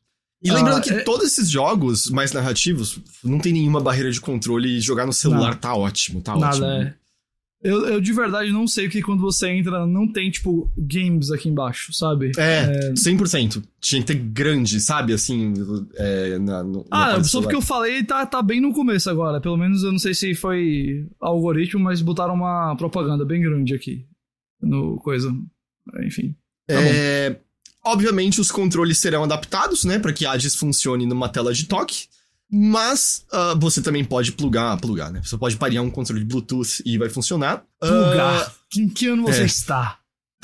E 0.42 0.52
lembrando 0.52 0.78
ah, 0.78 0.80
que 0.80 1.02
todos 1.02 1.26
esses 1.26 1.50
jogos 1.50 2.08
mais 2.10 2.32
narrativos 2.32 3.00
não 3.24 3.40
tem 3.40 3.52
nenhuma 3.52 3.80
barreira 3.80 4.10
de 4.10 4.20
controle 4.20 4.78
e 4.78 4.80
jogar 4.80 5.04
no 5.04 5.12
celular 5.12 5.50
não. 5.50 5.58
tá 5.58 5.74
ótimo, 5.74 6.20
tá 6.20 6.36
Nada, 6.36 6.46
ótimo. 6.46 6.66
É. 6.66 6.94
Eu, 7.60 7.86
eu 7.88 8.00
de 8.00 8.12
verdade 8.12 8.52
não 8.52 8.68
sei 8.68 8.88
que 8.88 9.02
quando 9.02 9.20
você 9.20 9.48
entra 9.48 9.84
não 9.84 10.10
tem, 10.10 10.30
tipo, 10.30 10.70
games 10.76 11.30
aqui 11.30 11.48
embaixo, 11.48 11.92
sabe? 11.92 12.30
É, 12.38 12.90
é... 12.90 12.92
100%. 12.92 13.64
Tinha 13.80 14.00
que 14.00 14.06
ter 14.06 14.14
grande, 14.14 14.80
sabe? 14.80 15.12
Assim, 15.12 15.52
é, 15.96 16.38
na, 16.38 16.62
Ah, 16.90 17.22
só 17.24 17.40
porque 17.40 17.56
eu 17.56 17.62
falei 17.62 18.04
tá, 18.04 18.24
tá 18.24 18.40
bem 18.42 18.60
no 18.60 18.72
começo 18.72 19.10
agora. 19.10 19.40
Pelo 19.40 19.56
menos 19.56 19.82
eu 19.82 19.90
não 19.90 19.98
sei 19.98 20.14
se 20.14 20.34
foi 20.34 21.06
algoritmo, 21.20 21.82
mas 21.82 22.00
botaram 22.00 22.34
uma 22.34 22.76
propaganda 22.76 23.24
bem 23.24 23.42
grande 23.42 23.74
aqui. 23.74 24.06
No 24.62 24.96
coisa. 24.98 25.34
Enfim. 26.04 26.36
Tá 26.66 26.74
é... 26.74 27.40
Obviamente, 27.84 28.40
os 28.40 28.50
controles 28.50 28.98
serão 28.98 29.24
adaptados, 29.24 29.84
né, 29.84 29.98
para 29.98 30.12
que 30.12 30.26
Hades 30.26 30.54
funcione 30.54 31.06
numa 31.06 31.28
tela 31.28 31.54
de 31.54 31.64
toque. 31.64 32.06
Mas 32.50 33.26
uh, 33.32 33.58
você 33.58 33.82
também 33.82 34.04
pode 34.04 34.32
plugar, 34.32 34.76
plugar, 34.78 35.12
né? 35.12 35.20
Você 35.22 35.36
pode 35.36 35.56
parear 35.56 35.84
um 35.84 35.90
controle 35.90 36.20
de 36.20 36.26
Bluetooth 36.26 36.82
e 36.84 36.96
vai 36.96 37.08
funcionar. 37.08 37.62
Plugar? 37.78 38.48
Uh, 38.48 38.80
em 38.80 38.88
que 38.88 39.06
ano 39.06 39.24
você 39.24 39.42
é. 39.42 39.46
está? 39.46 39.98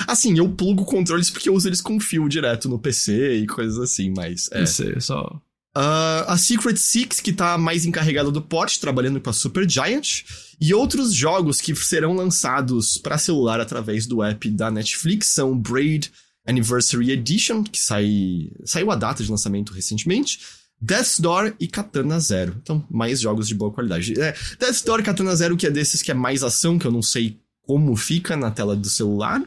Assim, 0.07 0.37
eu 0.37 0.47
plugo 0.49 0.85
controles 0.85 1.29
porque 1.29 1.49
eu 1.49 1.53
uso 1.53 1.67
eles 1.67 1.81
com 1.81 1.99
fio 1.99 2.27
direto 2.29 2.69
no 2.69 2.77
PC 2.77 3.37
e 3.37 3.47
coisas 3.47 3.79
assim, 3.79 4.13
mas. 4.15 4.49
É. 4.51 4.59
PC, 4.59 4.99
só. 5.01 5.41
Uh, 5.75 6.23
a 6.27 6.37
Secret 6.37 6.77
Six, 6.77 7.19
que 7.19 7.33
tá 7.33 7.57
mais 7.57 7.85
encarregada 7.85 8.31
do 8.31 8.41
porte, 8.41 8.79
trabalhando 8.79 9.19
com 9.19 9.29
a 9.29 9.33
Super 9.33 9.69
Giant. 9.69 10.23
E 10.61 10.73
outros 10.73 11.13
jogos 11.13 11.59
que 11.59 11.75
serão 11.75 12.13
lançados 12.13 12.97
para 12.97 13.17
celular 13.17 13.59
através 13.59 14.05
do 14.05 14.23
app 14.23 14.49
da 14.51 14.71
Netflix 14.71 15.27
são 15.27 15.57
Braid 15.57 16.11
Anniversary 16.47 17.11
Edition, 17.11 17.63
que 17.63 17.77
sai, 17.77 18.51
saiu 18.63 18.89
a 18.91 18.95
data 18.95 19.21
de 19.21 19.29
lançamento 19.29 19.73
recentemente. 19.73 20.39
Death's 20.81 21.19
Door 21.19 21.53
e 21.59 21.67
Katana 21.67 22.19
Zero. 22.19 22.55
Então, 22.61 22.85
mais 22.89 23.19
jogos 23.19 23.47
de 23.47 23.55
boa 23.55 23.71
qualidade. 23.71 24.19
É, 24.19 24.35
Death's 24.59 24.81
Door 24.81 24.99
e 24.99 25.03
Katana 25.03 25.35
Zero, 25.35 25.57
que 25.57 25.67
é 25.67 25.71
desses 25.71 26.01
que 26.01 26.11
é 26.11 26.13
mais 26.13 26.43
ação, 26.43 26.77
que 26.77 26.85
eu 26.85 26.91
não 26.91 27.01
sei 27.01 27.39
como 27.61 27.95
fica 27.95 28.35
na 28.35 28.51
tela 28.51 28.75
do 28.75 28.89
celular. 28.89 29.41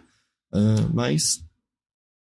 Uh, 0.53 0.91
mas. 0.93 1.45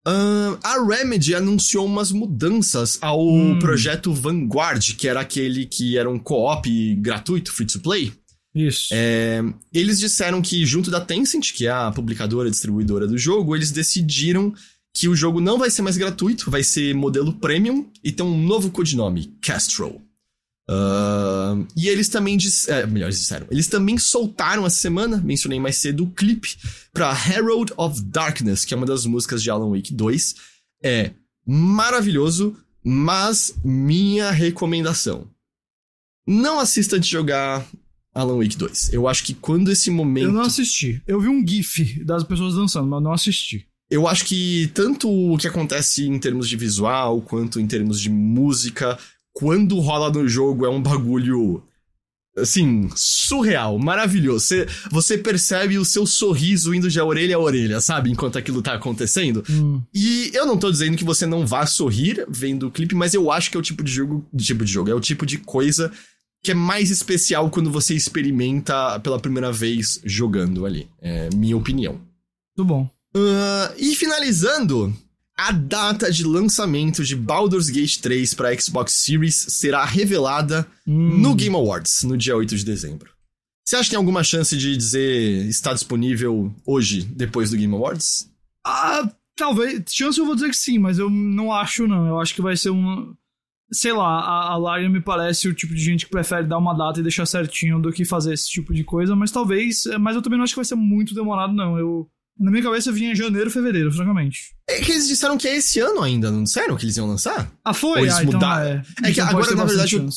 Uh, 0.07 0.57
a 0.63 0.81
Remedy 0.85 1.35
anunciou 1.35 1.85
umas 1.85 2.11
mudanças 2.11 2.97
ao 3.01 3.27
hum. 3.27 3.59
projeto 3.59 4.13
Vanguard, 4.13 4.95
que 4.95 5.07
era 5.07 5.19
aquele 5.19 5.65
que 5.65 5.97
era 5.97 6.09
um 6.09 6.17
co-op 6.17 6.95
gratuito, 6.95 7.51
free 7.51 7.65
to 7.65 7.79
play. 7.81 8.13
Isso. 8.55 8.89
É, 8.91 9.43
eles 9.73 9.99
disseram 9.99 10.41
que, 10.41 10.65
junto 10.65 10.89
da 10.89 11.01
Tencent, 11.01 11.53
que 11.53 11.67
é 11.67 11.71
a 11.71 11.91
publicadora 11.91 12.49
distribuidora 12.49 13.05
do 13.05 13.17
jogo, 13.17 13.55
eles 13.55 13.71
decidiram 13.71 14.53
que 14.97 15.07
o 15.07 15.15
jogo 15.15 15.39
não 15.39 15.59
vai 15.59 15.69
ser 15.69 15.83
mais 15.83 15.95
gratuito, 15.95 16.49
vai 16.49 16.63
ser 16.63 16.95
modelo 16.95 17.31
premium 17.33 17.87
e 18.03 18.11
tem 18.11 18.25
um 18.25 18.41
novo 18.41 18.71
codinome, 18.71 19.27
Castro. 19.39 20.01
Uh, 20.69 21.65
e 21.75 21.87
eles 21.87 22.09
também 22.09 22.35
disseram, 22.35 22.79
é, 22.79 22.87
melhor 22.87 23.09
disseram, 23.11 23.47
eles 23.51 23.67
também 23.67 23.97
soltaram 23.99 24.65
essa 24.65 24.77
semana, 24.77 25.21
mencionei 25.23 25.59
mais 25.59 25.77
cedo, 25.77 26.03
o 26.03 26.09
clipe 26.09 26.57
para 26.91 27.11
Herald 27.11 27.71
of 27.77 28.01
Darkness, 28.01 28.65
que 28.65 28.73
é 28.73 28.77
uma 28.77 28.87
das 28.87 29.05
músicas 29.05 29.43
de 29.43 29.51
Alan 29.51 29.69
Wake 29.69 29.93
2. 29.93 30.35
É 30.83 31.11
maravilhoso, 31.45 32.57
mas 32.83 33.53
minha 33.63 34.31
recomendação. 34.31 35.29
Não 36.27 36.59
assista 36.59 36.95
antes 36.95 37.07
de 37.07 37.13
jogar 37.13 37.65
Alan 38.15 38.39
Wake 38.39 38.57
2. 38.57 38.93
Eu 38.93 39.07
acho 39.07 39.23
que 39.23 39.35
quando 39.35 39.71
esse 39.71 39.91
momento. 39.91 40.25
Eu 40.25 40.33
não 40.33 40.41
assisti. 40.41 41.01
Eu 41.05 41.21
vi 41.21 41.27
um 41.27 41.47
GIF 41.47 42.03
das 42.03 42.23
pessoas 42.23 42.55
dançando, 42.55 42.87
mas 42.87 43.01
não 43.01 43.13
assisti. 43.13 43.67
Eu 43.89 44.07
acho 44.07 44.25
que 44.25 44.69
tanto 44.73 45.09
o 45.09 45.37
que 45.37 45.47
acontece 45.47 46.05
em 46.05 46.19
termos 46.19 46.47
de 46.49 46.57
visual, 46.57 47.21
quanto 47.21 47.59
em 47.59 47.67
termos 47.67 47.99
de 48.01 48.09
música, 48.09 48.97
quando 49.33 49.79
rola 49.79 50.11
no 50.11 50.27
jogo 50.27 50.65
é 50.65 50.69
um 50.69 50.81
bagulho. 50.81 51.63
Assim, 52.35 52.87
surreal, 52.95 53.79
maravilhoso. 53.79 54.45
Você, 54.45 54.67
você 54.91 55.17
percebe 55.17 55.77
o 55.79 55.85
seu 55.85 56.05
sorriso 56.05 56.73
indo 56.73 56.87
de 56.87 56.99
orelha 56.99 57.35
a 57.35 57.39
orelha, 57.39 57.81
sabe? 57.81 58.11
Enquanto 58.11 58.37
aquilo 58.37 58.61
tá 58.61 58.73
acontecendo. 58.73 59.43
Hum. 59.49 59.81
E 59.91 60.29
eu 60.35 60.45
não 60.45 60.55
tô 60.55 60.69
dizendo 60.69 60.97
que 60.97 61.03
você 61.03 61.25
não 61.25 61.47
vá 61.47 61.65
sorrir 61.65 62.25
vendo 62.29 62.67
o 62.67 62.71
clipe, 62.71 62.93
mas 62.93 63.15
eu 63.15 63.31
acho 63.31 63.49
que 63.49 63.57
é 63.57 63.59
o 63.59 63.63
tipo 63.63 63.83
de 63.83 63.91
jogo. 63.91 64.23
Tipo 64.37 64.63
de 64.63 64.71
jogo, 64.71 64.91
é 64.91 64.93
o 64.93 64.99
tipo 64.99 65.25
de 65.25 65.39
coisa 65.39 65.91
que 66.43 66.51
é 66.51 66.53
mais 66.53 66.91
especial 66.91 67.49
quando 67.49 67.71
você 67.71 67.95
experimenta 67.95 68.99
pela 68.99 69.19
primeira 69.19 69.51
vez 69.51 69.99
jogando 70.05 70.65
ali. 70.65 70.87
É 71.01 71.29
minha 71.35 71.57
opinião. 71.57 71.99
Muito 72.55 72.67
bom. 72.67 72.96
Uh, 73.17 73.73
e 73.77 73.95
finalizando, 73.95 74.93
a 75.35 75.51
data 75.51 76.11
de 76.11 76.23
lançamento 76.23 77.03
de 77.03 77.15
Baldur's 77.15 77.69
Gate 77.69 77.97
3 77.97 78.33
para 78.35 78.59
Xbox 78.59 78.93
Series 78.93 79.35
será 79.49 79.83
revelada 79.85 80.67
hum. 80.85 81.17
no 81.17 81.33
Game 81.33 81.55
Awards, 81.55 82.03
no 82.03 82.15
dia 82.15 82.37
8 82.37 82.55
de 82.55 82.63
dezembro. 82.63 83.11
Você 83.65 83.75
acha 83.75 83.85
que 83.85 83.89
tem 83.89 83.97
alguma 83.97 84.23
chance 84.23 84.55
de 84.55 84.77
dizer 84.77 85.45
está 85.47 85.73
disponível 85.73 86.53
hoje, 86.65 87.01
depois 87.01 87.49
do 87.49 87.57
Game 87.57 87.73
Awards? 87.73 88.31
Ah, 88.63 89.09
talvez. 89.35 89.83
Chance 89.89 90.19
eu 90.19 90.25
vou 90.25 90.35
dizer 90.35 90.49
que 90.49 90.57
sim, 90.57 90.77
mas 90.77 90.99
eu 90.99 91.09
não 91.09 91.51
acho, 91.51 91.87
não. 91.87 92.07
Eu 92.07 92.19
acho 92.19 92.35
que 92.35 92.41
vai 92.41 92.55
ser 92.55 92.69
um 92.69 93.13
sei 93.71 93.91
lá, 93.91 94.21
a, 94.21 94.51
a 94.53 94.57
Larian 94.57 94.89
me 94.89 95.01
parece 95.01 95.47
o 95.47 95.53
tipo 95.53 95.73
de 95.73 95.83
gente 95.83 96.05
que 96.05 96.11
prefere 96.11 96.47
dar 96.47 96.57
uma 96.57 96.73
data 96.73 96.99
e 96.99 97.03
deixar 97.03 97.25
certinho 97.25 97.81
do 97.81 97.91
que 97.91 98.05
fazer 98.05 98.33
esse 98.33 98.49
tipo 98.49 98.73
de 98.73 98.83
coisa, 98.83 99.15
mas 99.15 99.31
talvez, 99.31 99.83
mas 99.99 100.15
eu 100.15 100.21
também 100.21 100.37
não 100.37 100.43
acho 100.43 100.53
que 100.53 100.59
vai 100.59 100.65
ser 100.65 100.75
muito 100.75 101.13
demorado, 101.13 101.53
não. 101.53 101.77
Eu, 101.77 102.09
Na 102.39 102.51
minha 102.51 102.63
cabeça 102.63 102.91
vinha 102.91 103.15
janeiro, 103.15 103.49
fevereiro, 103.49 103.91
francamente. 103.91 104.53
É 104.69 104.79
que 104.79 104.91
eles 104.91 105.07
disseram 105.07 105.37
que 105.37 105.47
é 105.47 105.55
esse 105.57 105.79
ano 105.79 106.01
ainda, 106.01 106.29
não 106.29 106.43
disseram 106.43 106.75
que 106.77 106.85
eles 106.85 106.97
iam 106.97 107.07
lançar? 107.07 107.51
Ah, 107.65 107.73
foi? 107.73 107.99
Ou 107.99 108.05
eles 108.05 108.15
ah, 108.15 108.23
então 108.23 108.59
é. 108.61 108.83
É 109.03 109.11
que 109.11 109.19
Então 109.21 109.27
agora, 109.27 109.55
na 109.55 109.65
verdade, 109.65 109.95
eu-. 109.95 110.09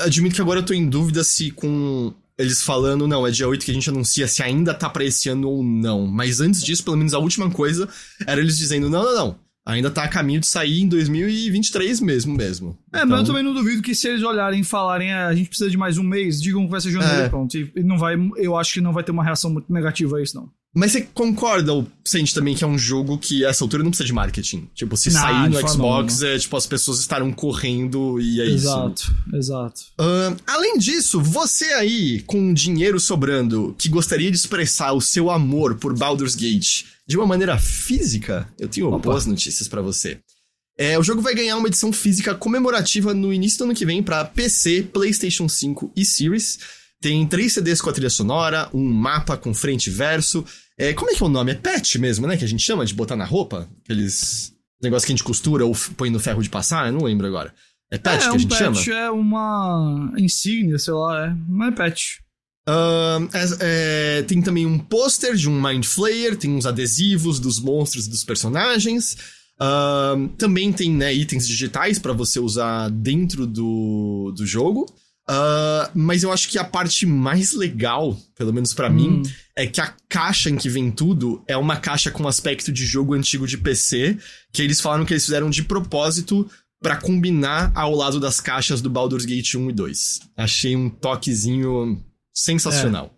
Admito 0.00 0.34
que 0.34 0.40
agora 0.40 0.60
eu 0.60 0.64
tô 0.64 0.74
em 0.74 0.88
dúvida 0.88 1.22
se 1.24 1.50
com 1.50 2.12
eles 2.38 2.62
falando, 2.62 3.06
não, 3.06 3.26
é 3.26 3.30
dia 3.30 3.46
8 3.46 3.64
que 3.64 3.70
a 3.70 3.74
gente 3.74 3.88
anuncia 3.88 4.26
se 4.26 4.42
ainda 4.42 4.74
tá 4.74 4.88
pra 4.88 5.04
esse 5.04 5.28
ano 5.28 5.48
ou 5.48 5.62
não. 5.62 6.06
Mas 6.06 6.40
antes 6.40 6.62
disso, 6.62 6.82
pelo 6.82 6.96
menos 6.96 7.14
a 7.14 7.18
última 7.18 7.48
coisa 7.50 7.88
era 8.26 8.40
eles 8.40 8.56
dizendo, 8.56 8.88
não, 8.90 9.02
não, 9.04 9.14
não. 9.14 9.38
Ainda 9.64 9.90
tá 9.92 10.02
a 10.02 10.08
caminho 10.08 10.40
de 10.40 10.46
sair 10.48 10.80
em 10.82 10.88
2023 10.88 12.00
mesmo, 12.00 12.34
mesmo. 12.36 12.76
É, 12.92 12.98
mas 12.98 13.04
Então, 13.04 13.18
eu 13.18 13.24
também 13.24 13.42
não 13.44 13.54
duvido 13.54 13.80
que 13.80 13.94
se 13.94 14.08
eles 14.08 14.22
olharem 14.24 14.60
e 14.60 14.64
falarem 14.64 15.12
"Ah, 15.12 15.28
a 15.28 15.34
gente 15.36 15.48
precisa 15.48 15.70
de 15.70 15.76
mais 15.76 15.98
um 15.98 16.02
mês, 16.02 16.42
digam 16.42 16.64
que 16.64 16.70
vai 16.70 16.80
ser 16.80 16.90
janeiro, 16.90 17.22
É. 17.22 17.28
pronto. 17.28 17.56
E 17.56 17.70
não 17.84 17.96
vai, 17.96 18.16
eu 18.38 18.56
acho 18.56 18.74
que 18.74 18.80
não 18.80 18.92
vai 18.92 19.04
ter 19.04 19.12
uma 19.12 19.22
reação 19.22 19.50
muito 19.50 19.72
negativa 19.72 20.16
a 20.16 20.22
isso, 20.22 20.34
não. 20.34 20.50
Mas 20.74 20.92
você 20.92 21.02
concorda 21.02 21.72
ou 21.74 21.86
sente 22.02 22.32
também 22.34 22.54
que 22.54 22.64
é 22.64 22.66
um 22.66 22.78
jogo 22.78 23.18
que 23.18 23.44
a 23.44 23.50
essa 23.50 23.62
altura 23.62 23.82
não 23.82 23.90
precisa 23.90 24.06
de 24.06 24.12
marketing? 24.14 24.70
Tipo, 24.74 24.96
se 24.96 25.12
Não, 25.12 25.20
sair 25.20 25.50
no 25.50 25.68
Xbox, 25.68 26.22
é 26.22 26.38
tipo, 26.38 26.56
as 26.56 26.66
pessoas 26.66 26.98
estarão 26.98 27.30
correndo 27.30 28.18
e 28.18 28.40
é 28.40 28.46
isso. 28.46 28.68
exato, 28.68 29.14
exato. 29.34 29.82
Ahn, 29.98 30.34
além 30.46 30.78
disso, 30.78 31.20
você 31.20 31.66
aí, 31.74 32.22
com 32.22 32.54
dinheiro 32.54 32.98
sobrando, 32.98 33.74
que 33.78 33.90
gostaria 33.90 34.30
de 34.30 34.36
expressar 34.38 34.92
o 34.92 35.00
seu 35.00 35.30
amor 35.30 35.74
por 35.74 35.96
Baldur's 35.96 36.34
Gate 36.34 36.84
de 37.06 37.18
uma 37.18 37.26
maneira 37.26 37.58
física, 37.58 38.48
eu 38.58 38.66
tenho 38.68 38.88
Opa. 38.88 39.10
boas 39.10 39.26
notícias 39.26 39.68
pra 39.68 39.82
você. 39.82 40.20
É, 40.78 40.98
o 40.98 41.02
jogo 41.02 41.20
vai 41.20 41.34
ganhar 41.34 41.58
uma 41.58 41.68
edição 41.68 41.92
física 41.92 42.34
comemorativa 42.34 43.12
no 43.12 43.30
início 43.30 43.58
do 43.58 43.64
ano 43.64 43.74
que 43.74 43.84
vem 43.84 44.02
pra 44.02 44.24
PC, 44.24 44.88
PlayStation 44.90 45.46
5 45.48 45.92
e 45.94 46.02
Series. 46.02 46.58
Tem 47.02 47.26
três 47.26 47.52
CDs 47.52 47.80
com 47.82 47.90
a 47.90 47.92
trilha 47.92 48.08
sonora, 48.08 48.70
um 48.72 48.88
mapa 48.88 49.36
com 49.36 49.52
frente 49.52 49.88
e 49.88 49.90
verso. 49.90 50.44
É, 50.78 50.94
como 50.94 51.10
é 51.10 51.14
que 51.14 51.22
é 51.22 51.26
o 51.26 51.28
nome? 51.28 51.50
É 51.50 51.54
patch 51.56 51.96
mesmo, 51.96 52.28
né? 52.28 52.36
Que 52.36 52.44
a 52.44 52.48
gente 52.48 52.62
chama 52.62 52.86
de 52.86 52.94
botar 52.94 53.16
na 53.16 53.24
roupa? 53.24 53.68
Aqueles 53.84 54.52
negócios 54.80 55.04
que 55.04 55.12
a 55.12 55.16
gente 55.16 55.24
costura 55.24 55.66
ou 55.66 55.76
põe 55.96 56.10
no 56.10 56.20
ferro 56.20 56.40
de 56.42 56.48
passar, 56.48 56.86
eu 56.86 56.92
não 56.92 57.02
lembro 57.04 57.26
agora. 57.26 57.52
É 57.90 57.98
patch 57.98 58.20
é, 58.20 58.22
que 58.22 58.28
a 58.28 58.32
um 58.32 58.38
gente 58.38 58.48
patch 58.48 58.84
chama? 58.84 59.00
é 59.00 59.10
uma 59.10 60.12
insígnia, 60.16 60.78
sei 60.78 60.94
lá, 60.94 61.26
é. 61.26 61.34
Não 61.48 61.66
é 61.66 61.72
patch. 61.72 62.18
Ahn, 62.68 63.28
é- 63.34 64.18
é, 64.20 64.22
tem 64.22 64.40
também 64.40 64.64
um 64.64 64.78
pôster 64.78 65.34
de 65.34 65.48
um 65.50 65.60
Mind 65.60 65.84
Flayer, 65.84 66.36
tem 66.36 66.54
uns 66.54 66.66
adesivos 66.66 67.40
dos 67.40 67.58
monstros 67.58 68.06
e 68.06 68.10
dos 68.10 68.22
personagens. 68.22 69.16
Ahn, 69.60 70.28
também 70.38 70.72
tem 70.72 70.92
né, 70.92 71.12
itens 71.12 71.46
digitais 71.48 71.98
pra 71.98 72.12
você 72.12 72.38
usar 72.38 72.88
dentro 72.90 73.44
do, 73.46 74.32
do 74.36 74.46
jogo. 74.46 74.86
Ah, 75.28 75.90
mas 75.94 76.22
eu 76.22 76.32
acho 76.32 76.48
que 76.48 76.58
a 76.58 76.64
parte 76.64 77.06
mais 77.06 77.52
legal, 77.52 78.18
pelo 78.36 78.52
menos 78.52 78.74
pra 78.74 78.90
mim, 78.90 79.20
Hum. 79.20 79.22
é 79.56 79.66
que 79.66 79.80
a 79.80 79.94
caixa 80.08 80.50
em 80.50 80.56
que 80.56 80.68
vem 80.68 80.90
tudo 80.90 81.42
é 81.46 81.56
uma 81.56 81.76
caixa 81.76 82.10
com 82.10 82.26
aspecto 82.26 82.72
de 82.72 82.84
jogo 82.84 83.14
antigo 83.14 83.46
de 83.46 83.56
PC, 83.56 84.18
que 84.52 84.62
eles 84.62 84.80
falaram 84.80 85.04
que 85.04 85.12
eles 85.12 85.24
fizeram 85.24 85.48
de 85.48 85.62
propósito 85.62 86.48
pra 86.80 86.96
combinar 86.96 87.70
ao 87.74 87.94
lado 87.94 88.18
das 88.18 88.40
caixas 88.40 88.80
do 88.82 88.90
Baldur's 88.90 89.24
Gate 89.24 89.54
1 89.54 89.70
e 89.70 89.72
2. 89.72 90.20
Achei 90.36 90.74
um 90.74 90.90
toquezinho 90.90 92.02
sensacional. 92.34 93.14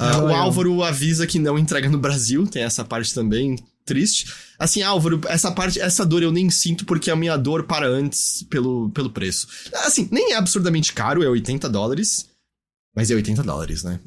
É. 0.00 0.04
É 0.12 0.16
o. 0.16 0.28
Álvaro 0.34 0.82
avisa 0.82 1.26
que 1.26 1.38
não 1.38 1.58
entrega 1.58 1.88
no 1.88 1.98
Brasil, 1.98 2.46
tem 2.46 2.62
essa 2.62 2.84
parte 2.84 3.12
também 3.12 3.56
triste. 3.90 4.32
Assim, 4.58 4.82
Álvaro, 4.82 5.20
essa 5.26 5.50
parte, 5.50 5.80
essa 5.80 6.06
dor 6.06 6.22
eu 6.22 6.30
nem 6.32 6.48
sinto 6.50 6.84
porque 6.84 7.10
a 7.10 7.16
minha 7.16 7.36
dor 7.36 7.64
para 7.64 7.86
antes 7.88 8.42
pelo, 8.48 8.90
pelo 8.90 9.10
preço. 9.10 9.48
Assim, 9.84 10.08
nem 10.10 10.32
é 10.32 10.36
absurdamente 10.36 10.92
caro, 10.92 11.22
é 11.22 11.28
80 11.28 11.68
dólares. 11.68 12.26
Mas 12.94 13.10
é 13.10 13.14
80 13.14 13.42
dólares, 13.42 13.82
né? 13.82 13.98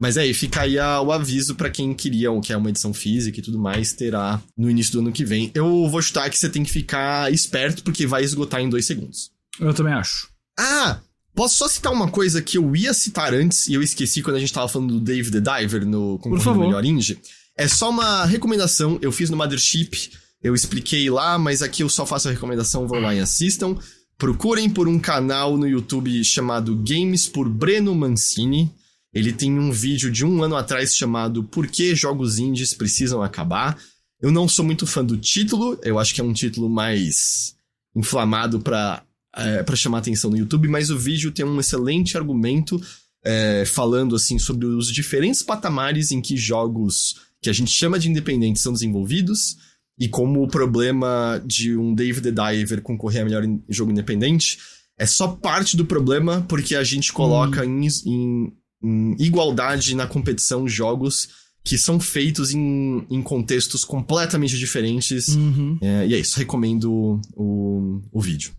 Mas 0.00 0.18
aí, 0.18 0.34
fica 0.34 0.60
aí 0.62 0.78
a- 0.78 1.00
o 1.00 1.10
aviso 1.10 1.54
pra 1.54 1.70
quem 1.70 1.94
queria, 1.94 2.28
que 2.42 2.52
é 2.52 2.56
uma 2.56 2.68
edição 2.70 2.92
física 2.92 3.38
e 3.38 3.42
tudo 3.42 3.58
mais, 3.58 3.92
terá 3.94 4.40
no 4.56 4.70
início 4.70 4.92
do 4.92 4.98
ano 5.00 5.12
que 5.12 5.24
vem. 5.24 5.50
Eu 5.54 5.88
vou 5.88 6.02
chutar 6.02 6.28
que 6.30 6.36
você 6.38 6.48
tem 6.50 6.62
que 6.62 6.70
ficar 6.70 7.32
esperto, 7.32 7.82
porque 7.82 8.06
vai 8.06 8.22
esgotar 8.22 8.60
em 8.60 8.68
dois 8.68 8.84
segundos. 8.86 9.30
Eu 9.60 9.72
também 9.74 9.94
acho. 9.94 10.28
Ah! 10.58 11.00
Posso 11.34 11.56
só 11.56 11.68
citar 11.68 11.92
uma 11.92 12.10
coisa 12.10 12.40
que 12.40 12.56
eu 12.56 12.74
ia 12.74 12.94
citar 12.94 13.34
antes 13.34 13.68
e 13.68 13.74
eu 13.74 13.82
esqueci 13.82 14.22
quando 14.22 14.36
a 14.36 14.40
gente 14.40 14.52
tava 14.54 14.68
falando 14.68 14.94
do 14.94 15.00
Dave 15.00 15.30
the 15.30 15.40
Diver 15.40 15.84
no 15.86 16.16
Concorrendo 16.18 16.42
favor. 16.44 16.64
Melhor 16.66 16.82
Indie? 16.84 17.18
É 17.56 17.66
só 17.66 17.90
uma 17.90 18.24
recomendação, 18.26 18.98
eu 19.00 19.10
fiz 19.10 19.30
no 19.30 19.36
Mothership, 19.36 20.10
eu 20.42 20.54
expliquei 20.54 21.08
lá, 21.08 21.38
mas 21.38 21.62
aqui 21.62 21.82
eu 21.82 21.88
só 21.88 22.04
faço 22.04 22.28
a 22.28 22.30
recomendação, 22.30 22.86
vão 22.86 23.00
lá 23.00 23.14
e 23.14 23.20
assistam. 23.20 23.76
Procurem 24.18 24.68
por 24.68 24.88
um 24.88 24.98
canal 24.98 25.56
no 25.56 25.66
YouTube 25.66 26.22
chamado 26.22 26.76
Games 26.76 27.26
por 27.26 27.48
Breno 27.48 27.94
Mancini. 27.94 28.70
Ele 29.12 29.32
tem 29.32 29.58
um 29.58 29.72
vídeo 29.72 30.10
de 30.10 30.24
um 30.24 30.42
ano 30.42 30.56
atrás 30.56 30.94
chamado 30.94 31.42
Por 31.44 31.66
que 31.66 31.94
jogos 31.94 32.38
indies 32.38 32.74
precisam 32.74 33.22
acabar? 33.22 33.78
Eu 34.20 34.30
não 34.30 34.48
sou 34.48 34.64
muito 34.64 34.86
fã 34.86 35.04
do 35.04 35.16
título, 35.16 35.78
eu 35.82 35.98
acho 35.98 36.14
que 36.14 36.20
é 36.20 36.24
um 36.24 36.32
título 36.32 36.68
mais 36.68 37.54
inflamado 37.94 38.60
pra 38.60 39.02
é, 39.36 39.62
para 39.62 39.76
chamar 39.76 39.98
atenção 39.98 40.30
no 40.30 40.38
YouTube, 40.38 40.66
mas 40.66 40.90
o 40.90 40.98
vídeo 40.98 41.30
tem 41.30 41.44
um 41.44 41.60
excelente 41.60 42.16
argumento 42.16 42.80
é, 43.22 43.64
falando 43.66 44.16
assim 44.16 44.38
sobre 44.38 44.64
os 44.64 44.90
diferentes 44.90 45.42
patamares 45.42 46.10
em 46.10 46.22
que 46.22 46.36
jogos 46.36 47.25
que 47.46 47.50
a 47.50 47.52
gente 47.52 47.70
chama 47.70 47.96
de 47.96 48.10
independentes 48.10 48.60
são 48.60 48.72
desenvolvidos 48.72 49.56
e 49.96 50.08
como 50.08 50.42
o 50.42 50.48
problema 50.48 51.40
de 51.46 51.76
um 51.76 51.94
Dave 51.94 52.20
the 52.20 52.32
Diver 52.32 52.82
concorrer 52.82 53.22
a 53.22 53.24
melhor 53.24 53.44
in- 53.44 53.62
jogo 53.68 53.92
independente 53.92 54.58
é 54.98 55.06
só 55.06 55.28
parte 55.28 55.76
do 55.76 55.84
problema 55.86 56.44
porque 56.48 56.74
a 56.74 56.82
gente 56.82 57.12
coloca 57.12 57.64
em, 57.64 57.86
em- 58.04 58.52
em 58.82 59.16
igualdade 59.20 59.94
na 59.94 60.08
competição 60.08 60.66
jogos 60.68 61.28
que 61.64 61.78
são 61.78 62.00
feitos 62.00 62.50
em, 62.52 63.06
em 63.08 63.22
contextos 63.22 63.84
completamente 63.84 64.58
diferentes 64.58 65.28
Uhum. 65.28 65.78
é, 65.80 66.06
e 66.08 66.14
é 66.14 66.18
isso, 66.18 66.36
recomendo 66.38 67.20
o, 67.36 68.00
o 68.12 68.20
vídeo. 68.20 68.52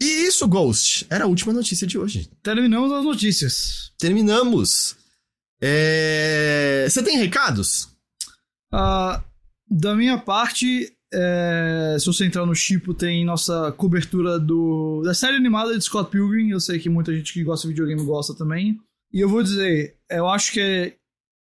E 0.00 0.26
isso, 0.26 0.48
Ghost, 0.48 1.06
era 1.10 1.24
a 1.24 1.28
última 1.28 1.52
notícia 1.52 1.86
de 1.86 1.98
hoje. 1.98 2.28
Terminamos 2.42 2.90
as 2.90 3.04
notícias. 3.04 3.92
Terminamos. 3.98 4.96
É, 5.62 6.86
Você 6.88 7.02
tem 7.02 7.16
recados? 7.16 7.88
Ah, 8.76 9.22
da 9.70 9.94
minha 9.94 10.18
parte, 10.18 10.92
é, 11.12 11.96
se 11.96 12.06
você 12.06 12.26
entrar 12.26 12.44
no 12.44 12.56
Chipo, 12.56 12.92
tem 12.92 13.24
nossa 13.24 13.70
cobertura 13.72 14.36
do, 14.36 15.00
da 15.04 15.14
série 15.14 15.36
animada 15.36 15.78
de 15.78 15.84
Scott 15.84 16.10
Pilgrim. 16.10 16.50
Eu 16.50 16.58
sei 16.58 16.80
que 16.80 16.88
muita 16.88 17.14
gente 17.14 17.32
que 17.32 17.44
gosta 17.44 17.68
de 17.68 17.72
videogame 17.72 18.04
gosta 18.04 18.34
também. 18.34 18.80
E 19.12 19.20
eu 19.20 19.28
vou 19.28 19.44
dizer, 19.44 19.96
eu 20.10 20.26
acho 20.26 20.52
que 20.52 20.60
é 20.60 20.96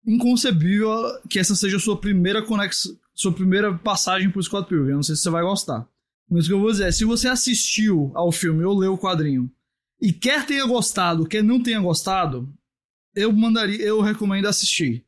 inconcebível 0.06 0.94
que 1.26 1.38
essa 1.38 1.56
seja 1.56 1.78
a 1.78 1.80
sua 1.80 1.96
primeira 1.96 2.42
conexão, 2.42 2.94
sua 3.14 3.32
primeira 3.32 3.72
passagem 3.78 4.30
pro 4.30 4.42
Scott 4.42 4.68
Pilgrim. 4.68 4.90
Eu 4.90 4.96
não 4.96 5.02
sei 5.02 5.16
se 5.16 5.22
você 5.22 5.30
vai 5.30 5.42
gostar. 5.42 5.88
Mas 6.30 6.44
o 6.44 6.48
que 6.48 6.54
eu 6.54 6.60
vou 6.60 6.70
dizer 6.70 6.88
é, 6.88 6.92
se 6.92 7.06
você 7.06 7.28
assistiu 7.28 8.12
ao 8.14 8.30
filme 8.30 8.62
ou 8.62 8.78
leu 8.78 8.92
o 8.92 8.98
quadrinho 8.98 9.50
e 10.00 10.12
quer 10.12 10.44
tenha 10.44 10.66
gostado, 10.66 11.26
quer 11.26 11.42
não 11.42 11.62
tenha 11.62 11.80
gostado, 11.80 12.52
eu 13.14 13.32
mandaria, 13.32 13.80
eu 13.80 14.02
recomendo 14.02 14.46
assistir. 14.46 15.06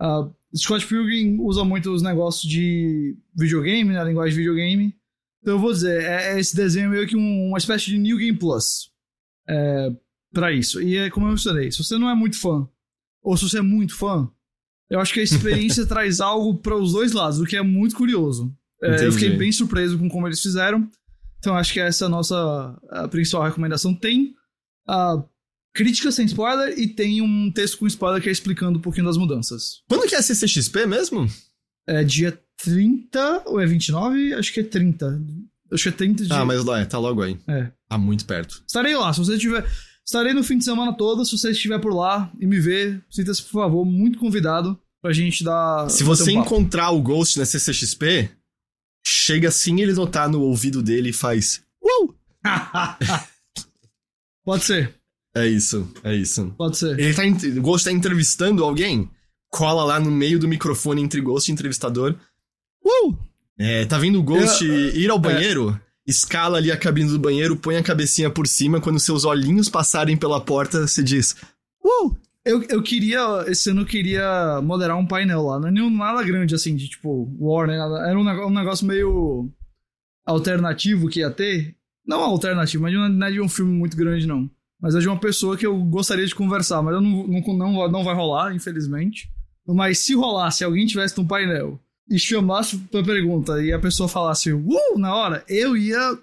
Ah, 0.00 0.28
Scott 0.54 0.86
Pilgrim 0.86 1.36
usa 1.40 1.64
muito 1.64 1.90
os 1.92 2.02
negócios 2.02 2.50
de 2.50 3.16
videogame, 3.36 3.90
né, 3.92 4.00
a 4.00 4.04
linguagem 4.04 4.32
de 4.32 4.38
videogame. 4.38 4.94
Então 5.42 5.54
eu 5.54 5.58
vou 5.60 5.72
dizer, 5.72 6.02
é, 6.02 6.34
é 6.34 6.40
esse 6.40 6.54
desenho 6.54 6.90
meio 6.90 7.06
que 7.06 7.16
um- 7.16 7.48
uma 7.48 7.58
espécie 7.58 7.86
de 7.86 7.98
New 7.98 8.16
Game 8.18 8.36
Plus 8.36 8.90
é, 9.48 9.90
para 10.32 10.52
isso. 10.52 10.82
E 10.82 10.96
é 10.96 11.10
como 11.10 11.26
eu 11.26 11.30
mencionei, 11.30 11.70
se 11.70 11.82
você 11.82 11.96
não 11.98 12.10
é 12.10 12.14
muito 12.14 12.38
fã, 12.38 12.68
ou 13.22 13.36
se 13.36 13.48
você 13.48 13.58
é 13.58 13.62
muito 13.62 13.94
fã, 13.96 14.30
eu 14.90 14.98
acho 15.00 15.12
que 15.14 15.20
a 15.20 15.22
experiência 15.24 15.86
traz 15.86 16.20
algo 16.20 16.56
para 16.58 16.76
os 16.76 16.92
dois 16.92 17.12
lados, 17.12 17.38
o 17.40 17.46
que 17.46 17.56
é 17.56 17.62
muito 17.62 17.94
curioso. 17.96 18.54
É, 18.82 19.06
eu 19.06 19.12
fiquei 19.12 19.30
bem 19.36 19.52
surpreso 19.52 19.98
com 19.98 20.08
como 20.08 20.26
eles 20.26 20.40
fizeram. 20.42 20.88
Então 21.38 21.54
acho 21.56 21.72
que 21.72 21.80
essa 21.80 22.04
é 22.04 22.06
a 22.06 22.08
nossa 22.10 22.78
a 22.90 23.06
principal 23.08 23.42
recomendação. 23.44 23.94
Tem 23.94 24.34
a 24.86 25.22
crítica 25.74 26.10
sem 26.10 26.26
spoiler 26.26 26.78
e 26.78 26.88
tem 26.88 27.22
um 27.22 27.50
texto 27.50 27.78
com 27.78 27.86
spoiler 27.86 28.22
que 28.22 28.28
é 28.28 28.32
explicando 28.32 28.78
um 28.78 28.82
pouquinho 28.82 29.06
das 29.06 29.16
mudanças. 29.16 29.82
Quando 29.88 30.08
que 30.08 30.14
é 30.14 30.18
a 30.18 30.22
CCXP 30.22 30.86
mesmo? 30.86 31.28
É 31.86 32.04
dia 32.04 32.38
30 32.62 33.44
ou 33.46 33.60
é 33.60 33.66
29? 33.66 34.34
Acho 34.34 34.52
que 34.52 34.60
é 34.60 34.64
30. 34.64 35.22
Acho 35.72 35.82
que 35.84 35.88
é 35.88 35.92
30 35.92 36.24
de. 36.24 36.32
Ah, 36.32 36.44
mas 36.44 36.64
lá, 36.64 36.80
é, 36.80 36.84
tá 36.84 36.98
logo 36.98 37.22
aí. 37.22 37.38
É. 37.48 37.70
Tá 37.88 37.96
muito 37.96 38.24
perto. 38.24 38.62
Estarei 38.66 38.96
lá, 38.96 39.12
se 39.12 39.20
você 39.20 39.38
tiver. 39.38 39.64
Estarei 40.04 40.32
no 40.32 40.42
fim 40.42 40.58
de 40.58 40.64
semana 40.64 40.92
todo, 40.92 41.24
se 41.24 41.38
você 41.38 41.52
estiver 41.52 41.78
por 41.78 41.94
lá 41.94 42.32
e 42.40 42.46
me 42.46 42.58
ver, 42.58 43.00
sinta-se, 43.08 43.42
por 43.42 43.52
favor, 43.52 43.84
muito 43.84 44.18
convidado 44.18 44.76
pra 45.00 45.12
gente 45.12 45.44
dar. 45.44 45.88
Se 45.88 46.02
você 46.02 46.32
um 46.32 46.40
encontrar 46.40 46.90
o 46.90 47.00
Ghost 47.00 47.38
na 47.38 47.44
CCXP, 47.44 48.28
chega 49.06 49.48
assim 49.48 49.80
ele 49.80 49.92
notar 49.92 50.28
no 50.28 50.40
ouvido 50.42 50.82
dele 50.82 51.10
e 51.10 51.12
faz. 51.12 51.62
Uou! 51.80 52.16
Pode 54.44 54.64
ser, 54.64 54.94
É 55.34 55.46
isso, 55.46 55.88
é 56.02 56.14
isso. 56.14 56.52
pode 56.56 56.76
ser. 56.76 56.98
Ele 56.98 57.14
tá, 57.14 57.22
o 57.22 57.62
Ghost 57.62 57.84
tá 57.84 57.92
entrevistando 57.92 58.64
alguém, 58.64 59.08
cola 59.48 59.84
lá 59.84 60.00
no 60.00 60.10
meio 60.10 60.38
do 60.38 60.48
microfone 60.48 61.02
entre 61.02 61.20
Ghost 61.20 61.50
e 61.50 61.52
entrevistador. 61.52 62.16
Uh! 62.84 63.16
É, 63.58 63.84
tá 63.84 63.98
vendo 63.98 64.18
o 64.18 64.22
Ghost 64.22 64.64
ir 64.64 65.10
ao 65.10 65.18
banheiro? 65.18 65.78
Escala 66.06 66.58
ali 66.58 66.72
a 66.72 66.76
cabine 66.76 67.10
do 67.10 67.18
banheiro, 67.18 67.56
põe 67.56 67.76
a 67.76 67.82
cabecinha 67.82 68.30
por 68.30 68.46
cima, 68.46 68.80
quando 68.80 68.98
seus 68.98 69.24
olhinhos 69.24 69.68
passarem 69.68 70.16
pela 70.16 70.40
porta, 70.40 70.86
você 70.86 71.02
diz. 71.02 71.36
Uh! 71.84 72.16
Eu, 72.44 72.62
eu 72.70 72.82
queria, 72.82 73.44
esse 73.48 73.70
ano 73.70 73.82
eu 73.82 73.86
queria 73.86 74.60
moderar 74.62 74.96
um 74.96 75.06
painel 75.06 75.42
lá. 75.42 75.60
Não 75.60 75.68
é 75.68 75.70
nenhum 75.70 75.90
nada 75.90 76.22
grande 76.22 76.54
assim, 76.54 76.74
de 76.74 76.88
tipo, 76.88 77.30
Warner. 77.38 77.78
Nada. 77.78 78.08
Era 78.08 78.18
um, 78.18 78.46
um 78.46 78.50
negócio 78.50 78.86
meio 78.86 79.52
alternativo 80.24 81.08
que 81.08 81.20
ia 81.20 81.30
ter. 81.30 81.76
Não 82.06 82.22
alternativo, 82.22 82.82
mas 82.82 82.94
não 82.94 83.26
é 83.26 83.30
de 83.30 83.40
um 83.40 83.48
filme 83.48 83.72
muito 83.72 83.96
grande, 83.96 84.26
não. 84.26 84.50
Mas 84.80 84.94
é 84.94 84.98
de 84.98 85.08
uma 85.08 85.18
pessoa 85.18 85.56
que 85.56 85.66
eu 85.66 85.76
gostaria 85.84 86.26
de 86.26 86.34
conversar, 86.34 86.82
mas 86.82 86.94
eu 86.94 87.00
não, 87.00 87.26
não, 87.26 87.56
não, 87.56 87.88
não 87.90 88.04
vai 88.04 88.14
rolar, 88.14 88.54
infelizmente. 88.54 89.28
Mas 89.66 89.98
se 89.98 90.14
rolasse, 90.14 90.64
alguém 90.64 90.86
tivesse 90.86 91.20
um 91.20 91.26
painel 91.26 91.78
e 92.10 92.18
chamasse 92.18 92.76
pra 92.90 93.02
pergunta 93.02 93.62
e 93.62 93.72
a 93.72 93.78
pessoa 93.78 94.08
falasse, 94.08 94.52
uh, 94.52 94.98
na 94.98 95.14
hora, 95.14 95.44
eu 95.48 95.76
ia 95.76 96.18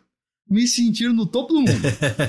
me 0.49 0.67
sentir 0.67 1.09
no 1.13 1.25
topo 1.25 1.53
do 1.53 1.61
mundo. 1.61 1.71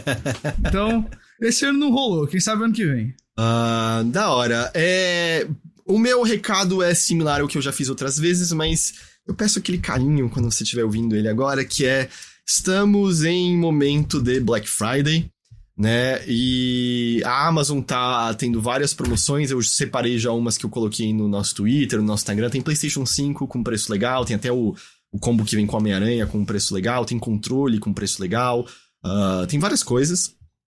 então, 0.66 1.08
esse 1.40 1.64
ano 1.64 1.78
não 1.78 1.90
rolou, 1.90 2.26
quem 2.26 2.40
sabe 2.40 2.62
ano 2.62 2.74
que 2.74 2.84
vem. 2.84 3.14
Uh, 3.38 4.04
da 4.04 4.30
hora. 4.30 4.70
É... 4.74 5.46
O 5.86 5.98
meu 5.98 6.22
recado 6.22 6.82
é 6.82 6.92
similar 6.92 7.40
ao 7.40 7.48
que 7.48 7.56
eu 7.56 7.62
já 7.62 7.72
fiz 7.72 7.88
outras 7.88 8.18
vezes, 8.18 8.52
mas 8.52 8.92
eu 9.26 9.34
peço 9.34 9.58
aquele 9.58 9.78
carinho 9.78 10.28
quando 10.28 10.50
você 10.50 10.62
estiver 10.62 10.84
ouvindo 10.84 11.16
ele 11.16 11.28
agora, 11.28 11.64
que 11.64 11.86
é 11.86 12.10
estamos 12.46 13.24
em 13.24 13.56
momento 13.56 14.20
de 14.20 14.38
Black 14.38 14.68
Friday 14.68 15.30
né? 15.78 16.24
E 16.26 17.22
a 17.24 17.46
Amazon 17.46 17.80
tá 17.80 18.34
tendo 18.34 18.60
várias 18.60 18.92
promoções, 18.92 19.52
eu 19.52 19.62
separei 19.62 20.18
já 20.18 20.32
umas 20.32 20.58
que 20.58 20.66
eu 20.66 20.70
coloquei 20.70 21.14
no 21.14 21.28
nosso 21.28 21.54
Twitter, 21.54 22.00
no 22.00 22.04
nosso 22.04 22.22
Instagram. 22.22 22.50
Tem 22.50 22.60
PlayStation 22.60 23.06
5 23.06 23.46
com 23.46 23.62
preço 23.62 23.92
legal, 23.92 24.24
tem 24.24 24.34
até 24.34 24.50
o, 24.50 24.74
o 25.12 25.18
combo 25.20 25.44
que 25.44 25.54
vem 25.54 25.66
com 25.66 25.76
Homem-Aranha 25.76 26.26
com 26.26 26.44
preço 26.44 26.74
legal, 26.74 27.04
tem 27.04 27.16
controle 27.16 27.78
com 27.78 27.92
preço 27.92 28.20
legal, 28.20 28.66
uh, 29.06 29.46
tem 29.46 29.60
várias 29.60 29.84
coisas. 29.84 30.34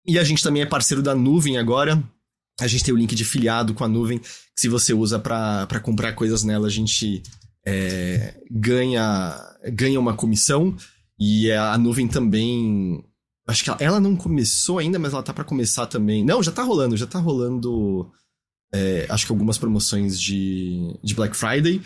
E 0.05 0.19
a 0.19 0.25
gente 0.25 0.43
também 0.43 0.63
é 0.63 0.67
parceiro 0.67 1.03
da 1.03 1.15
nuvem 1.15 1.59
agora. 1.59 2.03
A 2.61 2.67
gente 2.67 2.83
tem 2.83 2.93
o 2.93 2.97
link 2.97 3.15
de 3.15 3.25
filiado 3.25 3.75
com 3.75 3.85
a 3.85 3.89
nuvem, 3.89 4.19
que 4.19 4.29
se 4.57 4.69
você 4.69 4.93
usa 4.93 5.19
para 5.21 5.81
comprar 5.81 6.13
coisas 6.15 6.43
nela, 6.43 6.67
a 6.67 6.71
gente 6.71 7.23
é, 7.65 8.35
ganha, 8.51 9.39
ganha 9.73 10.01
uma 10.01 10.15
comissão. 10.15 10.75
E 11.21 11.53
a 11.53 11.77
nuvem 11.79 12.09
também 12.09 13.05
Acho 13.49 13.65
que 13.65 13.71
ela, 13.71 13.79
ela, 13.81 14.01
não 14.01 14.15
começou 14.15 14.79
ainda, 14.79 14.99
mas 14.99 15.13
ela 15.13 15.23
tá 15.23 15.33
para 15.33 15.43
começar 15.43 15.87
também. 15.87 16.25
Não, 16.25 16.43
já 16.43 16.53
tá 16.53 16.63
rolando, 16.63 16.97
já 16.97 17.07
tá 17.07 17.19
rolando. 17.19 18.11
É, 18.73 19.07
acho 19.09 19.25
que 19.25 19.33
algumas 19.33 19.57
promoções 19.57 20.21
de, 20.21 20.95
de 21.03 21.15
Black 21.15 21.35
Friday. 21.35 21.81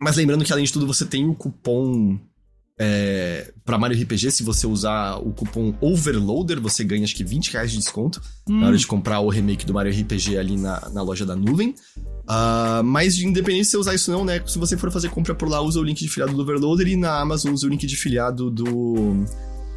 Mas 0.00 0.16
lembrando 0.16 0.44
que 0.44 0.52
além 0.52 0.64
de 0.64 0.72
tudo 0.72 0.86
você 0.86 1.04
tem 1.04 1.28
o 1.28 1.34
cupom 1.34 2.16
é, 2.78 3.52
para 3.64 3.76
Mario 3.76 4.00
RPG. 4.00 4.30
Se 4.30 4.42
você 4.44 4.66
usar 4.66 5.16
o 5.16 5.32
cupom 5.32 5.74
Overloader, 5.80 6.60
você 6.60 6.84
ganha 6.84 7.02
acho 7.02 7.16
que 7.16 7.24
20 7.24 7.52
reais 7.52 7.72
de 7.72 7.78
desconto 7.78 8.22
hum. 8.48 8.60
na 8.60 8.68
hora 8.68 8.76
de 8.76 8.86
comprar 8.86 9.18
o 9.18 9.28
remake 9.28 9.66
do 9.66 9.74
Mario 9.74 9.92
RPG 9.92 10.38
ali 10.38 10.56
na, 10.56 10.88
na 10.90 11.02
loja 11.02 11.26
da 11.26 11.34
nuvem. 11.34 11.74
Uh, 11.98 12.84
mas 12.84 13.18
independente 13.18 13.64
se 13.64 13.70
você 13.72 13.76
usar 13.78 13.94
isso 13.94 14.10
não, 14.12 14.24
né? 14.24 14.40
Se 14.46 14.58
você 14.58 14.76
for 14.76 14.92
fazer 14.92 15.10
compra 15.10 15.34
por 15.34 15.48
lá, 15.48 15.60
usa 15.60 15.80
o 15.80 15.82
link 15.82 15.98
de 15.98 16.08
filiado 16.08 16.32
do 16.32 16.42
Overloader 16.42 16.86
e 16.86 16.96
na 16.96 17.18
Amazon 17.18 17.52
usa 17.52 17.66
o 17.66 17.70
link 17.70 17.84
de 17.84 17.96
filiado 17.96 18.50
do 18.50 19.24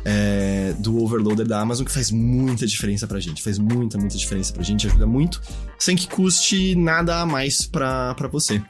é, 0.04 0.74
do 0.80 1.02
overloader 1.04 1.48
da 1.48 1.60
Amazon, 1.60 1.86
que 1.86 1.92
faz 1.92 2.12
muita 2.12 2.66
diferença 2.66 3.08
pra 3.08 3.20
gente. 3.20 3.42
Faz 3.42 3.58
muita, 3.58 3.98
muita 3.98 4.18
diferença 4.18 4.54
pra 4.54 4.64
gente, 4.64 4.88
ajuda 4.88 5.06
muito, 5.06 5.42
sem 5.78 5.96
que 5.96 6.08
custe 6.08 6.76
nada 6.76 7.22
a 7.22 7.26
mais 7.26 7.66
pra, 7.66 8.14
pra 8.16 8.28
você. 8.28 8.62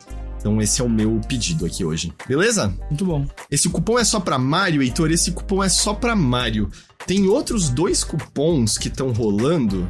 Então 0.41 0.59
esse 0.59 0.81
é 0.81 0.83
o 0.83 0.89
meu 0.89 1.21
pedido 1.27 1.65
aqui 1.65 1.85
hoje. 1.85 2.11
Beleza? 2.27 2.73
Muito 2.89 3.05
bom. 3.05 3.27
Esse 3.49 3.69
cupom 3.69 3.99
é 3.99 4.03
só 4.03 4.19
para 4.19 4.39
Mario, 4.39 4.81
Heitor. 4.81 5.11
Esse 5.11 5.31
cupom 5.31 5.63
é 5.63 5.69
só 5.69 5.93
para 5.93 6.15
Mario. 6.15 6.69
Tem 7.05 7.27
outros 7.27 7.69
dois 7.69 8.03
cupons 8.03 8.77
que 8.77 8.87
estão 8.87 9.11
rolando. 9.11 9.87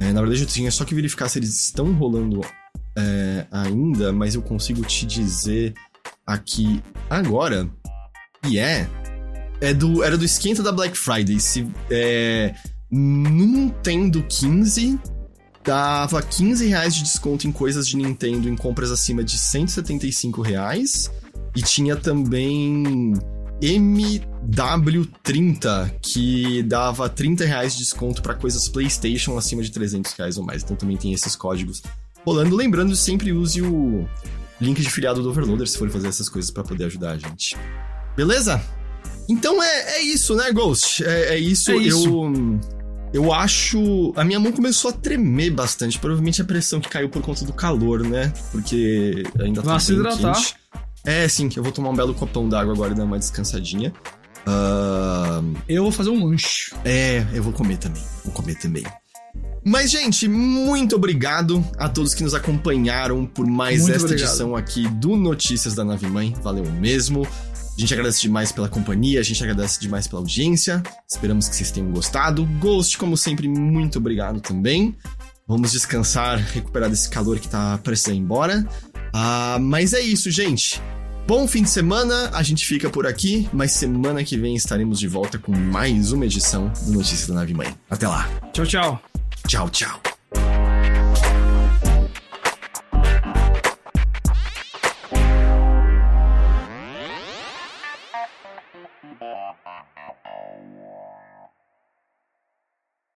É, 0.00 0.12
na 0.12 0.20
verdade, 0.20 0.42
eu 0.42 0.46
tinha 0.48 0.70
só 0.70 0.84
que 0.84 0.94
verificar 0.94 1.28
se 1.28 1.38
eles 1.38 1.54
estão 1.54 1.92
rolando 1.92 2.40
é, 2.98 3.46
ainda, 3.50 4.12
mas 4.12 4.34
eu 4.34 4.42
consigo 4.42 4.82
te 4.82 5.06
dizer 5.06 5.72
aqui 6.26 6.82
agora. 7.08 7.68
E 8.44 8.58
é 8.58 8.88
é 9.60 9.74
do, 9.74 10.02
era 10.02 10.16
do 10.16 10.24
esquenta 10.24 10.62
da 10.62 10.72
Black 10.72 10.96
Friday. 10.96 11.38
Se, 11.40 11.68
é, 11.90 12.54
Nintendo 12.90 14.22
15 14.22 14.98
dava 15.64 16.22
15 16.22 16.66
reais 16.68 16.94
de 16.94 17.02
desconto 17.02 17.46
em 17.48 17.52
coisas 17.52 17.86
de 17.88 17.96
Nintendo 17.96 18.48
em 18.48 18.54
compras 18.54 18.92
acima 18.92 19.24
de 19.24 19.36
175 19.36 20.40
reais. 20.40 21.10
E 21.54 21.62
tinha 21.62 21.96
também 21.96 23.14
MW30, 23.62 25.94
que 26.02 26.62
dava 26.62 27.08
30 27.08 27.44
reais 27.44 27.72
de 27.72 27.78
desconto 27.78 28.22
para 28.22 28.34
coisas 28.34 28.68
PlayStation 28.68 29.38
acima 29.38 29.62
de 29.62 29.72
300 29.72 30.12
reais 30.12 30.36
ou 30.36 30.44
mais. 30.44 30.62
Então 30.62 30.76
também 30.76 30.96
tem 30.96 31.12
esses 31.12 31.34
códigos 31.34 31.82
rolando. 32.24 32.54
Lembrando, 32.54 32.94
sempre 32.94 33.32
use 33.32 33.60
o 33.62 34.06
link 34.60 34.80
de 34.80 34.90
filiado 34.90 35.20
do 35.22 35.30
Overloader 35.30 35.66
se 35.66 35.78
for 35.78 35.90
fazer 35.90 36.08
essas 36.08 36.28
coisas 36.28 36.50
para 36.50 36.62
poder 36.62 36.84
ajudar 36.84 37.12
a 37.12 37.18
gente. 37.18 37.56
Beleza? 38.14 38.62
Então 39.28 39.62
é, 39.62 39.96
é 39.96 40.02
isso, 40.02 40.34
né, 40.34 40.52
Ghost? 40.52 41.04
É, 41.04 41.34
é 41.34 41.38
isso. 41.38 41.70
É 41.72 41.76
isso. 41.76 42.08
Eu. 42.08 42.60
Eu 43.12 43.32
acho. 43.32 44.12
A 44.16 44.24
minha 44.24 44.38
mão 44.38 44.52
começou 44.52 44.90
a 44.90 44.92
tremer 44.92 45.50
bastante. 45.50 45.98
Provavelmente 45.98 46.42
a 46.42 46.44
pressão 46.44 46.80
que 46.80 46.88
caiu 46.88 47.08
por 47.08 47.22
conta 47.22 47.44
do 47.44 47.52
calor, 47.52 48.02
né? 48.02 48.32
Porque 48.52 49.22
ainda 49.40 49.62
tá. 49.62 49.70
Vai 49.70 49.80
se 49.80 49.92
hidratar. 49.92 50.34
Quente. 50.34 50.54
É, 51.04 51.28
sim, 51.28 51.48
eu 51.56 51.62
vou 51.62 51.70
tomar 51.70 51.90
um 51.90 51.94
belo 51.94 52.12
copão 52.14 52.48
d'água 52.48 52.74
agora 52.74 52.92
e 52.92 52.96
dar 52.96 53.04
uma 53.04 53.18
descansadinha. 53.18 53.92
Uh... 54.46 55.56
Eu 55.68 55.84
vou 55.84 55.92
fazer 55.92 56.10
um 56.10 56.24
lanche. 56.24 56.72
É, 56.84 57.24
eu 57.32 57.42
vou 57.42 57.52
comer 57.52 57.78
também. 57.78 58.02
Vou 58.24 58.32
comer 58.32 58.56
também. 58.56 58.84
Mas, 59.64 59.90
gente, 59.90 60.28
muito 60.28 60.94
obrigado 60.94 61.64
a 61.76 61.88
todos 61.88 62.14
que 62.14 62.22
nos 62.22 62.34
acompanharam 62.34 63.26
por 63.26 63.46
mais 63.46 63.82
muito 63.82 63.94
esta 63.94 64.06
obrigado. 64.06 64.28
edição 64.28 64.54
aqui 64.54 64.88
do 64.88 65.16
Notícias 65.16 65.74
da 65.74 65.84
Nave 65.84 66.06
Mãe. 66.06 66.34
Valeu 66.42 66.64
mesmo. 66.72 67.26
A 67.76 67.80
gente 67.80 67.92
agradece 67.92 68.22
demais 68.22 68.50
pela 68.50 68.68
companhia, 68.68 69.20
a 69.20 69.22
gente 69.22 69.42
agradece 69.42 69.78
demais 69.78 70.06
pela 70.06 70.22
audiência. 70.22 70.82
Esperamos 71.06 71.48
que 71.48 71.56
vocês 71.56 71.70
tenham 71.70 71.90
gostado. 71.90 72.46
Ghost, 72.58 72.96
como 72.96 73.16
sempre, 73.16 73.48
muito 73.48 73.98
obrigado 73.98 74.40
também. 74.40 74.96
Vamos 75.46 75.72
descansar, 75.72 76.38
recuperar 76.38 76.88
desse 76.88 77.08
calor 77.08 77.38
que 77.38 77.48
tá 77.48 77.78
prestes 77.78 78.10
a 78.10 78.14
ir 78.14 78.18
embora. 78.18 78.66
Ah, 79.12 79.58
mas 79.60 79.92
é 79.92 80.00
isso, 80.00 80.30
gente. 80.30 80.80
Bom 81.26 81.46
fim 81.46 81.62
de 81.64 81.70
semana, 81.70 82.30
a 82.32 82.42
gente 82.42 82.64
fica 82.64 82.88
por 82.88 83.06
aqui, 83.06 83.48
mas 83.52 83.72
semana 83.72 84.24
que 84.24 84.38
vem 84.38 84.54
estaremos 84.54 84.98
de 84.98 85.08
volta 85.08 85.38
com 85.38 85.52
mais 85.52 86.12
uma 86.12 86.24
edição 86.24 86.72
do 86.86 86.92
Notícias 86.92 87.26
da 87.26 87.34
Nave 87.34 87.52
Mãe. 87.52 87.74
Até 87.90 88.08
lá. 88.08 88.28
Tchau, 88.52 88.64
tchau. 88.64 89.02
Tchau, 89.46 89.68
tchau. 89.70 90.15